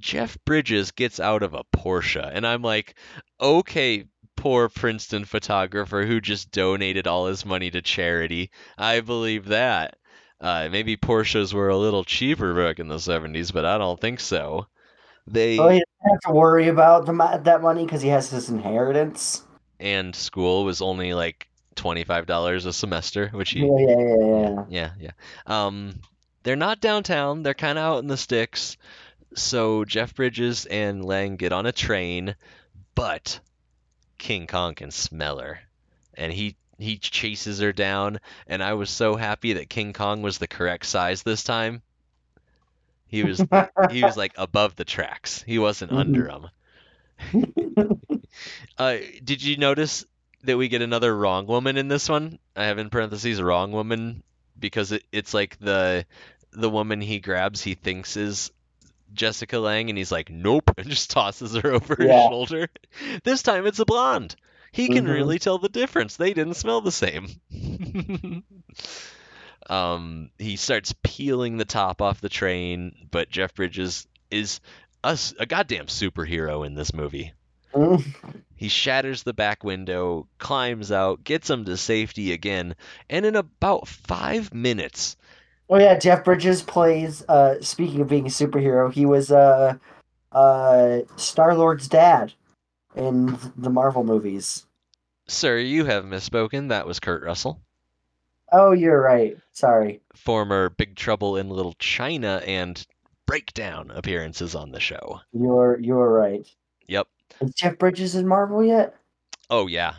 Jeff 0.00 0.36
Bridges 0.44 0.90
gets 0.90 1.20
out 1.20 1.42
of 1.42 1.54
a 1.54 1.64
Porsche, 1.74 2.28
and 2.32 2.46
I'm 2.46 2.62
like, 2.62 2.94
okay, 3.40 4.04
poor 4.36 4.68
Princeton 4.68 5.24
photographer 5.24 6.04
who 6.06 6.20
just 6.20 6.50
donated 6.50 7.06
all 7.06 7.26
his 7.26 7.44
money 7.44 7.70
to 7.70 7.82
charity. 7.82 8.50
I 8.78 9.00
believe 9.00 9.46
that. 9.46 9.96
Uh, 10.40 10.68
maybe 10.72 10.96
Porsches 10.96 11.52
were 11.52 11.68
a 11.68 11.76
little 11.76 12.02
cheaper 12.02 12.54
back 12.54 12.78
in 12.78 12.88
the 12.88 12.96
70s, 12.96 13.52
but 13.52 13.66
I 13.66 13.76
don't 13.76 14.00
think 14.00 14.20
so. 14.20 14.66
They 15.26 15.58
Well, 15.58 15.68
he 15.68 15.80
doesn't 15.80 16.10
have 16.10 16.20
to 16.28 16.32
worry 16.32 16.68
about 16.68 17.04
the, 17.04 17.40
that 17.44 17.60
money 17.60 17.84
because 17.84 18.00
he 18.00 18.08
has 18.08 18.30
his 18.30 18.48
inheritance. 18.48 19.44
and 19.78 20.16
school 20.16 20.64
was 20.64 20.80
only 20.80 21.12
like 21.12 21.46
$25 21.76 22.66
a 22.66 22.72
semester, 22.72 23.28
which 23.28 23.50
he 23.50 23.60
Yeah, 23.60 23.78
yeah, 23.78 23.96
yeah, 23.98 24.38
yeah. 24.38 24.64
Yeah, 24.68 24.90
yeah. 24.98 25.10
Um, 25.46 26.00
they're 26.42 26.56
not 26.56 26.80
downtown. 26.80 27.42
They're 27.42 27.54
kind 27.54 27.78
of 27.78 27.84
out 27.84 27.98
in 27.98 28.06
the 28.06 28.16
sticks. 28.16 28.76
So 29.34 29.84
Jeff 29.84 30.14
Bridges 30.14 30.66
and 30.66 31.04
Lange 31.04 31.36
get 31.36 31.52
on 31.52 31.66
a 31.66 31.72
train, 31.72 32.36
but 32.94 33.40
King 34.18 34.46
Kong 34.46 34.74
can 34.74 34.90
smell 34.90 35.38
her, 35.38 35.60
and 36.14 36.32
he 36.32 36.56
he 36.78 36.98
chases 36.98 37.58
her 37.60 37.72
down. 37.72 38.20
And 38.46 38.62
I 38.62 38.74
was 38.74 38.90
so 38.90 39.16
happy 39.16 39.54
that 39.54 39.70
King 39.70 39.92
Kong 39.92 40.22
was 40.22 40.38
the 40.38 40.48
correct 40.48 40.86
size 40.86 41.22
this 41.22 41.42
time. 41.44 41.82
He 43.08 43.24
was 43.24 43.44
he 43.86 44.04
was 44.04 44.16
like 44.16 44.32
above 44.36 44.76
the 44.76 44.84
tracks. 44.84 45.42
He 45.42 45.58
wasn't 45.58 45.92
Mhm. 45.92 45.96
under 45.96 46.26
them. 46.26 46.50
Uh, 48.78 48.98
did 49.22 49.42
you 49.42 49.56
notice 49.56 50.04
that 50.44 50.56
we 50.56 50.68
get 50.68 50.82
another 50.82 51.14
wrong 51.16 51.46
woman 51.46 51.76
in 51.76 51.88
this 51.88 52.08
one? 52.08 52.38
I 52.56 52.64
have 52.64 52.78
in 52.78 52.90
parentheses 52.90 53.40
wrong 53.42 53.72
woman 53.72 54.22
because 54.58 54.92
it, 54.92 55.04
it's 55.12 55.34
like 55.34 55.58
the 55.58 56.06
the 56.52 56.70
woman 56.70 57.00
he 57.00 57.20
grabs 57.20 57.62
he 57.62 57.74
thinks 57.74 58.16
is 58.16 58.50
Jessica 59.12 59.58
Lange 59.58 59.88
and 59.90 59.98
he's 59.98 60.12
like 60.12 60.30
nope 60.30 60.70
and 60.78 60.88
just 60.88 61.10
tosses 61.10 61.54
her 61.54 61.72
over 61.72 61.96
his 61.98 62.10
shoulder. 62.28 62.68
This 63.24 63.42
time 63.42 63.66
it's 63.66 63.78
a 63.78 63.84
blonde. 63.84 64.36
He 64.72 64.88
can 64.88 65.04
Mhm. 65.04 65.12
really 65.12 65.38
tell 65.38 65.58
the 65.58 65.68
difference. 65.68 66.16
They 66.16 66.32
didn't 66.32 66.54
smell 66.54 66.80
the 66.80 66.92
same. 66.92 67.28
um, 69.68 70.30
he 70.38 70.56
starts 70.56 70.94
peeling 71.02 71.56
the 71.56 71.64
top 71.64 72.00
off 72.02 72.20
the 72.20 72.28
train, 72.28 72.94
but 73.10 73.30
Jeff 73.30 73.54
Bridges 73.54 74.06
is 74.30 74.60
a 75.02 75.46
goddamn 75.46 75.86
superhero 75.86 76.64
in 76.66 76.74
this 76.74 76.92
movie. 76.92 77.32
Mm. 77.74 78.42
He 78.56 78.68
shatters 78.68 79.22
the 79.22 79.32
back 79.32 79.64
window, 79.64 80.26
climbs 80.38 80.92
out, 80.92 81.24
gets 81.24 81.48
him 81.48 81.64
to 81.64 81.76
safety 81.76 82.32
again, 82.32 82.74
and 83.08 83.24
in 83.24 83.36
about 83.36 83.88
five 83.88 84.52
minutes, 84.52 85.16
Oh 85.72 85.78
yeah, 85.78 85.96
Jeff 85.98 86.24
Bridges 86.24 86.62
plays. 86.62 87.24
Uh, 87.28 87.60
speaking 87.60 88.00
of 88.00 88.08
being 88.08 88.26
a 88.26 88.30
superhero, 88.30 88.92
he 88.92 89.06
was 89.06 89.30
uh, 89.30 89.76
uh, 90.32 90.98
Star 91.16 91.54
Lord's 91.54 91.86
dad 91.88 92.32
in 92.96 93.38
the 93.56 93.70
Marvel 93.70 94.02
movies. 94.02 94.66
sir, 95.28 95.58
you 95.58 95.84
have 95.84 96.04
misspoken. 96.04 96.68
That 96.70 96.86
was 96.86 96.98
Kurt 96.98 97.22
Russell, 97.22 97.60
Oh, 98.52 98.72
you're 98.72 99.00
right. 99.00 99.36
Sorry. 99.52 100.00
former 100.16 100.70
Big 100.70 100.96
Trouble 100.96 101.36
in 101.36 101.48
Little 101.50 101.74
China 101.78 102.42
and 102.44 102.84
Breakdown 103.26 103.92
appearances 103.94 104.56
on 104.56 104.72
the 104.72 104.80
show. 104.80 105.20
You're 105.32 105.78
you're 105.80 106.10
right. 106.12 106.44
Yep. 106.88 107.06
Is 107.42 107.54
Jeff 107.54 107.78
Bridges 107.78 108.16
in 108.16 108.26
Marvel 108.26 108.64
yet? 108.64 108.96
Oh 109.50 109.68
yeah, 109.68 109.94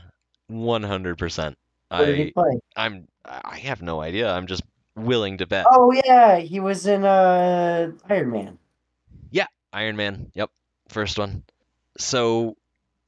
one 0.47 0.83
hundred 0.83 1.17
percent. 1.17 1.57
What 1.87 2.05
did 2.05 2.17
he 2.17 2.33
I? 2.35 2.59
I'm 2.75 3.07
I 3.23 3.57
have 3.59 3.81
no 3.81 4.01
idea. 4.01 4.29
I'm 4.33 4.47
just 4.47 4.63
willing 4.95 5.37
to 5.37 5.45
bet. 5.45 5.65
Oh 5.69 5.91
yeah, 5.91 6.37
he 6.37 6.59
was 6.59 6.85
in 6.85 7.03
uh 7.03 7.91
Iron 8.09 8.31
Man. 8.31 8.57
Yeah, 9.29 9.47
Iron 9.73 9.95
Man. 9.95 10.31
Yep, 10.33 10.49
first 10.89 11.17
one. 11.17 11.43
So 11.97 12.57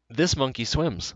this 0.10 0.36
monkey 0.36 0.66
swims. 0.66 1.14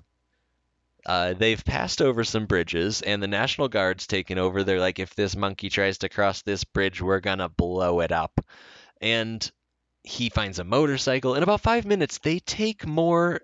Uh, 1.05 1.34
they've 1.34 1.63
passed 1.63 2.01
over 2.01 2.26
some 2.26 2.47
bridges, 2.47 3.01
and 3.01 3.24
the 3.24 3.28
National 3.28 3.70
Guard's 3.70 4.07
taken 4.07 4.38
over. 4.38 4.63
They're 4.63 4.80
like, 4.80 4.99
if 4.99 5.15
this 5.15 5.38
monkey 5.38 5.70
tries 5.70 5.99
to 5.99 6.09
cross 6.09 6.41
this 6.41 6.65
bridge, 6.65 7.01
we're 7.01 7.22
gonna 7.22 7.47
blow 7.47 8.01
it 8.01 8.11
up. 8.11 8.41
And 8.99 9.49
he 10.03 10.30
finds 10.30 10.59
a 10.59 10.65
motorcycle. 10.65 11.36
In 11.36 11.43
about 11.43 11.61
five 11.61 11.86
minutes, 11.86 12.18
they 12.18 12.39
take 12.39 12.86
more 12.86 13.41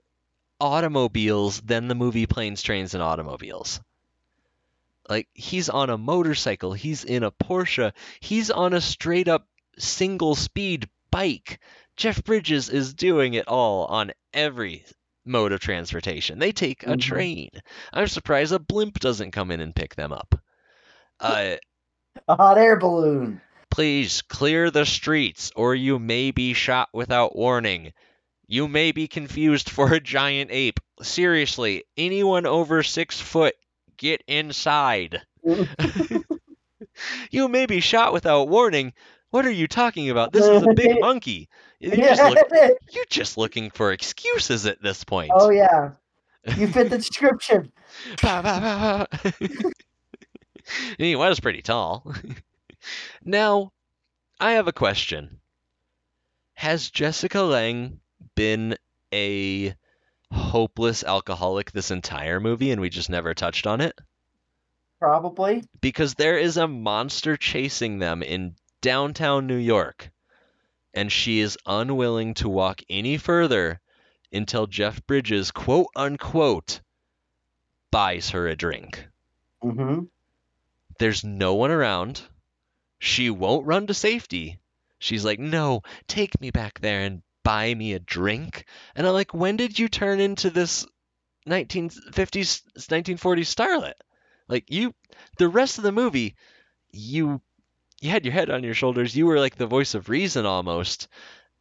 automobiles 0.60 1.62
than 1.62 1.88
the 1.88 1.96
movie 1.96 2.26
Planes, 2.26 2.62
Trains, 2.62 2.94
and 2.94 3.04
Automobiles. 3.04 3.80
Like, 5.10 5.28
he's 5.34 5.70
on 5.70 5.90
a 5.90 5.98
motorcycle, 5.98 6.74
he's 6.74 7.04
in 7.04 7.24
a 7.24 7.32
Porsche, 7.32 7.92
he's 8.20 8.50
on 8.52 8.74
a 8.74 8.82
straight 8.82 9.28
up 9.28 9.48
single 9.78 10.36
speed 10.36 10.88
bike. 11.12 11.60
Jeff 11.98 12.24
Bridges 12.24 12.70
is 12.70 12.94
doing 12.94 13.34
it 13.34 13.48
all 13.48 13.86
on 13.86 14.12
every 14.34 14.86
mode 15.26 15.52
of 15.52 15.60
transportation. 15.60 16.40
They 16.40 16.52
take 16.52 16.84
a 16.84 16.96
Mhm. 16.96 17.02
train. 17.02 17.50
I'm 17.92 18.08
surprised 18.08 18.52
a 18.54 18.60
blimp 18.60 19.00
doesn't 19.00 19.32
come 19.32 19.52
in 19.52 19.60
and 19.62 19.76
pick 19.76 19.96
them 19.96 20.12
up. 20.14 20.36
Uh, 21.20 21.56
A 22.28 22.36
hot 22.36 22.58
air 22.58 22.76
balloon. 22.78 23.42
please 23.72 24.22
clear 24.22 24.70
the 24.70 24.86
streets, 24.86 25.52
or 25.56 25.74
you 25.76 25.98
may 26.00 26.32
be 26.32 26.54
shot 26.54 26.90
without 26.94 27.36
warning. 27.36 27.92
You 28.48 28.68
may 28.68 28.92
be 28.92 29.08
confused 29.08 29.70
for 29.70 29.92
a 29.94 30.00
giant 30.00 30.52
ape. 30.52 30.80
Seriously, 31.02 31.84
anyone 31.98 32.46
over 32.46 32.84
six 32.84 33.20
foot, 33.20 33.56
get 33.98 34.24
inside. 34.28 35.22
You 37.32 37.48
may 37.48 37.66
be 37.66 37.80
shot 37.80 38.14
without 38.14 38.50
warning. 38.50 38.94
What 39.32 39.46
are 39.46 39.52
you 39.52 39.68
talking 39.68 40.10
about? 40.10 40.32
This 40.32 40.46
is 40.46 40.64
a 40.64 40.74
big 40.74 41.00
monkey. 41.00 41.50
You're 41.80 41.96
just, 41.96 42.24
look, 42.24 42.48
you're 42.92 43.06
just 43.10 43.38
looking 43.38 43.70
for 43.72 43.92
excuses 43.92 44.66
at 44.66 44.82
this 44.82 45.04
point. 45.04 45.32
oh 45.34 45.50
yeah, 45.50 45.92
you 46.56 46.68
fit 46.68 46.90
the 46.90 46.98
description. 47.00 47.72
Bah, 48.22 48.42
bah, 48.42 49.08
bah, 49.12 49.70
he 50.98 51.16
was 51.16 51.40
pretty 51.40 51.62
tall. 51.62 52.14
now, 53.24 53.72
I 54.40 54.52
have 54.52 54.68
a 54.68 54.74
question. 54.74 55.40
Has 56.54 56.90
Jessica 56.90 57.42
Lange 57.42 58.00
been 58.36 58.78
a 59.14 59.76
hopeless 60.34 61.04
alcoholic 61.04 61.72
this 61.72 61.92
entire 61.92 62.40
movie 62.40 62.72
and 62.72 62.82
we 62.82 62.90
just 62.90 63.10
never 63.10 63.34
touched 63.34 63.68
on 63.68 63.82
it? 63.82 64.00
Probably. 65.00 65.64
Because 65.82 66.16
there 66.16 66.38
is 66.38 66.58
a 66.58 66.68
monster 66.68 67.38
chasing 67.38 68.00
them 68.00 68.24
in 68.24 68.56
downtown 68.82 69.48
New 69.48 69.58
York, 69.58 70.12
and 70.94 71.12
she 71.12 71.40
is 71.40 71.58
unwilling 71.66 72.34
to 72.36 72.50
walk 72.50 72.82
any 72.90 73.18
further 73.18 73.80
until 74.32 74.68
Jeff 74.68 75.06
Bridges, 75.06 75.52
quote 75.52 75.88
unquote, 75.96 76.82
buys 77.92 78.32
her 78.32 78.48
a 78.48 78.56
drink. 78.56 79.08
Mm-hmm. 79.64 80.06
There's 81.00 81.24
no 81.24 81.56
one 81.56 81.72
around. 81.72 82.22
She 83.00 83.30
won't 83.30 83.68
run 83.68 83.88
to 83.88 83.94
safety. 83.94 84.60
She's 85.00 85.26
like, 85.26 85.40
no, 85.40 85.82
take 86.08 86.40
me 86.40 86.50
back 86.50 86.80
there 86.80 87.02
and 87.02 87.22
buy 87.44 87.74
me 87.74 87.94
a 87.94 88.00
drink. 88.00 88.66
And 88.96 89.06
I'm 89.06 89.14
like, 89.14 89.34
when 89.34 89.58
did 89.58 89.78
you 89.78 89.88
turn 89.88 90.20
into 90.20 90.50
this 90.50 90.86
1950s, 91.48 92.62
1940s 92.78 93.54
starlet? 93.54 93.94
Like 94.48 94.72
you, 94.72 94.94
the 95.38 95.48
rest 95.48 95.78
of 95.78 95.84
the 95.84 95.92
movie, 95.92 96.36
you, 96.92 97.42
you 98.02 98.10
had 98.10 98.26
your 98.26 98.34
head 98.34 98.50
on 98.50 98.64
your 98.64 98.74
shoulders. 98.74 99.16
You 99.16 99.26
were 99.26 99.40
like 99.40 99.56
the 99.56 99.68
voice 99.68 99.94
of 99.94 100.10
reason 100.10 100.46
almost, 100.46 101.08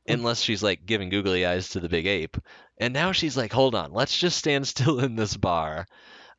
unless 0.06 0.40
she's 0.40 0.62
like 0.62 0.86
giving 0.86 1.08
googly 1.08 1.46
eyes 1.46 1.70
to 1.70 1.80
the 1.80 1.88
big 1.88 2.06
ape. 2.06 2.36
And 2.78 2.92
now 2.92 3.12
she's 3.12 3.36
like, 3.36 3.52
hold 3.52 3.74
on, 3.74 3.92
let's 3.92 4.16
just 4.16 4.38
stand 4.38 4.66
still 4.66 5.00
in 5.00 5.14
this 5.16 5.36
bar. 5.36 5.86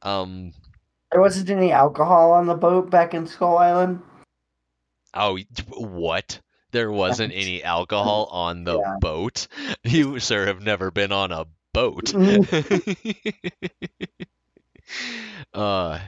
Um, 0.02 0.52
There 1.12 1.22
wasn't 1.22 1.50
any 1.50 1.72
alcohol 1.72 2.32
on 2.34 2.48
the 2.48 2.56
boat 2.56 2.90
back 2.90 3.14
in 3.14 3.26
Skull 3.28 3.58
Island. 3.58 4.02
Oh, 5.14 5.38
what? 5.70 6.40
There 6.74 6.92
wasn't 6.92 7.34
any 7.34 7.64
alcohol 7.64 8.28
on 8.32 8.66
the 8.66 8.80
Yeah. 8.80 8.98
boat? 9.00 9.48
You, 9.86 10.20
sir, 10.20 10.48
have 10.48 10.62
never 10.62 10.92
been 10.92 11.14
on 11.14 11.32
a 11.32 11.46
boat. 11.74 12.14
uh, 15.54 16.00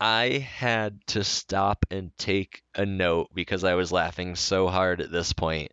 I 0.00 0.28
had 0.38 1.04
to 1.08 1.24
stop 1.24 1.84
and 1.90 2.16
take 2.16 2.62
a 2.74 2.86
note 2.86 3.28
because 3.34 3.64
I 3.64 3.74
was 3.74 3.92
laughing 3.92 4.36
so 4.36 4.68
hard 4.68 5.00
at 5.00 5.10
this 5.10 5.32
point. 5.32 5.72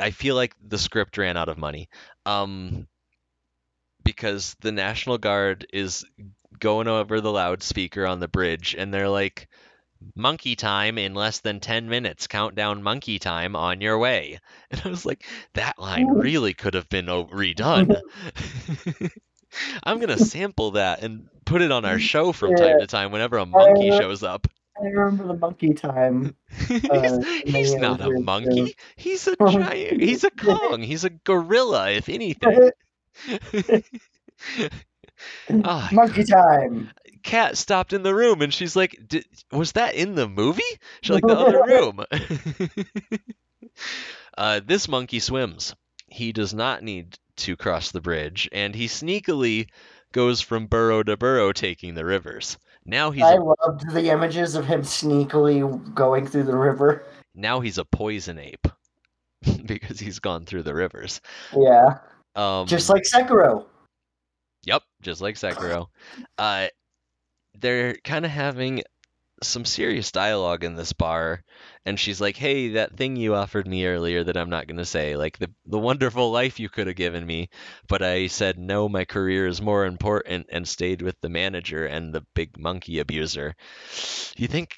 I 0.00 0.10
feel 0.12 0.36
like 0.36 0.54
the 0.62 0.78
script 0.78 1.18
ran 1.18 1.36
out 1.36 1.48
of 1.48 1.58
money. 1.58 1.88
Um, 2.26 2.86
because 4.04 4.56
the 4.60 4.72
National 4.72 5.18
Guard 5.18 5.66
is 5.72 6.04
going 6.58 6.88
over 6.88 7.20
the 7.20 7.32
loudspeaker 7.32 8.06
on 8.06 8.20
the 8.20 8.28
bridge 8.28 8.74
and 8.78 8.92
they're 8.92 9.08
like, 9.08 9.48
monkey 10.14 10.56
time 10.56 10.98
in 10.98 11.14
less 11.14 11.40
than 11.40 11.60
10 11.60 11.88
minutes. 11.88 12.26
Countdown 12.26 12.82
monkey 12.82 13.18
time 13.18 13.56
on 13.56 13.80
your 13.80 13.98
way. 13.98 14.38
And 14.70 14.82
I 14.84 14.88
was 14.90 15.06
like, 15.06 15.24
that 15.54 15.78
line 15.78 16.06
really 16.08 16.52
could 16.52 16.74
have 16.74 16.90
been 16.90 17.06
redone. 17.06 17.96
I'm 19.82 19.96
going 19.96 20.16
to 20.16 20.22
sample 20.22 20.72
that 20.72 21.02
and 21.02 21.26
put 21.46 21.62
it 21.62 21.72
on 21.72 21.86
our 21.86 21.98
show 21.98 22.32
from 22.32 22.54
time 22.54 22.80
to 22.80 22.86
time 22.86 23.10
whenever 23.10 23.38
a 23.38 23.46
monkey 23.46 23.90
shows 23.90 24.22
up. 24.22 24.46
I 24.78 24.88
remember 24.88 25.26
the 25.26 25.38
monkey 25.38 25.72
time. 25.72 26.36
he's 26.68 26.84
Uh, 26.84 27.18
he's 27.46 27.72
yeah, 27.72 27.78
not 27.78 28.00
a 28.02 28.10
monkey. 28.20 28.76
He's 28.96 29.26
a 29.26 29.36
giant. 29.36 30.02
He's 30.02 30.24
a 30.24 30.30
Kong. 30.30 30.82
He's 30.82 31.04
a 31.04 31.10
gorilla, 31.10 31.90
if 31.90 32.10
anything. 32.10 32.70
Ah, 35.64 35.88
monkey 35.92 36.24
time. 36.24 36.90
Cat 37.22 37.56
stopped 37.56 37.92
in 37.92 38.02
the 38.02 38.14
room 38.14 38.42
and 38.42 38.52
she's 38.52 38.74
like, 38.76 38.96
"Did- 39.06 39.26
"Was 39.52 39.72
that 39.72 39.94
in 39.94 40.14
the 40.14 40.28
movie?" 40.28 40.62
She's 41.02 41.14
like, 41.14 41.26
"The 41.26 41.38
other 41.38 41.62
room." 41.64 42.04
uh, 44.38 44.60
this 44.64 44.88
monkey 44.88 45.18
swims. 45.20 45.74
He 46.06 46.32
does 46.32 46.54
not 46.54 46.82
need 46.82 47.18
to 47.38 47.56
cross 47.56 47.90
the 47.90 48.00
bridge, 48.00 48.48
and 48.52 48.74
he 48.74 48.86
sneakily 48.86 49.68
goes 50.12 50.40
from 50.40 50.66
burrow 50.66 51.02
to 51.02 51.16
burrow, 51.16 51.52
taking 51.52 51.94
the 51.94 52.04
rivers. 52.04 52.56
Now 52.86 53.10
he's 53.10 53.22
I 53.24 53.34
a, 53.34 53.42
loved 53.42 53.90
the 53.92 54.10
images 54.10 54.54
of 54.54 54.64
him 54.66 54.80
sneakily 54.82 55.94
going 55.94 56.26
through 56.26 56.44
the 56.44 56.56
river. 56.56 57.04
now 57.34 57.60
he's 57.60 57.76
a 57.78 57.84
poison 57.84 58.38
ape 58.38 58.66
because 59.66 60.00
he's 60.00 60.18
gone 60.18 60.46
through 60.46 60.62
the 60.62 60.74
rivers. 60.74 61.20
Yeah, 61.54 61.98
Um, 62.34 62.66
just 62.66 62.88
like 62.88 63.02
Sekiro. 63.02 63.66
Yep, 64.64 64.82
just 65.02 65.20
like 65.20 65.34
Sekiro. 65.36 65.88
Uh, 66.38 66.68
they're 67.60 67.94
kind 68.04 68.24
of 68.24 68.30
having 68.30 68.82
some 69.42 69.64
serious 69.64 70.10
dialogue 70.12 70.64
in 70.64 70.74
this 70.76 70.92
bar, 70.92 71.42
and 71.86 71.98
she's 72.00 72.20
like, 72.20 72.36
"Hey, 72.36 72.68
that 72.70 72.96
thing 72.96 73.16
you 73.16 73.34
offered 73.34 73.66
me 73.68 73.86
earlier 73.86 74.24
that 74.24 74.36
I'm 74.36 74.50
not 74.50 74.66
gonna 74.66 74.84
say, 74.84 75.16
like 75.16 75.38
the 75.38 75.50
the 75.66 75.78
wonderful 75.78 76.30
life 76.32 76.60
you 76.60 76.68
could 76.68 76.86
have 76.88 76.96
given 76.96 77.26
me, 77.26 77.48
but 77.88 78.02
I 78.02 78.26
said 78.28 78.58
no, 78.58 78.88
my 78.88 79.04
career 79.04 79.46
is 79.46 79.62
more 79.62 79.86
important, 79.86 80.46
and 80.50 80.66
stayed 80.68 81.02
with 81.02 81.20
the 81.20 81.28
manager 81.28 81.86
and 81.86 82.14
the 82.14 82.26
big 82.34 82.58
monkey 82.58 82.98
abuser. 83.00 83.54
You 84.36 84.48
think 84.48 84.76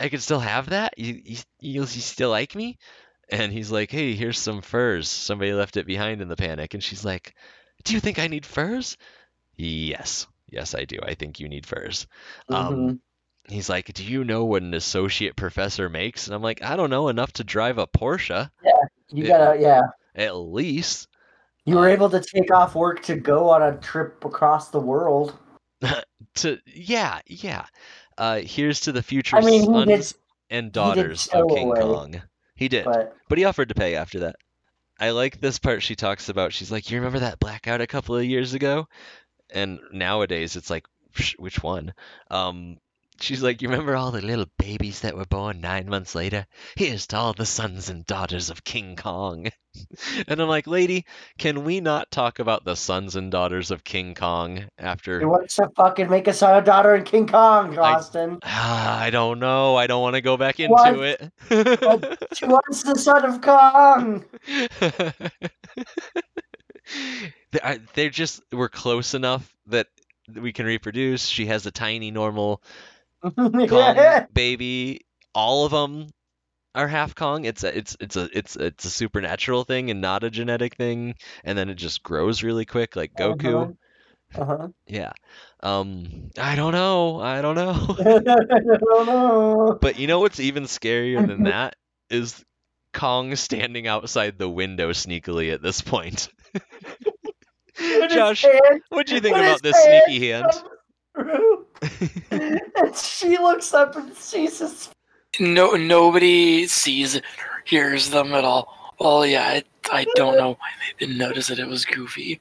I 0.00 0.08
could 0.08 0.22
still 0.22 0.40
have 0.40 0.70
that? 0.70 0.98
You 0.98 1.20
you, 1.24 1.38
you 1.60 1.86
still 1.86 2.30
like 2.30 2.54
me?" 2.54 2.78
And 3.30 3.52
he's 3.52 3.70
like, 3.70 3.90
"Hey, 3.90 4.14
here's 4.14 4.38
some 4.38 4.62
furs. 4.62 5.08
Somebody 5.08 5.52
left 5.52 5.76
it 5.76 5.86
behind 5.86 6.20
in 6.22 6.28
the 6.28 6.36
panic." 6.36 6.74
And 6.74 6.82
she's 6.82 7.04
like, 7.04 7.34
"Do 7.84 7.92
you 7.94 8.00
think 8.00 8.18
I 8.18 8.28
need 8.28 8.46
furs?" 8.46 8.96
Yes. 9.56 10.26
Yes, 10.48 10.74
I 10.74 10.84
do. 10.84 10.98
I 11.02 11.14
think 11.14 11.40
you 11.40 11.48
need 11.48 11.66
furs. 11.66 12.06
Um, 12.48 12.76
Mhm. 12.76 12.98
he's 13.48 13.68
like, 13.68 13.92
"Do 13.92 14.04
you 14.04 14.24
know 14.24 14.44
what 14.44 14.62
an 14.62 14.74
associate 14.74 15.36
professor 15.36 15.88
makes?" 15.88 16.26
And 16.26 16.34
I'm 16.34 16.42
like, 16.42 16.62
"I 16.62 16.76
don't 16.76 16.90
know 16.90 17.08
enough 17.08 17.32
to 17.34 17.44
drive 17.44 17.78
a 17.78 17.86
Porsche, 17.86 18.50
Yeah. 18.64 18.72
you 19.10 19.24
yeah. 19.24 19.38
gotta, 19.38 19.60
yeah. 19.60 19.82
at 20.14 20.36
least." 20.36 21.08
You 21.64 21.76
were 21.76 21.88
Uh, 21.88 21.92
able 21.92 22.10
to 22.10 22.20
take 22.20 22.52
off 22.52 22.76
work 22.76 23.02
to 23.04 23.16
go 23.16 23.48
on 23.50 23.60
a 23.62 23.76
trip 23.78 24.24
across 24.24 24.70
the 24.70 24.80
world. 24.80 25.36
To 26.36 26.58
yeah, 26.66 27.20
yeah. 27.26 27.66
Uh, 28.18 28.40
here's 28.40 28.80
to 28.80 28.92
the 28.92 29.02
future 29.02 29.36
I 29.36 29.40
mean, 29.40 29.60
he 29.62 29.84
did, 29.86 30.04
sons 30.04 30.14
and 30.50 30.72
daughters 30.72 31.28
of 31.28 31.48
King 31.48 31.68
away. 31.70 31.80
Kong. 31.80 32.22
He 32.54 32.68
did, 32.68 32.84
but 32.84 33.16
but 33.28 33.38
he 33.38 33.44
offered 33.44 33.68
to 33.70 33.74
pay 33.74 33.94
after 33.94 34.20
that. 34.20 34.36
I 34.98 35.10
like 35.10 35.40
this 35.40 35.58
part 35.58 35.82
she 35.82 35.96
talks 35.96 36.28
about. 36.28 36.52
She's 36.52 36.70
like, 36.70 36.90
"You 36.90 36.98
remember 36.98 37.18
that 37.20 37.38
blackout 37.40 37.80
a 37.80 37.86
couple 37.86 38.16
of 38.16 38.24
years 38.24 38.54
ago?" 38.54 38.86
And 39.50 39.80
nowadays 39.92 40.56
it's 40.56 40.70
like, 40.70 40.86
which 41.38 41.62
one? 41.62 41.94
Um, 42.30 42.78
she's 43.20 43.42
like, 43.42 43.62
"You 43.62 43.68
remember 43.70 43.96
all 43.96 44.10
the 44.10 44.20
little 44.20 44.46
babies 44.58 45.00
that 45.00 45.16
were 45.16 45.24
born 45.24 45.60
nine 45.60 45.88
months 45.88 46.14
later? 46.14 46.46
Here's 46.76 47.06
to 47.08 47.16
all 47.16 47.32
the 47.32 47.46
sons 47.46 47.88
and 47.88 48.04
daughters 48.04 48.50
of 48.50 48.64
King 48.64 48.96
Kong." 48.96 49.48
and 50.28 50.40
I'm 50.40 50.48
like, 50.48 50.66
"Lady, 50.66 51.06
can 51.38 51.64
we 51.64 51.80
not 51.80 52.10
talk 52.10 52.38
about 52.38 52.64
the 52.64 52.76
sons 52.76 53.16
and 53.16 53.30
daughters 53.30 53.70
of 53.70 53.84
King 53.84 54.14
Kong 54.14 54.56
he 54.56 54.64
after?" 54.78 55.26
wants 55.26 55.56
to 55.56 55.70
fucking 55.76 56.10
make 56.10 56.28
a 56.28 56.34
son 56.34 56.54
or 56.54 56.60
daughter 56.60 56.94
in 56.94 57.04
King 57.04 57.26
Kong, 57.26 57.78
I- 57.78 57.94
Austin. 57.94 58.38
Ah, 58.42 59.00
I 59.00 59.10
don't 59.10 59.38
know. 59.38 59.76
I 59.76 59.86
don't 59.86 60.02
want 60.02 60.16
to 60.16 60.20
go 60.22 60.36
back 60.36 60.60
into 60.60 60.72
What? 60.74 60.98
it. 61.02 61.32
She 62.36 62.44
wants 62.44 62.82
the 62.82 62.96
son 62.96 63.24
of 63.24 63.40
Kong. 63.40 64.24
they're 67.94 68.10
just 68.10 68.42
we're 68.52 68.68
close 68.68 69.14
enough 69.14 69.54
that 69.66 69.88
we 70.34 70.52
can 70.52 70.66
reproduce. 70.66 71.26
She 71.26 71.46
has 71.46 71.66
a 71.66 71.70
tiny 71.70 72.10
normal 72.10 72.62
Kong 73.22 74.26
baby. 74.32 75.02
All 75.34 75.64
of 75.64 75.72
them 75.72 76.08
are 76.74 76.88
half 76.88 77.14
Kong. 77.14 77.44
It's 77.44 77.64
a 77.64 77.76
it's 77.76 77.96
it's 78.00 78.16
a 78.16 78.28
it's 78.32 78.56
it's 78.56 78.84
a 78.84 78.90
supernatural 78.90 79.64
thing 79.64 79.90
and 79.90 80.00
not 80.00 80.24
a 80.24 80.30
genetic 80.30 80.76
thing. 80.76 81.14
And 81.44 81.56
then 81.56 81.68
it 81.68 81.74
just 81.74 82.02
grows 82.02 82.42
really 82.42 82.64
quick, 82.64 82.96
like 82.96 83.14
Goku. 83.14 83.76
Uh-huh. 84.34 84.68
Yeah. 84.88 85.12
Um. 85.62 86.30
I 86.36 86.56
don't 86.56 86.72
know. 86.72 87.20
I 87.20 87.40
don't 87.42 87.54
know. 87.54 87.96
I 87.98 88.18
don't 88.18 89.06
know. 89.06 89.78
But 89.80 90.00
you 90.00 90.08
know 90.08 90.18
what's 90.18 90.40
even 90.40 90.64
scarier 90.64 91.24
than 91.24 91.42
that 91.44 91.76
is 92.10 92.44
Kong 92.92 93.36
standing 93.36 93.86
outside 93.86 94.36
the 94.36 94.48
window 94.48 94.90
sneakily 94.90 95.54
at 95.54 95.62
this 95.62 95.80
point. 95.80 96.28
With 97.78 98.10
his 98.10 98.12
Josh, 98.12 98.44
what'd 98.88 99.10
you 99.10 99.20
think 99.20 99.36
about 99.36 99.62
this 99.62 99.76
sneaky 99.76 100.28
hand? 100.28 100.50
and 102.30 102.96
she 102.96 103.38
looks 103.38 103.72
up 103.74 103.96
and 103.96 104.14
sees 104.14 104.58
his. 104.58 104.90
No, 105.38 105.72
nobody 105.72 106.66
sees 106.66 107.14
it 107.14 107.24
or 107.38 107.62
hears 107.64 108.10
them 108.10 108.32
at 108.34 108.44
all. 108.44 108.94
Well, 108.98 109.26
yeah, 109.26 109.44
I, 109.44 109.62
I 109.90 110.06
don't 110.14 110.38
know 110.38 110.50
why 110.50 110.68
they 110.80 111.06
didn't 111.06 111.18
notice 111.18 111.48
that 111.48 111.58
it 111.58 111.66
was 111.66 111.84
Goofy. 111.84 112.40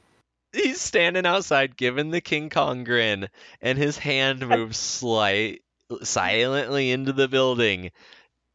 He's 0.53 0.79
standing 0.79 1.25
outside 1.25 1.75
giving 1.75 2.11
the 2.11 2.21
King 2.21 2.49
Kong 2.49 2.85
grin, 2.85 3.27
and 3.61 3.77
his 3.77 3.97
hand 3.97 4.47
moves 4.47 4.77
slight 4.77 5.61
silently 6.01 6.91
into 6.91 7.11
the 7.11 7.27
building, 7.27 7.91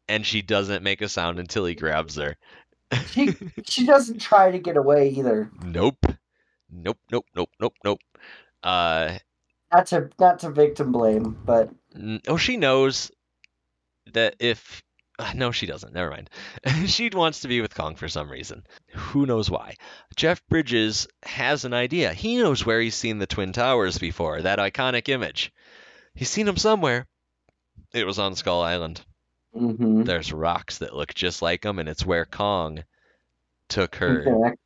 and 0.09 0.25
she 0.25 0.43
doesn't 0.43 0.83
make 0.83 1.03
a 1.03 1.09
sound 1.09 1.39
until 1.39 1.67
he 1.67 1.75
grabs 1.75 2.17
her. 2.17 2.37
She 3.07 3.37
she 3.65 3.87
doesn't 3.87 4.21
try 4.21 4.51
to 4.51 4.59
get 4.59 4.77
away 4.77 5.11
either. 5.11 5.51
Nope. 5.65 6.05
Nope, 6.71 6.99
nope, 7.11 7.27
nope, 7.35 7.51
nope, 7.61 7.75
nope. 7.85 8.01
Uh 8.63 9.19
Not 9.73 9.87
to 9.87 10.11
not 10.19 10.39
to 10.41 10.51
victim 10.51 10.93
blame, 10.93 11.39
but 11.45 11.71
Oh, 12.29 12.37
she 12.37 12.57
knows 12.57 13.11
that 14.13 14.37
if. 14.41 14.83
uh, 15.19 15.33
No, 15.35 15.51
she 15.53 15.67
doesn't. 15.67 15.93
Never 15.93 16.11
mind. 16.11 16.31
she 16.87 17.11
wants 17.11 17.41
to 17.41 17.49
be 17.49 17.61
with 17.61 17.75
Kong 17.75 17.95
for 17.97 18.09
some 18.09 18.31
reason. 18.31 18.65
Who 18.95 19.27
knows 19.27 19.51
why? 19.51 19.75
Jeff 20.17 20.45
Bridges 20.49 21.07
has 21.25 21.65
an 21.65 21.75
idea. 21.75 22.13
He 22.13 22.37
knows 22.39 22.65
where 22.67 22.81
he's 22.81 22.95
seen 22.95 23.19
the 23.19 23.27
Twin 23.27 23.53
Towers 23.53 23.99
before, 23.99 24.43
that 24.43 24.59
iconic 24.59 25.09
image. 25.09 25.53
He's 26.15 26.31
seen 26.31 26.47
them 26.47 26.57
somewhere. 26.57 27.07
It 27.93 28.07
was 28.07 28.19
on 28.19 28.35
Skull 28.37 28.63
Island. 28.63 29.01
Mhm. 29.55 30.05
There's 30.05 30.33
rocks 30.33 30.79
that 30.79 30.97
look 30.97 31.15
just 31.15 31.43
like 31.43 31.63
them, 31.63 31.79
and 31.79 31.89
it's 31.89 32.07
where 32.07 32.27
Kong 32.27 32.85
took 33.69 33.97
her. 33.97 34.25
Okay. 34.27 34.57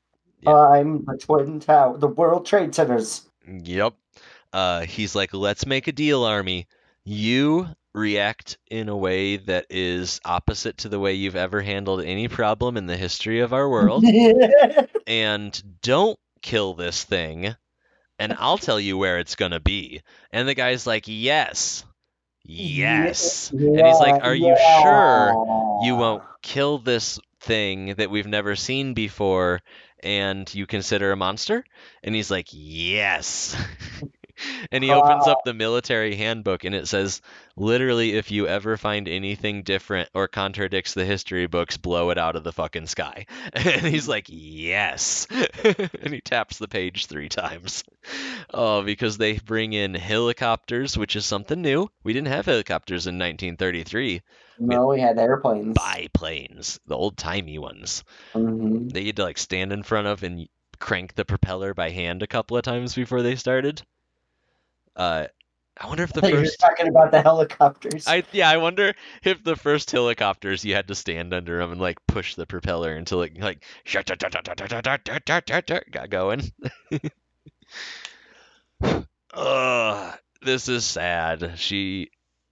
Yeah. 0.41 0.57
I'm 0.57 1.05
the 1.05 1.17
Twin 1.17 1.61
Tower, 1.61 1.97
the 1.99 2.09
World 2.09 2.47
Trade 2.47 2.75
Centers. 2.75 3.29
Yep. 3.47 3.95
Uh, 4.53 4.81
he's 4.83 5.15
like, 5.15 5.33
let's 5.35 5.67
make 5.67 5.89
a 5.89 5.93
deal, 5.93 6.25
Army. 6.25 6.67
You 7.05 7.69
react 7.95 8.59
in 8.71 8.89
a 8.89 8.97
way 8.97 9.37
that 9.37 9.67
is 9.71 10.21
opposite 10.25 10.79
to 10.79 10.89
the 10.89 10.99
way 10.99 11.15
you've 11.15 11.37
ever 11.37 11.63
handled 11.63 12.03
any 12.03 12.29
problem 12.29 12.77
in 12.77 12.87
the 12.87 12.97
history 12.97 13.41
of 13.41 13.53
our 13.53 13.69
world, 13.69 14.05
and 15.07 15.81
don't 15.83 16.19
kill 16.43 16.75
this 16.75 17.05
thing, 17.05 17.55
and 18.19 18.33
I'll 18.39 18.59
tell 18.59 18.81
you 18.81 18.99
where 18.99 19.19
it's 19.19 19.37
gonna 19.37 19.61
be. 19.61 20.03
And 20.33 20.47
the 20.47 20.55
guy's 20.55 20.87
like, 20.87 21.05
yes, 21.07 21.85
yes. 22.45 23.51
And 23.51 23.87
he's 23.87 23.99
like, 23.99 24.23
are 24.23 24.35
you 24.35 24.57
sure 24.83 25.81
you 25.83 25.97
won't 25.97 26.23
kill 26.43 26.79
this 26.79 27.19
thing 27.41 27.95
that 27.95 28.11
we've 28.11 28.27
never 28.27 28.57
seen 28.57 28.95
before 28.95 29.61
and 30.01 30.53
you 30.55 30.67
consider 30.67 31.13
a 31.13 31.17
monster? 31.17 31.65
And 32.03 32.15
he's 32.15 32.31
like, 32.31 32.49
yes. 32.51 33.57
and 34.73 34.83
he 34.83 34.91
opens 34.91 35.27
up 35.27 35.41
the 35.45 35.55
military 35.55 36.15
handbook 36.15 36.65
and 36.65 36.75
it 36.75 36.89
says 36.89 37.21
literally 37.57 38.15
if 38.15 38.31
you 38.31 38.47
ever 38.47 38.77
find 38.77 39.09
anything 39.09 39.63
different 39.63 40.09
or 40.15 40.29
contradicts 40.29 40.95
the 40.95 41.05
history 41.05 41.47
books 41.47 41.77
blow 41.77 42.11
it 42.11 42.19
out 42.19 42.37
of 42.37 42.45
the 42.45 42.53
fucking 42.53 42.87
sky. 42.87 43.27
And 43.55 43.87
he's 43.87 44.09
like 44.09 44.27
yes. 44.29 45.27
And 45.65 46.13
he 46.13 46.21
taps 46.21 46.59
the 46.59 46.69
page 46.69 47.07
three 47.07 47.29
times. 47.29 47.85
Oh 48.53 48.83
because 48.83 49.17
they 49.17 49.39
bring 49.39 49.73
in 49.73 49.95
helicopters 49.95 50.99
which 50.99 51.17
is 51.17 51.25
something 51.27 51.61
new. 51.61 51.89
We 52.03 52.13
didn't 52.13 52.29
have 52.29 52.47
helicopters 52.47 53.07
in 53.07 53.15
1933 53.19 54.23
No, 54.59 54.87
we 54.87 55.01
had 55.01 55.19
airplanes. 55.19 55.75
biplanes 55.75 56.81
the 56.87 56.97
old 56.97 57.17
timey 57.17 57.59
ones. 57.59 58.05
Hmm 58.33 58.89
they 58.89 59.07
had 59.07 59.17
to 59.17 59.23
like 59.25 59.39
stand 59.39 59.73
in 59.73 59.83
front 59.83 60.07
of 60.07 60.23
and 60.23 60.49
crank 60.79 61.15
the 61.15 61.25
propeller 61.25 61.73
by 61.75 61.91
hand 61.91 62.23
a 62.23 62.27
couple 62.27 62.57
of 62.57 62.63
times 62.63 62.95
before 62.95 63.23
they 63.23 63.37
started. 63.37 63.83
Uh, 64.97 65.27
I 65.81 65.89
wonder 65.89 66.05
if 66.05 66.13
the 66.13 66.27
You're 66.29 66.41
first. 66.41 66.61
talking 66.61 66.87
about 66.87 67.11
the 67.11 67.21
helicopters. 67.21 68.07
I 68.07 68.23
yeah, 68.33 68.49
I 68.49 68.59
wonder 68.59 68.95
if 69.25 69.43
the 69.43 69.57
first 69.57 69.91
helicopters 69.91 70.65
you 70.65 70.75
had 70.75 70.87
to 70.89 70.95
stand 70.95 71.35
under 71.35 71.59
them 71.59 71.73
and 71.73 71.81
like 71.81 71.99
push 72.07 72.37
the 72.37 72.47
propeller 72.47 72.93
until 72.93 73.23
it 73.23 73.41
like 73.41 73.65
got 75.91 76.11
going. 76.11 76.53
Ugh, 79.35 80.19
this 80.43 80.69
is 80.69 80.85
sad. 80.85 81.55
She, 81.57 82.11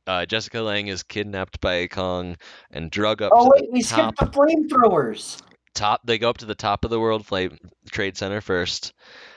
uh, 0.09 0.27
Jessica 0.27 0.61
Lange 0.61 0.89
is 0.89 1.05
kidnapped 1.05 1.61
by 1.61 1.87
Kong 1.87 2.37
and 2.73 2.91
drug 2.91 3.23
up 3.23 3.31
oh 3.33 3.51
wait, 3.55 3.71
we 3.71 3.83
top 3.83 4.17
skipped 4.17 4.33
the 4.33 4.39
flamethrowers. 4.39 5.41
top 5.75 6.01
they 6.05 6.19
go 6.19 6.29
up 6.29 6.39
to 6.39 6.47
the 6.47 6.57
top 6.57 6.85
of 6.85 6.91
the 6.91 6.99
world 6.99 7.25
flame 7.25 7.57
trade 7.93 8.17
center 8.17 8.41
first 8.41 8.95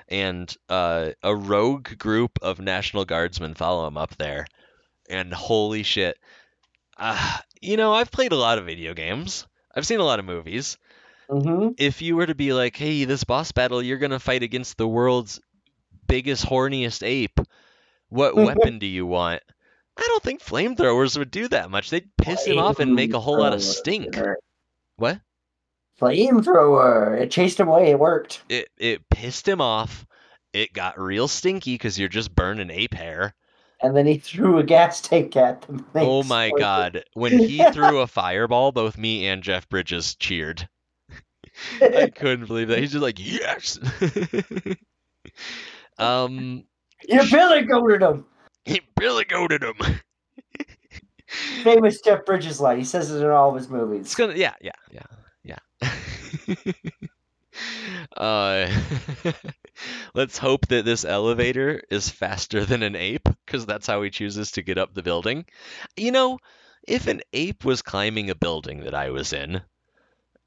and 0.07 0.55
uh, 0.69 1.11
a 1.23 1.35
rogue 1.35 1.97
group 1.97 2.39
of 2.41 2.59
national 2.59 3.05
guardsmen 3.05 3.53
follow 3.53 3.87
him 3.87 3.97
up 3.97 4.15
there. 4.17 4.45
And 5.09 5.33
holy 5.33 5.83
shit. 5.83 6.17
Uh, 6.97 7.37
you 7.61 7.77
know 7.77 7.93
i've 7.93 8.11
played 8.11 8.31
a 8.31 8.37
lot 8.37 8.57
of 8.57 8.65
video 8.65 8.93
games. 8.93 9.47
I've 9.75 9.87
seen 9.87 9.99
a 9.99 10.05
lot 10.05 10.19
of 10.19 10.25
movies. 10.25 10.77
Hmm 11.29 11.69
if 11.77 12.03
you 12.03 12.15
were 12.15 12.27
to 12.27 12.35
be 12.35 12.53
like 12.53 12.77
hey 12.77 13.05
this 13.05 13.23
boss 13.23 13.51
battle 13.51 13.81
you're 13.81 13.97
gonna 13.97 14.19
fight 14.19 14.43
against 14.43 14.77
the 14.77 14.87
world's 14.87 15.39
biggest 16.07 16.45
horniest 16.45 17.05
ape. 17.05 17.39
What 18.09 18.35
weapon 18.35 18.79
do 18.79 18.85
you 18.85 19.05
want? 19.05 19.41
I 19.97 20.03
don't 20.07 20.23
think 20.23 20.43
flamethrowers 20.43 21.17
would 21.17 21.31
do 21.31 21.47
that 21.47 21.71
much. 21.71 21.89
They'd 21.89 22.09
piss 22.17 22.45
him 22.45 22.59
off 22.59 22.79
and 22.79 22.95
make 22.95 23.13
a 23.13 23.19
whole 23.19 23.39
lot 23.39 23.53
of 23.53 23.63
stink. 23.63 24.15
what 24.97 25.19
Flamethrower. 25.99 27.19
It 27.19 27.31
chased 27.31 27.59
him 27.59 27.67
away. 27.67 27.91
It 27.91 27.99
worked. 27.99 28.43
it 28.49 28.69
it 28.77 29.07
pissed 29.09 29.47
him 29.47 29.61
off. 29.61 30.05
It 30.53 30.73
got 30.73 30.99
real 30.99 31.27
stinky 31.27 31.75
because 31.75 31.97
you're 31.99 32.09
just 32.09 32.33
burning 32.35 32.69
ape 32.69 32.93
hair. 32.93 33.33
And 33.81 33.95
then 33.95 34.05
he 34.05 34.17
threw 34.17 34.57
a 34.57 34.63
gas 34.63 35.01
tank 35.01 35.35
at 35.35 35.61
them. 35.63 35.85
Oh 35.95 36.23
my 36.23 36.45
exploded. 36.45 36.59
god! 36.61 37.03
When 37.13 37.37
he 37.39 37.63
threw 37.71 37.99
a 37.99 38.07
fireball, 38.07 38.71
both 38.71 38.97
me 38.97 39.27
and 39.27 39.43
Jeff 39.43 39.67
Bridges 39.69 40.15
cheered. 40.15 40.67
I 41.81 42.09
couldn't 42.13 42.45
believe 42.47 42.69
that. 42.69 42.79
He's 42.79 42.91
just 42.93 43.01
like 43.03 43.19
yes. 43.19 43.77
um, 45.97 46.63
You 47.07 47.21
Billy 47.29 47.61
goaded 47.63 48.01
him. 48.01 48.25
he 48.65 48.81
really 48.99 49.25
goaded 49.25 49.63
him. 49.63 49.75
Famous 51.63 51.99
Jeff 52.01 52.25
Bridges 52.25 52.61
line. 52.61 52.77
He 52.77 52.83
says 52.83 53.11
it 53.11 53.21
in 53.23 53.29
all 53.29 53.49
of 53.49 53.55
his 53.55 53.65
It's 53.65 53.71
movies. 53.71 54.15
gonna 54.15 54.33
yeah 54.35 54.53
yeah 54.61 54.71
yeah 54.91 54.99
yeah. 55.11 55.17
uh, 58.17 58.67
let's 60.13 60.37
hope 60.37 60.67
that 60.67 60.85
this 60.85 61.05
elevator 61.05 61.81
is 61.89 62.09
faster 62.09 62.65
than 62.65 62.83
an 62.83 62.95
ape, 62.95 63.27
because 63.45 63.65
that's 63.65 63.87
how 63.87 64.01
he 64.01 64.09
chooses 64.09 64.51
to 64.51 64.61
get 64.61 64.77
up 64.77 64.93
the 64.93 65.03
building. 65.03 65.45
You 65.95 66.11
know, 66.11 66.39
if 66.87 67.07
an 67.07 67.21
ape 67.33 67.65
was 67.65 67.81
climbing 67.81 68.29
a 68.29 68.35
building 68.35 68.81
that 68.81 68.93
I 68.93 69.09
was 69.09 69.33
in, 69.33 69.61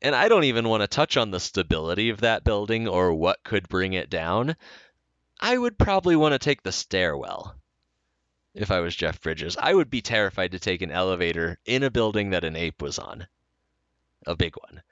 and 0.00 0.14
I 0.14 0.28
don't 0.28 0.44
even 0.44 0.68
want 0.68 0.82
to 0.82 0.86
touch 0.86 1.16
on 1.16 1.30
the 1.30 1.40
stability 1.40 2.10
of 2.10 2.20
that 2.20 2.44
building 2.44 2.86
or 2.86 3.12
what 3.12 3.42
could 3.42 3.68
bring 3.68 3.94
it 3.94 4.10
down, 4.10 4.56
I 5.40 5.56
would 5.58 5.78
probably 5.78 6.16
want 6.16 6.32
to 6.32 6.38
take 6.38 6.62
the 6.62 6.72
stairwell. 6.72 7.54
If 8.54 8.70
I 8.70 8.80
was 8.80 8.96
Jeff 8.96 9.20
Bridges, 9.20 9.56
I 9.56 9.74
would 9.74 9.90
be 9.90 10.02
terrified 10.02 10.52
to 10.52 10.58
take 10.58 10.82
an 10.82 10.90
elevator 10.90 11.58
in 11.64 11.82
a 11.82 11.90
building 11.90 12.30
that 12.30 12.44
an 12.44 12.56
ape 12.56 12.82
was 12.82 12.98
on. 12.98 13.26
A 14.26 14.34
big 14.34 14.54
one. 14.56 14.82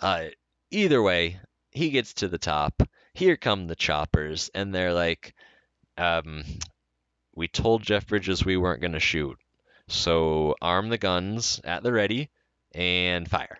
Uh, 0.00 0.26
either 0.70 1.02
way, 1.02 1.40
he 1.70 1.90
gets 1.90 2.14
to 2.14 2.28
the 2.28 2.38
top. 2.38 2.82
Here 3.14 3.36
come 3.36 3.66
the 3.66 3.76
choppers, 3.76 4.50
and 4.54 4.74
they're 4.74 4.92
like, 4.92 5.34
um, 5.96 6.44
"We 7.34 7.48
told 7.48 7.82
Jeff 7.82 8.06
Bridges 8.06 8.44
we 8.44 8.56
weren't 8.56 8.80
going 8.80 8.92
to 8.92 9.00
shoot, 9.00 9.38
so 9.88 10.54
arm 10.60 10.88
the 10.88 10.98
guns 10.98 11.60
at 11.64 11.82
the 11.82 11.92
ready 11.92 12.30
and 12.74 13.28
fire." 13.28 13.58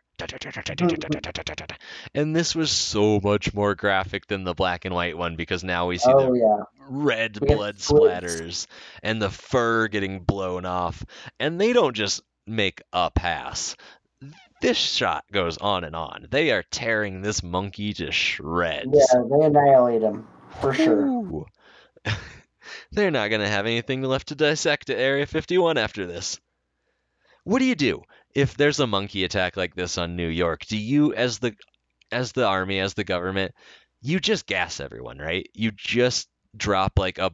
And 2.15 2.35
this 2.35 2.55
was 2.55 2.71
so 2.71 3.21
much 3.23 3.53
more 3.53 3.75
graphic 3.75 4.27
than 4.27 4.45
the 4.45 4.55
black 4.55 4.85
and 4.85 4.95
white 4.95 5.17
one 5.19 5.37
because 5.37 5.63
now 5.63 5.89
we 5.89 5.99
see 5.99 6.11
Oh 6.11 6.33
the 6.33 6.39
yeah. 6.39 6.65
red 6.89 7.39
We 7.41 7.55
blood 7.55 7.77
splatters 7.77 8.67
and 9.03 9.21
the 9.21 9.31
fur 9.31 9.89
getting 9.89 10.21
blown 10.21 10.65
off. 10.65 11.05
And 11.39 11.61
they 11.61 11.75
don't 11.75 11.95
just 11.95 12.23
make 12.47 12.81
a 12.93 13.11
pass. 13.11 13.77
This 14.67 14.79
shot 14.79 15.25
goes 15.31 15.59
on 15.59 15.85
and 15.85 15.95
on. 15.95 16.27
They 16.29 16.51
are 16.51 16.65
tearing 16.65 17.23
this 17.23 17.41
monkey 17.41 17.93
to 17.93 18.11
shreds. 18.11 18.89
Yeah, 18.93 19.23
they 19.31 19.47
annihilate 19.47 20.03
him 20.03 20.27
for 20.61 20.75
sure. 20.75 21.47
They're 22.91 23.13
not 23.13 23.29
going 23.29 23.43
to 23.43 23.49
have 23.49 23.67
anything 23.67 24.03
left 24.03 24.27
to 24.27 24.35
dissect 24.35 24.91
at 24.91 24.99
Area 24.99 25.25
51 25.25 25.79
after 25.79 26.05
this. 26.05 26.41
What 27.45 27.61
do 27.61 27.65
you 27.65 27.77
do 27.77 28.03
if 28.35 28.57
there's 28.57 28.81
a 28.81 28.89
monkey 28.89 29.23
attack 29.23 29.57
like 29.57 29.77
this 29.77 29.99
on 29.99 30.17
New 30.17 30.27
York? 30.27 30.67
Do 30.67 30.77
you 30.77 31.15
as 31.15 31.39
the 31.39 31.55
as 32.11 32.33
the 32.33 32.45
army, 32.45 32.81
as 32.81 32.95
the 32.95 33.05
government, 33.05 33.55
you 34.03 34.19
just 34.19 34.47
gas 34.47 34.81
everyone, 34.81 35.19
right? 35.19 35.49
You 35.55 35.71
just 35.77 36.29
drop 36.57 36.99
like 36.99 37.19
a 37.19 37.31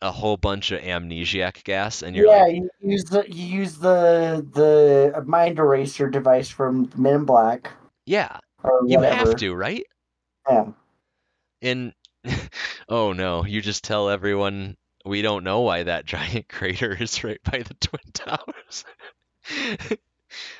a 0.00 0.12
whole 0.12 0.36
bunch 0.36 0.70
of 0.70 0.80
amnesiac 0.80 1.64
gas 1.64 2.02
and 2.02 2.14
you're 2.14 2.26
yeah, 2.26 2.42
like 2.44 2.54
you 2.54 2.70
use 2.80 3.04
the 3.04 3.24
you 3.28 3.44
use 3.44 3.78
the 3.78 4.46
the 4.52 5.24
mind 5.26 5.58
eraser 5.58 6.08
device 6.08 6.48
from 6.48 6.90
Men 6.96 7.14
in 7.14 7.24
Black 7.24 7.72
yeah, 8.08 8.38
you 8.86 9.02
have 9.02 9.36
to, 9.36 9.54
right? 9.54 9.84
Yeah. 10.48 10.68
And 11.60 11.92
oh 12.88 13.12
no, 13.12 13.44
you 13.44 13.60
just 13.60 13.84
tell 13.84 14.08
everyone 14.08 14.78
we 15.04 15.20
don't 15.20 15.44
know 15.44 15.60
why 15.60 15.82
that 15.82 16.06
giant 16.06 16.48
crater 16.48 16.96
is 16.98 17.22
right 17.22 17.40
by 17.44 17.58
the 17.58 17.74
twin 17.74 18.12
towers. 18.12 18.84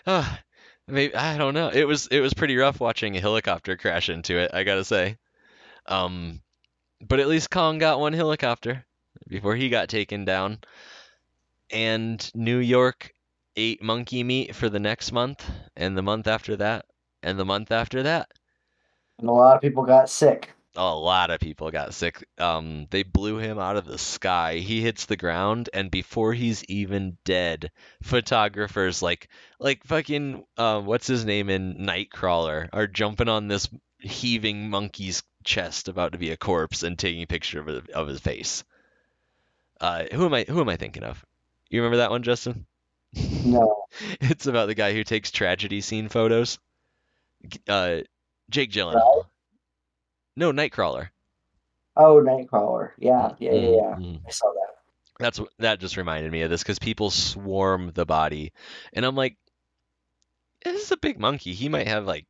Ah, 0.06 0.40
maybe 0.86 1.14
I 1.14 1.36
don't 1.36 1.52
know. 1.52 1.68
It 1.68 1.84
was 1.84 2.06
it 2.06 2.20
was 2.20 2.32
pretty 2.32 2.56
rough 2.56 2.80
watching 2.80 3.14
a 3.14 3.20
helicopter 3.20 3.76
crash 3.76 4.08
into 4.08 4.38
it. 4.38 4.50
I 4.54 4.64
gotta 4.64 4.82
say. 4.82 5.18
Um, 5.84 6.40
but 7.06 7.20
at 7.20 7.28
least 7.28 7.50
Kong 7.50 7.76
got 7.76 8.00
one 8.00 8.14
helicopter 8.14 8.86
before 9.28 9.54
he 9.56 9.68
got 9.68 9.88
taken 9.88 10.24
down. 10.24 10.58
And 11.70 12.30
New 12.34 12.58
York 12.58 13.14
ate 13.56 13.82
monkey 13.82 14.22
meat 14.22 14.54
for 14.54 14.68
the 14.68 14.78
next 14.78 15.12
month, 15.12 15.50
and 15.76 15.96
the 15.96 16.02
month 16.02 16.26
after 16.26 16.56
that, 16.56 16.86
and 17.22 17.38
the 17.38 17.44
month 17.46 17.72
after 17.72 18.02
that 18.02 18.30
And 19.20 19.28
a 19.28 19.32
lot 19.32 19.54
of 19.54 19.62
people 19.62 19.84
got 19.84 20.10
sick. 20.10 20.52
a 20.76 20.94
lot 20.94 21.30
of 21.30 21.40
people 21.40 21.70
got 21.70 21.92
sick. 21.94 22.26
Um, 22.38 22.86
they 22.90 23.02
blew 23.02 23.36
him 23.38 23.58
out 23.58 23.76
of 23.76 23.84
the 23.84 23.98
sky. 23.98 24.58
He 24.58 24.80
hits 24.80 25.06
the 25.06 25.16
ground, 25.16 25.68
and 25.74 25.90
before 25.90 26.32
he's 26.34 26.64
even 26.64 27.18
dead, 27.24 27.70
photographers 28.02 29.02
like 29.02 29.28
like 29.58 29.84
fucking 29.84 30.44
uh, 30.56 30.80
what's 30.80 31.06
his 31.06 31.24
name 31.24 31.50
in 31.50 31.74
Nightcrawler 31.78 32.68
are 32.72 32.86
jumping 32.86 33.28
on 33.28 33.48
this 33.48 33.68
heaving 34.00 34.70
monkey's 34.70 35.22
chest, 35.44 35.88
about 35.88 36.12
to 36.12 36.18
be 36.18 36.30
a 36.30 36.36
corpse, 36.36 36.82
and 36.82 36.98
taking 36.98 37.22
a 37.22 37.26
picture 37.26 37.60
of 37.60 37.88
of 37.90 38.08
his 38.08 38.20
face. 38.20 38.64
Uh, 39.80 40.04
who 40.12 40.24
am 40.26 40.34
I? 40.34 40.44
Who 40.48 40.60
am 40.60 40.68
I 40.68 40.76
thinking 40.76 41.04
of? 41.04 41.24
You 41.70 41.80
remember 41.80 41.98
that 41.98 42.10
one, 42.10 42.22
Justin? 42.22 42.66
No. 43.44 43.84
It's 44.20 44.46
about 44.46 44.66
the 44.66 44.74
guy 44.74 44.92
who 44.92 45.02
takes 45.02 45.30
tragedy 45.30 45.80
scene 45.80 46.08
photos. 46.08 46.58
Uh, 47.66 48.00
Jake 48.50 48.70
Gyllenhaal. 48.70 49.24
No, 50.36 50.52
Nightcrawler. 50.52 51.08
Oh, 51.96 52.22
Nightcrawler. 52.22 52.90
Yeah, 52.98 53.32
yeah, 53.38 53.52
yeah, 53.54 53.68
yeah. 53.70 53.94
Mhm. 53.96 54.20
I 54.26 54.30
saw 54.30 54.52
that. 54.52 54.74
That's 55.18 55.40
that 55.58 55.80
just 55.80 55.96
reminded 55.96 56.30
me 56.30 56.42
of 56.42 56.50
this 56.50 56.62
because 56.62 56.78
people 56.78 57.10
swarm 57.10 57.92
the 57.94 58.06
body, 58.06 58.52
and 58.92 59.04
I'm 59.04 59.16
like, 59.16 59.36
this 60.64 60.82
is 60.82 60.92
a 60.92 60.96
big 60.96 61.18
monkey. 61.18 61.54
He 61.54 61.68
might 61.68 61.88
have 61.88 62.04
like 62.06 62.26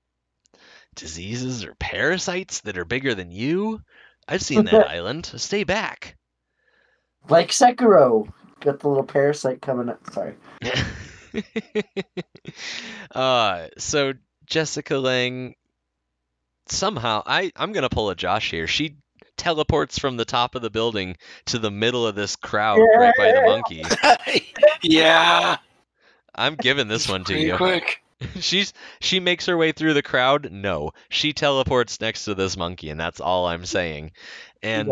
diseases 0.95 1.65
or 1.65 1.75
parasites 1.75 2.61
that 2.61 2.79
are 2.79 2.85
bigger 2.85 3.15
than 3.15 3.31
you. 3.31 3.83
I've 4.27 4.43
seen 4.43 4.65
that 4.67 4.87
island. 4.89 5.27
Stay 5.37 5.65
back. 5.65 6.17
Like 7.29 7.51
Sekiro. 7.51 8.31
Got 8.61 8.81
the 8.81 8.89
little 8.89 9.05
parasite 9.05 9.63
coming 9.63 9.89
up. 9.89 10.01
Sorry. 10.11 10.35
uh, 13.15 13.69
so 13.79 14.15
Jessica 14.47 14.97
Lange 14.99 15.55
somehow 16.67 17.23
I 17.27 17.51
I'm 17.57 17.73
gonna 17.73 17.89
pull 17.89 18.11
a 18.11 18.15
Josh 18.17 18.51
here. 18.51 18.67
She 18.67 18.97
teleports 19.37 19.99
from 19.99 20.17
the 20.17 20.25
top 20.25 20.55
of 20.55 20.63
the 20.63 20.71
building 20.71 21.17
to 21.47 21.59
the 21.59 21.71
middle 21.71 22.07
of 22.07 22.15
this 22.17 22.35
crowd 22.37 22.81
right 22.97 23.15
by 23.17 23.33
the 23.33 23.43
Yeah. 23.45 23.47
monkey. 23.47 24.45
yeah. 24.83 25.57
I'm 26.35 26.57
giving 26.57 26.89
this 26.89 27.09
one 27.09 27.21
to 27.25 27.33
Pretty 27.33 27.47
you. 27.47 27.57
quick. 27.57 28.03
She's 28.41 28.73
she 29.01 29.21
makes 29.21 29.47
her 29.47 29.57
way 29.57 29.71
through 29.73 29.95
the 29.95 30.03
crowd. 30.03 30.51
No, 30.51 30.91
she 31.09 31.33
teleports 31.33 32.01
next 32.01 32.25
to 32.25 32.35
this 32.35 32.57
monkey, 32.57 32.91
and 32.91 32.99
that's 32.99 33.21
all 33.21 33.47
I'm 33.47 33.65
saying. 33.65 34.11
He 34.61 34.69
And 34.69 34.89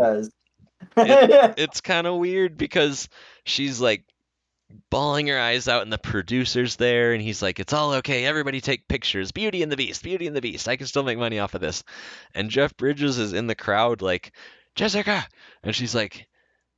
does. 0.95 1.53
it's 1.57 1.81
kind 1.81 2.07
of 2.07 2.15
weird 2.17 2.57
because 2.57 3.09
she's 3.45 3.79
like 3.81 4.03
bawling 4.89 5.27
her 5.27 5.39
eyes 5.39 5.69
out 5.69 5.83
and 5.83 5.93
the 5.93 5.97
producer's 5.97 6.75
there 6.75 7.13
and 7.13 7.21
he's 7.21 7.41
like 7.41 7.59
it's 7.59 7.73
all 7.73 7.93
okay. 7.95 8.25
Everybody 8.25 8.59
take 8.61 8.87
pictures. 8.87 9.31
Beauty 9.31 9.63
and 9.63 9.71
the 9.71 9.77
beast. 9.77 10.03
Beauty 10.03 10.27
and 10.27 10.35
the 10.35 10.41
beast. 10.41 10.67
I 10.67 10.75
can 10.75 10.87
still 10.87 11.03
make 11.03 11.17
money 11.17 11.39
off 11.39 11.53
of 11.55 11.61
this. 11.61 11.83
And 12.35 12.49
jeff 12.49 12.75
bridges 12.75 13.17
is 13.17 13.33
in 13.33 13.47
the 13.47 13.55
crowd 13.55 14.01
like 14.01 14.33
jessica! 14.75 15.25
And 15.63 15.73
she's 15.75 15.95
like 15.95 16.27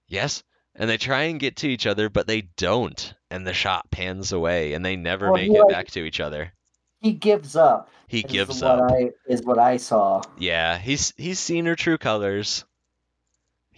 yes. 0.08 0.44
And 0.76 0.90
they 0.90 0.98
try 0.98 1.24
and 1.24 1.40
get 1.40 1.58
to 1.58 1.68
each 1.68 1.88
other 1.88 2.10
but 2.10 2.28
they 2.28 2.42
don't. 2.58 3.14
And 3.32 3.46
the 3.46 3.54
shot 3.54 3.90
pans 3.92 4.32
away 4.32 4.74
and 4.74 4.86
they 4.86 4.96
never 4.96 5.32
Well, 5.32 5.42
make 5.42 5.52
it 5.52 5.60
like- 5.60 5.70
back 5.70 5.88
to 5.92 6.02
each 6.06 6.20
other. 6.20 6.54
he 7.02 7.14
gives 7.14 7.56
up. 7.56 7.90
he 8.08 8.20
is 8.20 8.32
gives 8.32 8.62
what 8.62 8.80
up. 8.82 8.92
I, 8.92 9.10
is 9.28 9.42
what 9.44 9.58
I 9.58 9.78
saw. 9.78 10.22
yeah 10.38 10.78
he's 10.78 11.14
he's 11.18 11.40
seen 11.40 11.66
her 11.66 11.76
true 11.76 11.98
colors 11.98 12.66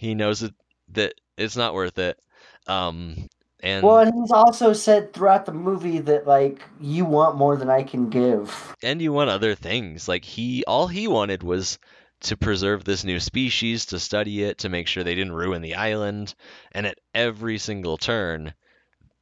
he 0.02 0.14
knows 0.14 0.42
it, 0.42 0.54
that 0.92 1.14
it's 1.38 1.56
not 1.56 1.74
worth 1.74 1.98
it 1.98 2.18
um 2.66 3.16
and 3.62 3.84
Well, 3.84 3.98
and 3.98 4.12
he's 4.14 4.30
also 4.32 4.72
said 4.72 5.12
throughout 5.12 5.46
the 5.46 5.52
movie 5.52 5.98
that 6.00 6.26
like 6.26 6.62
you 6.80 7.04
want 7.04 7.36
more 7.36 7.56
than 7.56 7.68
I 7.70 7.82
can 7.82 8.08
give. 8.08 8.74
and 8.82 9.02
you 9.02 9.12
want 9.12 9.30
other 9.30 9.56
things 9.56 10.06
like 10.08 10.24
he 10.24 10.62
all 10.66 10.86
he 10.86 11.08
wanted 11.08 11.42
was 11.42 11.78
to 12.20 12.36
preserve 12.36 12.84
this 12.84 13.02
new 13.04 13.18
species 13.18 13.86
to 13.86 13.98
study 13.98 14.44
it 14.44 14.58
to 14.58 14.68
make 14.68 14.86
sure 14.86 15.02
they 15.02 15.14
didn't 15.16 15.32
ruin 15.32 15.62
the 15.62 15.74
island 15.74 16.34
and 16.72 16.86
at 16.86 16.98
every 17.14 17.58
single 17.58 17.98
turn 17.98 18.54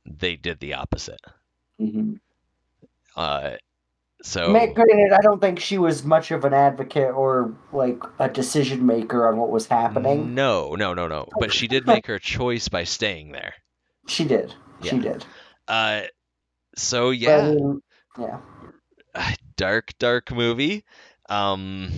they 0.06 0.36
did 0.36 0.60
the 0.60 0.74
opposite 0.74 1.20
Mm-hmm. 1.80 2.14
uh 3.16 3.56
so 4.22 4.52
Granted, 4.52 5.12
I 5.12 5.20
don't 5.22 5.40
think 5.40 5.58
she 5.60 5.78
was 5.78 6.04
much 6.04 6.30
of 6.30 6.44
an 6.44 6.52
advocate 6.52 7.14
or 7.14 7.54
like 7.72 8.02
a 8.18 8.28
decision 8.28 8.84
maker 8.86 9.26
on 9.28 9.36
what 9.36 9.50
was 9.50 9.66
happening. 9.66 10.34
no 10.34 10.74
no 10.74 10.94
no 10.94 11.08
no 11.08 11.28
but 11.38 11.52
she 11.52 11.66
did 11.68 11.86
make 11.86 12.06
her 12.06 12.18
choice 12.18 12.68
by 12.68 12.84
staying 12.84 13.32
there 13.32 13.54
She 14.06 14.24
did. 14.24 14.54
She 14.82 14.98
did. 14.98 15.24
uh 15.68 16.02
so 16.76 17.10
But, 17.10 17.16
yeah 17.16 17.50
mean, 17.50 17.82
yeah. 18.18 18.40
dark 19.56 19.92
dark 19.98 20.30
movie 20.32 20.84
um 21.28 21.90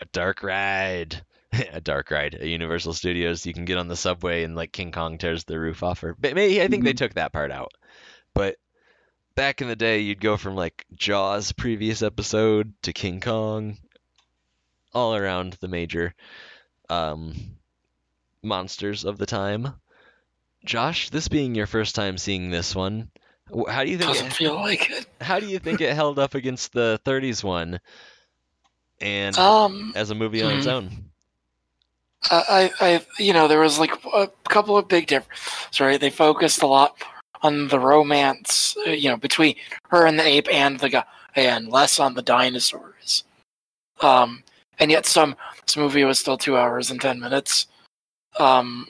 a 0.00 0.04
dark 0.12 0.42
ride 0.42 1.24
a 1.72 1.80
dark 1.80 2.10
ride 2.10 2.34
at 2.34 2.42
universal 2.46 2.92
studios 2.92 3.46
you 3.46 3.52
can 3.54 3.64
get 3.64 3.78
on 3.78 3.88
the 3.88 3.96
subway 3.96 4.42
and 4.44 4.56
like 4.56 4.72
king 4.72 4.90
kong 4.92 5.18
tears 5.18 5.44
the 5.44 5.58
roof 5.58 5.82
off 5.82 6.00
her 6.00 6.16
but 6.18 6.34
maybe 6.34 6.60
i 6.62 6.68
think 6.68 6.84
they 6.84 6.92
Mhm. 6.92 6.96
took 6.98 7.14
that 7.14 7.32
part 7.32 7.50
out 7.50 7.72
but 8.34 8.56
back 9.34 9.60
in 9.60 9.68
the 9.68 9.76
day 9.76 10.00
you'd 10.00 10.20
go 10.20 10.36
from 10.36 10.54
like 10.54 10.84
jaws 10.94 11.52
previous 11.52 12.02
episode 12.02 12.72
to 12.82 12.92
king 12.92 13.20
kong 13.20 13.76
all 14.92 15.14
around 15.14 15.54
the 15.60 15.68
major 15.68 16.14
um 16.90 17.34
monsters 18.42 19.04
of 19.04 19.18
the 19.18 19.26
time 19.26 19.74
josh 20.64 21.08
this 21.10 21.28
being 21.28 21.54
your 21.54 21.66
first 21.66 21.94
time 21.94 22.18
seeing 22.18 22.50
this 22.50 22.74
one 22.74 23.10
how 23.68 23.84
do 23.84 23.90
you 23.90 23.98
think 23.98 24.10
it, 24.10 24.14
Doesn't 24.14 24.32
feel 24.32 24.54
like 24.54 24.90
it. 24.90 25.06
how 25.20 25.38
do 25.40 25.46
you 25.46 25.58
think 25.58 25.80
it 25.80 25.94
held 25.94 26.18
up 26.18 26.34
against 26.34 26.72
the 26.72 27.00
30s 27.04 27.42
one 27.44 27.80
and 29.00 29.36
Um, 29.38 29.92
as 29.96 30.10
a 30.10 30.14
movie 30.14 30.42
on 30.42 30.52
its 30.56 30.64
hmm. 30.66 30.70
own? 30.70 30.90
I, 32.30 32.70
I, 32.80 32.86
I- 32.94 33.06
you 33.18 33.32
know, 33.32 33.48
there 33.48 33.58
was 33.60 33.78
like 33.80 33.92
a 34.14 34.30
couple 34.48 34.78
of 34.78 34.86
big 34.88 35.08
differences, 35.08 35.80
right? 35.80 36.00
They 36.00 36.08
focused 36.10 36.62
a 36.62 36.66
lot 36.66 36.94
on 37.42 37.68
the 37.68 37.78
romance, 37.78 38.76
uh, 38.86 38.90
you 38.90 39.08
know, 39.08 39.16
between 39.16 39.54
her 39.90 40.06
and 40.06 40.18
the 40.18 40.26
ape 40.26 40.48
and 40.52 40.78
the 40.78 40.88
guy, 40.88 41.04
and 41.34 41.68
less 41.68 41.98
on 41.98 42.14
the 42.14 42.22
dinosaurs. 42.22 43.24
Um, 44.00 44.42
and 44.78 44.90
yet, 44.90 45.06
some 45.06 45.36
this 45.66 45.76
movie 45.76 46.04
was 46.04 46.18
still 46.18 46.36
two 46.36 46.56
hours 46.56 46.90
and 46.90 47.00
ten 47.00 47.20
minutes. 47.20 47.66
Um, 48.38 48.88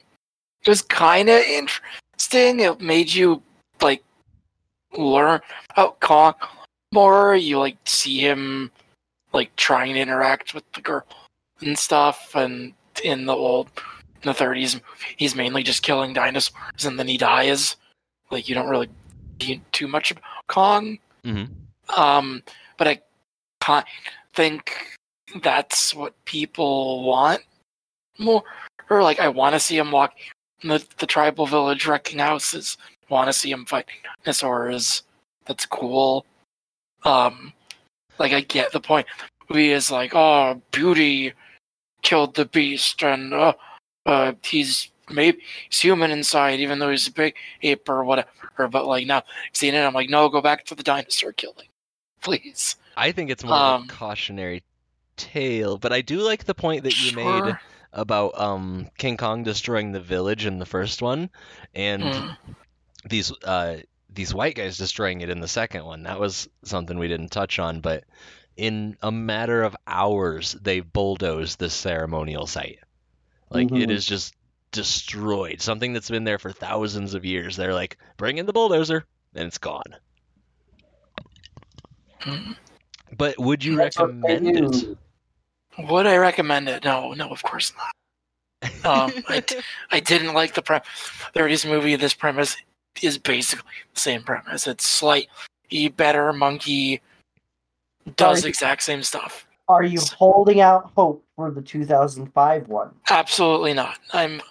it 0.65 0.69
was 0.69 0.83
kind 0.83 1.29
of 1.29 1.41
interesting. 1.43 2.61
It 2.61 2.81
made 2.81 3.13
you 3.13 3.43
like 3.81 4.03
learn 4.97 5.41
about 5.71 6.01
Kong 6.01 6.35
more. 6.93 7.35
You 7.35 7.59
like 7.59 7.77
see 7.85 8.19
him 8.19 8.71
like 9.33 9.55
trying 9.57 9.95
to 9.95 10.01
interact 10.01 10.55
with 10.55 10.71
the 10.73 10.81
girl 10.81 11.05
and 11.61 11.79
stuff, 11.79 12.35
and 12.35 12.75
in 13.03 13.27
the 13.27 13.35
old 13.35 13.69
in 14.23 14.31
the 14.31 14.45
30s 14.45 14.81
he's 15.17 15.35
mainly 15.35 15.63
just 15.63 15.83
killing 15.83 16.13
dinosaurs 16.13 16.85
and 16.85 16.99
then 16.99 17.09
he 17.09 17.17
dies 17.17 17.77
like 18.33 18.49
you 18.49 18.55
don't 18.55 18.69
really 18.69 18.89
see 19.41 19.61
too 19.71 19.87
much 19.87 20.11
about 20.11 20.25
kong. 20.49 20.99
Hmm 21.25 21.45
um 21.97 22.43
but 22.79 22.89
i 22.89 23.01
kind 23.61 23.85
think 24.35 24.77
that's 25.43 25.95
what 25.95 26.13
people 26.25 27.05
want 27.05 27.41
more. 28.19 28.43
Or 28.91 29.03
like 29.03 29.21
i 29.21 29.29
want 29.29 29.55
to 29.55 29.61
see 29.61 29.77
him 29.77 29.91
walk 29.91 30.15
in 30.63 30.69
the, 30.69 30.85
the 30.99 31.07
tribal 31.07 31.47
village 31.47 31.87
wrecking 31.87 32.19
houses. 32.19 32.77
Want 33.09 33.29
to 33.29 33.33
see 33.33 33.51
him 33.51 33.67
fight 33.67 33.87
dinosaurs. 34.25 35.03
That's 35.47 35.67
cool. 35.67 36.27
Um 37.05 37.53
like 38.19 38.33
i 38.33 38.41
get 38.41 38.73
the 38.73 38.81
point. 38.81 39.07
Movie 39.49 39.73
is 39.73 39.91
like 39.91 40.15
oh 40.15 40.61
beauty 40.71 41.33
killed 42.03 42.35
the 42.35 42.47
beast 42.47 43.03
and 43.03 43.33
uh, 43.33 43.53
uh 44.07 44.33
he's 44.43 44.91
maybe 45.13 45.39
he's 45.69 45.81
human 45.81 46.11
inside 46.11 46.61
even 46.61 46.79
though 46.79 46.91
he's 46.91 47.09
a 47.09 47.13
big 47.13 47.35
ape 47.63 47.89
or 47.89 48.05
whatever 48.05 48.29
but 48.71 48.87
like 48.87 49.07
now 49.07 49.23
seeing 49.53 49.75
it 49.75 49.81
i'm 49.81 49.95
like 49.95 50.11
no 50.11 50.29
go 50.29 50.41
back 50.41 50.65
to 50.65 50.75
the 50.75 50.83
dinosaur 50.83 51.33
killing 51.33 51.69
please 52.21 52.77
I 52.97 53.13
think 53.13 53.31
it's 53.31 53.45
more 53.45 53.61
of 53.61 53.67
Um, 53.67 53.83
a 53.83 53.93
cautionary 53.93 54.63
tale, 55.17 55.79
but 55.79 55.93
I 55.93 56.01
do 56.03 56.21
like 56.21 56.45
the 56.45 56.55
point 56.55 56.85
that 56.85 56.97
you 56.97 57.13
made 57.13 57.59
about 57.93 58.39
um, 58.41 58.89
King 58.99 59.17
Kong 59.17 59.43
destroying 59.45 59.93
the 59.93 60.01
village 60.01 60.47
in 60.47 60.59
the 60.59 60.67
first 60.67 61.03
one, 61.03 61.31
and 61.75 62.13
Mm. 62.15 62.37
these 63.09 63.33
uh, 63.45 63.79
these 64.11 64.35
white 64.35 64.55
guys 64.57 64.77
destroying 64.79 65.21
it 65.23 65.31
in 65.31 65.41
the 65.41 65.49
second 65.49 65.85
one. 65.85 66.03
That 66.05 66.21
was 66.21 66.49
something 66.65 66.99
we 66.99 67.09
didn't 67.09 67.31
touch 67.31 67.59
on, 67.59 67.81
but 67.81 68.05
in 68.57 68.97
a 69.03 69.11
matter 69.13 69.63
of 69.63 69.77
hours, 69.87 70.53
they 70.61 70.81
bulldozed 70.81 71.59
this 71.59 71.75
ceremonial 71.75 72.47
site. 72.47 72.79
Like 73.51 73.71
it 73.75 73.91
Mhm. 73.91 73.91
is 73.91 74.07
just 74.07 74.35
destroyed. 74.73 75.61
Something 75.61 75.93
that's 75.93 76.11
been 76.11 76.25
there 76.25 76.39
for 76.39 76.51
thousands 76.53 77.15
of 77.15 77.25
years. 77.25 77.57
They're 77.57 77.75
like, 77.75 77.99
bring 78.17 78.39
in 78.39 78.47
the 78.47 78.53
bulldozer, 78.53 79.05
and 79.35 79.47
it's 79.47 79.59
gone. 79.59 79.83
But 83.17 83.39
would 83.39 83.65
you 83.65 83.77
That's 83.77 83.99
recommend 83.99 84.47
it? 84.49 84.99
would 85.89 86.07
i 86.07 86.17
recommend 86.19 86.69
it 86.69 86.85
no 86.85 87.15
no 87.15 87.31
of 87.31 87.43
course 87.43 87.73
not 87.79 88.85
um 88.85 89.11
I, 89.31 89.41
d- 89.41 89.57
I 89.91 90.01
didn't 90.01 90.35
like 90.35 90.53
the 90.53 90.61
premise 90.61 90.87
30s 91.35 91.67
movie 91.67 91.97
this 91.97 92.13
premise 92.13 92.59
is 93.01 93.17
basically 93.17 93.65
the 93.95 93.99
same 94.01 94.23
premise 94.23 94.67
it's 94.67 94.87
slightly 94.87 95.89
better 95.97 96.31
monkey 96.35 97.01
does 98.17 98.41
Sorry. 98.41 98.51
exact 98.51 98.83
same 98.83 99.03
stuff 99.03 99.47
Are 99.67 99.83
you 99.83 99.99
holding 100.19 100.61
out 100.61 100.93
hope 100.95 101.25
for 101.37 101.51
the 101.51 101.63
2005 101.63 102.69
one? 102.69 102.91
Absolutely 103.09 103.73
not. 103.73 103.99
I'm 104.13 104.43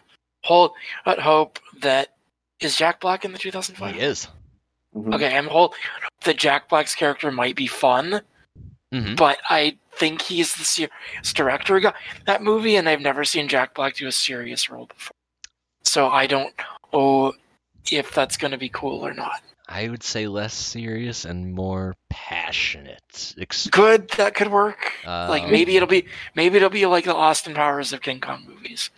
hold 0.43 0.71
at 1.05 1.19
hope 1.19 1.59
that 1.81 2.09
is 2.59 2.75
Jack 2.77 2.99
Black 2.99 3.25
in 3.25 3.31
the 3.31 3.37
2005. 3.37 3.95
he 3.95 4.01
is. 4.01 4.27
Mhm. 4.95 5.13
Okay, 5.15 5.37
I'm 5.37 5.47
hold 5.47 5.73
that 6.25 6.37
Jack 6.37 6.69
Black's 6.69 6.95
character 6.95 7.31
might 7.31 7.55
be 7.55 7.67
fun, 7.67 8.21
Mhm. 8.93 9.15
but 9.15 9.39
I 9.49 9.77
think 9.95 10.21
he's 10.21 10.53
the 10.55 10.63
serious 10.65 11.33
director 11.33 11.75
who 11.75 11.81
got 11.81 11.95
that 12.25 12.41
movie, 12.43 12.75
and 12.75 12.87
I've 12.89 13.01
never 13.01 13.23
seen 13.23 13.47
Jack 13.47 13.73
Black 13.73 13.95
do 13.95 14.07
a 14.07 14.11
serious 14.11 14.69
role 14.69 14.85
before. 14.87 15.15
So 15.83 16.09
I 16.09 16.27
don't 16.27 16.53
know 16.93 17.33
if 17.89 18.13
that's 18.13 18.37
going 18.37 18.51
to 18.51 18.57
be 18.57 18.69
cool 18.69 19.05
or 19.05 19.13
not. 19.13 19.41
I 19.67 19.87
would 19.87 20.03
say 20.03 20.27
less 20.27 20.53
serious 20.53 21.23
and 21.23 21.53
more 21.53 21.95
passionate. 22.09 23.33
Ex- 23.39 23.67
Good, 23.67 24.09
that 24.11 24.35
could 24.35 24.49
work. 24.51 24.93
uh, 25.05 25.27
like 25.29 25.47
maybe 25.49 25.77
it'll 25.77 25.87
be 25.87 26.05
maybe 26.35 26.57
it'll 26.57 26.69
be 26.69 26.85
like 26.85 27.05
the 27.05 27.15
Austin 27.15 27.53
Powers 27.53 27.93
of 27.93 28.01
King 28.01 28.19
Kong 28.19 28.43
movies, 28.47 28.89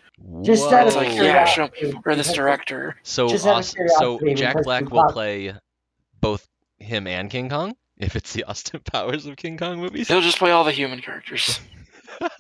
Just 0.44 0.64
whoa. 0.70 0.74
out 0.76 0.88
It's 0.88 0.96
of 0.96 1.02
like, 1.02 1.12
yeah, 1.18 1.44
show- 1.46 1.68
curiosity, 1.68 2.02
or 2.06 2.16
this 2.16 2.32
director. 2.34 2.96
So, 3.04 3.28
Just 3.28 3.46
out 3.46 3.52
of 3.52 3.58
Aust- 3.58 3.78
so 3.98 4.20
Jack 4.36 4.56
Black 4.64 4.90
will 4.90 5.06
play 5.12 5.54
both 6.22 6.48
him 6.80 7.08
and 7.08 7.30
King 7.30 7.50
Kong 7.50 7.76
if 7.98 8.16
it's 8.16 8.32
the 8.34 8.44
Austin 8.48 8.80
Powers 8.92 9.26
of 9.26 9.36
King 9.36 9.58
Kong 9.58 9.80
movies. 9.80 10.08
He'll 10.08 10.22
just 10.22 10.38
play 10.38 10.52
all 10.52 10.64
the 10.64 10.72
human 10.72 11.02
characters. 11.02 11.60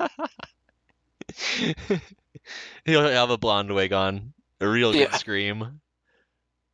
He'll 2.85 3.07
have 3.07 3.29
a 3.29 3.37
blonde 3.37 3.73
wig 3.73 3.93
on, 3.93 4.33
a 4.59 4.67
real 4.67 4.91
good 4.91 5.09
Yeah. 5.11 5.15
scream. 5.17 5.79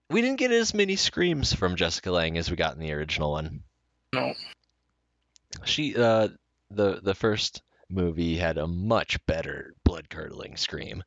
We 0.10 0.22
didn't 0.22 0.40
get 0.40 0.52
as 0.52 0.74
many 0.74 0.96
screams 0.96 1.54
from 1.54 1.76
Jessica 1.76 2.12
Lange 2.12 2.38
as 2.38 2.50
we 2.50 2.56
got 2.56 2.74
in 2.74 2.80
the 2.80 2.92
original 2.94 3.32
one. 3.32 3.62
No. 4.14 4.34
She, 5.66 5.96
uh, 5.96 6.30
the 6.72 7.00
the 7.02 7.14
first 7.14 7.62
movie 7.90 8.38
had 8.38 8.58
a 8.58 8.68
much 8.68 9.24
better 9.26 9.74
blood 9.84 10.10
curdling 10.10 10.58
scream. 10.58 11.04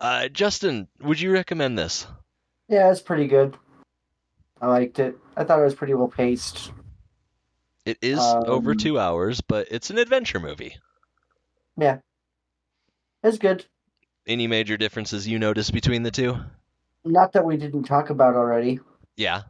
Uh, 0.00 0.28
Justin, 0.28 0.88
would 1.00 1.20
you 1.20 1.30
recommend 1.32 1.78
this? 1.78 2.06
Yeah, 2.68 2.90
it's 2.90 3.00
pretty 3.00 3.26
good. 3.26 3.56
I 4.60 4.68
liked 4.68 4.98
it. 4.98 5.18
I 5.36 5.44
thought 5.44 5.60
it 5.60 5.64
was 5.64 5.74
pretty 5.74 5.94
well 5.94 6.08
paced. 6.08 6.72
It 7.84 7.98
is 8.00 8.18
over 8.18 8.70
Um, 8.72 8.78
two 8.78 8.98
hours, 8.98 9.40
but 9.42 9.68
it's 9.70 9.90
an 9.90 9.98
adventure 9.98 10.40
movie. 10.40 10.76
Yeah. 11.76 11.98
It's 13.22 13.38
good. 13.38 13.66
Any 14.26 14.46
major 14.46 14.76
differences 14.76 15.28
you 15.28 15.38
notice 15.38 15.70
between 15.70 16.02
the 16.02 16.10
two? 16.10 16.36
Not 17.04 17.32
that 17.32 17.44
we 17.44 17.58
didn't 17.58 17.82
talk 17.84 18.08
about 18.08 18.36
already. 18.36 18.80
Yeah. 19.16 19.42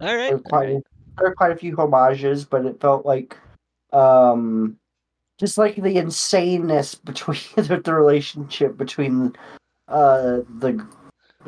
All 0.00 0.16
right. 0.16 0.28
There 0.28 0.36
were 0.38 0.42
quite, 0.42 0.74
right. 0.74 0.82
there 1.18 1.28
were 1.28 1.34
quite 1.34 1.52
a 1.52 1.56
few 1.56 1.76
homages, 1.76 2.46
but 2.46 2.64
it 2.64 2.80
felt 2.80 3.04
like, 3.04 3.36
um, 3.92 4.78
just 5.38 5.58
like 5.58 5.76
the 5.76 5.96
insaneness 5.96 7.02
between 7.04 7.38
the, 7.56 7.80
the 7.80 7.94
relationship 7.94 8.76
between, 8.76 9.34
uh, 9.88 10.40
the 10.58 10.86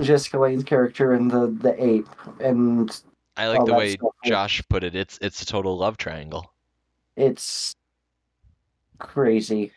Jessica 0.00 0.38
Lange's 0.38 0.64
character 0.64 1.12
and 1.12 1.30
the 1.30 1.48
the 1.48 1.84
ape, 1.84 2.08
and 2.40 3.00
I 3.36 3.48
like 3.48 3.64
the 3.64 3.74
way 3.74 3.92
stuff. 3.92 4.12
Josh 4.24 4.62
put 4.68 4.84
it. 4.84 4.94
It's 4.94 5.18
it's 5.20 5.42
a 5.42 5.46
total 5.46 5.76
love 5.76 5.96
triangle. 5.96 6.52
it's 7.16 7.74
crazy. 8.98 9.72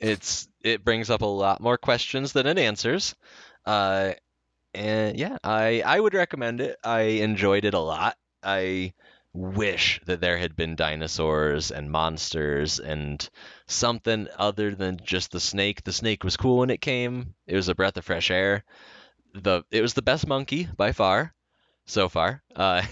It's 0.00 0.48
it 0.62 0.84
brings 0.84 1.10
up 1.10 1.22
a 1.22 1.26
lot 1.26 1.60
more 1.60 1.78
questions 1.78 2.32
than 2.32 2.46
it 2.46 2.58
answers. 2.58 3.14
Uh, 3.64 4.12
and 4.74 5.18
yeah, 5.18 5.38
I 5.42 5.82
I 5.84 6.00
would 6.00 6.14
recommend 6.14 6.60
it. 6.60 6.76
I 6.84 7.00
enjoyed 7.00 7.64
it 7.64 7.74
a 7.74 7.80
lot. 7.80 8.16
I 8.42 8.92
wish 9.36 10.00
that 10.06 10.20
there 10.20 10.38
had 10.38 10.56
been 10.56 10.76
dinosaurs 10.76 11.70
and 11.70 11.90
monsters 11.90 12.78
and 12.80 13.28
something 13.66 14.28
other 14.38 14.74
than 14.74 14.98
just 15.04 15.30
the 15.30 15.40
snake. 15.40 15.84
The 15.84 15.92
snake 15.92 16.24
was 16.24 16.36
cool 16.36 16.58
when 16.58 16.70
it 16.70 16.80
came. 16.80 17.34
It 17.46 17.54
was 17.54 17.68
a 17.68 17.74
breath 17.74 17.96
of 17.96 18.04
fresh 18.04 18.30
air. 18.30 18.64
The 19.34 19.62
it 19.70 19.82
was 19.82 19.94
the 19.94 20.02
best 20.02 20.26
monkey 20.26 20.68
by 20.76 20.92
far 20.92 21.34
so 21.84 22.08
far. 22.08 22.42
Uh, 22.54 22.82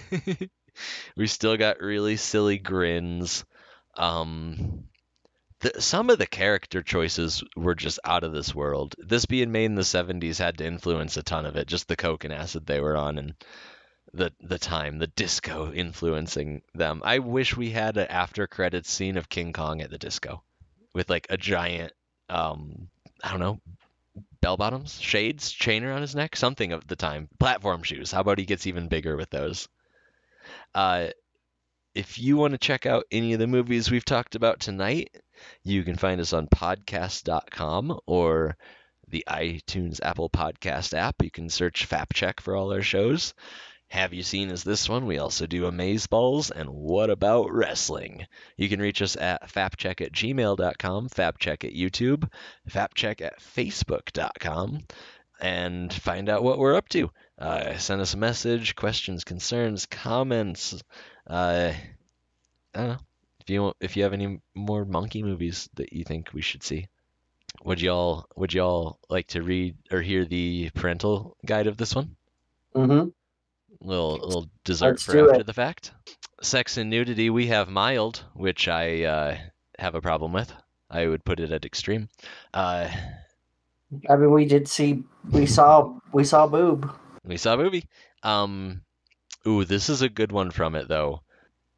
we 1.16 1.26
still 1.26 1.56
got 1.56 1.80
really 1.80 2.16
silly 2.16 2.58
grins. 2.58 3.44
Um, 3.96 4.84
the, 5.60 5.80
some 5.80 6.10
of 6.10 6.18
the 6.18 6.26
character 6.26 6.82
choices 6.82 7.42
were 7.56 7.74
just 7.74 7.98
out 8.04 8.24
of 8.24 8.32
this 8.32 8.54
world. 8.54 8.94
This 8.98 9.24
being 9.24 9.52
made 9.52 9.66
in 9.66 9.76
the 9.76 9.82
70s 9.82 10.38
had 10.38 10.58
to 10.58 10.66
influence 10.66 11.16
a 11.16 11.22
ton 11.22 11.46
of 11.46 11.56
it, 11.56 11.66
just 11.66 11.88
the 11.88 11.96
coke 11.96 12.24
and 12.24 12.34
acid 12.34 12.66
they 12.66 12.80
were 12.80 12.96
on 12.96 13.18
and 13.18 13.34
the 14.14 14.32
the 14.40 14.58
time, 14.58 14.98
the 14.98 15.08
disco 15.08 15.72
influencing 15.72 16.62
them. 16.74 17.02
I 17.04 17.18
wish 17.18 17.56
we 17.56 17.70
had 17.70 17.96
an 17.96 18.06
after 18.06 18.46
credits 18.46 18.90
scene 18.90 19.16
of 19.16 19.28
King 19.28 19.52
Kong 19.52 19.80
at 19.80 19.90
the 19.90 19.98
disco 19.98 20.42
with 20.94 21.10
like 21.10 21.26
a 21.30 21.36
giant 21.36 21.92
um 22.28 22.88
I 23.22 23.30
don't 23.30 23.40
know, 23.40 23.60
bell 24.40 24.56
bottoms, 24.56 25.00
shades, 25.00 25.50
chain 25.50 25.82
around 25.84 26.02
his 26.02 26.14
neck, 26.14 26.36
something 26.36 26.72
of 26.72 26.86
the 26.86 26.96
time. 26.96 27.28
Platform 27.40 27.82
shoes. 27.82 28.12
How 28.12 28.20
about 28.20 28.38
he 28.38 28.44
gets 28.44 28.66
even 28.66 28.88
bigger 28.88 29.16
with 29.16 29.30
those? 29.30 29.68
Uh 30.74 31.08
if 31.94 32.18
you 32.18 32.36
want 32.36 32.52
to 32.52 32.58
check 32.58 32.86
out 32.86 33.04
any 33.10 33.32
of 33.34 33.38
the 33.38 33.46
movies 33.46 33.90
we've 33.90 34.04
talked 34.04 34.34
about 34.34 34.60
tonight, 34.60 35.16
you 35.62 35.84
can 35.84 35.96
find 35.96 36.20
us 36.20 36.32
on 36.32 36.48
podcast.com 36.48 38.00
or 38.06 38.56
the 39.08 39.24
iTunes 39.28 40.00
Apple 40.02 40.28
Podcast 40.28 40.92
app. 40.92 41.22
You 41.22 41.30
can 41.30 41.48
search 41.48 41.88
FapCheck 41.88 42.40
for 42.40 42.56
all 42.56 42.72
our 42.72 42.82
shows. 42.82 43.32
Have 43.94 44.12
You 44.12 44.24
Seen 44.24 44.50
Is 44.50 44.64
This 44.64 44.88
One? 44.88 45.06
We 45.06 45.18
also 45.18 45.46
do 45.46 45.66
Amaze 45.66 46.08
Balls 46.08 46.50
and 46.50 46.68
What 46.68 47.10
About 47.10 47.52
Wrestling? 47.52 48.26
You 48.56 48.68
can 48.68 48.80
reach 48.80 49.00
us 49.00 49.14
at 49.14 49.48
fapcheck 49.48 50.00
at 50.00 50.10
gmail.com, 50.10 51.10
fapcheck 51.10 51.62
at 51.62 51.74
YouTube, 51.74 52.28
fapcheck 52.68 53.20
at 53.20 53.38
facebook.com, 53.38 54.82
and 55.40 55.92
find 55.92 56.28
out 56.28 56.42
what 56.42 56.58
we're 56.58 56.74
up 56.74 56.88
to. 56.88 57.08
Uh, 57.38 57.76
send 57.76 58.00
us 58.00 58.14
a 58.14 58.16
message, 58.16 58.74
questions, 58.74 59.22
concerns, 59.22 59.86
comments. 59.86 60.82
Uh, 61.24 61.72
I 62.74 62.78
don't 62.78 62.88
know. 62.88 62.98
If 63.42 63.50
you 63.50 63.62
want, 63.62 63.76
if 63.78 63.96
you 63.96 64.02
have 64.02 64.12
any 64.12 64.40
more 64.56 64.84
monkey 64.84 65.22
movies 65.22 65.70
that 65.74 65.92
you 65.92 66.02
think 66.02 66.32
we 66.32 66.42
should 66.42 66.64
see, 66.64 66.88
would 67.62 67.80
y'all 67.80 68.26
would 68.34 68.52
y'all 68.52 68.98
like 69.08 69.28
to 69.28 69.42
read 69.42 69.76
or 69.92 70.02
hear 70.02 70.24
the 70.24 70.70
parental 70.70 71.36
guide 71.46 71.68
of 71.68 71.76
this 71.76 71.94
one? 71.94 72.16
Mm-hmm. 72.74 73.10
Little 73.84 74.12
little 74.16 74.50
dessert 74.64 74.92
Let's 74.92 75.02
for 75.04 75.28
after 75.28 75.40
it. 75.40 75.46
the 75.46 75.52
fact. 75.52 75.92
Sex 76.42 76.76
and 76.78 76.90
nudity 76.90 77.30
we 77.30 77.46
have 77.48 77.68
mild, 77.68 78.24
which 78.34 78.66
I 78.66 79.04
uh, 79.04 79.38
have 79.78 79.94
a 79.94 80.00
problem 80.00 80.32
with. 80.32 80.52
I 80.90 81.06
would 81.06 81.24
put 81.24 81.40
it 81.40 81.52
at 81.52 81.64
extreme. 81.64 82.08
Uh, 82.52 82.88
I 84.08 84.16
mean, 84.16 84.30
we 84.30 84.44
did 84.44 84.68
see, 84.68 85.04
we 85.30 85.46
saw, 85.46 85.98
we 86.12 86.24
saw 86.24 86.46
boob. 86.46 86.90
we 87.24 87.36
saw 87.36 87.56
movie. 87.56 87.84
Um, 88.22 88.82
ooh, 89.46 89.64
this 89.64 89.88
is 89.88 90.02
a 90.02 90.08
good 90.08 90.32
one 90.32 90.50
from 90.50 90.74
it 90.74 90.88
though. 90.88 91.20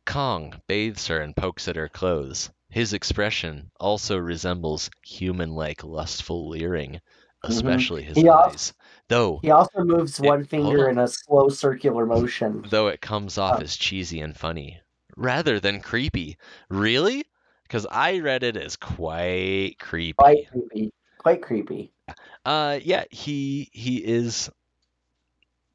Kong 0.04 0.60
bathes 0.68 1.08
her 1.08 1.20
and 1.20 1.34
pokes 1.34 1.66
at 1.68 1.76
her 1.76 1.88
clothes. 1.88 2.50
His 2.68 2.92
expression 2.92 3.70
also 3.80 4.16
resembles 4.18 4.90
human-like 5.04 5.82
lustful 5.82 6.48
leering, 6.48 7.00
especially 7.44 8.02
his 8.02 8.16
He 8.16 8.28
al- 8.28 8.50
eyes. 8.50 8.72
Though 9.08 9.38
He 9.42 9.50
also 9.50 9.84
moves 9.84 10.20
one 10.20 10.44
finger 10.44 10.86
on. 10.86 10.92
in 10.92 10.98
a 10.98 11.06
slow 11.08 11.48
circular 11.48 12.06
motion. 12.06 12.64
though 12.70 12.88
it 12.88 13.00
comes 13.00 13.38
off 13.38 13.58
Oh. 13.58 13.62
as 13.62 13.76
cheesy 13.76 14.20
and 14.20 14.36
funny 14.36 14.80
rather 15.16 15.60
than 15.60 15.80
creepy. 15.80 16.38
Really? 16.68 17.24
Because 17.62 17.86
I 17.90 18.18
read 18.20 18.42
it 18.42 18.56
as 18.56 18.76
quite 18.76 19.76
creepy. 19.78 20.14
Quite 20.14 20.48
creepy. 20.50 20.92
Quite 21.18 21.42
creepy. 21.42 21.92
Uh, 22.44 22.78
yeah, 22.82 23.04
he 23.10 23.68
he 23.72 23.96
is 23.96 24.50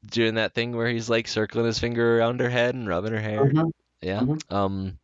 doing 0.06 0.34
that 0.36 0.54
thing 0.54 0.74
where 0.74 0.88
he's 0.88 1.08
like 1.10 1.28
circling 1.28 1.66
his 1.66 1.78
finger 1.78 2.18
around 2.18 2.40
her 2.40 2.48
head 2.50 2.74
and 2.74 2.88
rubbing 2.88 3.12
her 3.12 3.20
hair. 3.20 3.44
Mhm. 3.44 3.70
Yeah. 4.00 4.20
Mhm. 4.20 4.52
Um. 4.52 4.98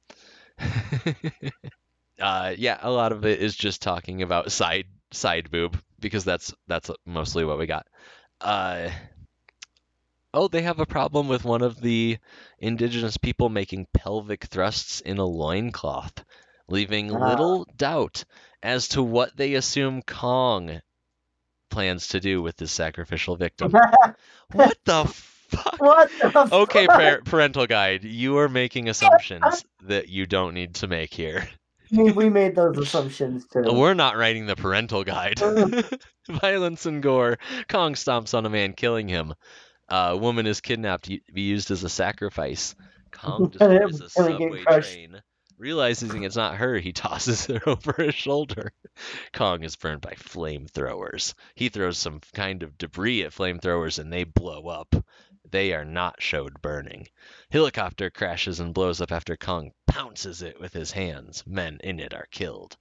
uh, 2.20 2.55
yeah, 2.56 2.78
a 2.80 2.90
lot 2.90 3.12
of 3.12 3.24
it 3.26 3.40
is 3.40 3.55
just 3.55 3.82
talking 3.82 4.22
about 4.22 4.51
side 4.52 4.86
side 5.12 5.51
boob 5.51 5.78
because 6.00 6.24
that's 6.24 6.52
that's 6.66 6.90
mostly 7.06 7.44
what 7.44 7.58
we 7.58 7.66
got. 7.66 7.86
Uh. 8.40 8.90
Oh, 10.34 10.46
they 10.46 10.60
have 10.62 10.78
a 10.78 10.86
problem 10.86 11.26
with 11.26 11.44
one 11.44 11.62
of 11.62 11.80
the 11.80 12.18
indigenous 12.58 13.16
people 13.16 13.48
making 13.48 13.86
pelvic 13.94 14.44
thrusts 14.44 15.00
in 15.00 15.16
a 15.18 15.24
loincloth, 15.24 16.22
leaving 16.68 17.10
Ah. 17.14 17.28
little 17.30 17.66
doubt 17.76 18.24
as 18.62 18.88
to 18.88 19.02
what 19.02 19.34
they 19.36 19.54
assume 19.54 20.02
Kong 20.02 20.80
plans 21.70 22.08
to 22.08 22.20
do 22.20 22.42
with 22.42 22.56
this 22.56 22.70
sacrificial 22.72 23.36
victim. 23.36 23.72
what 24.52 24.76
the 24.84 25.04
fuck? 25.06 25.80
what 25.80 26.10
the 26.20 26.48
Okay, 26.52 26.86
fuck? 26.86 26.94
par- 26.96 27.20
parental 27.24 27.66
guide, 27.66 28.04
you 28.04 28.36
are 28.38 28.48
making 28.50 28.88
assumptions 28.90 29.64
that 29.84 30.08
you 30.08 30.26
don't 30.26 30.52
need 30.54 30.74
to 30.76 30.86
make 30.88 31.12
here. 31.14 31.48
we, 31.93 32.12
we 32.12 32.28
made 32.28 32.55
those 32.55 32.78
assumptions 32.78 33.47
too. 33.47 33.62
We're 33.73 33.94
not 33.94 34.16
writing 34.16 34.47
the 34.47 34.56
parental 34.56 35.05
guide. 35.05 35.40
Violence 36.28 36.86
and 36.86 37.02
gore. 37.02 37.39
Kong 37.69 37.94
stomps 37.94 38.36
on 38.36 38.47
a 38.47 38.51
man, 38.51 38.73
killing 38.74 39.09
him. 39.09 39.35
A 39.89 40.16
woman 40.16 40.47
is 40.47 40.60
kidnapped 40.60 41.06
to 41.06 41.19
be 41.32 41.43
used 41.43 41.70
as 41.70 41.85
a 41.85 41.89
sacrifice. 41.89 42.74
Kong 43.10 43.48
destroys 43.48 44.16
a 44.16 44.23
and 44.23 44.35
it 44.35 44.39
get 44.39 44.66
subway 44.66 44.81
train. 44.81 45.23
Realizing 45.59 46.23
it's 46.23 46.36
not 46.36 46.56
her, 46.56 46.78
he 46.78 46.93
tosses 46.93 47.47
her 47.47 47.60
over 47.69 47.93
his 47.94 48.15
shoulder. 48.15 48.73
Kong 49.32 49.65
is 49.65 49.74
burned 49.74 50.02
by 50.02 50.12
flamethrowers. 50.12 51.35
He 51.56 51.69
throws 51.69 51.98
some 51.98 52.20
kind 52.32 52.62
of 52.62 52.78
debris 52.78 53.24
at 53.24 53.32
flamethrowers 53.32 53.98
and 53.98 54.12
they 54.12 54.23
blow 54.23 54.69
up. 54.69 54.94
They 55.50 55.72
are 55.72 55.84
not 55.84 56.22
showed 56.22 56.60
burning. 56.60 57.08
Helicopter 57.50 58.10
crashes 58.10 58.60
and 58.60 58.74
blows 58.74 59.00
up 59.00 59.10
after 59.10 59.34
Kong 59.34 59.72
pounces 59.86 60.42
it 60.42 60.60
with 60.60 60.74
his 60.74 60.90
hands. 60.90 61.42
Men 61.46 61.78
in 61.82 61.98
it 62.00 62.12
are 62.12 62.28
killed. 62.30 62.76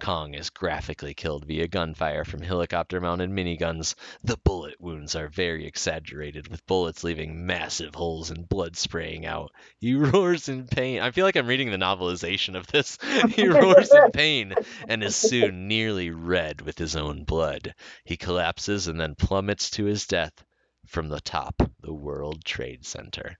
Kong 0.00 0.34
is 0.34 0.50
graphically 0.50 1.14
killed 1.14 1.44
via 1.44 1.68
gunfire 1.68 2.24
from 2.24 2.42
helicopter 2.42 3.00
mounted 3.00 3.30
miniguns. 3.30 3.94
The 4.24 4.36
bullet 4.36 4.80
wounds 4.80 5.14
are 5.14 5.28
very 5.28 5.64
exaggerated, 5.64 6.48
with 6.48 6.66
bullets 6.66 7.04
leaving 7.04 7.46
massive 7.46 7.94
holes 7.94 8.30
and 8.30 8.48
blood 8.48 8.76
spraying 8.76 9.24
out. 9.24 9.52
He 9.78 9.94
roars 9.96 10.48
in 10.48 10.66
pain. 10.66 11.00
I 11.00 11.12
feel 11.12 11.24
like 11.24 11.36
I'm 11.36 11.46
reading 11.46 11.70
the 11.70 11.76
novelization 11.76 12.56
of 12.56 12.66
this. 12.66 12.98
he 13.28 13.46
roars 13.46 13.92
in 13.92 14.10
pain 14.10 14.54
and 14.88 15.04
is 15.04 15.14
soon 15.14 15.68
nearly 15.68 16.10
red 16.10 16.62
with 16.62 16.78
his 16.78 16.96
own 16.96 17.22
blood. 17.22 17.76
He 18.02 18.16
collapses 18.16 18.88
and 18.88 19.00
then 19.00 19.14
plummets 19.14 19.70
to 19.70 19.84
his 19.84 20.04
death 20.06 20.44
from 20.88 21.08
the 21.08 21.20
top, 21.20 21.62
the 21.80 21.92
World 21.92 22.44
Trade 22.44 22.84
Center. 22.84 23.36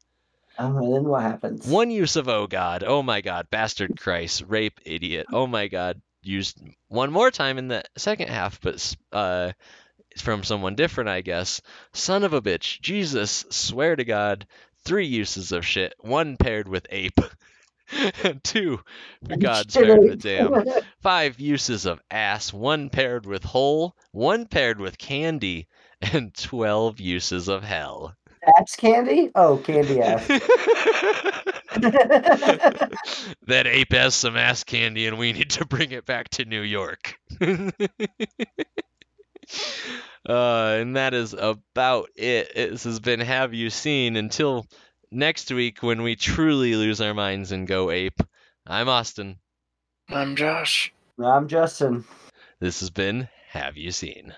Oh, 0.59 0.77
and 0.77 0.95
then 0.95 1.05
what 1.05 1.23
happens? 1.23 1.67
One 1.67 1.91
use 1.91 2.17
of 2.17 2.29
oh 2.29 2.47
god, 2.47 2.85
oh 2.87 3.03
my 3.03 3.21
god, 3.21 3.49
bastard 3.51 3.99
Christ, 3.99 4.45
rape 4.49 4.81
idiot, 4.85 5.27
oh 5.33 5.47
my 5.47 5.69
god, 5.69 6.01
used 6.23 6.61
one 6.89 7.13
more 7.13 7.31
time 7.31 7.59
in 7.59 7.69
the 7.69 7.85
second 7.97 8.29
half, 8.29 8.61
but 8.61 8.97
uh, 9.13 9.53
from 10.17 10.43
someone 10.43 10.75
different, 10.75 11.11
I 11.11 11.21
guess. 11.21 11.61
Son 11.93 12.25
of 12.25 12.33
a 12.33 12.43
bitch, 12.43 12.81
Jesus, 12.81 13.45
swear 13.51 13.95
to 13.95 14.05
God, 14.05 14.47
three 14.85 15.07
uses 15.07 15.53
of 15.53 15.65
shit, 15.65 15.95
one 16.01 16.37
paired 16.37 16.69
with 16.69 16.87
ape. 16.91 17.21
Two, 18.43 18.81
for 19.27 19.37
God 19.37 19.71
spared 19.71 20.03
the 20.03 20.17
damn. 20.17 20.65
Five 21.01 21.41
uses 21.41 21.87
of 21.87 22.01
ass, 22.11 22.53
one 22.53 22.91
paired 22.91 23.25
with 23.25 23.45
hole, 23.45 23.95
one 24.11 24.47
paired 24.47 24.81
with 24.81 24.99
candy, 24.99 25.68
and 26.01 26.35
12 26.35 27.01
uses 27.01 27.49
of 27.49 27.63
hell. 27.63 28.15
Ass 28.59 28.77
candy? 28.77 29.31
Oh, 29.35 29.59
candy 29.59 30.01
ass. 30.01 30.27
that 33.47 33.67
ape 33.67 33.93
has 33.93 34.15
some 34.15 34.37
ass 34.37 34.65
candy 34.65 35.07
and 35.07 35.19
we 35.19 35.33
need 35.33 35.51
to 35.51 35.65
bring 35.67 35.93
it 35.93 36.07
back 36.07 36.29
to 36.31 36.45
New 36.45 36.63
York. 36.63 37.15
uh, 37.41 37.51
and 40.29 40.97
that 40.97 41.15
is 41.15 41.35
about 41.35 42.09
it. 42.17 42.55
This 42.55 42.85
has 42.85 43.01
been 43.01 43.21
Have 43.21 43.55
You 43.55 43.71
Seen? 43.71 44.17
Until 44.17 44.67
next 45.11 45.51
week 45.53 45.83
when 45.83 46.03
we 46.03 46.17
truly 46.17 46.75
lose 46.75 47.01
our 47.01 47.15
minds 47.15 47.53
and 47.53 47.67
go 47.67 47.91
ape. 47.91 48.21
I'm 48.67 48.89
Austin. 48.89 49.39
I'm 50.09 50.37
Josh. 50.37 50.93
I'm 51.23 51.49
Justin. 51.49 52.05
This 52.61 52.81
has 52.81 52.91
been 52.91 53.29
Have 53.51 53.77
You 53.77 53.91
Seen? 53.91 54.35